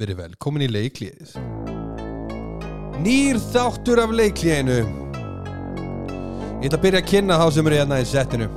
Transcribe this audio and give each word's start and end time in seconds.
verið 0.00 0.20
velkomin 0.22 0.64
í 0.66 0.70
leiklíðið. 0.72 1.34
Nýr 3.02 3.40
þáttur 3.52 4.02
af 4.04 4.14
leiklíðinu. 4.14 4.78
Ég 6.62 6.68
ætla 6.68 6.78
að 6.78 6.84
byrja 6.84 7.02
að 7.02 7.10
kynna 7.10 7.38
þá 7.40 7.46
sem 7.56 7.68
eru 7.68 7.80
hérna 7.80 7.98
í 7.98 8.06
settinu. 8.06 8.48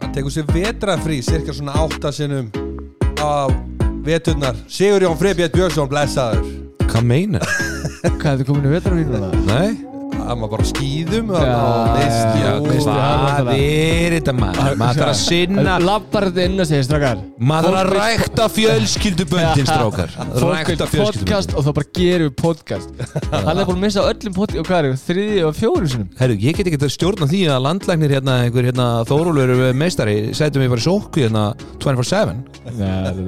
Hann 0.00 0.16
tekur 0.16 0.32
sér 0.32 0.48
vetrafrí, 0.50 1.20
cirka 1.24 1.54
svona 1.56 1.76
áttasinnum 1.84 2.50
á 3.20 3.52
veturnar. 4.06 4.58
Sigur 4.66 5.04
Jón 5.06 5.20
Freybjörn 5.20 5.54
Björnsson, 5.54 5.92
blessaður. 5.92 6.44
Hvað 6.88 7.08
meina? 7.08 7.44
Hvað, 8.18 8.42
þetta 8.42 8.50
komin 8.50 8.68
í 8.68 8.76
vetrafínuna? 8.76 9.32
Nei 9.52 9.91
Það 10.22 10.38
maður 10.38 10.52
bara 10.52 10.66
skýðum 10.68 11.30
og 11.32 11.40
neist, 11.96 12.82
Hvað 12.82 13.50
er 13.56 14.14
þetta 14.16 14.34
maður? 14.38 14.76
Maður 14.80 15.00
þarf 15.00 15.08
að 15.08 15.18
sinna 15.18 15.74
Lappar 15.82 16.26
þetta 16.28 16.46
inn 16.46 16.62
og 16.62 16.68
segir 16.70 16.86
strákar 16.86 17.22
Maður 17.52 17.76
þarf 17.76 17.80
að 17.82 17.90
rækta 17.98 18.46
fjölskylduböndin 18.56 19.68
strákar. 19.68 20.14
Rækta 20.52 20.88
fjölskylduböndin. 20.92 21.56
og 21.58 21.66
þá 21.66 21.70
bara 21.78 21.90
gerum 21.98 22.28
við 22.28 22.36
podcast. 22.42 23.02
Hann 23.46 23.62
er 23.62 23.68
búin 23.68 23.78
að 23.80 23.84
missa 23.86 24.06
öllum 24.06 24.36
podcast 24.36 24.62
og 24.62 24.68
hvað 24.70 24.78
er 24.78 24.88
það? 24.92 25.04
Þriði 25.08 25.42
og 25.48 25.58
fjórum 25.58 25.90
sinum 25.92 26.08
Herru, 26.20 26.38
ég 26.46 26.58
get 26.58 26.70
ekki 26.70 26.80
að 26.80 26.94
stjórna 26.96 27.30
því 27.32 27.42
að 27.50 27.64
landlæknir 27.66 28.16
hérna, 28.18 28.38
einhver 28.46 28.70
hérna 28.70 28.88
Þórólur 29.10 29.54
meistari 29.76 30.16
Sætum 30.36 30.62
við 30.64 30.72
bara 30.76 30.84
í 30.84 30.86
sókvi 30.86 31.26
hérna 31.26 31.46
24-7 31.82 32.52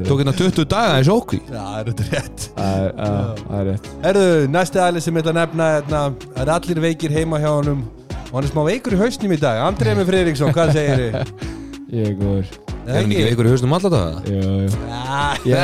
Tók 0.05 0.21
hérna 0.23 0.35
20 0.37 0.65
daga 0.71 1.01
í 1.03 1.07
sókvi. 1.07 1.41
Það 1.49 1.79
er 1.79 1.89
þetta 1.91 2.05
rétt. 2.13 2.45
Það 2.55 3.57
er 3.59 3.65
rétt. 3.69 3.89
Erðu, 4.11 4.29
næsti 4.55 4.81
aðli 4.83 5.03
sem 5.03 5.17
ég 5.19 5.25
ætla 5.25 5.33
að 5.35 5.39
nefna 5.41 5.69
hérna, 5.75 6.03
er 6.43 6.53
allir 6.55 6.81
veikir 6.85 7.15
heima 7.15 7.41
hjá 7.43 7.51
honum. 7.51 7.81
Og 8.29 8.35
hann 8.37 8.47
er 8.47 8.53
smá 8.53 8.63
veikur 8.67 8.97
í 8.97 9.01
hausnum 9.01 9.35
í 9.35 9.41
dag. 9.41 9.63
Andremi 9.65 10.05
Friðriksson, 10.09 10.55
hvað 10.55 10.75
segir 10.77 10.97
þið? 11.03 11.15
Ég 11.95 12.11
er 12.11 12.17
góður. 12.19 12.47
Er 12.85 12.99
hann 12.99 13.13
ekki 13.13 13.27
veikur 13.31 13.47
í 13.49 13.53
hausnum 13.55 13.75
alltaf 13.77 13.93
það? 13.95 14.15
Jú, 14.29 14.41
jú 14.65 15.55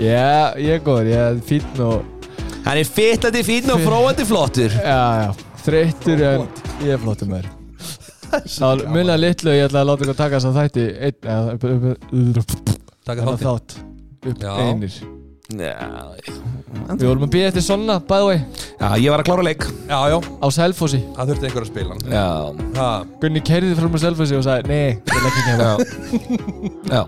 Já, 0.00 0.56
ég 0.58 0.74
er 0.74 0.82
góður, 0.84 1.08
ég 1.08 1.20
er 1.20 1.38
fínn 1.46 1.84
og 1.84 2.02
Hann 2.66 2.76
er 2.80 2.88
fyllandi 2.88 3.42
fín 3.46 3.70
og 3.72 3.80
fróandi 3.80 4.26
flottur. 4.28 4.74
Já, 4.74 5.00
já, 5.24 5.30
þreyttur 5.64 6.26
en 6.28 6.44
ég 6.84 6.92
er 6.96 7.00
flottur 7.00 7.30
með 7.30 7.46
þér 7.46 7.56
Munna 8.90 9.16
litlu, 9.18 9.54
ég 9.56 9.66
ætla 9.66 9.82
að 9.82 9.88
láta 9.90 10.06
ykkur 10.06 10.18
taka 10.18 10.38
þess 10.38 10.50
að 10.50 10.58
þætti 10.60 10.84
einn, 11.08 11.16
eða 11.24 11.54
upp, 11.54 11.64
upp, 11.70 11.88
upp, 11.90 12.44
upp, 12.44 12.76
Takk 13.06 13.16
þennan 13.16 13.32
að 13.32 13.40
þátti 13.40 13.48
þátt. 13.48 13.80
Upp 14.20 14.44
Já. 14.44 14.52
einir 14.68 15.00
Já, 15.50 15.74
Við 16.94 17.02
vorum 17.08 17.24
að 17.26 17.32
býja 17.34 17.48
eftir 17.50 17.64
svona, 17.66 17.96
by 18.06 18.18
the 18.20 18.26
way. 18.28 18.38
Já, 18.78 18.88
ég 19.02 19.10
var 19.10 19.22
að 19.22 19.26
klára 19.26 19.42
leik. 19.46 19.64
Já, 19.90 19.98
já, 20.12 20.16
á 20.22 20.46
Selfossi. 20.54 21.00
Það 21.16 21.30
þurfti 21.32 21.48
einhver 21.48 21.64
að 21.64 21.70
spila. 21.72 21.96
Hann 21.96 22.14
Já, 22.14 22.26
Ha, 22.78 22.88
Gunni 23.22 23.42
kerði 23.44 23.74
fram 23.78 23.96
á 23.96 23.98
Selfossi 24.04 24.36
og 24.38 24.44
sagði 24.46 24.70
Nei, 24.70 24.90
ég 24.94 25.20
legg 25.24 25.26
ekki 25.30 25.42
hérna. 25.48 25.68
Já, 25.70 25.74
já. 26.94 27.02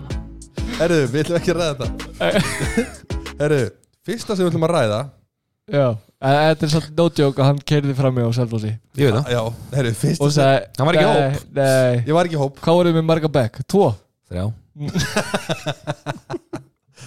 Erðu, 0.83 0.99
við 1.13 1.19
ætlum 1.23 1.37
ekki 1.39 1.53
að 1.53 1.59
ræða 1.61 1.73
þetta. 1.79 1.87
Erðu, 3.47 3.61
fyrsta 4.09 4.35
sem 4.35 4.43
við 4.43 4.51
ætlum 4.51 4.67
að 4.67 4.73
ræða. 4.75 4.99
Já, 5.73 5.85
en 6.19 6.37
þetta 6.49 6.65
er 6.67 6.71
svolítið 6.73 6.97
no 6.99 7.05
joke 7.23 7.39
að 7.39 7.47
hann 7.49 7.61
kerði 7.71 7.93
fram 8.01 8.19
á 8.19 8.27
Selfossi. 8.35 8.73
Ég 8.99 9.05
veit 9.07 9.15
það. 9.21 9.31
Já, 9.37 9.43
erðu, 9.79 9.93
fyrsta 10.03 10.27
og 10.27 10.33
sagði 10.35 10.59
Hann 10.81 10.89
var 10.89 10.99
ekki 10.99 11.07
í 11.07 11.07
"Nei, 11.13 11.31
Nei, 11.61 11.95
Ég 12.09 12.13
var 12.17 12.27
ekki 12.27 12.35
í 12.35 12.43
hóp. 12.43 12.59
Hvað 12.65 12.79
voruð 12.81 12.97
með 12.99 13.07
marga 13.13 13.31
bekk? 13.39 13.63
Tvo? 13.71 13.87
Þrjá 14.27 14.45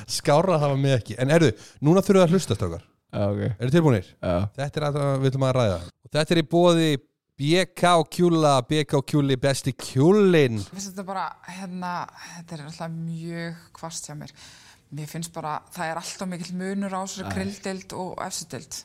Skára 0.06 0.56
að 0.56 0.64
hafa 0.66 0.78
mig 0.80 0.96
ekki 1.00 1.18
En 1.22 1.34
erðu, 1.34 1.52
núna 1.82 2.02
þurfum 2.04 2.20
við 2.20 2.26
að 2.26 2.36
hlusta 2.36 2.56
strákar 2.58 2.86
Já, 2.86 3.22
ok 3.26 3.42
Eru 3.48 3.74
tilbúinir? 3.74 4.08
Já, 4.20 4.34
Þetta 4.56 4.80
er 4.80 4.88
að 4.88 4.98
við 5.22 5.30
ætlum 5.32 5.46
að 5.48 5.54
ræða 5.58 5.78
Og 5.86 6.12
þetta 6.16 6.36
er 6.36 6.42
í 6.42 6.48
bóði 6.54 6.90
BK 7.36 7.90
Kjúla 8.16 8.52
BK 8.64 9.02
Kjúli 9.10 9.36
besti 9.40 9.74
kjúlin 9.76 10.62
þetta 10.72 11.04
bara, 11.04 11.26
hérna, 11.58 11.90
þetta 12.38 12.56
er 12.56 12.62
alltaf 12.64 12.94
mjög 12.94 13.58
kvast 13.76 14.08
hjá 14.08 14.14
mér. 14.16 14.32
Mér 14.96 15.10
finnst 15.10 15.34
bara, 15.34 15.58
það 15.74 15.90
er 15.90 16.00
alltaf 16.00 16.30
mikill 16.30 16.54
munur 16.56 16.96
á 16.96 17.02
þessari 17.04 17.34
grilldeild 17.34 17.94
og 17.98 18.14
efsidild. 18.24 18.78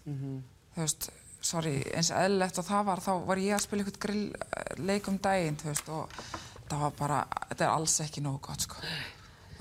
Þú 0.76 0.84
veist, 0.84 1.08
sorry, 1.42 1.78
eins 1.96 2.12
eðlilegt 2.12 2.60
og 2.60 2.68
það 2.68 2.86
var, 2.90 3.04
þá 3.06 3.12
var 3.30 3.42
ég 3.46 3.56
að 3.56 3.64
spila 3.64 3.86
ykkur 3.86 4.00
grillleik 4.08 5.08
um 5.08 5.20
daginn, 5.24 5.60
þú 5.62 5.70
veist, 5.72 5.92
og 5.96 6.20
það 6.68 6.84
var 6.84 6.96
bara, 7.00 7.22
þetta 7.54 7.68
er 7.68 7.74
alls 7.78 7.98
ekki 8.04 8.26
nógu 8.26 8.42
gott, 8.50 8.68
sko. 8.68 8.84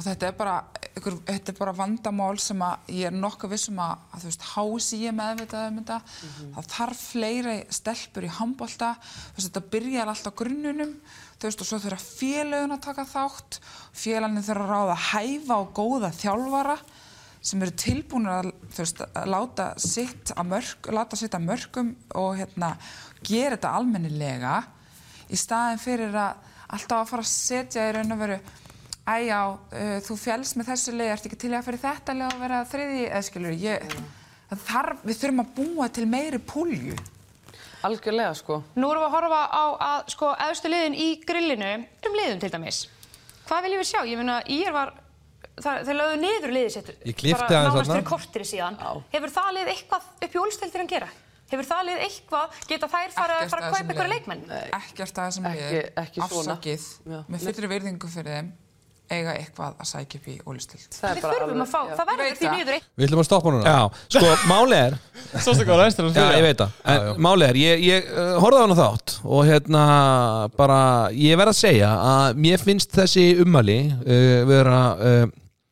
Og 0.00 0.04
þetta 0.06 0.28
er 0.30 0.36
bara, 0.38 0.52
ykkur, 0.96 1.18
þetta 1.28 1.52
er 1.52 1.56
bara 1.58 1.72
vandamál 1.76 2.38
sem 2.40 2.62
að 2.64 2.86
ég 2.96 3.10
er 3.10 3.16
nokkuð 3.20 3.50
vissum 3.52 3.80
að, 3.84 4.06
að 4.08 4.22
þú 4.22 4.28
veist, 4.30 4.44
hási 4.54 5.00
ég 5.02 5.12
meðvitað 5.18 5.66
um 5.68 5.80
þetta. 5.82 5.98
Það 6.54 6.68
þarf 6.72 7.02
fleiri 7.10 7.56
stelpur 7.76 8.24
í 8.24 8.30
handbolta, 8.38 8.94
þú 9.02 9.34
veist, 9.36 9.50
þetta 9.50 9.62
byrjar 9.74 10.12
alltaf 10.14 10.32
á 10.32 10.38
grunnunum, 10.40 10.94
þú 11.36 11.50
veist, 11.50 11.60
og 11.60 11.68
svo 11.68 11.80
þurfa 11.84 12.00
félögin 12.06 12.72
að 12.72 12.80
taka 12.86 13.04
þátt, 13.10 13.58
félagin 14.00 14.46
þurfa 14.46 14.64
að 14.64 14.72
ráða 14.72 14.96
hæfa 15.10 15.58
og 15.58 15.74
góða 15.76 16.10
þjálfara 16.16 16.78
sem 17.50 17.66
eru 17.66 17.76
tilbúinir 17.84 18.32
að, 18.38 18.50
þú 18.72 18.82
veist, 18.86 19.04
að 19.04 19.30
láta 19.34 19.68
sitt 19.84 20.32
að 20.32 20.50
mörg, 20.54 20.90
láta 20.96 21.20
sitt 21.20 21.36
að 21.36 21.44
mörgum 21.44 21.92
og 22.20 22.40
hérna, 22.40 22.72
gera 23.20 23.58
þetta 23.58 23.76
almennilega 23.76 24.56
í 25.28 25.36
staðin 25.36 25.84
fyrir 25.84 26.16
að 26.16 26.48
alltaf 26.70 27.04
að 27.04 27.12
fara 27.12 27.24
að 27.28 27.32
setja 27.34 27.86
í 27.88 27.94
raun 27.96 28.16
og 28.16 28.20
veru 28.24 28.40
æjá, 29.10 29.40
uh, 29.50 29.94
þú 30.06 30.16
fjálst 30.24 30.56
með 30.60 30.70
þessu 30.72 30.94
leið, 30.96 31.12
ert 31.14 31.28
ekki 31.30 31.38
til 31.42 31.52
í 31.52 31.56
að 31.58 31.66
fyrir 31.68 31.82
þetta 31.84 32.16
leið 32.18 32.26
að 32.34 32.42
vera 32.44 32.60
þriði, 32.70 33.02
eða 33.10 33.22
skilur, 33.28 33.56
ég, 33.64 33.96
það 34.50 34.62
þarf, 34.68 35.02
við 35.08 35.20
þurfum 35.22 35.42
að 35.44 35.52
búa 35.58 35.88
til 35.98 36.06
meiri 36.10 36.40
púlju. 36.52 36.96
Algjörlega 37.88 38.32
sko. 38.36 38.58
Nú 38.76 38.90
erum 38.92 39.00
við 39.00 39.08
að 39.08 39.14
horfa 39.16 39.40
á 39.56 39.64
að 39.86 40.10
sko 40.12 40.32
eðstu 40.46 40.68
liðin 40.68 40.96
í 41.00 41.06
grillinu 41.24 41.70
um 41.80 42.18
liðum 42.18 42.42
til 42.42 42.50
dæmis. 42.52 42.80
Hvað 43.48 43.64
viljum 43.66 43.80
við 43.80 43.88
sjá? 43.88 44.00
Ég 44.04 44.20
meina, 44.20 44.36
ég 44.52 44.68
var, 44.74 44.92
það, 45.56 45.80
þeir 45.88 45.96
lögðu 45.96 46.18
niður 46.20 46.52
liðið 46.58 46.74
sitt. 46.74 46.90
Ég 47.08 47.16
bara 47.40 47.48
aðeins 47.48 47.70
nánast 47.70 47.80
þarna. 47.80 47.94
fyrir 47.96 48.08
kortiri 48.10 48.48
síðan. 48.50 48.76
Já. 48.76 48.90
Hefur 49.16 49.32
það 49.38 49.50
lið 49.56 49.70
eitthvað 49.72 50.08
upp 50.28 50.36
í 50.36 50.42
úlsteldir 50.44 50.84
að 50.84 50.90
gera? 50.92 51.08
Hefur 51.50 51.66
það 51.66 51.86
lið 51.88 52.02
eitthvað, 52.04 52.58
geta 52.70 52.88
þær 52.92 53.14
fara, 53.16 53.38
fara 53.50 53.62
að 53.64 53.72
kaupa 53.74 53.94
ykkur 53.96 54.10
leikmenn? 54.12 54.44
Ekkert 54.76 55.16
að 55.18 55.30
Ekki- 55.32 55.56
liðum, 55.80 55.88
ekki 56.04 56.20
svona. 56.20 56.54
afsakið, 56.60 56.84
með 57.32 57.46
fullri 57.48 57.70
virðingu 57.72 58.10
fyrir 58.12 58.36
þeim, 58.36 58.52
eiga 59.10 59.34
eitthvað 59.34 59.80
að 59.80 59.88
sækja 59.90 60.20
upp 60.20 60.28
í 60.30 60.34
ólistild. 60.46 60.86
Það 60.94 61.16
Við 61.18 61.24
þurfum 61.26 61.64
að 61.64 61.70
fá, 61.70 61.80
það 61.98 62.10
verður 62.10 62.36
því 62.40 62.50
eitthvað. 62.50 62.78
Við 62.96 63.06
ætlum 63.08 63.22
að 63.22 63.28
stoppa 63.28 63.54
núna. 63.54 63.74
Já, 63.74 64.04
sko, 64.14 64.30
máli 64.50 64.78
er 64.78 64.96
ræstur 65.80 66.08
að 66.10 66.20
Já, 66.20 66.26
ég 66.36 66.46
veit 66.46 66.62
það, 66.62 67.10
máli 67.26 67.48
er 67.48 67.60
ég, 67.60 67.84
ég 67.88 68.12
uh, 68.14 68.30
horfði 68.44 68.62
á 68.62 68.64
hana 68.64 68.78
þátt 68.78 69.16
og 69.24 69.42
hérna 69.48 69.84
bara, 70.56 70.80
ég 71.16 71.40
verð 71.40 71.54
að 71.54 71.60
segja 71.60 71.90
að 72.12 72.40
mér 72.46 72.64
finnst 72.64 72.94
þessi 72.94 73.26
ummæli 73.44 73.80
uh, 73.90 74.40
vera 74.50 74.80
uh, 74.96 75.22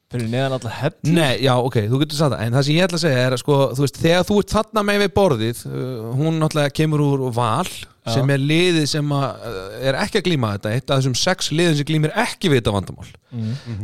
Fyrir 0.09 0.31
neðan 0.33 0.55
alltaf 0.57 0.73
hell 0.73 0.95
Nei, 1.05 1.43
já, 1.45 1.53
ok, 1.61 1.75
þú 1.91 1.99
getur 2.01 2.17
sagt 2.17 2.33
það. 2.33 2.41
En 2.47 2.55
það 2.57 2.63
sem 2.65 2.77
ég 2.79 2.87
ætla 2.87 2.97
að 2.97 3.03
segja 3.03 3.25
er 3.27 3.35
að 3.37 3.41
sko, 3.43 3.57
þú 3.77 3.83
veist, 3.85 3.99
þegar 4.01 4.23
þú 4.25 4.37
ert 4.41 4.55
þarna 4.55 4.85
með 4.89 5.03
við 5.03 5.11
borðið 5.19 5.59
uh, 5.69 5.81
Hún 6.17 6.39
náttúrulega 6.41 6.73
kemur 6.79 7.03
úr 7.05 7.25
val 7.37 7.69
Sem 8.09 8.31
er 8.33 8.41
liðið 8.41 8.87
sem 8.89 9.11
að, 9.13 9.43
uh, 9.51 9.75
er 9.85 9.99
ekki 10.01 10.23
að 10.23 10.25
glíma 10.31 10.55
þetta. 10.55 10.71
Eitt 10.79 10.93
af 10.95 11.03
þessum 11.03 11.17
sex 11.21 11.51
liðin 11.53 11.77
sem 11.77 11.89
glímir 11.91 12.15
ekki 12.17 12.49
við 12.49 12.63
þetta 12.63 12.73
vandamál. 12.79 13.11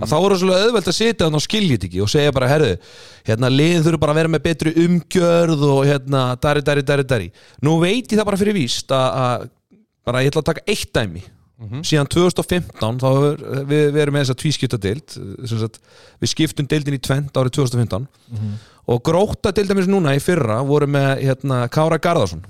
Að 0.00 0.06
Þá 0.08 0.14
er 0.16 0.24
það 0.24 0.38
svolítið 0.40 0.64
auðvelt 0.64 0.88
að 0.88 0.96
sitja 0.96 1.26
þannig 1.26 1.40
og 1.42 1.44
skilja 1.44 1.74
þetta 1.74 1.88
ekki 1.90 2.00
Og 2.00 2.08
segja 2.14 2.32
bara, 2.38 2.48
herðu, 2.48 2.70
hérna 3.28 3.50
liðin 3.52 3.84
þurfa 3.84 4.00
bara 4.06 4.14
að 4.14 4.20
vera 4.22 4.32
með 4.32 4.44
betri 4.46 4.72
umgjörð 4.86 5.66
Og 5.74 5.82
hérna, 5.90 6.22
dari, 6.40 6.64
dari, 6.64 6.86
dari, 6.88 7.04
dari. 7.12 7.28
Nú 7.68 7.76
veit 7.84 8.08
ég 8.08 8.16
það 8.16 8.30
bara 8.30 8.40
fyrir 8.40 8.56
víst 8.56 8.96
að, 8.96 9.20
að 9.26 9.46
Bara 10.08 10.24
ég 10.24 10.32
ætla 10.32 10.40
að 10.40 10.48
taka 10.54 10.64
eitt 10.72 10.88
dæmi 10.96 11.26
síðan 11.86 12.08
2015 12.10 12.98
þá 13.00 13.08
er, 13.08 13.42
við, 13.68 13.82
við 13.94 14.00
erum 14.02 14.16
með 14.16 14.24
þessa 14.24 14.38
tvískipta 14.42 14.78
deild 14.82 15.14
við 16.20 16.30
skiptum 16.32 16.66
deildin 16.66 16.96
í 16.96 17.02
tvent 17.02 17.36
árið 17.38 17.54
2015 17.60 18.08
og 18.90 19.02
gróta 19.06 19.52
deildamis 19.54 19.86
núna 19.88 20.16
í 20.16 20.20
fyrra 20.20 20.58
voru 20.66 20.88
með 20.90 21.22
hérna, 21.24 21.68
Kára 21.72 21.96
Garðarsson. 22.02 22.42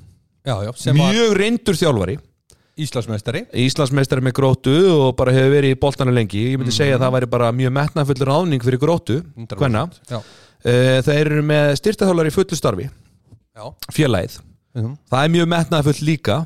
Já, 0.45 0.57
já, 0.67 0.73
mjög 0.97 1.37
reyndur 1.39 1.77
þjálfari. 1.79 2.17
Íslandsmeistari. 2.75 3.45
Íslandsmeistari 3.55 4.25
með 4.25 4.35
grótu 4.35 4.73
og 4.91 5.13
bara 5.17 5.31
hefur 5.37 5.53
verið 5.55 5.77
í 5.77 5.79
boltana 5.79 6.11
lengi. 6.11 6.41
Ég 6.51 6.59
myndi 6.59 6.75
segja 6.75 6.97
að 6.99 7.05
það 7.05 7.15
væri 7.15 7.29
bara 7.31 7.53
mjög 7.55 7.73
metnafullur 7.77 8.33
áðning 8.35 8.65
fyrir 8.67 8.83
grótu, 8.83 9.21
100%. 9.39 9.61
hvenna 9.61 9.85
þeir 10.65 11.21
eru 11.29 11.45
með 11.47 11.77
styrtaþjálfari 11.79 12.33
í 12.33 12.35
fullu 12.35 12.59
starfi. 12.59 12.89
Félagið. 13.95 14.41
Mhm. 14.75 14.97
það 15.07 15.25
er 15.25 15.31
mjög 15.31 15.49
metnaðfull 15.53 16.01
líka 16.03 16.37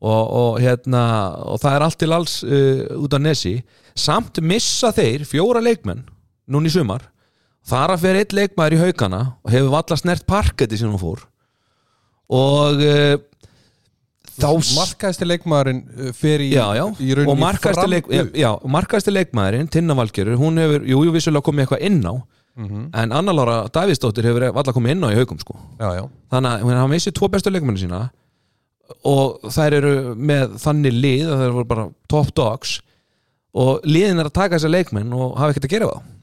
og, 0.00 0.22
og, 0.40 0.58
hérna, 0.64 1.02
og 1.52 1.60
það 1.60 1.76
er 1.76 1.84
allt 1.86 1.98
til 2.00 2.14
alls 2.16 2.36
uh, 2.46 2.84
út 3.04 3.16
af 3.18 3.24
nesi. 3.24 3.54
Samt 3.98 4.40
missa 4.42 4.92
þeir 4.96 5.26
fjóra 5.28 5.60
leikmenn 5.64 6.04
núna 6.50 6.70
í 6.70 6.72
sumar. 6.74 7.04
Þar 7.70 7.92
að 7.94 8.04
fyrir 8.06 8.22
eitt 8.24 8.32
leikmaður 8.34 8.76
í 8.78 8.80
haugana 8.80 9.18
og 9.44 9.52
hefur 9.52 9.74
valla 9.74 9.98
snert 10.00 10.24
parketti 10.30 10.78
sem 10.80 10.88
hún 10.90 11.00
fór. 11.02 11.26
Og 12.32 12.80
uh, 12.80 13.18
þá 14.40 14.48
Markaðasti 14.78 15.26
leikmaðurinn 15.28 15.80
uh, 15.90 16.10
fer 16.16 16.40
í, 16.46 16.50
í 16.54 17.12
rauninni 17.18 17.28
og 17.34 17.40
markaðasti 17.42 17.82
fram- 17.82 17.92
leik, 17.92 18.08
markaðasti 18.76 19.12
leikmaðurinn 19.14 19.68
Tinna 19.74 19.96
Valgerur, 19.98 20.38
hún 20.40 20.60
hefur, 20.62 20.86
jú, 20.88 21.02
jú, 21.08 21.12
vissulega 21.18 21.44
komið 21.50 21.66
eitthvað 21.66 21.84
inn 21.90 22.00
á. 22.08 22.14
En 23.00 23.12
Anna 23.14 23.32
Lára 23.36 23.58
Davíðsdóttir 23.72 24.26
hefur 24.30 24.48
valla 24.56 24.72
komið 24.74 24.94
inn 24.96 25.04
á 25.06 25.08
í 25.12 25.18
haugum 25.20 25.38
sko. 25.40 25.54
Þannig 26.32 26.64
að 26.64 26.72
hafa 26.80 26.90
missið 26.94 27.14
tvo 27.20 27.28
bestu 27.32 27.52
leikmenni 27.54 27.80
sína 27.84 28.00
og 29.06 29.50
þær 29.54 29.76
eru 29.80 29.92
með 30.16 30.56
þannig 30.62 30.96
lið 30.96 31.26
að 31.32 31.42
þær 31.44 31.56
voru 31.56 31.70
bara 31.72 31.88
top 32.10 32.32
dogs 32.36 32.78
og 33.60 33.86
liðin 33.88 34.22
er 34.22 34.30
að 34.30 34.36
taka 34.36 34.56
þessa 34.58 34.72
leikmenn 34.72 35.14
og 35.16 35.36
hafa 35.38 35.54
ekkert 35.54 35.68
að 35.68 35.74
gera 35.76 35.90
við 35.90 35.96
þá. 36.00 36.16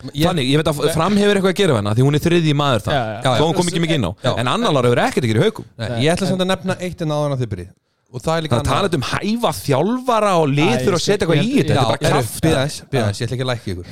Þannig, 0.00 0.46
ég 0.48 0.56
veit 0.62 0.70
að 0.70 0.78
fram 0.94 1.18
hefur 1.20 1.36
eitthvað 1.36 1.52
að 1.52 1.58
gera 1.60 1.74
við 1.74 1.80
hana 1.82 1.92
því 1.98 2.04
hún 2.06 2.16
er 2.16 2.22
þriði 2.24 2.54
maður 2.56 2.86
það 2.86 2.96
Já, 2.96 3.02
já. 3.20 3.32
þó 3.36 3.44
hún 3.44 3.58
kom 3.58 3.68
ekki 3.68 3.82
mikið 3.84 3.98
inn 3.98 4.08
á. 4.08 4.12
Já. 4.24 4.30
en 4.32 4.50
annar 4.54 4.72
lára 4.72 4.88
hefur 4.88 5.02
ekkert 5.04 5.26
að 5.26 5.32
gera 5.32 5.42
í 5.42 5.44
haugum 5.44 6.00
ég 6.00 6.14
ætla 6.14 6.30
samt 6.30 6.44
að 6.46 6.50
nefna 6.54 6.76
eitt 6.80 7.04
en 7.04 7.12
áðan 7.12 7.36
að 7.36 7.44
þið 7.44 7.68
og 8.10 8.22
það 8.24 8.36
er 8.36 8.44
líka 8.44 8.58
þannig 8.58 8.70
að 8.70 8.74
tala 8.74 8.98
um 8.98 9.04
hæfa 9.06 9.50
þjálfara 9.60 10.30
og 10.40 10.54
fyrir 10.56 10.96
að 10.96 11.02
setja 11.04 11.26
eitthvað 11.26 11.42
í 11.44 11.50
þetta. 11.54 11.68
Þetta 11.68 11.82
er 11.82 11.90
bara 11.90 12.00
kraft 12.08 12.40
BS, 12.46 12.78
BS, 12.90 13.20
ég 13.20 13.28
ætla 13.28 13.36
ekki 13.36 13.44
að 13.44 13.50
lækka 13.50 13.70
ykkur. 13.74 13.86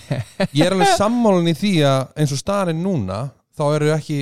Ég 0.60 0.62
er 0.68 0.76
alveg 0.76 0.92
sammálun 1.00 1.50
í 1.50 1.54
því 1.58 1.72
að 1.90 2.02
eins 2.22 2.34
og 2.36 2.40
staðarinn 2.40 2.84
núna 2.84 3.18
þá 3.58 3.64
eru 3.74 3.90
ekki 3.96 4.18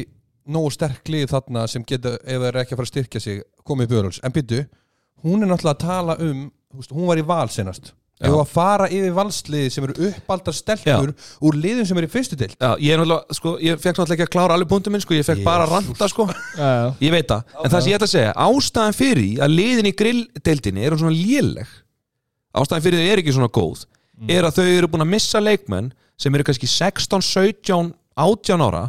nógu 0.47 0.73
sterk 0.75 1.09
lið 1.13 1.31
þarna 1.33 1.67
sem 1.71 1.85
geta, 1.87 2.17
ef 2.23 2.39
það 2.39 2.49
er 2.51 2.61
ekki 2.63 2.75
að 2.75 2.81
fara 2.81 2.89
að 2.89 2.93
styrkja 2.93 3.23
sig 3.23 3.43
komið 3.67 3.89
í 3.89 3.93
björnuls, 3.93 4.21
en 4.23 4.35
byttu 4.35 4.63
hún 5.23 5.43
er 5.43 5.51
náttúrulega 5.51 5.77
að 5.77 5.85
tala 5.87 6.17
um 6.23 6.47
hún 6.91 7.11
var 7.11 7.21
í 7.21 7.27
val 7.27 7.49
senast 7.53 7.93
Já. 8.23 8.29
ef 8.29 8.37
að 8.39 8.51
fara 8.53 8.87
yfir 8.93 9.15
valsliði 9.17 9.71
sem 9.75 9.87
eru 9.87 10.09
uppaldar 10.09 10.55
stelpur 10.55 11.13
úr 11.43 11.57
liðum 11.59 11.87
sem 11.89 11.99
eru 11.99 12.07
í 12.07 12.13
fyrstu 12.13 12.39
Já, 12.39 12.69
ég, 12.79 12.93
er 12.95 13.35
sko, 13.35 13.57
ég 13.59 13.81
fekk 13.83 13.99
náttúrulega 13.99 14.15
ekki 14.15 14.27
að 14.29 14.35
klára 14.37 14.57
alveg 14.57 14.71
punktum 14.71 14.95
minn 14.95 15.03
sko, 15.03 15.17
ég 15.17 15.27
fekk 15.27 15.43
bara 15.47 15.67
að 15.67 15.75
ranta 15.77 16.09
sko. 16.11 16.29
Já, 16.55 16.69
já. 16.69 16.85
ég 17.03 17.15
veit 17.17 17.33
það, 17.33 17.57
en 17.65 17.73
það 17.73 17.81
sem 17.81 17.91
ég 17.91 17.99
ætla 17.99 18.09
að 18.09 18.15
segja 18.15 18.37
ástæðan 18.47 18.99
fyrir 18.99 19.43
að 19.43 19.57
liðin 19.57 19.91
í 19.91 19.95
grilldeildinni 19.99 20.87
eru 20.87 21.01
svona 21.01 21.17
léleg 21.17 21.75
ástæðan 22.53 22.87
fyrir 22.87 23.03
því 23.03 23.11
er 23.11 23.23
ekki 23.25 23.35
svona 23.35 23.51
góð 23.59 23.85
er 24.31 24.47
að 24.47 24.61
þau 24.61 24.69
eru 24.69 24.93
búin 24.93 25.07
að 25.07 25.13
missa 25.17 25.43
leikmenn 25.43 25.91
sem 26.21 26.35
eru 26.37 26.47
kannski 26.47 26.71
16, 26.71 27.27
17 27.27 27.91
18 28.23 28.67
ára 28.69 28.85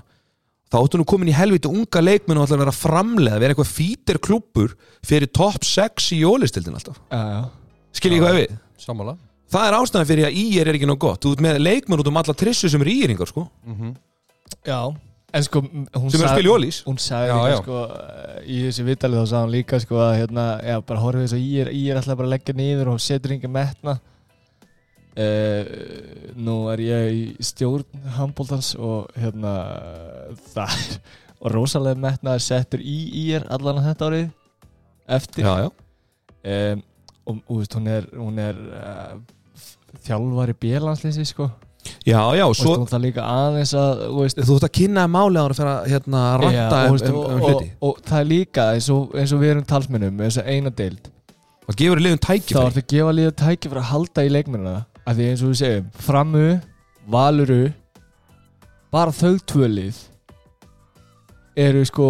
þá 0.74 0.78
áttu 0.82 0.98
nú 0.98 1.06
komin 1.06 1.30
í 1.30 1.36
helviti 1.38 1.70
unga 1.70 2.02
leikmenn 2.02 2.40
og 2.42 2.48
ætla 2.48 2.58
að 2.58 2.64
vera 2.66 2.74
framlega, 2.74 3.38
vera 3.44 3.54
eitthvað 3.54 3.70
fítir 3.70 4.18
klúppur 4.26 4.74
fyrir 5.06 5.30
topp 5.30 5.62
6 5.70 6.10
í 6.18 6.24
jólistildin 6.24 6.74
alltaf. 6.80 6.98
Já, 7.14 7.22
já. 7.38 7.44
skil 8.00 8.16
ég 8.18 8.24
hvað 8.26 8.40
við? 8.42 8.58
Sammála. 8.82 9.14
Það 9.54 9.68
er 9.70 9.76
ástæðan 9.78 10.10
fyrir 10.10 10.26
að 10.32 10.38
ír 10.42 10.66
er 10.68 10.74
ekki 10.80 10.88
nóg 10.90 10.98
gott. 11.04 11.22
Þú 11.22 11.36
ert 11.36 11.44
með 11.46 11.60
leikmenn 11.62 12.02
út 12.02 12.08
um 12.10 12.18
alla 12.24 12.34
trissu 12.34 12.72
sem 12.74 12.82
eru 12.82 12.90
íringar 12.98 13.30
sko, 13.30 13.44
Já, 14.66 14.80
en 15.34 15.44
sko 15.46 15.62
sem 15.62 15.86
eru 15.86 16.02
að 16.02 16.12
sagði- 16.14 16.32
spila 16.34 16.50
í 16.50 16.54
ólís 16.54 16.80
Hún 16.86 16.98
sagði 17.02 17.30
Já, 17.30 17.36
líka 17.38 17.52
já. 17.54 17.60
sko 17.62 17.78
í 18.46 18.58
þessu 18.68 18.84
vitalið 18.90 19.22
þá 19.22 19.28
sagði 19.32 19.44
hún 19.46 19.54
líka 19.56 19.80
sko 19.82 19.96
að 20.04 20.12
hérna, 20.20 20.46
já, 20.64 20.76
bara 20.90 21.00
horfið 21.04 21.24
þess 21.28 21.38
að 21.38 21.46
ég 21.46 21.62
er, 21.64 21.72
ég 21.74 21.90
er 21.94 22.00
alltaf 22.02 22.18
bara 22.20 22.28
að 22.28 22.34
leggja 22.36 22.56
niður 22.60 22.92
og 22.94 23.00
setur 23.02 23.34
yngi 23.38 23.50
metna 23.50 23.96
uh, 25.18 25.74
Nú 26.44 26.56
er 26.74 26.84
ég 26.84 27.10
í 27.14 27.26
stjórn 27.44 28.08
handbóltans 28.18 28.74
og 28.80 29.12
hérna 29.20 29.54
það 30.54 30.74
er 30.80 31.54
rosalega 31.54 32.00
metna 32.00 32.38
er 32.38 32.44
settur 32.44 32.82
í 32.82 32.98
ír 33.26 33.46
allan 33.52 33.82
að 33.82 33.90
þetta 33.92 34.10
árið 34.10 34.26
eftir. 35.18 35.46
Já, 35.46 35.54
já. 35.66 35.70
Um, 36.44 36.84
og, 37.24 37.38
og 37.48 37.60
veist, 37.62 37.76
hún 37.78 37.88
er, 37.92 38.08
hún 38.20 38.40
er 38.42 38.58
uh, 38.80 39.14
þjálfari 40.08 40.56
bjölanslýsi 40.60 41.28
sko. 41.28 41.50
Já, 42.08 42.20
og 42.24 42.56
svo 42.56 42.78
hún 42.78 42.88
það 42.88 43.02
líka 43.10 43.24
aðeins 43.28 43.74
að 43.76 44.06
þú 44.06 44.22
veist, 44.22 44.38
Þú 44.48 44.56
ert 44.56 44.66
að 44.68 44.74
kynna 44.78 45.04
máli 45.12 45.40
á 45.40 45.44
hann 45.44 45.68
að 45.68 45.90
hérna, 45.92 46.22
Já, 46.40 46.62
um, 46.68 46.94
veist, 46.96 47.10
um, 47.10 47.18
um 47.18 47.26
og, 47.26 47.44
hluti. 47.44 47.68
og, 47.74 47.90
og 47.90 48.08
það 48.08 48.22
er 48.22 48.30
líka 48.30 48.68
eins 48.76 48.88
og, 48.94 49.18
eins 49.20 49.36
og 49.36 49.44
við 49.44 49.54
erum 49.54 49.68
talsmennum 49.68 50.24
eins 50.24 50.40
og 50.40 50.48
eina 50.48 50.72
deild. 50.72 51.12
Liðum 51.68 52.20
þá 52.20 52.28
tækifæri 52.28 52.66
ertu 52.70 52.82
að 52.84 52.90
gefa 52.92 53.16
líða 53.16 53.36
tæki 53.40 53.70
fyrir 53.72 53.82
að 53.84 53.90
halda 53.92 54.24
í 54.24 54.32
leikmennina 54.32 54.82
af 55.04 55.16
því 55.18 55.30
eins 55.32 55.44
og 55.44 55.52
við 55.54 55.60
segjum 55.62 55.88
framu, 56.06 56.46
valuru 57.12 57.62
bara 58.94 59.12
þau 59.16 59.34
tvölið 59.50 59.98
eru 61.64 61.84
sko 61.86 62.06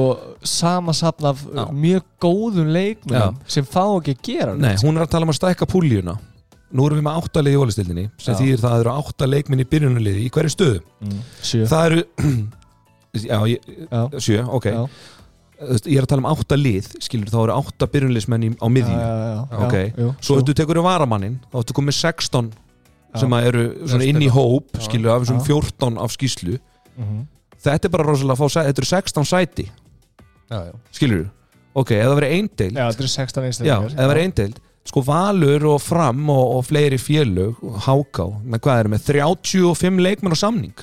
samasapn 0.47 1.25
af 1.27 1.41
Já. 1.51 1.63
mjög 1.75 2.03
góðum 2.23 2.69
leikmennum 2.71 3.39
sem 3.49 3.65
fá 3.67 3.81
ekki 3.97 4.13
að 4.15 4.21
gera 4.27 4.53
Nei, 4.55 4.75
hún 4.83 4.95
er 4.95 5.03
að 5.07 5.11
tala 5.15 5.27
um 5.27 5.33
að 5.33 5.39
stækka 5.41 5.67
púljuna 5.67 6.15
Nú 6.73 6.87
erum 6.87 6.97
við 6.97 7.05
með 7.05 7.17
átta 7.21 7.41
lið 7.43 7.53
í 7.53 7.59
ólistildinni 7.61 8.05
sem 8.17 8.33
Já. 8.33 8.37
þýðir 8.39 8.61
það 8.63 8.69
að 8.69 8.75
það 8.77 8.83
eru 8.85 8.93
átta 9.01 9.27
leikminn 9.29 9.61
í 9.61 9.67
byrjunarliði 9.73 10.23
í 10.23 10.29
hverju 10.33 10.53
stöðu 10.55 10.79
mm. 11.03 11.19
Það 11.69 11.83
eru 11.89 12.05
Já, 13.29 13.37
ég, 13.51 13.67
Já. 13.91 13.99
sjö, 14.25 14.39
ok 14.57 14.69
Ég 14.73 15.99
er 15.99 16.03
að 16.03 16.09
tala 16.11 16.23
um 16.23 16.31
átta 16.31 16.57
lið, 16.59 16.87
skilur, 17.03 17.29
þá 17.31 17.37
eru 17.43 17.53
átta 17.59 17.87
byrjunarliðsmenn 17.93 18.47
í- 18.47 18.55
á 18.57 18.67
miðju 18.73 18.95
Já, 18.95 19.11
já, 19.11 19.27
já, 19.51 19.59
Ok. 19.67 20.17
Svo 20.25 20.39
þú 20.41 20.55
tekur 20.57 20.79
við 20.81 20.87
varamannin, 20.87 21.35
þá 21.53 21.59
ertu 21.61 21.75
komið 21.77 21.99
16 21.99 22.49
sem 23.19 23.33
eru 23.39 23.63
inn 24.01 24.21
í 24.25 24.29
hóp, 24.33 24.71
Já. 24.77 24.83
skilur, 24.87 25.11
af 25.15 25.23
þessum 25.23 25.39
Já. 25.41 25.45
14 25.51 25.97
af 26.01 26.11
skýslu 26.17 26.59
Mhm. 26.93 27.23
Þetta 27.63 27.87
er 27.87 27.89
bara 27.89 28.03
rosalega 28.03 28.35
að 28.35 28.41
fá, 28.43 28.63
þetta 28.67 28.81
eru 28.83 28.85
16 28.85 29.25
sæti. 29.25 29.63
Skilur 30.93 31.29
ok, 31.73 31.89
það 31.89 32.15
verið 32.19 32.33
eindeild. 32.37 32.75
Já, 32.77 32.85
þetta 32.91 33.01
eru 33.03 33.11
16 33.13 33.43
já, 33.43 33.47
einstaklingar 33.49 33.95
það 33.97 34.11
verið 34.13 34.25
eindeild. 34.27 34.59
Sko 34.83 35.01
Valur 35.07 35.65
og 35.71 35.79
Fram 35.81 36.25
og, 36.29 36.57
og 36.57 36.65
fleiri 36.67 36.99
félög 36.99 37.61
og 37.63 37.77
Háká, 37.85 38.25
með 38.43 38.59
hvað 38.65 38.81
er 38.83 38.89
með 38.91 39.05
35 39.07 40.01
leikmenn 40.03 40.35
á 40.35 40.39
samning? 40.43 40.75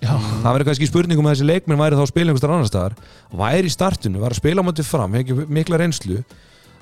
Já, 0.00 0.14
það 0.16 0.48
verður 0.54 0.66
kannski 0.70 0.88
spurningum 0.88 1.26
að 1.28 1.36
þessi 1.36 1.46
leikmenn 1.50 1.78
væri 1.82 1.98
þá 1.98 2.02
að 2.06 2.10
spila 2.12 2.30
einhverstar 2.32 2.54
annar 2.54 2.70
staðar. 2.70 2.94
Væri 3.34 3.68
í 3.68 3.74
startinu, 3.74 4.20
var 4.22 4.32
að 4.34 4.40
spila 4.40 4.62
á 4.62 4.66
móti 4.66 4.84
Fram 4.86 5.12
hef 5.14 5.24
ekki 5.26 5.46
mikla 5.50 5.78
reynslu 5.82 6.22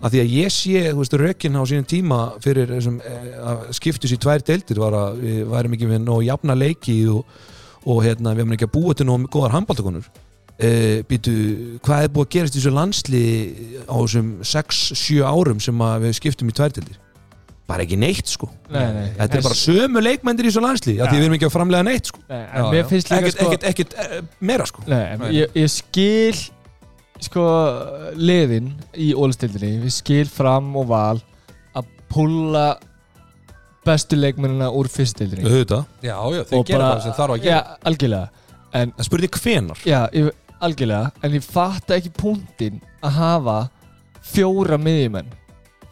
að 0.01 0.13
því 0.13 0.23
að 0.23 0.35
ég 0.35 0.53
sé, 0.53 0.83
þú 0.91 1.01
veist, 1.01 1.17
rökin 1.23 1.57
á 1.57 1.63
sínum 1.69 1.89
tíma 1.89 2.21
fyrir 2.45 2.75
þessum 2.75 2.99
eh, 3.01 3.31
að 3.53 3.65
skiptus 3.79 4.13
í 4.13 4.21
tvær 4.21 4.45
deildir 4.45 4.83
var 4.83 4.97
að 4.99 5.23
við 5.23 5.41
værum 5.55 5.77
ekki 5.77 5.91
með 5.91 6.05
nóg 6.05 6.23
jafna 6.27 6.57
leiki 6.59 6.99
og, 7.13 7.25
og 7.87 8.05
hérna, 8.05 8.35
við 8.37 8.45
erum 8.45 8.55
ekki 8.59 8.69
að 8.69 8.75
búa 8.77 8.97
til 8.97 9.09
nóg 9.09 9.27
góðar 9.33 9.57
handbáltakonur 9.57 10.11
uh, 10.11 11.01
býtu, 11.09 11.35
hvað 11.87 12.05
er 12.05 12.13
búið 12.13 12.29
að 12.29 12.37
gerast 12.37 12.57
í 12.57 12.61
þessu 12.61 12.77
landsli 12.77 13.25
á 13.89 13.97
þessum 13.97 14.31
6-7 14.53 15.19
árum 15.27 15.65
sem 15.65 15.85
við 16.05 16.17
skiptum 16.21 16.53
í 16.53 16.57
tvær 16.57 16.77
deildir? 16.77 17.01
Bara 17.67 17.83
ekki 17.83 17.97
neitt 17.99 18.29
sko. 18.31 18.47
Nei, 18.71 18.85
nei. 18.95 19.07
Þetta 19.17 19.41
er 19.41 19.43
bara 19.43 19.57
sömu 19.59 20.03
leikmyndir 20.05 20.47
í 20.47 20.51
þessu 20.53 20.61
landsli 20.63 20.93
ja. 21.01 21.09
því 21.09 21.17
við 21.19 21.25
erum 21.25 21.35
ekki 21.35 21.49
að 21.49 21.55
framlega 21.57 21.87
neitt 21.89 22.11
sko. 22.13 22.21
Nei, 22.29 22.43
Já, 22.45 22.61
já. 22.63 22.83
ekkert, 22.85 23.09
sko 23.09 23.47
ekkert, 23.49 23.65
ekkert 23.73 23.97
eh, 24.05 24.13
meira 24.39 24.69
sko. 24.71 24.85
Ég, 25.35 25.57
ég 25.59 25.73
skil 25.73 26.45
sko 27.25 27.45
liðin 28.19 28.73
í 29.01 29.13
ólistildinni 29.17 29.79
við 29.87 29.95
skil 29.97 30.27
fram 30.29 30.73
og 30.77 30.89
val 30.91 31.21
að 31.77 31.89
pulla 32.13 32.67
bestu 33.87 34.19
leikmennina 34.19 34.69
úr 34.75 34.89
fyrstildinni 34.91 35.47
auðvitað, 35.47 35.85
Já, 36.03 36.17
já, 36.35 36.43
þau 36.51 36.61
gera 36.67 36.89
það 36.91 37.03
sem 37.07 37.15
þarf 37.17 37.37
að 37.37 37.39
Já, 37.39 37.45
gera 37.47 37.79
algjörlega. 37.87 38.45
En, 38.77 38.93
það 38.99 39.07
spurði 39.09 39.29
hvenar 39.37 39.83
já, 39.87 39.99
ég, 40.13 40.31
algjörlega. 40.67 41.11
En 41.25 41.37
ég 41.39 41.45
fatta 41.47 41.97
ekki 41.97 42.11
punktin 42.19 42.81
að 43.07 43.15
hafa 43.21 43.59
fjóra 44.27 44.79
miðjumenn 44.83 45.31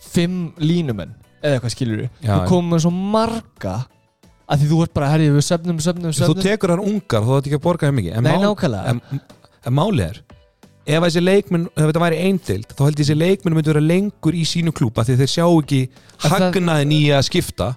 fimm 0.05 0.41
línumenn 0.61 1.15
eða 1.45 1.57
eitthvað 1.59 1.75
skilur 1.77 2.03
við 2.03 2.09
Já, 2.27 2.33
þú 2.35 2.41
já. 2.43 2.49
komum 2.51 2.75
með 2.75 2.83
svo 2.85 2.93
marga 3.15 3.77
að 4.45 4.61
því 4.61 4.67
þú 4.75 4.79
ert 4.85 4.93
bara, 4.99 5.09
herri, 5.15 5.31
við 5.33 5.47
söfnum, 5.47 5.79
söfnum, 5.81 6.13
þú 6.13 6.19
söfnum. 6.19 6.43
tekur 6.45 6.75
hann 6.75 6.83
ungar 6.85 7.23
þá 7.25 7.31
þetta 7.39 7.49
ekki 7.49 7.59
að 7.61 7.65
borga 7.65 7.89
þeim 7.89 7.97
mikið. 8.03 8.17
En, 8.19 8.27
Nei, 8.27 8.33
mál- 8.35 8.45
nákvæmlega. 8.51 8.91
en, 8.91 9.21
en 9.65 9.77
málið 9.79 10.05
er 10.11 10.19
ef 10.87 11.01
þessi 11.07 11.23
leikmenn, 11.25 11.65
ef 11.73 11.87
þetta 11.89 12.03
væri 12.03 12.19
eindild 12.29 12.75
þá 12.77 12.83
held 12.85 12.99
ég 12.99 13.07
þessi 13.07 13.17
leikmenn 13.19 13.57
myndi 13.57 13.73
vera 13.73 13.81
lengur 13.85 14.37
í 14.37 14.45
sínu 14.49 14.73
klúpa 14.77 15.05
því 15.07 15.17
þeir 15.23 15.33
sjá 15.35 15.47
ekki 15.49 15.81
hagnaðin 16.29 16.93
í 16.93 17.03
að 17.17 17.25
skipta. 17.31 17.71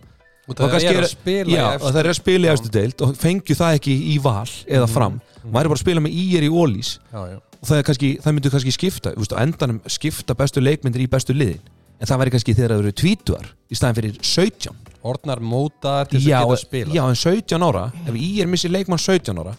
Og 0.48 0.54
Og 0.56 0.70
það 0.72 0.76
er 0.80 0.96
er- 0.96 1.04
að 1.04 1.12
spila 1.12 1.52
já, 1.52 1.64
í 1.68 1.82
og 1.84 1.90
það 1.92 1.98
er 2.00 2.08
að 2.08 2.16
spila 2.22 2.48
í 2.48 2.52
eftir 2.54 2.72
deild 2.72 3.02
og 3.04 3.16
fengju 3.20 3.56
það 3.60 3.74
ekki 3.82 3.96
í 4.16 4.18
val 4.24 4.48
eða 4.68 4.88
fram. 4.88 5.18
og 5.44 5.52
væri 5.52 5.68
bara 5.68 5.76
að 5.76 5.84
spila 5.84 6.00
með 6.02 6.14
í 6.16 6.50
ólís 6.50 7.00
Já, 7.12 7.20
já. 7.32 7.38
Og 7.58 7.66
það, 7.68 7.78
er 7.78 7.84
kannski, 7.84 8.10
það 8.22 8.34
myndi 8.38 8.50
kannski 8.54 8.72
skipta 8.72 9.12
þú 9.12 9.18
veist, 9.24 9.34
á 9.36 9.42
endanum 9.44 9.80
skipta 9.90 10.36
bestu 10.38 10.62
leikmyndir 10.62 11.02
í 11.04 11.10
bestu 11.10 11.34
liðin. 11.34 11.60
En 12.00 12.08
það 12.08 12.20
væri 12.22 12.32
kannski 12.32 12.54
þegar 12.56 12.70
það 12.76 12.80
eru 12.84 12.92
tvítuar 13.02 13.46
í 13.72 13.76
staðin 13.76 13.96
fyrir 13.98 14.18
17 14.22 14.76
Orðnar 15.08 15.40
mótaðar 15.42 16.08
til 16.08 16.20
þess 16.20 16.32
að 16.32 16.48
geta 16.52 16.58
spila 16.62 16.94
já, 16.94 17.04
en 17.10 17.16
17 17.16 17.64
ára 17.68 17.84
ef 18.08 18.14
ég 18.16 18.40
er 18.44 18.48
missi 18.48 18.70
leikmann 18.70 19.00
17 19.02 19.40
ára 19.42 19.56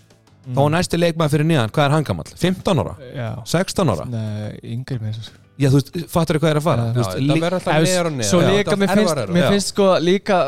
þá 0.55 0.63
er 0.65 0.73
næsti 0.75 1.01
leikmann 1.01 1.31
fyrir 1.33 1.49
niðan, 1.49 1.75
hvað 1.75 1.85
er 1.85 1.95
hann 1.97 2.09
gamall? 2.09 2.33
15 2.41 2.83
ára? 2.83 2.95
Já, 3.13 3.29
16 3.53 3.93
ára? 3.95 4.09
Nei, 4.09 4.59
yngri 4.77 4.99
með 5.03 5.19
þessu 5.19 5.37
Já, 5.59 5.67
þú 5.73 5.79
veist, 5.81 5.95
fattur 6.13 6.39
hvað 6.39 6.53
er 6.53 6.61
að 6.61 6.67
fara? 6.69 6.83
Já, 6.87 6.97
veist, 6.97 7.15
það 7.19 7.41
verður 7.43 7.57
alltaf 7.59 7.79
neðar 7.83 8.09
og 8.09 8.15
neðar 8.15 8.31
Svo 8.31 8.43
líka, 8.47 8.77
mér 8.79 8.93
finnst, 8.95 9.23
mér 9.35 9.49
finnst 9.53 9.73
sko 9.73 9.89
líka 10.03 10.39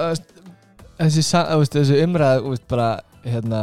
þessi, 1.01 1.25
þessi 1.75 2.03
umræð 2.05 2.49
bara, 2.71 2.89
hérna 3.27 3.63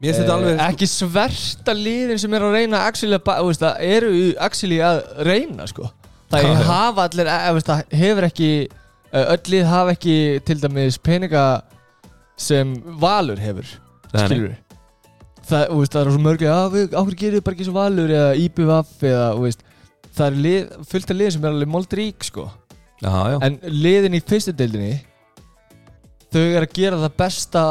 eh, 0.00 0.20
alveg 0.32 0.62
ekki 0.68 0.88
sverta 0.88 1.74
liðin 1.76 2.20
sem 2.22 2.36
er 2.38 2.46
að 2.48 2.58
reyna 2.58 2.82
actually, 2.86 3.18
að 3.18 3.82
eru 3.84 4.12
actually 4.40 4.80
að 4.84 5.02
reyna 5.28 5.68
sko 5.70 5.90
það 6.32 6.46
já. 6.46 6.54
hafa 6.68 7.08
allir, 7.08 7.32
eh, 7.32 7.50
veist, 7.56 7.68
það 7.68 7.98
hefur 8.02 8.28
ekki 8.28 8.50
eh, 8.68 9.24
öll 9.24 9.52
lið 9.52 9.68
hafa 9.68 9.96
ekki 9.96 10.16
til 10.48 10.58
dæmis 10.62 10.98
peninga 11.02 11.44
sem 12.38 12.72
Valur 13.00 13.40
hefur 13.42 13.76
Skilur 14.14 14.56
það, 15.48 15.64
þú 15.70 15.80
veist, 15.80 15.94
það 15.94 16.00
er 16.02 16.12
svo 16.12 16.22
mörglega 16.24 16.60
við, 16.72 16.86
áhverju 16.92 17.18
gerir 17.22 17.38
við 17.38 17.44
bara 17.46 17.56
ekki 17.56 17.66
svo 17.68 17.76
Valur 17.76 18.14
eða 18.14 18.30
IBVF 18.44 19.04
eða, 19.08 19.26
veist 19.42 19.66
það 20.18 20.26
er 20.26 20.38
lið, 20.46 20.72
fullt 20.90 21.12
af 21.12 21.18
lið 21.18 21.30
sem 21.34 21.44
er 21.44 21.52
alveg 21.54 21.70
moldrík 21.70 22.26
sko. 22.26 22.48
Já, 22.98 23.12
En 23.46 23.60
liðin 23.70 24.16
í 24.18 24.22
fyrstu 24.26 24.50
deildinni 24.58 24.96
Þau 26.28 26.40
eru 26.42 26.64
að 26.66 26.72
gera 26.74 26.98
það 27.04 27.12
besta 27.22 27.62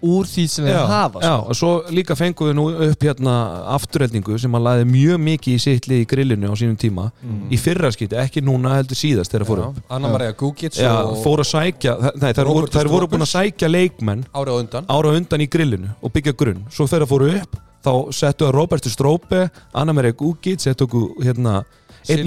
úr 0.00 0.28
því 0.28 0.44
sem 0.48 0.66
þeir 0.66 0.78
hafa 0.88 1.22
já, 1.22 1.32
sko. 1.32 1.50
og 1.50 1.58
svo 1.58 1.70
líka 1.94 2.16
fengum 2.18 2.50
við 2.50 2.56
nú 2.58 2.66
upp 2.88 3.06
hérna 3.06 3.34
afturreldingu 3.76 4.38
sem 4.40 4.56
að 4.56 4.66
laði 4.66 4.86
mjög 4.90 5.22
mikið 5.26 5.56
í 5.56 5.62
sitt 5.62 5.88
lið 5.90 6.04
í 6.04 6.08
grillinu 6.10 6.52
á 6.52 6.54
sínum 6.58 6.78
tíma 6.80 7.08
í 7.52 7.58
fyrra 7.60 7.90
skiti, 7.94 8.18
ekki 8.20 8.42
núna 8.44 8.76
heldur 8.78 8.98
síðast 8.98 9.34
þegar 9.34 9.48
fóru 9.48 9.66
upp. 9.70 9.80
Anna 9.92 10.12
Maria 10.12 10.36
Gugic 10.36 10.78
Já, 10.78 10.92
og 11.04 11.18
fóru 11.24 11.44
að 11.44 11.50
sækja, 11.52 11.96
nei, 12.20 12.30
þær 12.36 12.52
voru, 12.52 12.70
þær 12.72 12.92
voru 12.92 13.10
búin 13.10 13.26
að 13.26 13.32
sækja 13.34 13.70
leikmenn 13.70 14.24
ára 14.32 14.56
undan. 14.56 14.88
ára 14.88 15.16
undan 15.16 15.44
í 15.44 15.48
grillinu 15.50 15.92
og 16.00 16.14
byggja 16.14 16.36
grunn. 16.38 16.64
Svo 16.72 16.88
þegar 16.90 17.10
fóru 17.10 17.32
upp, 17.40 17.58
þá 17.84 17.92
settu 18.16 18.48
að 18.48 18.54
Robertu 18.56 18.92
Strópe, 18.92 19.48
Anna 19.74 19.96
Maria 19.96 20.16
Gugic 20.16 20.64
settu 20.64 20.88
okkur 20.88 21.24
hérna 21.24 21.60
einn 22.08 22.24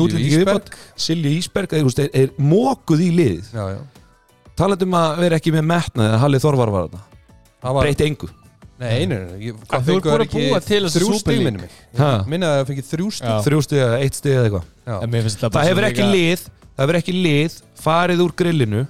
Silju 0.96 1.32
Ísberg. 1.40 1.74
eða, 1.74 1.94
er, 2.06 2.10
er 2.14 2.34
mókuð 2.38 3.08
í 3.08 3.10
lið. 3.16 3.50
Já, 3.54 3.66
já. 3.74 3.82
Talandi 4.54 4.86
um 4.86 4.94
að 5.00 5.24
vera 5.24 5.40
ekki 5.42 5.54
með 5.56 5.66
metnaði 5.66 6.14
að 6.14 6.22
Halli 6.22 6.42
Þorvar 6.44 6.74
var 7.64 7.80
Það 7.80 7.86
breytti 7.88 8.08
engu 8.10 8.30
nei, 8.84 9.06
nei, 9.06 9.18
nei 9.18 9.40
ég- 9.48 9.60
hvað 9.70 9.70
þú 9.70 9.78
ert 9.78 9.86
fengu 9.86 10.02
búin 10.10 10.24
að 10.24 10.50
búa 10.50 10.60
til 10.66 10.90
stig 10.90 11.28
League. 11.28 11.44
minni 11.46 11.62
mig. 11.62 11.72
Minna 12.28 12.48
að 12.50 12.58
það 12.60 12.68
fengið 12.72 12.90
þrjú 12.92 13.08
Já. 13.22 13.36
þrjú 13.48 13.62
stig 13.64 13.80
eða 13.86 14.00
eitt 14.04 14.16
stig 14.20 14.34
eða 14.34 14.44
eitthvað 14.50 14.66
Já. 14.88 14.96
En 15.04 15.10
mér 15.14 15.22
finnst 15.24 15.40
þetta 15.40 15.50
það 15.50 15.54
bara 15.54 15.70
hefur 15.70 15.88
ekki 15.88 16.10
lið 16.12 16.40
það 16.74 16.84
hefur 16.84 17.00
ekki 17.00 17.14
lið 17.24 17.58
farið 17.84 18.24
úr 18.26 18.34
grillinu 18.36 18.82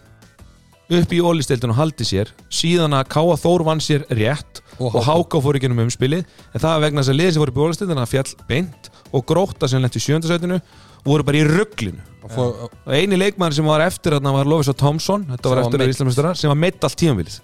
upp 0.94 1.14
í 1.16 1.20
ólistildin 1.24 1.72
og 1.74 1.78
haldið 1.80 2.08
sér 2.10 2.32
síðan 2.54 2.94
að 2.98 3.08
Káa 3.14 3.36
Þór 3.40 3.64
vann 3.66 3.80
sér 3.82 4.04
rétt 4.14 4.62
Og 4.80 4.96
og, 4.96 5.04
Háká 5.06 5.38
fór 5.42 5.56
ekki 5.60 5.70
um 5.70 5.80
umspilið 5.86 6.24
en 6.54 6.60
það 6.62 6.74
er 6.76 6.82
vegna 6.82 7.02
þess 7.02 7.14
að 7.14 7.18
liðið 7.20 7.34
sem 7.34 7.42
voru 7.44 7.52
upp 7.54 7.58
í 7.62 7.66
ólistildin 7.68 8.02
að 8.04 8.10
fjall 8.14 8.32
beint 8.50 8.90
og 9.14 9.26
gróta 9.30 9.70
sem 9.70 9.82
lent 9.82 9.94
í 9.96 10.02
sjöndasætinu 10.02 10.58
og 10.58 10.93
voru 11.06 11.24
bara 11.28 11.38
í 11.42 11.46
rugglinu 11.48 12.02
Og 12.24 12.70
eini 12.88 13.18
leikmaður 13.20 13.58
sem 13.58 13.66
var 13.68 13.82
eftir 13.84 14.14
þarna 14.16 14.32
var 14.32 14.48
Lofis 14.48 14.70
og 14.72 14.78
Thompson 14.80 15.26
þetta 15.28 15.50
var 15.52 15.60
eftir 15.66 15.82
að 15.84 15.90
Íslamistara 15.92 16.30
sem 16.40 16.48
var 16.48 16.56
meitt 16.62 16.86
allt 16.88 16.96
tímanvilið 17.02 17.40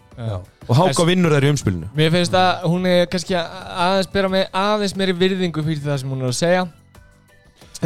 og 0.69 0.77
Háká 0.77 1.01
En- 1.03 1.07
vinnur 1.09 1.33
þær 1.33 1.45
í 1.47 1.49
umspilinu. 1.51 1.87
Mér 1.97 2.11
finnst 2.13 2.35
að 2.37 2.63
hún 2.69 2.85
er 2.87 3.05
kannski 3.11 3.35
aðeins 3.35 4.09
bera 4.13 4.29
með 4.31 4.43
aðeins 4.61 4.95
meiri 4.99 5.15
virðingu 5.17 5.63
fyrir 5.65 5.81
það 5.83 5.97
sem 6.01 6.09
hún 6.13 6.21
er 6.21 6.29
að 6.29 6.35
segja. 6.37 6.63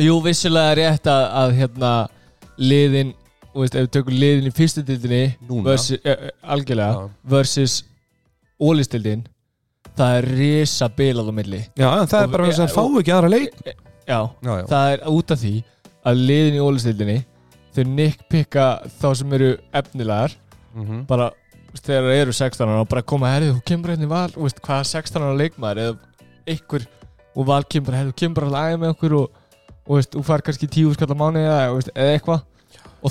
Jú, 0.03 0.15
vissulega 0.25 0.71
er 0.73 0.79
rétt 0.81 1.07
að, 1.07 1.23
að 1.41 1.53
hérna 1.59 1.91
liðin, 2.57 3.13
veist, 3.53 3.75
ef 3.77 3.85
við 3.85 3.91
tökum 3.97 4.17
liðin 4.17 4.49
í 4.49 4.53
fyrstu 4.57 4.83
dildinni 4.87 5.21
Núna. 5.47 5.63
versus, 5.69 5.99
uh, 6.03 6.27
algjörlega, 6.43 6.91
Já. 6.93 7.09
versus 7.35 7.77
ólistildin 8.59 9.23
það 9.97 10.17
er 10.19 10.29
risa 10.37 10.89
bilað 10.89 11.29
á 11.29 11.33
milli. 11.39 11.61
Já, 11.77 11.89
það 12.05 12.19
er 12.23 12.27
bara 12.33 12.49
að 12.49 12.63
og- 12.65 12.75
fá 12.75 12.83
ekki 12.99 13.15
aðra 13.15 13.29
leik 13.29 13.53
Já, 14.07 14.19
Já, 14.43 14.51
já. 14.59 14.65
Það 14.71 14.93
er 14.93 15.05
út 15.13 15.31
af 15.31 15.39
því 15.43 15.53
að 16.03 16.23
liðin 16.27 16.57
í 16.57 16.63
ólistildinni 16.63 17.17
þau 17.73 17.83
nickpicka 17.89 18.65
þá 19.01 19.07
sem 19.17 19.33
eru 19.39 19.51
efnilegar. 19.73 20.35
Mhm. 20.73 21.05
bara 21.05 21.29
þú 21.29 21.75
veist, 21.75 21.85
þegar 21.85 22.03
það 22.07 22.19
eru 22.21 22.33
16 22.33 22.69
ára 22.69 22.81
og 22.81 22.89
bara 22.89 23.01
koma 23.01 23.29
herrið, 23.29 23.53
þú 23.53 23.63
kemur 23.69 23.93
hérna 23.93 24.05
í 24.05 24.09
val. 24.09 24.29
Veist, 24.35 24.59
hvaða 24.61 24.83
16 24.89 25.23
ára 25.23 25.37
leikmaður 25.37 25.81
eða 25.83 25.97
ykkur 26.53 26.87
og 27.35 27.45
val 27.45 27.63
kemur 27.63 27.85
bara, 27.89 27.97
herrið, 28.01 28.13
þú 28.13 28.19
kemur 28.21 28.35
bara 28.39 28.47
að 28.47 28.55
laga 28.57 28.79
með 28.81 28.93
okkur 28.95 29.15
og, 29.19 29.29
og 29.87 29.95
veist, 29.97 30.11
þú 30.13 30.23
far 30.23 30.41
kannski 30.45 30.69
tíu 30.69 30.93
skall 30.93 31.13
á 31.13 31.17
mánu 31.17 31.41
eða, 31.41 31.61
eða 31.93 32.17
eitthvað 32.17 32.41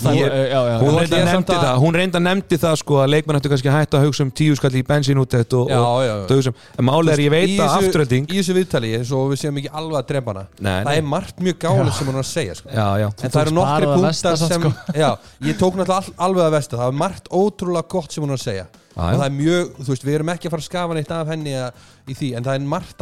það 0.01 0.15
Ég- 0.17 0.35
já, 0.53 0.61
já, 0.71 0.77
hún 0.81 0.95
reynda 0.97 1.19
nefndi 1.27 1.53
að- 1.53 1.65
það 1.67 1.81
hún 1.83 1.95
reynda 1.99 2.21
nefndi 2.25 2.57
það 2.63 2.77
sko 2.81 2.95
að 3.03 3.09
leikmenn 3.13 3.37
ættu 3.39 3.51
kannski 3.53 3.69
að 3.69 3.77
hætta 3.77 3.99
að 3.99 4.05
hugsa 4.07 4.23
um 4.25 4.31
tíu 4.33 4.55
skall 4.57 4.73
í 4.73 4.83
bensínútett 4.89 5.53
og, 5.59 5.69
og 5.69 6.29
þau 6.29 6.37
hugsa 6.39 6.49
um 6.49 6.55
en 6.79 6.85
máli 6.89 7.13
er 7.13 7.19
ég 7.21 7.31
veit 7.31 7.51
Í 7.53 7.59
að 7.61 7.75
afturölding 7.77 8.25
Í 8.33 8.39
þessu 8.41 8.55
viðtali, 8.57 9.05
svo 9.05 9.29
við 9.29 9.37
séum 9.43 9.59
ekki 9.61 9.69
alveg 9.73 9.99
að 10.01 10.07
drepa 10.13 10.33
hana. 10.33 10.45
Nei, 10.61 10.73
Það 10.73 10.85
nei. 10.89 10.97
er 10.97 11.03
margt 11.03 11.37
mjög 11.41 11.57
gálega 11.59 11.93
sem 11.93 12.07
hún 12.07 12.15
er 12.15 12.23
að 12.23 12.31
segja 12.33 12.55
sko. 12.55 12.69
já, 12.73 12.89
já. 13.03 13.09
En 13.23 13.31
það 13.31 13.41
eru 13.43 13.55
nokkri 13.59 13.87
punktar 13.93 14.37
sem 14.37 14.61
sko. 14.63 14.73
Já, 14.95 15.11
ég 15.43 15.59
tók 15.59 15.75
náttúrulega 15.77 16.13
alveg 16.17 16.45
að 16.47 16.53
vesta 16.57 16.77
Það 16.77 16.89
er 16.89 16.93
margt 16.93 17.29
ótrúlega 17.29 17.89
gott 17.89 18.13
sem 18.13 18.25
hún 18.25 18.31
er 18.31 18.37
að 18.41 18.47
segja. 18.49 18.67
Og 18.93 19.17
það 19.17 19.25
er 19.25 19.31
mjög, 19.33 19.71
þú 19.81 19.89
veist, 19.89 20.05
við 20.05 20.15
erum 20.15 20.29
ekki 20.29 20.47
að 20.49 20.53
fara 20.53 20.61
að 20.63 20.69
skafa 20.69 20.95
neitt 20.95 21.11
af 21.11 21.27
henni 21.29 21.53
að, 21.57 21.73
í 22.09 22.15
því 22.15 22.37
En 22.37 22.45
það 22.45 22.55
er 22.55 22.61
margt 22.61 22.97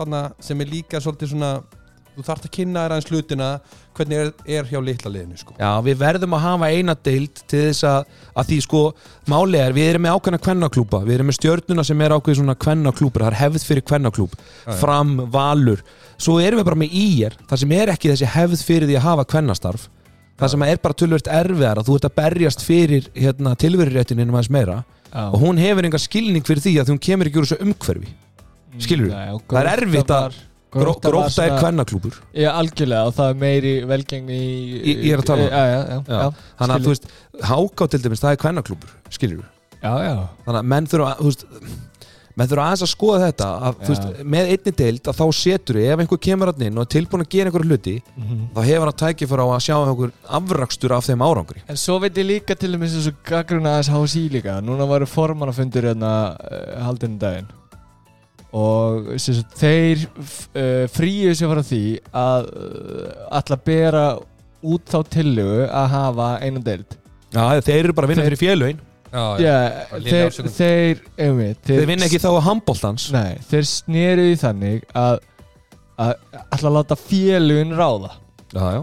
Þú 2.16 2.24
þarft 2.26 2.46
að 2.48 2.52
kynna 2.56 2.82
þér 2.84 2.92
aðeins 2.96 3.10
hlutina 3.10 3.50
Hvernig 4.00 4.20
er, 4.20 4.28
er 4.46 4.68
hjá 4.70 4.78
litla 4.80 5.10
liðinu 5.12 5.36
sko. 5.36 5.54
Já, 5.58 5.70
við 5.84 5.96
verðum 6.00 6.34
að 6.36 6.42
hafa 6.44 6.68
eina 6.72 6.94
deild 7.04 7.40
til 7.50 7.62
þess 7.66 7.84
að, 7.84 8.12
að 8.38 8.46
því 8.50 8.58
sko, 8.64 8.80
máli 9.28 9.58
er, 9.60 9.74
við 9.76 9.88
erum 9.90 10.04
með 10.06 10.14
ákveðna 10.16 10.40
kvennaklúpa, 10.46 11.00
við 11.04 11.16
erum 11.18 11.28
með 11.28 11.36
stjörnuna 11.36 11.84
sem 11.84 12.04
er 12.06 12.14
ákveð 12.14 12.38
svona 12.38 12.54
kvennaklúpur, 12.64 13.24
það 13.26 13.32
er 13.32 13.38
hefð 13.40 13.66
fyrir 13.66 13.84
kvennaklúp, 13.90 14.36
fram, 14.80 15.10
valur, 15.34 15.82
svo 16.22 16.38
erum 16.40 16.62
við 16.62 16.68
bara 16.70 16.80
með 16.80 16.94
ír, 17.02 17.36
það 17.50 17.62
sem 17.64 17.74
er 17.76 17.92
ekki 17.92 18.12
þessi 18.14 18.30
hefð 18.36 18.62
fyrir 18.70 18.88
því 18.88 18.96
að 19.00 19.06
hafa 19.08 19.26
kvennastarf, 19.34 19.88
það 20.40 20.52
sem 20.54 20.64
er 20.70 20.80
bara 20.86 20.98
tölvöld 21.02 21.30
erfiðar 21.42 21.80
að 21.82 21.90
þú 21.90 21.98
ert 21.98 22.08
að 22.08 22.16
berjast 22.22 22.64
fyrir 22.64 23.10
hérna, 23.18 23.56
tilveruréttin 23.60 24.22
innum 24.22 24.38
aðeins 24.38 24.54
meira. 24.54 24.78
Já. 25.10 25.24
og 25.34 25.40
hún 25.42 25.58
hefur 25.58 25.82
enga 25.88 25.98
skilning 25.98 26.44
fyrir 26.46 26.62
því 26.62 26.76
að 26.78 26.92
hún 26.94 27.00
kemur 27.02 27.26
ekki 27.26 27.40
úr 27.42 27.48
þessu 27.50 27.64
umhverfi, 27.66 28.12
skilur 28.78 29.10
Nei, 29.10 29.32
og 29.34 29.42
Það 29.50 29.60
er 29.66 29.70
erfitt 29.74 30.12
að- 30.14 30.38
var 30.72 31.00
gróta 31.02 31.44
er 31.46 31.56
kvennaklúpur. 31.58 32.14
Já, 32.34 32.50
algjörlega 32.54 33.06
og 33.10 33.14
það 33.18 33.30
er 33.30 33.38
meiri 33.42 33.74
velgengni 33.90 34.40
í 34.40 34.94
Ég- 34.94 35.12
er 35.12 35.18
að 35.18 35.28
tala 35.32 35.42
um. 35.42 35.50
Já, 35.50 35.62
já, 35.66 35.80
já, 36.06 36.32
Þannig 36.60 36.74
að 36.76 36.84
þú 36.86 36.94
veist, 36.94 37.06
háká 37.50 37.88
til 37.90 38.00
dæmis, 38.04 38.20
það 38.22 38.32
er 38.36 38.42
kvennaklúpur, 38.46 38.90
skilur 39.10 39.44
Já, 39.82 39.94
já. 40.04 40.16
Þannig 40.46 40.60
að 40.60 40.68
menn 40.74 40.86
þurfa 40.86 41.14
þú 41.18 41.24
veist, 41.30 41.44
menn 42.36 42.48
þurfa 42.48 42.64
aðeins 42.70 42.82
að 42.84 42.90
skoða 42.94 43.20
þetta 43.26 43.46
að, 43.66 43.78
veist, 43.88 44.04
með 44.24 44.50
einni 44.54 44.72
deild 44.78 45.08
að 45.10 45.16
þá 45.18 45.24
setur 45.34 45.76
ef 45.82 45.98
einhver 46.04 46.20
kemur 46.20 46.50
hann 46.52 46.62
inn 46.68 46.78
og 46.78 46.84
er 46.86 46.90
tilbúin 46.94 47.24
að 47.24 47.30
gera 47.34 47.50
einhverju 47.50 47.68
hluti 47.70 47.94
Mhm. 48.16 48.42
þá 48.54 48.60
hefur 48.68 48.86
hann 48.92 49.00
tækifæra 49.02 49.44
á 49.44 49.48
að 49.56 49.64
sjá 49.66 49.76
einhver 49.80 50.12
afrakstur 50.38 50.92
af 50.96 51.06
þeim 51.08 51.24
árangri. 51.26 51.62
En 51.68 51.76
svo 51.76 51.98
veit 51.98 52.14
ég 52.14 52.26
líka 52.28 52.54
til 52.58 52.72
dæmis 52.72 52.94
þessu 52.94 53.12
gaggruna 53.26 53.80
aðeins 53.80 53.90
HSI 53.90 54.28
líka. 54.30 54.60
Núna 54.62 54.86
varu 54.88 55.06
formannafundur 55.06 55.82
hérna 55.90 56.36
uh, 56.38 56.84
haldinu 56.84 57.18
daginn 57.18 57.48
og 58.56 59.10
sagt, 59.22 59.52
þeir 59.60 60.04
uh, 60.10 60.84
fríu 60.90 61.32
sér 61.38 61.52
frá 61.52 61.62
því 61.66 61.82
að 62.16 62.48
uh, 62.50 63.10
ætla 63.38 63.58
að 63.58 63.64
bera 63.70 64.04
út 64.60 64.90
þá 64.90 64.98
tillögu 65.14 65.66
að 65.70 65.90
hafa 65.94 66.30
einu 66.44 66.62
deild. 66.66 66.96
Já, 67.30 67.44
þeir 67.62 67.84
eru 67.84 67.94
bara 67.96 68.08
að 68.08 68.14
vinna 68.14 68.24
Þeir- 68.24 68.32
fyrir 68.34 68.42
félögin. 68.44 68.80
Já, 69.10 69.22
Já, 69.42 69.54
þeir, 70.06 70.36
þeir, 70.54 70.98
einmitt, 71.18 71.62
þeir 71.66 71.86
vinna 71.90 72.06
ekki 72.06 72.20
þá 72.22 72.28
að 72.30 72.44
handbóltans 72.46 73.08
Nei, 73.10 73.40
þeir 73.50 73.64
sneru 73.66 74.26
því 74.28 74.36
þannig 74.38 74.84
að, 74.94 75.16
að 75.98 76.12
að 76.54 76.66
láta 76.76 76.98
félögin 77.00 77.74
ráða. 77.74 78.12
Já, 78.54 78.62
já. 78.76 78.82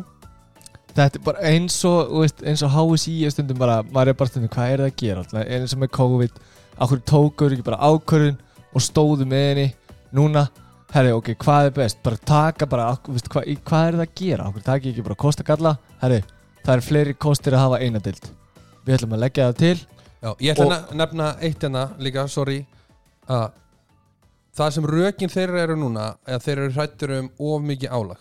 Þetta 0.98 1.20
er 1.20 1.24
bara 1.30 1.46
eins 1.52 1.78
og, 1.86 2.10
þú 2.10 2.24
veist, 2.26 2.44
eins 2.50 2.64
og 2.66 2.74
HSI 2.74 3.16
stundum 3.32 3.60
bara, 3.62 3.78
maður 3.86 4.12
er 4.12 4.18
bara 4.20 4.32
stundum, 4.34 4.52
hvað 4.56 4.72
er 4.74 4.82
það 4.84 4.90
að 4.92 5.00
gera? 5.04 5.24
Alltaf, 5.24 5.48
eins 5.56 5.76
og 5.78 5.82
með 5.84 5.92
COVID, 6.00 6.40
áhverju 6.78 7.04
tókur 7.14 7.56
ekki 7.56 7.68
bara 7.68 7.80
ákvörðun 7.92 8.40
og 8.74 8.82
stóðu 8.84 9.26
með 9.30 9.46
henni, 9.50 9.68
núna, 10.16 10.48
herri, 10.94 11.12
ok, 11.16 11.34
hvað 11.44 11.70
er 11.70 11.76
best, 11.78 12.02
bara 12.04 12.18
taka 12.18 12.66
bara, 12.70 12.90
þú 13.06 13.16
veist, 13.18 13.30
hvað, 13.34 13.48
er 13.52 13.98
það 14.00 14.06
að 14.06 14.16
gera, 14.22 14.48
áhverju 14.48 14.64
taki 14.68 14.92
ekki 14.94 15.06
bara 15.08 15.16
kosta 15.16 15.44
galla, 15.48 15.76
herri, 16.02 16.22
það 16.66 16.74
er 16.78 16.86
fleiri 16.88 17.14
kostir 17.20 17.54
að 17.58 17.64
hafa 17.66 17.80
eina 17.84 18.00
dild, 18.04 18.30
við 18.88 18.96
ætlum 18.98 19.16
að 19.18 19.24
leggja 19.28 19.50
það 19.52 19.62
til, 19.64 19.78
Já, 20.18 20.32
ég 20.42 20.56
ætla 20.56 20.66
Og- 20.66 20.72
að 20.74 20.92
ne- 20.92 20.98
nefna 20.98 21.26
eitt 21.46 21.62
hérna 21.62 21.82
líka, 22.02 22.24
sorry. 22.28 22.66
Að 23.30 23.52
það 24.58 24.72
sem 24.74 24.88
rökin 24.90 25.30
þeirra 25.30 25.60
eru 25.68 25.76
núna 25.78 26.08
er 26.26 26.40
að 26.40 26.44
þeir 26.48 26.58
eru 26.64 26.72
hrættur 26.74 27.12
um 27.20 27.28
of 27.38 27.62
mikið 27.62 27.92
álag. 27.94 28.18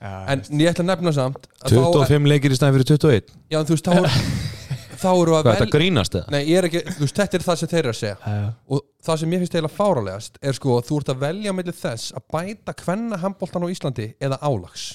En 0.00 0.40
ég 0.56 0.70
ætla 0.72 0.84
að 0.86 0.88
nefna 0.88 1.12
samt 1.12 1.46
að 1.60 1.74
25 1.76 2.26
leikir 2.32 2.50
í 2.50 2.56
stæðin 2.56 2.78
fyrir 2.78 2.88
21 2.94 3.28
þá, 3.28 3.36
já, 3.52 3.58
en 3.60 3.66
þú 3.68 3.76
veist, 3.76 3.84
þá, 3.84 3.92
þá 5.02 5.08
eru 5.12 5.34
að 5.36 5.42
Hvað, 5.46 5.58
þetta 5.58 5.76
grínast 5.76 6.16
eða? 6.18 6.32
Nei, 6.34 6.40
ég 6.48 6.58
er 6.60 6.68
ekki, 6.68 6.82
þú 6.94 7.04
veist, 7.04 7.18
þetta 7.20 7.38
er 7.40 7.44
það 7.48 7.60
sem 7.62 7.70
þeir 7.74 7.82
eru 7.84 7.92
að 7.94 8.00
segja 8.00 8.16
uh, 8.30 8.48
og 8.76 8.82
það 9.08 9.20
sem 9.22 9.34
ég 9.36 9.42
finnst 9.44 9.56
eiginlega 9.58 9.76
fáralegast 9.78 10.38
er 10.42 10.58
sko 10.58 10.78
að 10.78 10.88
þú 10.90 10.98
ert 11.02 11.12
að 11.14 11.22
velja 11.26 11.54
mellir 11.58 11.78
þess 11.80 12.14
að 12.18 12.26
bæta 12.36 12.76
hvenna 12.84 13.20
handbóltan 13.24 13.66
á 13.66 13.68
Íslandi 13.74 14.08
eða 14.22 14.40
álags 14.42 14.88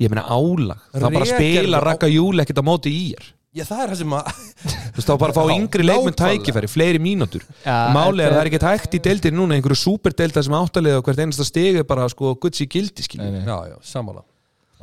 Ég 0.00 0.10
meina 0.12 0.26
álag, 0.28 0.80
það 0.92 1.08
bara 1.14 1.24
Rekerðu 1.30 1.62
spila 1.62 1.80
rakka 1.84 2.08
júl 2.10 2.42
ekkert 2.42 2.60
á 2.60 2.64
móti 2.66 2.92
í 2.92 3.04
er 3.16 3.32
Já, 3.56 3.62
það 3.64 3.78
er 3.82 3.88
það 3.92 3.98
sem 4.02 4.14
að 4.18 4.26
Þú 4.66 4.96
veist, 4.98 5.06
þá 5.08 5.12
bara 5.22 5.32
að 5.32 5.36
fá 5.38 5.44
Já, 5.46 5.54
yngri 5.56 5.84
leikmenn 5.86 6.12
nákvæmlega. 6.12 6.42
tækifæri, 6.42 6.68
fleiri 6.68 7.00
mínútur 7.00 7.44
Já, 7.64 7.76
Máli 7.96 8.20
er 8.20 8.26
þetta 8.26 8.26
að 8.26 8.34
það 8.36 8.40
er 8.42 8.50
ekkert 8.50 8.66
hægt 8.68 8.96
í 8.98 9.00
deildir 9.06 9.32
núna 9.36 9.56
einhverju 9.56 9.78
superdeilda 9.80 10.42
sem 10.44 10.56
áttalið 10.58 10.98
og 10.98 11.06
hvert 11.08 11.22
einasta 11.24 11.46
stig 11.48 11.78
er 11.80 11.86
bara 11.88 12.08
sko 12.12 12.34
guds 12.42 12.60
í 12.60 12.66
gildi 12.68 13.00
Nei, 13.00 13.06
skilur 13.08 13.30
nei. 13.32 13.40
Já, 13.48 13.56
já, 13.72 13.76
sammála 13.94 14.24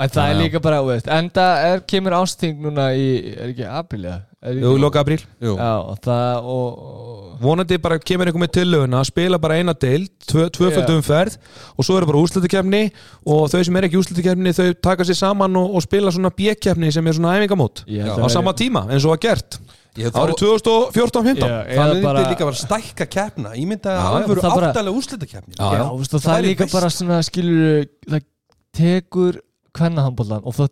En 0.01 0.09
það 0.09 0.23
Já, 0.25 0.29
er 0.31 0.33
já. 0.33 0.41
líka 0.41 0.63
bara, 0.65 0.79
veist, 0.87 1.11
enda 1.13 1.45
er, 1.67 1.83
kemur 1.85 2.15
ásting 2.17 2.57
núna 2.65 2.87
í, 2.97 3.05
er 3.35 3.51
ekki 3.51 3.67
apríl 3.69 4.07
eða? 4.09 4.23
Jú, 4.43 4.73
loka 4.81 4.99
apríl. 5.03 5.21
Vonandi 7.43 7.77
bara 7.81 7.97
kemur 7.99 8.27
einhver 8.29 8.43
með 8.43 8.51
tillöguna 8.57 8.99
að 9.01 9.07
spila 9.09 9.39
bara 9.41 9.57
eina 9.59 9.73
deild, 9.75 10.09
tvö, 10.29 10.45
tvöföldum 10.53 10.95
Já. 10.95 10.99
umferð 11.01 11.37
og 11.77 11.85
svo 11.87 11.97
er 11.99 12.05
bara 12.07 12.21
úrslutakefni 12.21 12.81
og 13.25 13.47
þau 13.51 13.61
sem 13.67 13.79
er 13.79 13.87
ekki 13.87 13.99
úrslutakefni 13.99 14.53
þau 14.55 14.67
taka 14.85 15.07
sér 15.07 15.17
saman 15.19 15.57
og, 15.59 15.73
og 15.75 15.83
spila 15.85 16.11
svona 16.13 16.31
bjekkefni 16.35 16.91
sem 16.93 17.07
er 17.09 17.17
svona 17.17 17.33
æfingamót 17.39 17.83
held 17.87 18.13
á 18.15 18.23
að 18.27 18.35
sama 18.35 18.53
tíma 18.59 18.85
eins 18.89 19.03
og 19.07 19.15
var 19.15 19.21
gert. 19.25 19.59
Árið 19.93 20.39
2014-15 20.41 21.43
Já, 21.43 21.47
Það 21.47 21.73
eða 21.73 21.87
myndi 21.89 22.05
bara, 22.07 22.21
líka 22.31 22.41
að 22.41 22.47
vera 22.49 22.61
stækka 22.63 23.05
keppna 23.13 23.51
Ég 23.53 23.67
myndi 23.69 23.91
að 23.91 23.99
það 24.01 24.53
bara- 24.55 24.69
áttalega 24.71 24.97
úrslitakeppni. 24.97 25.53
Já, 25.59 25.65
já, 25.69 25.77
já. 25.77 25.89
veist, 25.99 26.13
og 26.13 26.21
Það 26.23 26.29
það 26.31 26.37
er 26.39 26.47
líka 26.47 26.63
veist. 26.65 26.73
bara 26.79 26.89
svona, 26.95 27.19
skilur 27.27 27.83
það 28.09 28.23
tekur 28.73 29.37
kvennahambollan 29.77 30.41
og 30.49 30.55
það 30.57 30.71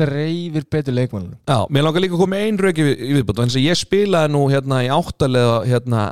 dreifir 0.00 0.66
betur 0.72 0.96
leikmannunum 0.96 1.38
Já, 1.46 1.58
mér 1.70 1.86
langar 1.86 2.04
líka 2.04 2.16
að 2.18 2.22
koma 2.24 2.36
með 2.36 2.44
ein 2.48 2.60
rauk 2.64 2.80
í, 2.82 2.86
í 2.90 3.12
viðbútt 3.18 3.42
eins 3.44 3.56
og 3.58 3.64
ég 3.66 3.78
spilaði 3.80 4.32
nú 4.34 4.42
hérna 4.52 4.82
í 4.86 4.90
áttalega 4.94 5.56
hérna 5.70 6.04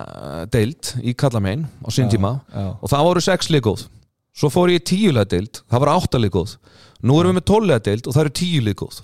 deild 0.55 0.93
í 1.03 1.15
Kallamein 1.19 1.67
á 1.85 1.89
sín 1.95 2.11
tíma 2.13 2.35
og 2.79 2.89
það 2.93 3.07
voru 3.11 3.25
sex 3.25 3.51
líkóð 3.55 3.87
svo 4.39 4.51
fór 4.55 4.71
ég 4.71 4.83
í 4.83 4.87
tíulega 4.93 5.33
deild, 5.35 5.63
það 5.67 5.83
voru 5.85 5.95
átta 5.99 6.21
líkóð 6.23 6.57
nú 7.03 7.19
erum 7.21 7.33
við 7.35 7.41
með 7.41 7.49
tóllega 7.51 7.85
deild 7.91 8.07
og 8.09 8.15
það 8.17 8.25
eru 8.27 8.35
tíu 8.43 8.65
líkóð 8.69 9.01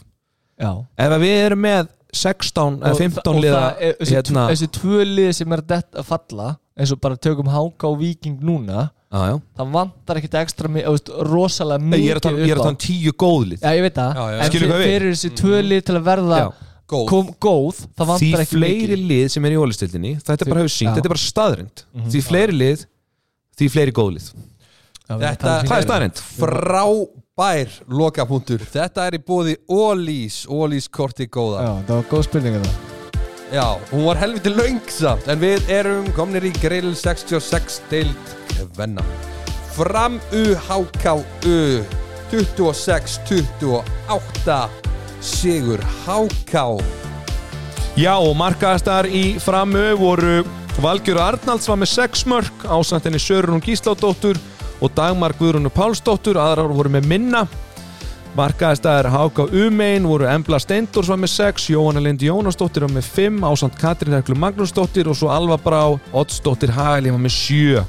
Já. 0.61 0.71
ef 1.03 1.15
við 1.25 1.37
erum 1.49 1.65
með 1.65 1.89
16 2.15 2.77
eða 2.79 2.93
Og 2.95 3.01
15 3.01 3.23
það- 3.23 3.31
og 3.35 3.41
liða 3.43 3.63
þessi, 3.99 4.15
hérna, 4.15 4.45
tvö 4.79 5.01
lið 5.09 5.33
sem 5.35 5.53
er 5.57 5.63
dett 5.67 5.99
að 5.99 6.05
falla 6.13 6.49
eins 6.79 6.93
og 6.95 7.01
bara 7.01 7.17
tökum 7.17 7.51
Háka 7.51 7.89
og 7.91 7.99
Víking 7.99 8.39
núna 8.43 8.91
já. 9.15 9.35
það 9.59 9.73
vantar 9.75 10.21
ekkit 10.21 10.37
ekstra 10.41 10.71
rosalega 11.31 11.85
mikið 11.85 12.05
ég 12.05 12.11
er 12.15 12.21
að 12.21 12.25
tala 12.27 12.39
er 12.45 12.59
að 12.59 12.63
tala 12.65 12.75
um 12.75 12.79
tíu 12.85 13.13
góðlið 13.25 13.61
Já, 13.65 13.71
ég 13.79 13.85
veit 13.87 13.99
það, 13.99 14.15
Já, 14.15 14.25
já, 14.25 14.37
já. 14.37 14.45
en 14.45 14.55
við? 14.75 14.87
fyrir 14.89 15.13
þessi 15.15 15.31
tvö 15.41 15.61
lið 15.65 15.85
til 15.89 15.97
að 15.99 16.07
verða 16.09 16.41
Já. 16.41 16.49
Góð. 16.85 17.05
kom, 17.09 17.29
góð, 17.41 17.79
það 17.97 18.05
því 18.05 18.09
vantar 18.13 18.43
ekki 18.45 18.59
fleiri 18.59 18.89
mikið. 18.93 19.05
lið 19.11 19.29
sem 19.33 19.45
er 19.49 19.55
í 19.55 19.61
ólistildinni 19.63 20.11
þetta 20.21 20.49
bara 20.51 20.61
hefur 20.65 20.75
sínt. 20.75 20.91
Mhm. 20.91 20.97
þetta 20.99 21.09
er 21.09 21.15
bara 21.15 21.25
staðrind 21.25 21.85
því 22.13 22.25
fleiri 22.29 22.57
lið, 22.59 22.83
því 23.59 23.71
fleiri 23.77 23.95
góðlið 24.01 24.33
Þetta 25.05 25.55
það 25.69 25.77
er 25.77 25.85
staðrind 25.85 26.21
frábær 26.39 27.75
lokapunktur. 27.93 28.65
Þetta 28.73 29.05
er 29.05 29.19
í 29.19 29.21
bóði 29.21 29.57
Ólís 29.69 30.47
Ólís 30.49 30.89
korti 30.89 31.27
góða. 31.29 31.61
Já, 31.61 31.73
það 31.85 31.95
var 32.01 32.11
góð 32.13 32.27
spurning 32.31 32.57
það 32.65 32.94
Já, 33.55 33.79
hún 33.93 34.09
var 34.09 34.19
helviti 34.19 34.51
löngsamt 34.51 35.29
En 35.31 35.39
við 35.39 35.69
erum 35.71 36.09
komnir 36.17 36.43
í 36.49 36.51
grill 36.59 36.91
66 36.99 37.77
deild 37.87 38.19
Venna 38.75 39.05
Fram 39.77 40.17
UHKU 40.35 41.85
26-28 42.33 44.57
Sigur 45.23 45.79
HK 46.03 46.83
Já 47.95 48.19
markaðastar 48.35 49.07
í 49.07 49.39
framu 49.39 49.95
voru 50.03 50.43
Valgjör 50.83 51.23
Arnalds 51.23 51.71
var 51.71 51.79
með 51.79 51.95
6 51.95 52.27
mörg 52.35 52.67
ásandinni 52.67 53.23
Sörun 53.23 53.63
Gísládóttur 53.63 54.35
og 54.83 54.91
Dagmar 54.99 55.31
Guðrunu 55.39 55.71
Pálsdóttur 55.71 56.43
aðrar 56.43 56.75
voru 56.75 56.91
með 56.97 57.07
minna 57.07 57.47
markaðastar 58.35 59.07
Háka 59.13 59.45
Umein 59.55 60.07
voru 60.09 60.27
Embla 60.27 60.59
Steindors 60.59 61.11
var 61.11 61.21
með 61.23 61.31
6 61.37 61.69
Jóhanna 61.71 62.03
Lind 62.03 62.23
Jónasdóttir 62.25 62.83
var 62.83 62.91
með 62.97 63.07
5 63.15 63.45
ásand 63.47 63.77
Katrín 63.79 64.17
Herklu 64.17 64.35
Magnúsdóttir 64.43 65.11
og 65.11 65.19
svo 65.19 65.31
Alva 65.31 65.59
Brá 65.63 65.83
Oddsdóttir 66.11 66.73
Hagalín 66.75 67.15
var 67.15 67.23
með 67.23 67.37
7 67.37 67.85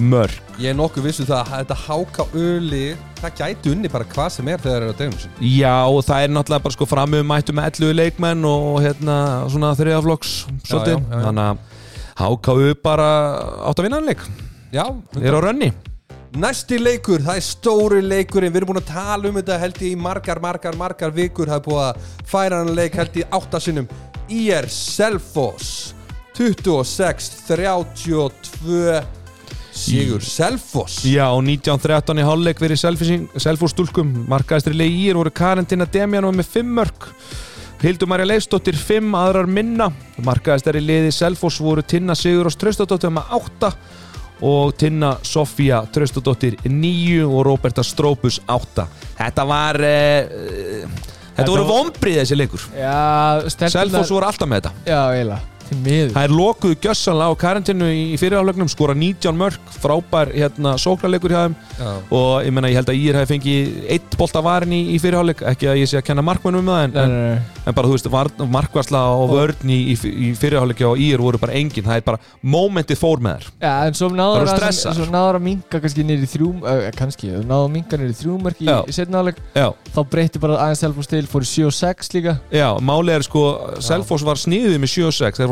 mörg 0.00 0.40
Ég 0.56 0.70
er 0.72 0.78
nokkuð 0.78 1.08
vissu 1.08 1.26
það 1.28 1.40
að 1.42 1.52
þetta 1.58 1.78
HK-öli 1.84 2.82
Það 3.20 3.38
gæti 3.42 3.72
unni 3.74 3.92
bara 3.92 4.08
hvað 4.14 4.28
sem 4.38 4.50
er 4.54 4.64
þegar 4.64 4.74
það 4.74 4.88
er 4.88 4.96
á 4.96 5.00
deginum 5.02 5.22
sin 5.22 5.54
Já 5.60 5.76
og 5.84 6.02
það 6.08 6.24
er 6.24 6.34
náttúrulega 6.34 6.66
bara 6.66 6.78
sko 6.78 6.88
framöfum 6.88 7.32
mættu 7.34 7.56
með 7.56 7.70
11 7.74 7.96
leikmenn 8.00 8.48
og 8.48 8.82
hérna 8.84 9.16
svona 9.52 9.72
þriðaflokks 9.78 10.36
svolítið. 10.64 11.08
Þannig 11.12 11.48
að 11.48 11.64
HKU 12.24 12.76
bara 12.84 13.08
átt 13.66 13.80
að 13.80 13.88
vinna 13.88 13.98
hann 13.98 14.12
leik. 14.12 14.22
Já, 14.74 14.86
er 15.20 15.34
á 15.34 15.40
rönni 15.42 15.74
Næsti 16.34 16.80
leikur, 16.82 17.22
það 17.22 17.36
er 17.38 17.44
stóri 17.46 18.00
leikurinn. 18.02 18.50
Við 18.50 18.58
erum 18.58 18.72
búin 18.72 18.80
að 18.80 18.88
tala 18.90 19.28
um 19.28 19.36
þetta 19.38 19.54
held 19.62 19.76
ég 19.84 19.92
í 19.92 20.00
margar, 20.02 20.40
margar, 20.42 20.74
margar 20.74 21.12
vikur. 21.14 21.46
Það 21.46 21.60
er 21.60 21.66
búið 21.68 21.82
að 21.84 21.94
færa 22.26 22.58
hann 22.58 22.74
leik 22.74 22.98
held 22.98 23.14
ég 23.20 23.30
áttasinnum 23.38 23.86
IR 24.34 24.66
Selfoss 24.66 25.94
26-32 26.34 28.98
Sigur. 29.74 30.22
Selfoss. 30.22 31.04
Já 31.06 31.30
og 31.30 31.42
19-13 31.46 32.18
í 32.18 32.22
hálfleik 32.26 32.60
verið 32.62 32.78
Selfos-stúlkum. 32.82 34.26
Markaðistri 34.30 34.74
leigir 34.74 35.14
voru 35.18 35.30
Karentina 35.34 35.86
Demjan 35.86 36.34
með 36.34 36.46
5 36.58 36.66
mörg 36.80 36.98
Hildur 37.84 38.08
Marja 38.10 38.26
Leifsdóttir 38.26 38.74
5 38.74 39.14
aðrar 39.18 39.46
minna. 39.46 39.92
Markaðistri 40.26 40.80
liði 40.82 41.12
Selfos 41.14 41.62
voru 41.62 41.82
Tinna 41.86 42.14
Sigur 42.18 42.46
og 42.50 42.54
Tröstadóttir 42.58 43.10
með 43.14 43.22
8 43.38 43.70
og 44.42 44.74
Tinna 44.78 45.14
Sofía 45.22 45.84
Tröstadóttir 45.94 46.58
9 46.64 47.24
og 47.24 47.44
Róberta 47.46 47.84
Strópus 47.86 48.40
8 48.50 48.86
Þetta 49.18 49.46
var 49.48 49.80
uh, 49.80 51.02
Þetta 51.34 51.50
voru 51.50 51.64
vombrið 51.66 52.20
þessi 52.20 52.36
leikur. 52.38 52.62
Selfos 53.50 54.12
voru 54.14 54.28
alltaf 54.28 54.46
með 54.46 54.60
þetta. 54.60 54.72
Já, 54.86 55.00
eiginlega, 55.16 55.53
Það 56.14 56.26
er 56.26 56.34
lokuðu 56.34 56.76
gjössanlega 56.84 57.34
á 57.34 57.40
karantinu 57.40 57.88
í, 57.90 58.02
fyrirhálegnum, 58.20 58.70
skora 58.70 58.94
19 58.96 59.38
mörg, 59.38 59.72
frábær 59.82 60.30
hérna, 60.34 60.74
sóknarleikur 60.80 61.34
hjá 61.34 61.40
þeim. 61.46 61.56
Og 62.14 62.30
ég 62.46 62.54
menna 62.54 62.70
ég 62.70 62.78
held 62.80 62.92
að 62.92 63.00
Ír 63.00 63.18
hefði 63.18 63.32
fengið 63.34 63.90
eitt 63.96 64.16
bolt 64.20 64.38
af 64.38 64.46
varin 64.46 64.74
í, 64.76 64.80
í 64.94 65.00
fyrirháleik, 65.02 65.42
ekki 65.54 65.70
að 65.72 65.80
ég 65.82 65.90
sé 65.90 65.98
að 66.00 66.06
kenna 66.08 66.24
markmennum 66.26 66.62
um 66.64 66.70
það 66.70 66.84
en, 66.84 66.96
en, 67.02 67.16
en 67.64 67.76
bara 67.76 67.90
þú 67.90 67.96
veist, 67.96 68.10
var, 68.12 68.30
markvarsla 68.54 69.02
og 69.18 69.34
vörn 69.34 69.74
í, 69.74 69.80
í, 69.94 70.30
fyrirháleik 70.38 70.84
á 70.84 70.92
Ír 70.94 71.24
voru 71.24 71.40
bara 71.42 71.56
engin, 71.58 71.84
það 71.86 72.00
er 72.00 72.06
bara 72.06 72.22
momentið 72.40 73.00
fór 73.00 73.24
með 73.24 73.44
þær. 73.44 73.50
Já, 73.64 73.72
en 73.88 73.98
svo 73.98 74.10
náður 74.14 74.52
að, 74.54 75.02
náður 75.10 75.40
að 75.40 75.46
minka 75.48 75.82
kannski 75.82 76.06
í 76.06 76.30
þrjú 76.34 76.50
uh, 76.62 76.86
kannski, 76.96 77.32
náður 77.42 77.66
að 77.66 77.74
minka 77.74 77.98
niður 77.98 78.14
í 78.14 78.18
þrjúmörk 78.20 78.62
í, 78.62 78.70
setnaðaleg, 78.94 79.40
þá 79.94 80.00
breytti 80.12 80.42
bara 80.42 80.60
aðeins 80.64 80.84
Selfoss 80.84 81.08
til, 81.10 81.24
fór 81.30 81.44
í 81.44 81.48
7 81.48 81.66
og 81.68 81.74
6 81.76 82.12
líka. 82.16 82.36
Já, 82.52 82.68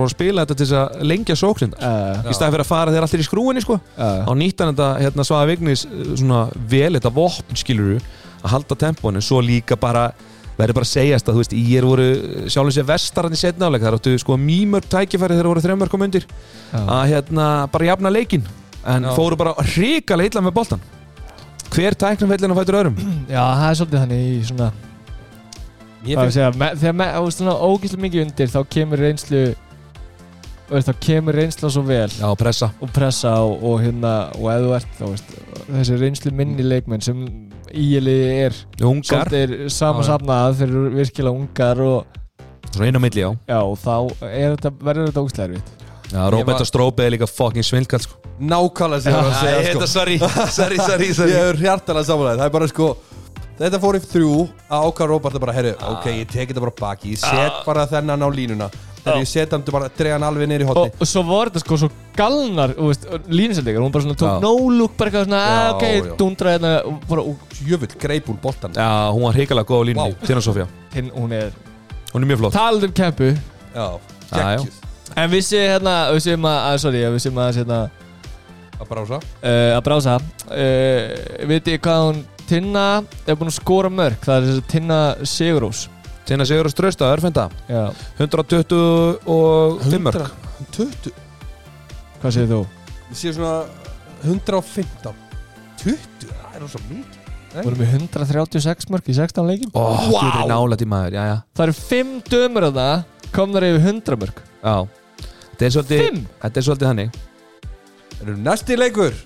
málið 0.03 0.11
er 0.11 0.11
Selfoss 0.11 0.11
var 0.11 0.11
sniðið 0.11 0.11
með 0.11 0.11
7-6, 0.11 0.11
þeir 0.11 0.11
voru 0.11 0.11
að 0.11 0.17
spila 0.17 0.45
þetta 0.45 0.57
til 0.59 0.67
þess 0.67 0.79
að 0.79 1.07
lengja 1.09 1.37
sóknindar 1.39 1.87
uh, 1.87 2.27
í 2.27 2.37
staði 2.37 2.53
fyrir 2.53 2.65
að 2.65 2.71
fara 2.73 2.93
þeir 2.93 3.07
allir 3.07 3.23
í 3.23 3.27
skrúinni 3.27 3.63
sko. 3.63 3.79
Uh, 3.97 4.27
á 4.27 4.33
nýttan 4.39 4.73
þetta 4.73 4.89
hérna, 5.03 5.27
svaða 5.27 5.49
vignis 5.53 5.87
svona 6.19 6.43
vel 6.73 6.93
þetta 6.97 7.13
vopn 7.17 7.59
skiluru 7.59 7.99
að 8.43 8.55
halda 8.57 8.79
tempónu 8.87 9.23
svo 9.23 9.41
líka 9.45 9.79
bara 9.81 10.13
verður 10.59 10.77
bara 10.81 10.87
að 10.87 10.93
segjast 10.93 11.29
að 11.29 11.37
þú 11.37 11.43
veist 11.43 11.55
ég 11.57 11.79
er 11.81 11.87
voru 11.87 12.09
sjálfins 12.53 12.79
ég 12.81 12.89
vestarinn 12.89 13.37
í 13.37 13.41
setna 13.41 13.69
áleik 13.71 13.85
þar 13.87 13.97
áttu 13.97 14.13
sko 14.21 14.37
mýmörg 14.37 14.89
tækifæri 14.93 15.39
þegar 15.39 15.49
voru 15.49 15.63
þremmörg 15.65 15.95
kom 15.95 16.05
undir 16.05 16.27
að 16.77 17.15
hérna 17.15 17.47
bara 17.73 17.89
jafna 17.89 18.13
leikin 18.13 18.45
en 18.85 19.07
Já. 19.09 19.15
fóru 19.17 19.39
bara 19.41 19.55
ríkala 19.73 20.27
illa 20.29 20.43
með 20.45 20.57
boltan 20.59 20.83
hver 21.73 21.97
tæknum 21.97 22.29
fellin 22.29 22.53
á 22.53 22.57
fætur 22.61 22.79
öðrum? 22.83 22.99
Já, 23.31 23.41
það 23.41 23.69
er 23.71 23.79
svolítið 23.81 24.03
þannig 24.03 24.27
í 24.27 24.41
svona 24.51 24.73
Ég 26.03 26.19
hvað 26.19 26.27
finnst 26.27 26.35
að 26.35 26.37
segja, 26.37 26.53
me, 26.59 26.69
þegar 26.83 27.29
svona 27.31 27.53
ógæslega 27.63 28.03
mikið 28.03 28.25
undir 28.27 28.51
þá 28.51 28.61
kemur 28.75 29.03
reynslu 29.05 29.43
veist, 30.71 30.89
þá 30.89 30.95
kemur 31.07 31.35
reynsla 31.37 31.71
svo 31.75 31.83
vel. 31.87 32.09
Já 32.19 32.29
pressa. 32.39 32.71
Og 32.81 32.91
pressa 32.95 33.33
og, 33.43 33.63
og 33.63 33.81
hérna 33.83 34.13
og 34.39 34.47
eða 34.53 34.63
þú 34.65 34.73
ert 34.79 34.97
þá 34.99 35.05
veist, 35.11 35.35
þessi 35.69 35.99
reynslu 36.01 36.33
minni 36.39 36.63
leikmenn 36.67 37.03
sem 37.05 37.23
íliði 37.73 38.33
er 38.47 38.57
ungar. 38.85 39.29
svolítið 39.31 39.69
samansafnað 39.73 40.59
þeir 40.61 40.69
eru 40.73 40.83
virkilega 40.97 41.39
ungar 41.43 41.81
og 41.81 42.19
svona 42.73 42.89
inn 42.91 42.99
á 43.01 43.03
milli 43.05 43.23
já. 43.25 43.31
Já 43.49 43.59
og 43.61 43.79
þá 43.81 43.95
er 44.29 44.57
þetta, 44.57 44.75
verður 44.89 45.09
þetta 45.11 45.25
ógæslega 45.27 45.49
erfitt. 45.51 45.79
Já 46.13 46.23
Roberta 46.31 46.59
var- 46.61 46.69
Strópe 46.69 47.07
er 47.07 47.11
líka 47.15 47.27
fucking 47.29 47.65
svindkall 47.65 48.01
sko. 48.05 48.19
Nákvæmlega 48.43 49.01
sem 49.01 49.13
ég 49.13 49.17
var 49.17 49.31
að 49.31 49.41
segja 49.41 49.73
sko. 49.73 49.87
sorry 49.87 50.19
sorry 50.53 50.79
sorry 51.15 51.31
Ég 51.33 51.39
hefur 51.39 51.61
hjartalega 51.63 52.05
samanlega 52.09 52.39
Það 52.41 52.47
er 52.49 52.55
bara 52.57 52.69
sko 52.73 52.89
Þetta 53.63 53.79
fór 53.83 53.97
í 53.99 54.01
þrjú 54.03 54.31
að 54.73 54.87
ákvæða 54.89 55.09
Róbert 55.13 55.37
að 55.37 55.43
bara 55.45 55.53
herru, 55.55 55.73
ok, 55.93 56.07
ég 56.17 56.31
tek 56.33 56.49
þetta 56.51 56.63
bara 56.65 56.75
baki 56.81 57.13
ég 57.13 57.21
set 57.21 57.59
bara 57.69 57.85
þennan 57.87 58.25
á 58.25 58.29
línuna 58.33 58.69
þegar 59.03 59.19
ég 59.21 59.31
set 59.31 59.55
hann 59.55 59.65
bara, 59.75 59.89
drega 59.99 60.17
hann 60.17 60.27
alveg 60.27 60.51
niður 60.51 60.65
í 60.65 60.69
hotni 60.71 60.85
og, 60.93 61.01
og 61.03 61.11
svo 61.11 61.23
voru 61.27 61.53
þetta 61.53 61.63
sko 61.65 61.79
svo 61.83 61.91
galnar 62.17 62.75
línisendingar, 63.29 63.83
hún 63.83 63.95
bara 63.95 64.07
svona 64.07 64.19
tók 64.21 64.29
Já. 64.31 64.43
no 64.45 64.53
look 64.79 64.97
bara 64.99 65.11
eitthvað 65.11 65.27
svona, 65.29 65.43
Já, 65.43 65.57
ah, 65.57 65.73
ok, 65.77 66.13
dundra 66.21 66.55
hérna 66.57 66.73
og 66.89 67.09
bara, 67.11 67.25
jöfull 67.67 67.97
greip 68.05 68.31
hún 68.31 68.39
boltan 68.43 68.79
já 68.79 68.91
hún 69.11 69.27
var 69.27 69.39
hrikalega 69.41 69.69
góð 69.73 69.83
á 69.83 69.85
línunni 69.91 70.15
Vá. 70.15 70.27
Tina 70.27 70.45
Sofía 70.45 70.69
hinn, 70.95 71.11
hún 71.17 71.35
er 71.37 71.51
hún 72.13 72.23
er 72.23 72.31
mjög 72.31 72.45
flott. 72.45 72.57
talað 72.57 72.89
um 72.91 72.95
kempu 73.01 73.33
Já, 73.73 73.87
geggjuð. 74.33 74.81
En 75.17 75.29
vissi 75.33 75.59
hérna, 75.61 75.97
vissi 76.15 76.33
um 76.37 76.47
að, 76.49 76.59
að 76.71 76.79
sorry, 76.87 77.01
vissi 77.13 77.29
um 77.33 77.41
að 77.43 77.57
hérna 77.61 77.81
að 78.83 78.91
brása 78.91 79.19
uh, 79.19 79.71
að 79.77 79.83
brása 79.87 80.19
uh, 80.19 81.03
veitir 81.49 81.81
hvað 81.83 82.07
hún 82.09 82.23
Tinna 82.53 82.87
er 83.25 83.37
búin 83.39 83.49
að 83.53 83.59
skora 83.61 83.91
mörg 83.93 84.21
það 84.25 84.37
er 84.39 84.49
þessi 84.49 84.65
Tinna 84.73 85.01
Sigurós 85.29 85.87
Sina 86.29 86.47
Sigur 86.47 86.69
og 86.69 86.73
Strösta, 86.73 87.09
örfenda 87.13 87.49
125 88.19 90.03
mörg 90.03 90.29
120? 90.71 91.11
Hvað 92.23 92.37
segir 92.37 92.53
þú? 92.53 92.61
Ég 93.11 93.19
segir 93.19 93.35
svona 93.41 93.65
115 94.23 95.17
20? 95.83 96.31
Það 96.31 96.55
er 96.61 96.69
svo 96.71 96.83
mikið. 96.87 97.19
Við 97.53 97.67
vorum 97.67 97.83
við 97.83 97.91
136 97.99 98.89
mörg 98.95 99.11
í 99.13 99.15
16 99.19 99.51
leikin 99.51 99.75
oh, 99.77 100.07
wow. 100.09 100.47
maður, 100.89 101.19
já, 101.19 101.23
já. 101.29 101.37
Það 101.53 101.67
eru 101.67 101.75
5 101.81 102.15
dömur 102.33 102.69
af 102.69 102.73
það 102.79 102.95
komður 103.35 103.67
yfir 103.69 103.83
100 103.91 104.23
mörg 104.23 104.41
Þetta 106.41 106.57
er 106.57 106.65
svolítið 106.65 106.89
hannig 106.89 107.11
Það 108.23 108.29
eru 108.31 108.39
næsti 108.39 108.77
leikur. 108.79 109.17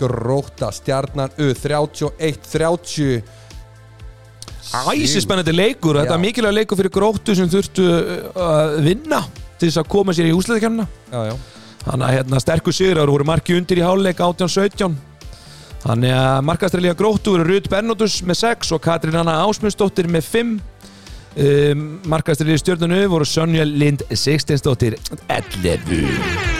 Gróta 0.00 0.70
stjarnan 0.72 1.30
U31-30 1.36 3.20
Æsispennandi 4.74 5.54
leikur, 5.54 5.98
þetta 6.00 6.16
er 6.16 6.22
mikilvæg 6.22 6.56
leikur 6.60 6.80
fyrir 6.80 6.92
gróttu 6.94 7.36
sem 7.38 7.50
þurftu 7.50 7.84
uh, 7.86 8.40
að 8.46 8.78
vinna 8.86 9.20
til 9.56 9.68
þess 9.68 9.80
að 9.82 9.90
koma 9.92 10.14
sér 10.16 10.30
í 10.30 10.34
úsleðikernina 10.36 10.86
þannig 11.86 12.06
að 12.06 12.14
hérna, 12.16 12.40
sterkur 12.42 12.74
sigur 12.76 13.00
ára 13.00 13.12
voru 13.12 13.26
marki 13.28 13.56
undir 13.56 13.80
í 13.80 13.84
háluleik 13.86 14.20
18-17 14.20 14.96
þannig 15.86 16.16
að 16.18 16.40
markastrælíka 16.48 16.98
gróttu 16.98 17.36
voru 17.36 17.46
Rud 17.46 17.70
Bernóttus 17.72 18.18
með 18.26 18.40
6 18.42 18.74
og 18.76 18.82
Katrín 18.84 19.18
Anna 19.20 19.38
Ásmundsdóttir 19.46 20.10
með 20.10 20.28
5 20.32 20.56
um, 20.56 21.86
markastrælíka 22.10 22.64
stjórnunu 22.64 23.00
voru 23.12 23.28
Sonja 23.28 23.64
Lind 23.68 24.02
16-dóttir 24.10 24.98
11 25.30 26.56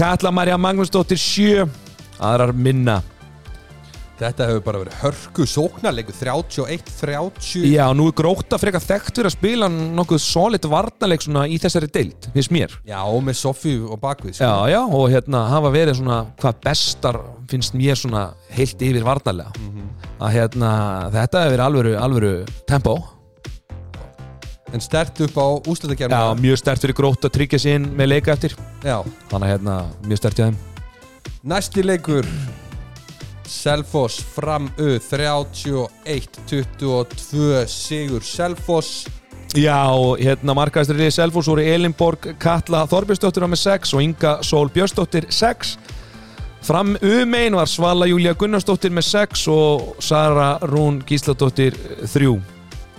Katla 0.00 0.32
Marja 0.32 0.56
Magnúsdóttir 0.56 1.20
7 1.20 1.68
aðrar 2.20 2.54
minna. 2.56 3.00
Þetta 4.20 4.50
hefur 4.50 4.64
bara 4.66 4.80
verið 4.82 4.96
hörku 5.00 5.44
sóknarleiku 5.48 6.12
31-30 6.12 7.62
Já, 7.70 7.86
nú 7.96 8.10
er 8.10 8.16
gróta 8.18 8.58
frekar 8.60 8.82
þekkt 8.84 9.16
fyrir 9.16 9.28
að 9.30 9.32
spila 9.32 9.70
nokkuð 9.72 10.20
solid 10.20 10.68
varnarleik 10.68 11.24
í 11.48 11.56
þessari 11.62 11.88
deild, 11.88 12.28
finnst 12.34 12.52
mér. 12.52 12.74
Já, 12.84 13.00
með 13.00 13.38
Sofíu 13.40 13.88
og 13.88 14.02
bakvið 14.02 14.36
sko. 14.36 14.44
Já, 14.44 14.74
já, 14.74 14.80
og 14.84 15.06
hérna 15.08 15.46
hafa 15.54 15.72
verið 15.72 16.02
svona 16.02 16.20
hvað 16.42 16.60
bestar 16.68 17.20
finnst 17.48 17.78
mér 17.78 17.96
svona 17.96 18.26
heilt 18.52 18.84
yfir 18.84 19.08
varnarlega. 19.08 19.56
Að 20.20 20.36
hérna, 20.36 20.74
þetta 21.16 21.46
hefur 21.46 21.56
verið 21.56 21.66
alvöru, 21.70 21.96
alvöru 22.04 22.36
tempo. 22.68 22.98
En 24.70 24.84
stert 24.84 25.16
upp 25.24 25.34
á 25.40 25.48
úslutakefna 25.64 26.24
Já, 26.28 26.36
mjög 26.38 26.60
stert 26.60 26.84
fyrir 26.84 27.00
grót 27.00 27.24
að 27.24 27.38
tryggja 27.40 27.58
sig 27.58 27.80
inn 27.80 27.88
með 27.96 28.18
leika 28.18 28.36
eftir. 28.36 28.52
Já. 28.84 29.00
Þannig 29.32 29.56
hérna, 29.56 29.84
mjög 30.04 30.20
stert 30.20 30.42
í 30.42 30.50
þeim. 30.50 30.64
Næsti 31.40 31.88
leikur 31.88 32.28
Selfoss 33.50 34.20
fram 34.34 34.70
U 34.78 34.98
31-22 35.02 37.66
Sigur 37.66 38.22
Selfoss. 38.22 39.06
Já, 39.58 39.90
hérna 40.20 40.54
markaðisturinn 40.54 41.10
í 41.10 41.12
Selfoss 41.14 41.48
voru 41.50 41.58
Elinborg 41.66 42.38
Katla 42.38 42.86
Þorbjörnsdóttir 42.86 43.42
á 43.42 43.50
með 43.50 43.58
6 43.64 43.94
og 43.96 44.02
Inga 44.04 44.42
Sól 44.46 44.70
Björnsdóttir 44.70 45.26
6 45.34 45.74
Fram 46.62 46.94
umein 47.02 47.58
var 47.58 47.66
Svala 47.66 48.06
Júlia 48.06 48.38
Gunnarsdóttir 48.38 48.94
með 48.94 49.02
6 49.08 49.48
og 49.50 49.98
Sara 49.98 50.62
Rún 50.70 51.02
Gísladóttir 51.08 51.74
3 52.12 52.30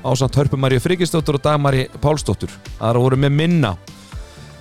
ásamt 0.04 0.36
Hörpumaríu 0.36 0.84
Frigisdóttir 0.84 1.40
og 1.40 1.44
Dagmari 1.46 1.88
Pálsdóttir 2.04 2.52
Það 2.82 3.00
voru 3.06 3.18
með 3.24 3.32
minna 3.38 3.72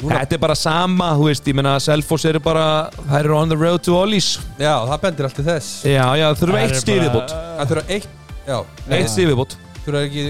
Þetta 0.01 0.37
er 0.37 0.41
bara 0.41 0.55
sama, 0.57 1.11
þú 1.19 1.27
veist, 1.29 1.49
ég 1.51 1.57
meina 1.59 1.75
Selfoss 1.83 2.25
eru 2.31 2.41
bara, 2.41 2.65
það 2.97 3.19
eru 3.19 3.35
on 3.37 3.51
the 3.53 3.59
road 3.61 3.83
to 3.85 3.93
Ollies 3.99 4.31
Já, 4.57 4.73
það 4.89 5.01
bendir 5.03 5.27
allt 5.29 5.37
til 5.37 5.45
þess. 5.45 5.69
Já, 5.85 6.07
já, 6.17 6.27
Það 6.41 6.55
eitt 6.61 6.71
er 6.71 6.81
stíðið 6.81 7.11
bara- 7.11 7.19
bót 7.19 7.35
Það 7.59 7.69
þurfa 7.75 7.85
eitt 7.97 8.09
Já, 8.47 8.57
Eitt 8.97 9.11
stíðið 9.13 9.37
bót 9.43 9.57
þurfa 9.85 10.03
ekki 10.07 10.25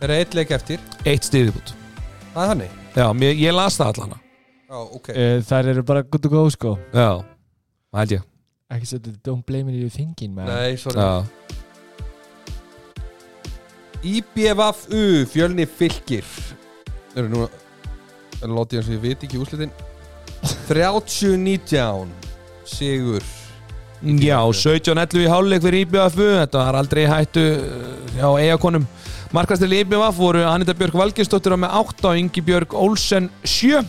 Það 0.00 0.06
er 0.08 0.14
eitt 0.16 0.34
leik 0.38 0.50
eftir. 0.56 0.78
Eitt 1.04 1.28
stíðið 1.28 1.52
bót 1.58 1.74
Það 2.32 2.40
er 2.46 2.50
þannig? 2.54 2.78
Já, 2.96 3.06
mér, 3.20 3.34
ég 3.38 3.52
las 3.54 3.76
það 3.78 3.90
allan. 4.00 4.14
Já, 4.70 4.78
ok. 4.96 5.08
Uh, 5.12 5.36
Þær 5.50 5.68
eru 5.74 5.82
bara 5.86 6.02
good 6.02 6.22
to 6.24 6.28
go 6.32 6.44
sko. 6.50 6.72
Já, 6.94 7.08
það 7.92 8.00
held 8.00 8.14
ég. 8.16 8.24
Ekki 8.70 8.86
setja 8.86 9.12
don't 9.26 9.44
blame 9.46 9.68
it 9.68 9.76
you 9.82 9.90
thinking 9.90 10.32
man. 10.34 10.46
Nei, 10.46 10.76
sorry. 10.78 10.96
Já, 10.96 11.26
IBVFU 14.02 15.26
Fjölni 15.28 15.66
Fylkir. 15.68 16.24
Það 17.12 17.18
eru 17.24 17.28
nú 17.34 17.48
Það 18.40 18.56
láti 18.56 18.78
ég 18.78 18.86
og 18.86 18.94
ég 18.94 19.02
veit 19.04 19.26
ekki 19.26 19.40
úrslitin. 19.40 19.72
30-19 20.70 22.08
Sigur 22.70 23.24
Já, 24.00 24.38
17-11 24.40 25.20
í 25.20 25.28
háluleik 25.28 25.64
fyrir 25.66 25.84
IBF 25.84 26.16
Þetta 26.16 26.62
var 26.62 26.78
aldrei 26.80 27.02
hættu 27.04 27.42
uh, 27.58 27.90
hjá 28.14 28.28
eigakonum 28.40 28.86
Markastil 29.36 29.74
IBF 29.82 30.16
voru 30.16 30.46
Anita 30.48 30.72
Björk 30.74 30.96
Valginsdóttir 30.96 31.52
á 31.52 31.58
með 31.60 31.74
8 31.82 32.08
og 32.08 32.22
Ingi 32.22 32.44
Björk 32.46 32.72
Olsen 32.72 33.28
7 33.44 33.84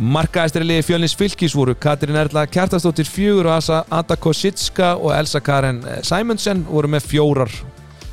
Markaðistir 0.00 0.64
liði 0.64 0.86
fjölnins 0.88 1.14
fylgis 1.14 1.54
voru 1.54 1.76
Katrin 1.78 2.18
Erla 2.18 2.46
Kjartastóttir 2.50 3.06
4 3.06 3.44
og 3.44 3.52
Asa 3.54 3.84
Ada 3.92 4.16
Kositska 4.16 4.94
og 4.96 5.12
Elsa 5.14 5.42
Karen 5.44 5.82
eh, 5.84 6.00
Simonsen 6.06 6.64
voru 6.66 6.88
með 6.90 7.04
fjórar 7.10 7.52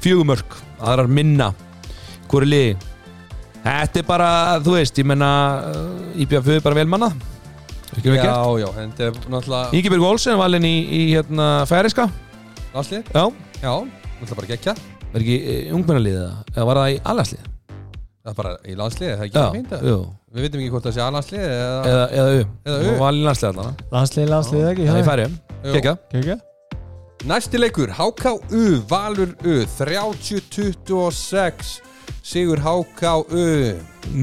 fjögumörk, 0.03 0.57
aðrar 0.83 1.09
minna. 1.09 1.51
Hvor 2.27 2.45
er 2.45 2.51
liði? 2.51 2.75
Þetta 3.67 3.99
er 3.99 4.05
bara, 4.07 4.27
þú 4.63 4.71
veist, 4.77 4.95
ég 5.01 5.07
menna 5.09 5.29
IBF 6.23 6.45
er 6.55 6.61
bara 6.63 6.77
vel 6.77 6.87
manna 6.87 7.09
Já, 7.97 8.13
já, 8.61 8.67
en 8.77 8.91
þetta 8.93 9.03
er 9.07 9.13
náttúrulega 9.31 9.73
Ingi 9.75 9.89
Björk 9.91 10.05
Olsen 10.07 10.37
valinn 10.39 10.65
í, 10.67 10.75
í 10.87 10.99
hérna, 11.09 11.45
færiska 11.67 12.05
Landslið 12.75 13.01
Já, 13.11 13.23
Já, 13.63 13.73
náttúrulega 13.73 14.37
bara 14.37 14.49
gekja 14.53 14.73
var 15.07 15.23
ekki 15.23 15.37
e, 15.39 15.41
ungmennalið 15.75 16.15
eða 16.19 16.33
eða 16.53 16.65
var 16.69 16.77
það 16.81 16.89
í 16.93 16.95
allarslið? 17.11 17.43
Það 18.27 18.31
er 18.31 18.35
bara 18.37 18.51
í 18.63 18.65
landslið, 18.77 19.09
það 19.09 19.21
er 19.23 19.27
ekki 19.27 19.43
fínt 19.55 19.69
það 19.71 19.81
jú. 19.87 19.97
Við 20.37 20.41
veitum 20.45 20.59
ekki 20.61 20.71
hvort 20.75 20.85
það 20.87 20.95
sé 20.97 21.01
A-landslið 21.07 21.43
eða 21.47 21.77
Eða, 21.91 22.05
eða 22.11 22.27
U. 22.27 22.29
Eða 22.67 22.77
U. 22.77 22.79
Og 22.91 22.95
valinn 23.01 23.27
landslið 23.27 23.49
allan 23.53 23.75
Landslið, 23.95 24.25
landslið 24.35 24.63
ekki? 24.73 24.85
Það 24.91 24.99
er 25.01 25.07
færi 25.07 25.25
Jú. 25.27 25.31
Kekja 25.77 25.93
Kekja 26.13 26.37
Næsti 27.27 27.57
leikur, 27.57 27.89
HKU, 27.97 28.63
Valur 28.91 29.29
U 29.41 29.43
30-26 29.73 31.86
Sigur 32.27 32.59
HKU 32.59 33.77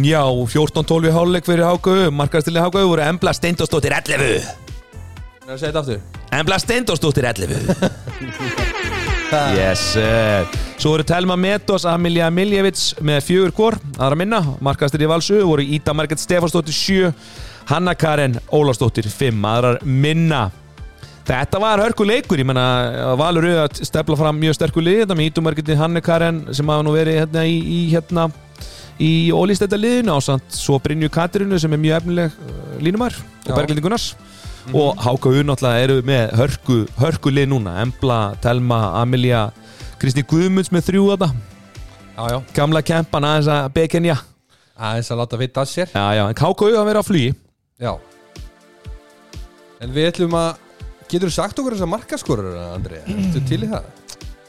Já, 0.05 0.21
14-12 0.29 1.07
í 1.09 1.13
háluleik 1.15 1.47
fyrir 1.49 1.65
HKU 1.65 2.11
Markastilið 2.13 2.67
HKU 2.67 2.83
voru 2.91 3.01
Embla 3.01 3.33
Steindósdóttir 3.33 3.95
11 3.97 4.19
Nei, 5.49 5.55
segja 5.57 5.71
þetta 5.71 5.81
aftur? 5.81 6.03
Embla 6.37 6.59
Steindósdóttir 6.61 7.25
11 7.31 7.65
Yes 9.57 9.87
Svo 10.77 10.93
voru 10.93 11.07
Telma 11.09 11.39
Metos, 11.41 11.87
Amelia 11.89 12.29
Miljevits 12.29 12.91
með 13.01 13.25
fjögur 13.31 13.57
kor, 13.57 13.79
aðra 13.97 14.21
minna 14.21 14.43
Markastilið 14.61 15.09
Valsu 15.15 15.41
voru 15.41 15.65
Ída 15.65 15.97
Marget 15.97 16.21
Stefánsdóttir 16.21 16.77
7 16.77 17.09
Hanna 17.73 17.97
Karen 17.97 18.37
Ólafsdóttir 18.53 19.09
5, 19.09 19.41
aðrar 19.49 19.81
minna 19.81 20.51
Þetta 21.25 21.61
var 21.63 21.81
hörku 21.81 22.05
leikur, 22.05 22.37
ég 22.37 22.45
menna 22.45 23.15
Valur 23.17 23.47
auðvitað 23.47 23.79
að 23.81 23.89
stefla 23.89 24.17
fram 24.19 24.37
mjög 24.37 24.59
sterku 24.59 24.83
lið 24.85 24.99
þetta 25.03 25.17
með 25.17 25.29
ítumarketi 25.31 25.77
Hanne 25.79 26.03
Karen 26.05 26.43
sem 26.53 26.69
hafa 26.69 26.85
nú 26.85 26.93
verið 26.93 27.23
hérna 27.23 27.45
í, 27.49 27.55
í 27.65 27.79
hérna 27.95 28.27
í 29.01 29.11
ólýstætta 29.33 29.79
liðinu 29.81 30.13
ásand 30.19 30.45
svo 30.53 30.77
Brynju 30.85 31.09
Katirinu 31.15 31.57
sem 31.61 31.73
er 31.73 31.81
mjög 31.81 31.97
efnileg 32.03 32.37
uh, 32.37 32.59
línumar 32.85 33.17
og 33.17 33.49
Já. 33.49 33.55
Berglindi 33.57 33.85
Gunnars. 33.85 34.11
Og 34.73 35.01
HKU 35.01 35.43
náttúrulega 35.45 35.81
eru 35.85 35.97
með 36.09 36.37
hörku, 36.39 36.77
hörku 36.97 37.33
lið 37.33 37.51
núna, 37.53 37.75
Embla, 37.83 38.21
Telma, 38.45 38.79
Amelia 39.01 39.47
Kristi 40.01 40.25
Guðmunds 40.29 40.73
með 40.73 40.89
þrjú 40.89 41.09
þetta 41.15 41.33
gamla 42.55 42.81
kempan 42.87 43.27
aðeins 43.27 43.51
að 43.51 43.73
bekenja 43.75 44.15
Aðeins 44.75 45.11
að 45.11 45.21
láta 45.21 45.39
vita 45.39 45.63
að 45.63 45.71
sér. 45.71 45.91
Já, 45.95 46.05
já, 46.19 46.25
en 46.27 46.39
HKU 46.39 46.73
að 46.75 46.89
vera 46.89 47.01
á 47.01 47.05
flugi. 47.07 47.35
Já. 47.79 47.93
En 49.85 49.93
við 49.95 50.09
ætlum 50.11 50.35
að 50.35 50.64
Getur 51.15 51.31
þú 51.31 51.35
sagt 51.37 51.61
okkur 51.63 51.77
þessar 51.77 51.91
markaskorur, 51.95 52.55
Andri? 52.75 52.99
Ertu 53.07 53.43
til 53.49 53.61
í 53.67 53.71
það? 53.71 53.85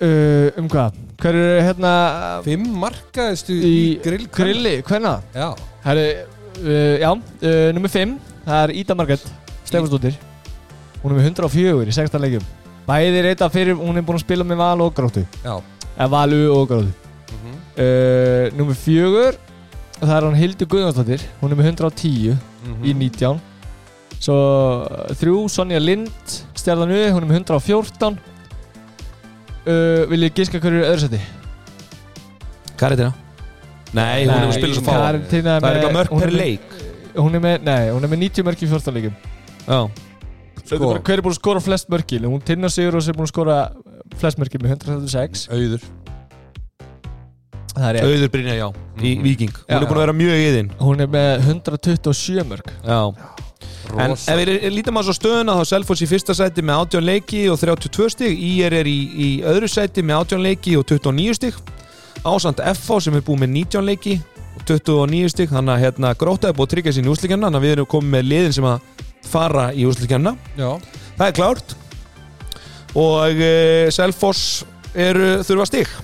uh, 0.01 0.59
Um 0.59 0.67
hvað? 0.71 0.97
Hver 1.21 1.37
eru 1.39 1.61
hérna 1.69 1.91
Fimm 2.45 2.65
markaðistu 2.81 3.55
í, 3.55 3.69
Í 3.69 3.83
grill 4.03 4.25
Grilli, 4.33 4.75
hvenna? 4.87 5.15
Já 5.35 5.47
Herru, 5.85 6.05
uh, 6.65 6.95
já, 6.99 7.11
uh, 7.13 7.69
nummer 7.77 7.91
5 7.93 8.17
Það 8.45 8.63
er 8.65 8.73
Ída 8.81 8.97
Marget 8.99 9.23
Stefansdóttir 9.65 10.17
Hún 11.03 11.13
er 11.13 11.19
með 11.21 11.29
104 11.31 11.85
í 11.85 11.95
16 11.95 12.23
leikjum 12.25 12.45
Bæði 12.85 13.21
reyta 13.25 13.47
fyrir, 13.49 13.77
hún 13.79 13.97
er 13.97 14.03
búin 14.05 14.19
að 14.19 14.25
spila 14.25 14.45
með 14.45 14.59
Val 14.61 14.81
og 14.85 14.93
Gróttu 14.97 15.23
Já 15.45 15.55
Eða 15.95 16.09
Valu 16.17 16.43
og 16.57 16.67
Gróttu 16.73 16.93
Mhm. 17.35 17.55
uh, 17.81 18.45
Nummer 18.57 18.75
4 18.77 19.35
Það 20.01 20.11
er 20.17 20.25
hún 20.27 20.35
Hildur 20.37 20.67
Guðjónsdóttir 20.73 21.23
Hún 21.41 21.51
er 21.55 21.59
með 21.61 21.69
110 21.71 22.35
Mhm. 22.65 22.83
í 22.83 22.93
19 22.97 23.39
Svo 24.19 24.35
uh, 24.85 25.13
þrjú, 25.19 25.39
Sonja 25.51 25.79
Lind 25.81 26.35
Stjarðanu, 26.65 26.97
hún 27.13 27.21
er 27.21 27.29
með 27.29 27.37
114 27.43 28.15
uh, 29.69 30.05
Vil 30.09 30.25
ég 30.25 30.33
giska 30.37 30.57
hverju 30.63 30.81
er 30.81 30.89
öðru 30.95 31.03
seti? 31.05 31.21
Karetina 32.79 33.11
Nei, 33.95 34.25
hún 34.25 34.33
hefur 34.41 34.55
spilað 34.57 34.75
svo 34.75 34.83
fá. 34.83 34.91
Það 34.91 35.05
er 35.05 35.19
með- 35.45 35.67
eitthvað 35.69 35.93
mörg 35.95 36.09
hún 36.11 36.19
per 36.19 36.27
er 36.27 36.33
með- 36.33 36.41
leik. 36.41 36.73
Hún 37.15 37.37
er 37.37 37.41
með, 37.45 37.61
nei, 37.63 37.83
hún 37.95 38.03
er 38.03 38.09
með 38.11 38.19
90 38.25 38.43
mörk 38.43 38.63
í 38.65 38.67
14 38.67 38.95
leikum. 38.97 39.13
Já, 39.69 39.77
er 40.75 40.81
bara 40.81 40.99
hver 41.05 41.13
er 41.15 41.21
búin 41.23 41.31
að 41.31 41.37
skora 41.39 41.61
flest 41.63 41.87
mörkin 41.93 42.25
Hún 42.27 42.41
Tinna 42.43 42.67
Sigur 42.73 42.97
og 42.99 43.07
er 43.07 43.15
búin 43.15 43.29
að 43.29 43.31
skora 43.31 43.55
flest 44.19 44.41
mörkin 44.41 44.65
með 44.65 44.73
136 44.75 45.45
Auður. 45.55 45.85
Er 47.75 48.01
auður 48.03 48.29
Brynja, 48.33 48.57
já, 48.59 48.67
í 48.99 49.15
Mhm. 49.15 49.23
Viking 49.23 49.53
Hún 49.55 49.65
Já. 49.69 49.77
er 49.79 49.85
búin 49.87 49.95
að 49.97 50.03
vera 50.03 50.13
mjög 50.19 50.43
í 50.43 50.51
þinn 50.57 50.69
Hún 50.81 51.01
er 51.01 51.07
með 51.07 51.47
127 51.47 52.43
mörk. 52.51 52.67
Já 52.83 52.99
En 53.93 54.11
Rosa. 54.11 54.33
ef 54.33 54.39
við 54.41 54.51
lítum 54.73 54.99
að 54.99 55.07
svo 55.07 55.15
stöðuna 55.15 55.55
þá 55.59 55.69
Selfoss 55.69 56.03
í 56.03 56.07
fyrsta 56.09 56.35
sæti 56.35 56.63
með 56.65 56.81
18 56.85 57.05
leiki 57.05 57.41
og 57.51 57.59
32 57.61 58.09
stig. 58.11 58.39
IR 58.49 58.75
er 58.81 58.89
í, 58.89 58.97
í 59.15 59.29
öðru 59.45 59.69
sæti 59.71 60.03
með 60.05 60.23
18 60.25 60.45
leiki 60.45 60.75
og 60.79 60.85
29 60.89 61.37
stig. 61.37 61.59
Ásand 62.25 62.61
FH 62.73 62.99
sem 63.05 63.17
er 63.19 63.25
búið 63.25 63.43
með 63.45 63.53
19 63.59 63.87
leiki 63.89 64.17
og 64.55 64.65
29 64.65 65.33
stig. 65.35 65.51
Þannig 65.53 65.75
að 65.75 65.83
hérna, 65.85 66.13
gróta 66.19 66.49
er 66.49 66.57
búið 66.57 66.69
að 66.69 66.73
tryggja 66.75 66.95
sín 66.97 67.09
í 67.09 67.13
úslikjarna 67.13 67.49
þannig 67.49 67.61
að 67.61 67.67
við 67.67 67.75
erum 67.77 67.91
komið 67.93 68.15
með 68.17 68.27
liðin 68.31 68.57
sem 68.57 68.69
að 68.71 69.05
fara 69.25 69.67
í 69.73 69.85
úslikjarna 69.89 70.35
Já. 70.57 70.69
Það 71.15 71.27
er 71.27 71.37
klárt. 71.39 71.77
Og 72.95 73.45
e, 73.45 73.53
Selfoss 73.93 74.65
eru 74.95 75.37
þurfa 75.45 75.69
stig. 75.71 75.95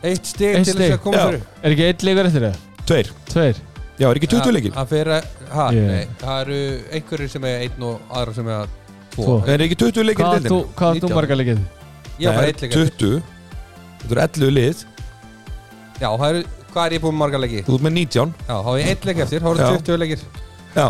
Eitt 0.00 0.30
stig 0.32 0.54
Eitt 0.58 0.70
til 0.70 0.78
þess 0.78 0.98
að 0.98 1.02
koma 1.04 1.26
fyrir. 1.26 1.42
Er 1.62 1.74
ekki 1.74 1.90
einn 1.90 2.06
leikur 2.08 2.30
eftir 2.30 2.48
það? 2.48 2.62
Tveir, 2.90 3.12
Tveir 3.30 3.66
já 4.00 4.06
er 4.10 4.18
ekki 4.20 4.28
20 4.32 4.54
leikir 4.56 4.72
Það 4.76 4.88
fyrir, 4.94 5.26
ha, 5.52 5.66
Yeah. 5.76 5.88
nei 5.90 6.06
Það 6.22 6.40
eru 6.44 6.60
einhverjir 6.98 7.30
sem 7.34 7.44
er 7.50 7.64
einn 7.66 7.84
og 7.90 8.00
aðra 8.20 8.34
sem 8.38 8.48
er 8.48 8.70
tvo 9.14 9.36
Er 9.46 9.64
ekki 9.66 9.76
20 9.84 10.06
leikir 10.08 10.24
í 10.24 10.28
þú- 10.28 10.34
deildinni? 10.38 10.62
hvað 10.78 10.88
átt 10.90 11.02
þú 11.04 11.10
19? 11.10 11.14
marga 11.20 11.38
leikið? 11.40 11.60
Ég 12.20 12.26
var 12.34 12.40
Nei, 12.40 12.48
eitt 12.50 12.62
leik 12.62 12.70
eftir. 12.72 12.90
20 12.98 13.22
Þetta 14.00 14.12
eru 14.16 14.20
11 14.24 14.50
lið 14.56 14.84
Já, 16.00 16.08
það 16.16 16.28
eru, 16.30 16.44
hvað 16.72 16.84
er 16.86 16.92
ég 16.96 17.02
búin 17.04 17.18
marga 17.20 17.38
leiki? 17.44 17.62
Þú 17.66 17.74
ert 17.76 17.84
með 17.88 17.92
19 18.00 18.34
Já, 18.48 18.54
þá 18.64 18.70
er 18.72 18.78
ég 18.80 18.88
eitt 18.94 19.04
leik 19.10 19.18
eftir, 19.26 19.40
þá 19.44 19.50
eru 19.50 19.58
Já. 19.60 19.70
20 19.76 19.98
leikir 20.04 20.20
Já 20.76 20.86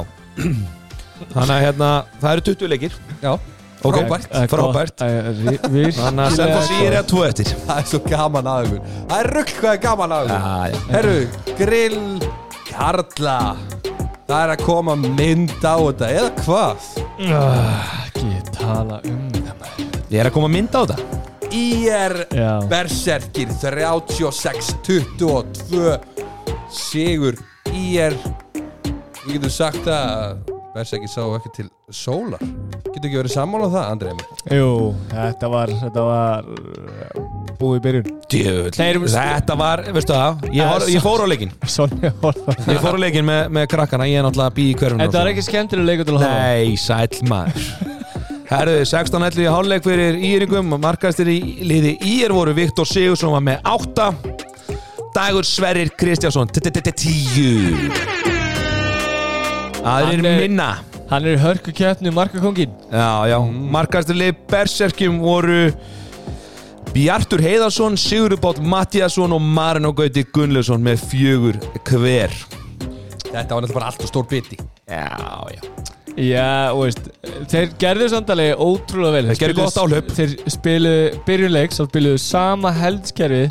Þannig 1.35 1.55
að 1.57 1.64
hérna, 1.66 1.88
það 2.20 2.33
eru 2.37 2.44
20 2.51 2.68
leikir 2.75 2.92
Já, 3.23 3.33
Ok. 3.81 3.96
frábært 3.96 4.27
Það 4.29 4.42
er 4.44 4.51
Frábært. 4.53 4.94
það 5.01 5.11
er 5.16 5.92
Þannig 5.96 6.25
að 6.27 6.35
Selfoss 6.37 6.70
í 6.70 6.81
er 6.85 6.96
að 7.01 7.07
2 7.14 7.23
eftir 7.31 7.51
Það 7.66 7.79
er 7.81 7.87
svo 7.90 8.01
gaman 8.07 8.51
að 8.53 8.66
ykkur 8.66 8.81
Það 9.11 9.18
er 9.20 9.31
rugg 9.37 9.53
hvað 9.61 9.73
er 9.73 9.81
gaman 9.87 10.14
að 10.16 10.29
Já, 10.31 10.38
já 10.70 10.81
Herru, 10.94 11.18
grill 11.57 12.01
Karla 12.70 13.56
Það 14.30 14.40
er 14.44 14.50
að 14.54 14.61
koma 14.64 14.94
mynd 15.02 15.50
á 15.66 15.74
þetta 15.78 16.06
Eða 16.14 16.30
hvað? 16.44 16.78
Ekki 17.20 18.30
tala 18.54 18.96
um 19.11 19.24
það 19.35 19.54
maður. 19.61 19.85
Ég 20.11 20.18
er 20.22 20.26
að 20.30 20.35
koma 20.37 20.46
að 20.50 20.54
mynda 20.56 20.76
á 20.78 20.80
þetta 20.87 20.98
IR 21.50 22.14
Já. 22.30 22.52
Berserkir 22.70 23.48
36-22 23.59 25.98
Sigur 26.70 27.35
IR 27.74 28.14
Við 29.24 29.33
getum 29.35 29.50
sagt 29.52 29.85
að 29.90 30.38
Berserkir 30.70 31.11
sá 31.11 31.24
ekki 31.35 31.50
til 31.56 31.66
sólar. 31.90 32.42
Getur 32.92 33.09
ekki 33.09 33.18
verið 33.18 33.33
sammála 33.35 33.66
um 33.66 33.72
það, 33.74 33.87
Andrei 33.90 34.12
Emil? 34.12 34.26
Jú, 34.54 34.68
þetta 35.11 35.48
var, 35.50 35.72
þetta 35.80 36.04
var 36.06 36.46
uh, 36.46 37.24
búið 37.59 37.78
í 37.80 37.83
byrjun. 37.87 38.11
Djöfull, 38.30 39.09
Þetta 39.11 39.56
var, 39.59 39.83
veistu 39.96 40.14
það? 40.14 40.44
Ég, 40.54 40.62
var, 40.70 40.87
ég 40.94 41.02
fór 41.02 41.24
á 41.24 41.26
leikin 41.26 41.50
Sonja 41.66 42.12
horfa 42.22 42.54
Ég 42.70 42.78
fór 42.78 42.94
á 42.94 43.00
leikin 43.02 43.26
með, 43.26 43.40
með 43.56 43.64
krakkana 43.72 44.06
Ég 44.06 44.20
er 44.20 44.26
náttúrulega 44.28 44.52
að 44.52 44.59
býja 44.61 44.70
í 44.70 44.76
hverfinu 44.78 45.02
Þetta 45.02 45.18
var 45.18 45.30
ekki 45.33 45.44
skemmtileg 45.48 45.88
leikur 45.90 46.06
til 46.06 46.14
að 46.14 46.22
horfa 46.22 46.30
á. 46.30 46.46
Nei, 46.46 46.78
sæll 46.78 47.18
maður. 47.26 47.66
Herðu, 48.50 48.76
16-11 48.92 49.42
í 49.42 49.48
hálfleik 49.50 49.87
fyrir 49.87 50.20
Íringum 50.30 50.76
Markastir 50.83 51.28
í 51.30 51.38
liði 51.66 51.96
Ír 52.06 52.35
voru 52.35 52.54
Viktor 52.54 52.87
Sigursson 52.87 53.35
var 53.35 53.42
með 53.46 53.59
8 53.74 54.09
Dagur 55.14 55.46
Sverrir 55.46 55.90
Kristjánsson 55.98 56.50
10 56.54 58.39
Hann 59.85 60.25
er- 60.25 60.40
minna. 60.40 60.71
Hann 61.11 61.25
er 61.27 61.38
hörku 61.43 61.73
keppni 61.75 62.11
markakongin 62.14 62.71
Já, 62.93 63.27
já, 63.33 63.38
markastir 63.75 64.14
lið 64.14 64.37
Berserkjum 64.51 65.19
voru 65.23 65.73
Bjartur 66.95 67.38
Heiðarsson, 67.43 67.97
Sigurður 67.99 68.40
Bátt 68.43 68.61
Mattiasson 68.62 69.33
og 69.33 69.40
Marino 69.43 69.93
Gauti 69.95 70.25
Gunnlaugsson 70.35 70.83
með 70.83 71.05
fjögur 71.11 71.59
hver. 71.87 72.33
Þetta 73.31 73.55
var 73.55 73.62
náttúrulega 73.62 73.75
bara 73.77 73.90
allt 73.93 74.03
og 74.03 74.11
stór 74.11 74.27
biti. 74.31 74.59
Já, 74.90 75.07
já. 75.55 75.61
Já, 76.19 76.73
og 76.75 76.81
veist 76.88 77.05
Þeir 77.53 77.69
gerðu 77.79 78.09
samtalegi 78.11 78.57
ótrúlega 78.59 79.12
vel. 79.14 79.29
Þeir 79.31 79.43
gerðu 79.45 79.61
gott 79.62 79.79
áhlaup. 79.85 80.09
Þeir 80.16 80.33
spiluðu 80.51 81.05
byrjunleik 81.29 81.77
Svo 81.77 81.87
spiluðu 81.87 82.19
sama 82.23 82.73
heldskerfi 82.75 83.45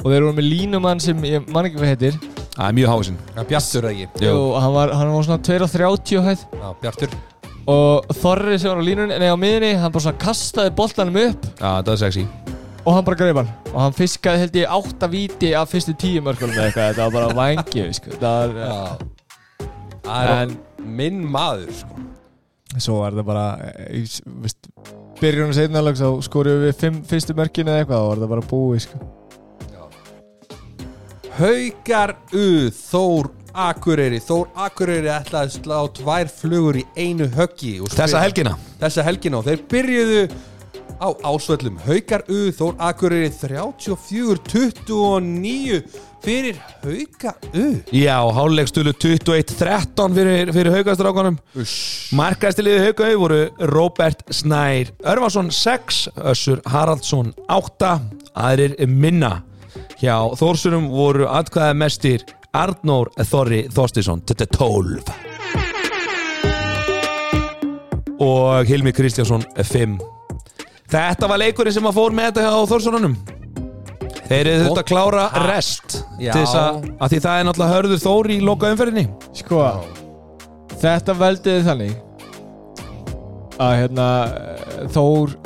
Og 0.00 0.06
þeir 0.08 0.22
voru 0.24 0.36
með 0.38 0.46
línumann 0.48 1.00
sem 1.04 1.18
Ég 1.28 1.48
man 1.52 1.66
ekki 1.68 1.76
hvað 1.80 1.90
heitir. 1.92 2.14
Það 2.54 2.66
er 2.66 2.76
mjög 2.78 2.88
hásinn 2.90 3.18
Já, 3.36 3.42
Bjartur 3.50 3.86
eða 3.88 3.92
ekki? 4.06 4.24
Jú. 4.24 4.30
Og 4.40 4.54
hann 4.64 4.72
var, 4.74 4.92
hann 4.96 5.10
var 5.14 5.26
svona 5.26 5.42
2.30 5.44 6.24
hæð 6.26 6.44
Já, 6.60 6.70
Bjartur. 6.82 7.18
Og 7.70 8.08
Þorri 8.20 8.56
sem 8.58 8.70
var 8.72 8.80
á 8.80 8.84
línunni 8.88 9.18
Nei, 9.20 9.28
á 9.30 9.36
miðinni 9.38 9.70
Hann 9.78 9.92
bara 9.94 10.04
svona 10.06 10.20
kastaði 10.24 10.72
boltanum 10.78 11.18
upp. 11.20 11.44
Já, 11.60 11.70
það 11.84 11.92
er 11.94 12.00
sexy. 12.04 12.24
Og 12.80 12.94
hann 12.96 13.04
bara 13.04 13.18
greip 13.20 13.36
hann. 13.42 13.50
Og 13.74 13.78
hann 13.84 13.94
fiskaði 13.96 14.40
held 14.46 14.56
ég 14.56 14.72
átta 14.78 15.10
víti 15.12 15.52
Af 15.60 15.70
fyrstu 15.74 15.94
tíu 16.00 16.24
mörkunum 16.24 16.56
eða 16.56 16.70
eitthvað. 16.70 16.90
Þetta 16.94 17.06
var 17.06 17.14
bara 17.18 17.36
vangið 17.36 17.92
sko. 18.00 18.16
Það 18.16 18.56
var 18.56 18.56
Já. 18.64 19.68
Það 20.08 20.32
er 20.32 20.34
En 20.40 20.56
minn 20.96 21.20
maður 21.30 21.70
sko. 21.82 22.06
Svo 22.80 23.00
var 23.02 23.12
það 23.18 23.26
bara 23.28 23.46
eh, 23.68 24.00
í- 24.00 24.34
veist, 24.42 24.68
Byrjunum 25.20 25.52
seinnalag 25.54 25.96
Svo 26.00 26.12
skoruðu 26.24 26.68
við 26.70 26.76
fimm 26.80 27.00
fyrstu 27.06 27.34
mörkinu 27.36 27.72
eða 27.74 27.84
eitthvað 27.84 28.04
Og 28.04 28.12
var 28.14 28.22
það 28.24 28.32
bara 28.34 28.46
búið 28.54 28.84
sko. 28.88 29.00
Haukar 31.38 32.16
U 32.34 32.70
Þór 32.74 33.28
Akureyri. 33.54 34.18
Þór 34.22 34.46
Akureyri 34.66 35.08
ætlaði 35.12 35.46
að 35.46 35.52
slá 35.54 35.78
tvær 35.96 36.28
flugur 36.32 36.76
í 36.80 36.84
einu 36.98 37.26
höggi 37.36 37.72
Þessa 37.94 38.20
helgina? 38.24 38.52
Þessa 38.80 39.02
helgina 39.06 39.36
og 39.38 39.44
þeir 39.46 39.60
byrjuðu 39.70 40.22
á 41.00 41.08
ásvöllum. 41.30 41.76
Haukar 41.86 42.22
U 42.28 42.50
Þór 42.56 42.74
Akureyri 42.82 43.30
34-29 43.32 45.82
fyrir 46.20 46.56
Hauka 46.82 47.32
U. 47.54 47.80
Já, 47.94 48.18
hálfleikstölu 48.36 48.92
21-13 48.92 50.14
fyrir, 50.18 50.52
fyrir 50.56 50.72
haugastrákanum. 50.74 51.36
Markastiliði 52.18 52.80
haugaau 52.88 53.14
voru 53.22 53.42
Robert 53.70 54.20
Snær 54.34 54.86
Örvarsson 55.06 55.48
6, 55.54 56.10
Össur 56.32 56.58
Haraldsson 56.68 57.28
8, 57.48 57.98
aðrir 58.34 58.72
minna 58.90 59.32
Hjá 60.00 60.32
Þórsurum 60.32 60.86
voru 60.88 61.26
atkvæða 61.28 61.74
mestir 61.76 62.22
Arnór 62.56 63.10
Þorri 63.20 63.66
Þorstisson 63.68 64.22
12 64.24 65.10
og 68.24 68.70
Hilmi 68.70 68.94
Kristjánsson 68.96 69.44
5 69.60 69.98
Þetta 70.88 71.28
var 71.28 71.42
leikurinn 71.42 71.74
sem 71.76 71.84
að 71.90 71.98
fór 71.98 72.16
með 72.16 72.30
þetta 72.30 72.44
hjá 72.46 72.70
Þórsununum 72.70 73.16
Þeir 74.30 74.40
eru 74.40 74.62
þetta 74.62 74.80
að 74.80 74.88
klára 74.88 75.26
rest 75.44 75.98
til 76.16 76.32
þess 76.32 76.56
að, 76.56 76.78
að 76.96 77.12
því 77.12 77.20
það 77.26 77.40
er 77.42 77.44
náttúrulega 77.50 77.74
hörður 77.74 78.00
Þór 78.06 78.30
í 78.32 78.38
loka 78.46 78.70
umferðinni. 78.72 79.04
Sko 79.36 79.58
Þetta 80.80 81.16
veldiði 81.20 81.66
þannig 81.66 81.92
Að 83.60 83.74
hérna 83.82 84.08
Þór 84.96 85.36